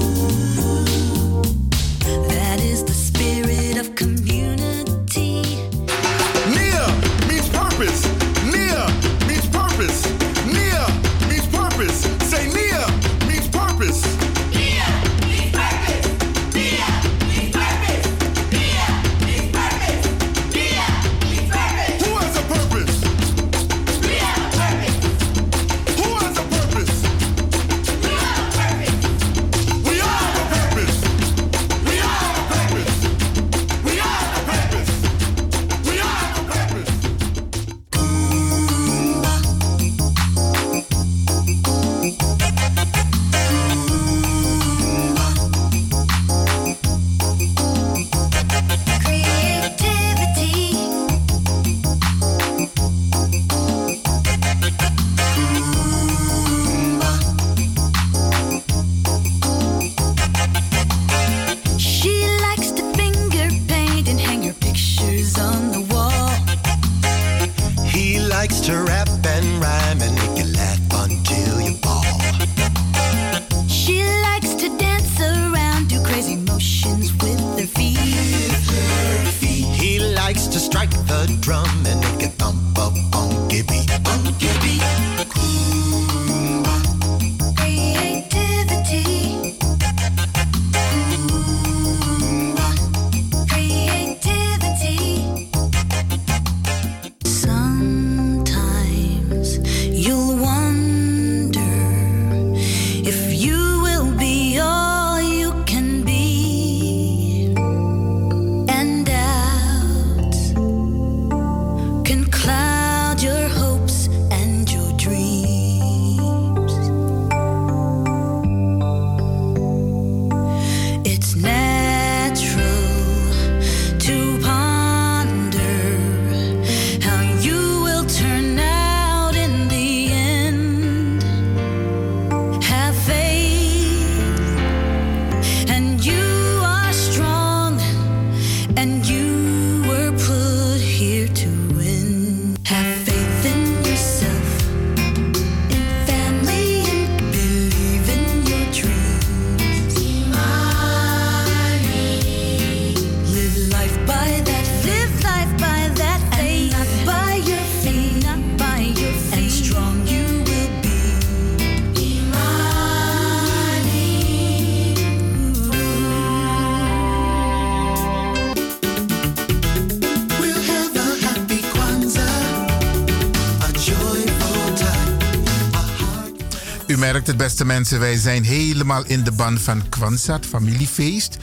Het, 177.27 177.37
beste 177.37 177.65
mensen, 177.65 177.99
wij 177.99 178.17
zijn 178.17 178.43
helemaal 178.43 179.05
in 179.05 179.23
de 179.23 179.31
ban 179.31 179.57
van 179.57 179.89
Kwanzaa, 179.89 180.35
het 180.35 180.45
familiefeest. 180.45 181.37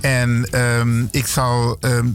En 0.00 0.48
ehm, 0.50 1.04
ik 1.10 1.26
zal 1.26 1.76
ehm, 1.80 2.08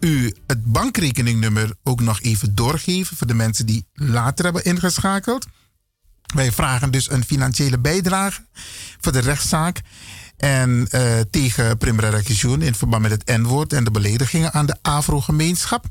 u 0.00 0.34
het 0.46 0.64
bankrekeningnummer 0.64 1.74
ook 1.82 2.00
nog 2.00 2.20
even 2.20 2.54
doorgeven 2.54 3.16
voor 3.16 3.26
de 3.26 3.34
mensen 3.34 3.66
die 3.66 3.86
later 3.92 4.44
hebben 4.44 4.64
ingeschakeld. 4.64 5.46
Wij 6.34 6.52
vragen 6.52 6.90
dus 6.90 7.10
een 7.10 7.24
financiële 7.24 7.78
bijdrage 7.78 8.40
voor 9.00 9.12
de 9.12 9.20
rechtszaak. 9.20 9.80
En 10.44 10.86
eh, 10.90 11.20
tegen 11.30 11.78
Primera 11.78 12.08
Region 12.08 12.62
in 12.62 12.74
verband 12.74 13.02
met 13.02 13.10
het 13.10 13.38
N-woord 13.38 13.72
en 13.72 13.84
de 13.84 13.90
beledigingen 13.90 14.52
aan 14.52 14.66
de 14.66 14.76
Afro-gemeenschap. 14.82 15.84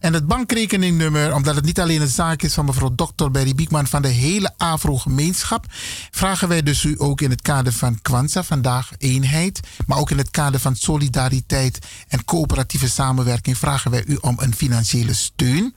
En 0.00 0.12
het 0.12 0.26
bankrekeningnummer, 0.26 1.34
omdat 1.34 1.54
het 1.54 1.64
niet 1.64 1.80
alleen 1.80 2.00
een 2.00 2.08
zaak 2.08 2.42
is 2.42 2.54
van 2.54 2.64
mevrouw 2.64 2.94
Dr. 2.94 3.30
Berry 3.30 3.54
Biekman 3.54 3.86
van 3.86 4.02
de 4.02 4.08
hele 4.08 4.52
Afro-gemeenschap, 4.56 5.64
vragen 6.10 6.48
wij 6.48 6.62
dus 6.62 6.84
u 6.84 6.94
ook 6.98 7.20
in 7.20 7.30
het 7.30 7.42
kader 7.42 7.72
van 7.72 7.98
Kwanzaa, 8.02 8.42
vandaag 8.42 8.90
eenheid, 8.98 9.60
maar 9.86 9.98
ook 9.98 10.10
in 10.10 10.18
het 10.18 10.30
kader 10.30 10.60
van 10.60 10.76
solidariteit 10.76 11.78
en 12.08 12.24
coöperatieve 12.24 12.88
samenwerking, 12.88 13.58
vragen 13.58 13.90
wij 13.90 14.04
u 14.06 14.18
om 14.20 14.36
een 14.38 14.54
financiële 14.54 15.14
steun. 15.14 15.74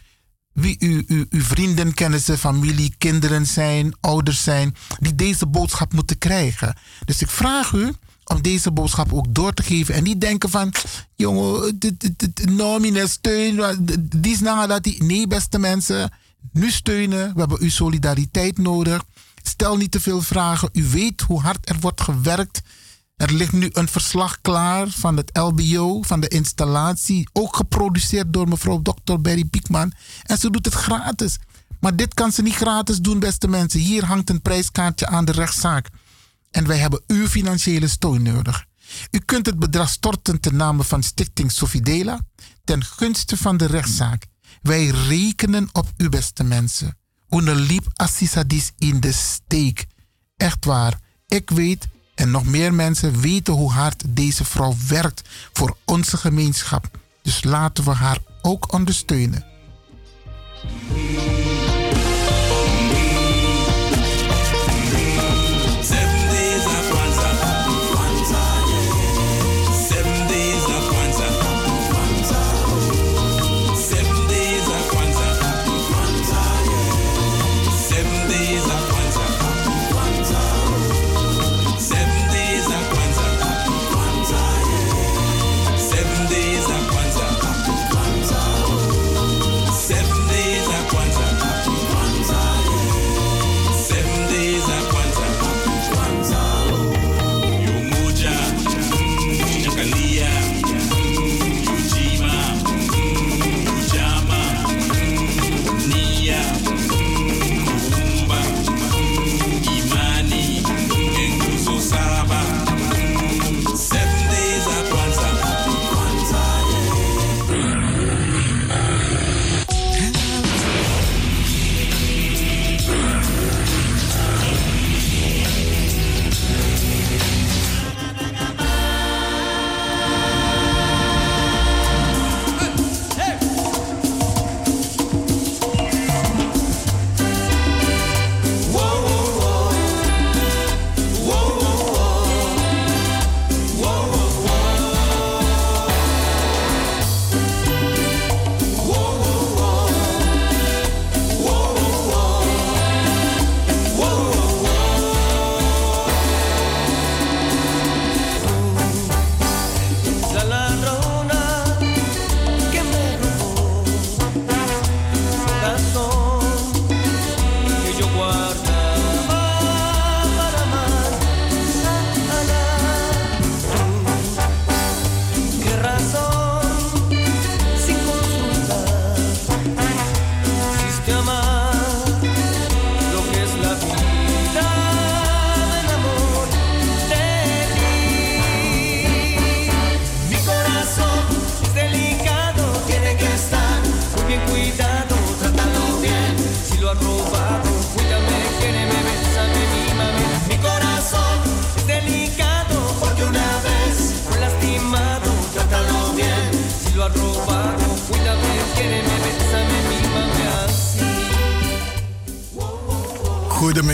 wie 0.53 0.75
u, 0.79 1.03
u, 1.07 1.25
uw 1.29 1.41
vrienden, 1.41 1.93
kennissen, 1.93 2.37
familie, 2.37 2.95
kinderen 2.97 3.45
zijn, 3.45 3.93
ouders 3.99 4.43
zijn, 4.43 4.75
die 4.99 5.15
deze 5.15 5.47
boodschap 5.47 5.93
moeten 5.93 6.17
krijgen. 6.17 6.77
Dus 7.05 7.21
ik 7.21 7.29
vraag 7.29 7.71
u 7.71 7.93
om 8.23 8.41
deze 8.41 8.71
boodschap 8.71 9.13
ook 9.13 9.35
door 9.35 9.53
te 9.53 9.63
geven 9.63 9.95
en 9.95 10.03
niet 10.03 10.21
denken 10.21 10.49
van, 10.49 10.73
jongen, 11.15 11.79
nomine 12.51 13.07
steun, 13.07 13.85
die 14.15 14.31
is 14.31 14.39
dat 14.39 14.83
die. 14.83 15.03
Nee, 15.03 15.27
beste 15.27 15.59
mensen, 15.59 16.11
nu 16.51 16.71
steunen. 16.71 17.33
We 17.33 17.39
hebben 17.39 17.61
uw 17.61 17.69
solidariteit 17.69 18.57
nodig. 18.57 19.03
Stel 19.43 19.77
niet 19.77 19.91
te 19.91 19.99
veel 19.99 20.21
vragen. 20.21 20.69
U 20.73 20.83
weet 20.83 21.21
hoe 21.21 21.41
hard 21.41 21.69
er 21.69 21.79
wordt 21.79 22.01
gewerkt. 22.01 22.61
Er 23.15 23.33
ligt 23.33 23.51
nu 23.51 23.69
een 23.71 23.87
verslag 23.87 24.41
klaar 24.41 24.89
van 24.89 25.17
het 25.17 25.37
LBO, 25.37 26.01
van 26.01 26.19
de 26.19 26.27
installatie. 26.27 27.29
Ook 27.33 27.55
geproduceerd 27.55 28.33
door 28.33 28.47
mevrouw 28.47 28.81
Dr. 28.81 29.19
Berry 29.19 29.45
Piekman. 29.45 29.93
En 30.23 30.37
ze 30.37 30.49
doet 30.49 30.65
het 30.65 30.73
gratis. 30.73 31.37
Maar 31.79 31.95
dit 31.95 32.13
kan 32.13 32.31
ze 32.31 32.41
niet 32.41 32.55
gratis 32.55 32.97
doen, 32.97 33.19
beste 33.19 33.47
mensen. 33.47 33.79
Hier 33.79 34.05
hangt 34.05 34.29
een 34.29 34.41
prijskaartje 34.41 35.07
aan 35.07 35.25
de 35.25 35.31
rechtszaak. 35.31 35.89
En 36.51 36.67
wij 36.67 36.77
hebben 36.77 37.01
uw 37.07 37.27
financiële 37.27 37.87
steun 37.87 38.21
nodig. 38.21 38.65
U 39.11 39.19
kunt 39.19 39.45
het 39.45 39.59
bedrag 39.59 39.89
storten 39.89 40.39
ten 40.39 40.55
name 40.55 40.83
van 40.83 41.03
Stichting 41.03 41.51
Sofidela 41.51 42.19
ten 42.63 42.83
gunste 42.83 43.37
van 43.37 43.57
de 43.57 43.65
rechtszaak. 43.65 44.25
Wij 44.61 44.87
rekenen 44.87 45.69
op 45.71 45.91
u, 45.97 46.09
beste 46.09 46.43
mensen. 46.43 46.97
Uneliep 47.33 47.87
assisadis 47.93 48.71
in 48.77 48.99
de 48.99 49.11
steek. 49.11 49.85
Echt 50.37 50.65
waar. 50.65 50.99
Ik 51.27 51.49
weet 51.49 51.87
en 52.15 52.31
nog 52.31 52.45
meer 52.45 52.73
mensen 52.73 53.19
weten 53.19 53.53
hoe 53.53 53.71
hard 53.71 54.03
deze 54.07 54.45
vrouw 54.45 54.75
werkt 54.87 55.29
voor 55.53 55.77
onze 55.85 56.17
gemeenschap. 56.17 56.97
Dus 57.21 57.43
laten 57.43 57.83
we 57.83 57.91
haar 57.91 58.17
ook 58.41 58.73
ondersteunen. 58.73 59.45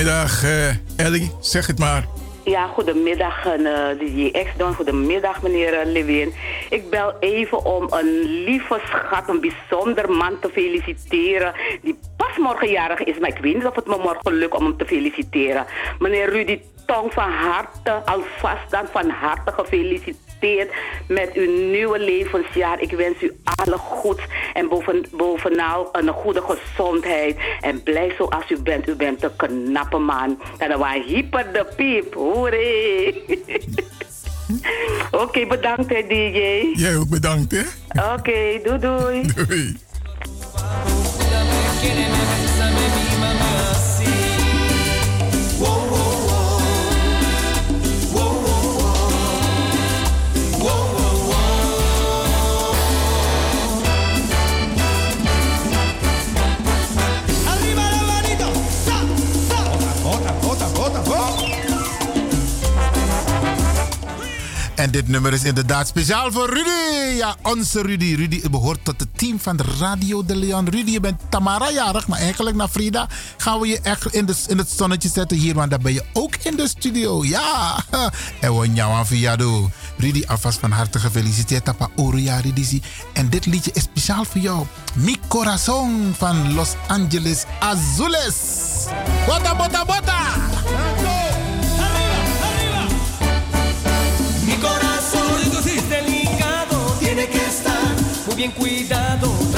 Goedemiddag, 0.10 0.44
eh, 0.44 1.06
Ellie. 1.06 1.32
Zeg 1.40 1.68
het 1.68 1.80
maar. 1.80 2.06
Ja, 2.44 2.68
goedemiddag, 2.68 3.46
uh, 3.46 4.00
DJ 4.00 4.32
X-Don. 4.32 4.74
Goedemiddag, 4.74 5.42
meneer 5.42 5.74
uh, 5.74 5.92
Lewin. 5.92 6.34
Ik 6.70 6.90
bel 6.90 7.14
even 7.20 7.66
om 7.66 7.88
een 7.90 8.22
lieve 8.44 8.80
schat, 8.86 9.30
een 9.30 9.40
bijzonder 9.42 10.12
man 10.12 10.40
te 10.40 10.50
feliciteren. 10.50 11.54
Die 11.82 12.00
pas 12.18 12.38
morgen 12.38 12.70
jarig 12.70 13.04
is, 13.04 13.20
maar 13.20 13.30
ik 13.30 13.38
weet 13.38 13.54
niet 13.54 13.66
of 13.66 13.76
het 13.76 13.88
me 13.88 13.98
morgen 13.98 14.34
lukt 14.34 14.56
om 14.56 14.64
hem 14.64 14.78
te 14.78 14.86
feliciteren. 14.86 15.66
Meneer 16.00 16.30
Rudy 16.30 16.60
Tong, 16.86 17.14
van 17.14 17.32
harte, 17.32 17.92
alvast 17.92 18.70
dan 18.70 18.86
van 18.92 19.10
harte 19.10 19.52
gefeliciteerd 19.52 20.29
met 21.08 21.34
uw 21.34 21.70
nieuwe 21.72 22.00
levensjaar. 22.00 22.82
Ik 22.82 22.92
wens 22.92 23.22
u 23.22 23.38
alle 23.44 23.78
goeds 23.78 24.22
en 24.54 24.68
boven, 24.68 25.06
bovenal 25.12 25.90
een 25.92 26.10
goede 26.10 26.42
gezondheid. 26.42 27.38
En 27.62 27.84
blij 27.84 28.14
zoals 28.18 28.50
u 28.50 28.62
bent. 28.62 28.88
U 28.88 28.96
bent 28.96 29.24
een 29.24 29.36
knappe 29.36 29.98
man. 29.98 30.42
En 30.58 30.70
dan 30.70 30.80
was 30.80 31.06
hyper 31.06 31.54
de 31.54 31.66
piep. 31.76 32.14
Hoeré. 32.14 33.14
Oké, 35.12 35.46
bedankt 35.46 35.90
hè 35.90 36.02
DJ. 36.08 36.72
Jij 36.74 36.98
ook 36.98 37.10
bedankt 37.10 37.52
hè. 37.52 37.62
Oké, 38.14 38.60
doei 38.64 38.80
doei. 38.80 39.32
Doei. 39.36 39.78
En 64.80 64.92
dit 64.92 65.08
nummer 65.08 65.34
is 65.34 65.44
inderdaad 65.44 65.88
speciaal 65.88 66.32
voor 66.32 66.50
Rudy. 66.54 67.18
Ja, 67.18 67.36
onze 67.42 67.82
Rudy. 67.82 68.16
Rudy 68.16 68.50
behoort 68.50 68.80
tot 68.84 69.00
het 69.00 69.18
team 69.18 69.40
van 69.40 69.60
Radio 69.80 70.26
de 70.26 70.36
Leon. 70.36 70.70
Rudy, 70.70 70.92
je 70.92 71.00
bent 71.00 71.22
Tamara 71.30 71.72
jarig, 71.72 72.08
maar 72.08 72.20
eigenlijk 72.20 72.56
na 72.56 72.68
Frida 72.68 73.08
gaan 73.38 73.60
we 73.60 73.68
je 73.68 73.80
echt 73.82 74.14
in, 74.14 74.26
de, 74.26 74.36
in 74.48 74.58
het 74.58 74.70
zonnetje 74.70 75.10
zetten 75.10 75.38
hier. 75.38 75.54
Want 75.56 75.72
dan 75.72 75.82
ben 75.82 75.94
je 75.94 76.04
ook 76.14 76.36
in 76.36 76.56
de 76.56 76.68
studio. 76.68 77.26
Ja. 77.26 77.84
En 78.40 78.60
we 78.60 78.74
jou 78.74 79.06
via 79.06 79.36
do. 79.36 79.70
Rudy, 79.98 80.24
alvast 80.28 80.60
van 80.60 80.72
harte 80.72 81.00
gefeliciteerd. 81.00 81.66
Tapa 81.66 81.90
Oruya 81.96 82.38
Ridisi. 82.38 82.82
En 83.14 83.30
dit 83.30 83.46
liedje 83.46 83.72
is 83.74 83.84
speciaal 83.84 84.26
voor 84.26 84.42
jou. 84.42 84.66
Mi 84.94 85.18
Corazon 85.28 86.14
van 86.18 86.54
Los 86.54 86.70
Angeles 86.88 87.44
Azules. 87.60 88.36
Bota, 89.28 89.56
bota, 89.56 89.86
bota. 89.86 91.19
Bien 98.40 98.52
cuidado, 98.52 99.49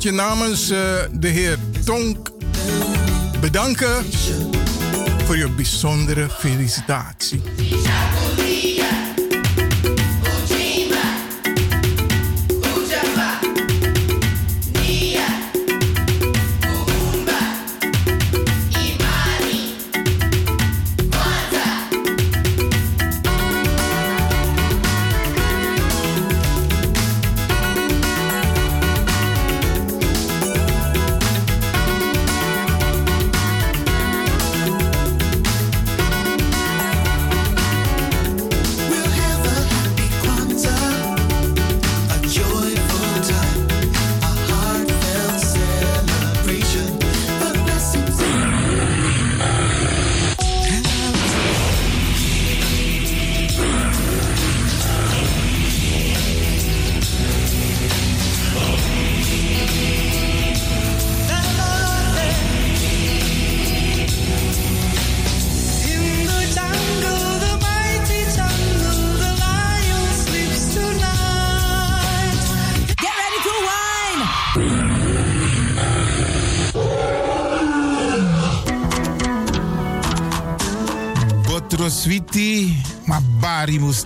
Je 0.00 0.10
namens 0.12 0.70
eh, 0.70 0.78
de 1.12 1.28
heer 1.28 1.58
Tonk 1.84 2.30
bedanken 3.40 4.04
voor 5.24 5.36
je 5.36 5.50
bijzondere 5.50 6.28
felicitatie. 6.30 7.42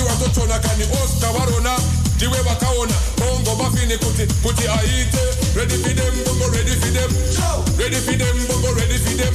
Apa 0.00 0.12
anzi 0.12 0.24
watochona 0.24 0.58
kani 0.58 0.84
Oscar 1.04 1.32
varona 1.32 1.78
ndiwe 2.16 2.38
vakaona 2.42 2.94
bongo 3.18 3.62
mafini 3.62 3.98
kuti 3.98 4.26
kuti 4.42 4.68
aite 4.68 5.18
ready 5.56 5.74
for 5.74 5.94
them 5.94 6.24
bongo 6.24 6.48
ready 6.56 6.70
for 6.70 6.90
them 6.92 7.10
ready 7.78 7.96
for 7.96 8.16
them 8.18 8.46
bongo 8.48 8.72
ready 8.74 8.98
for 8.98 9.16
them 9.16 9.34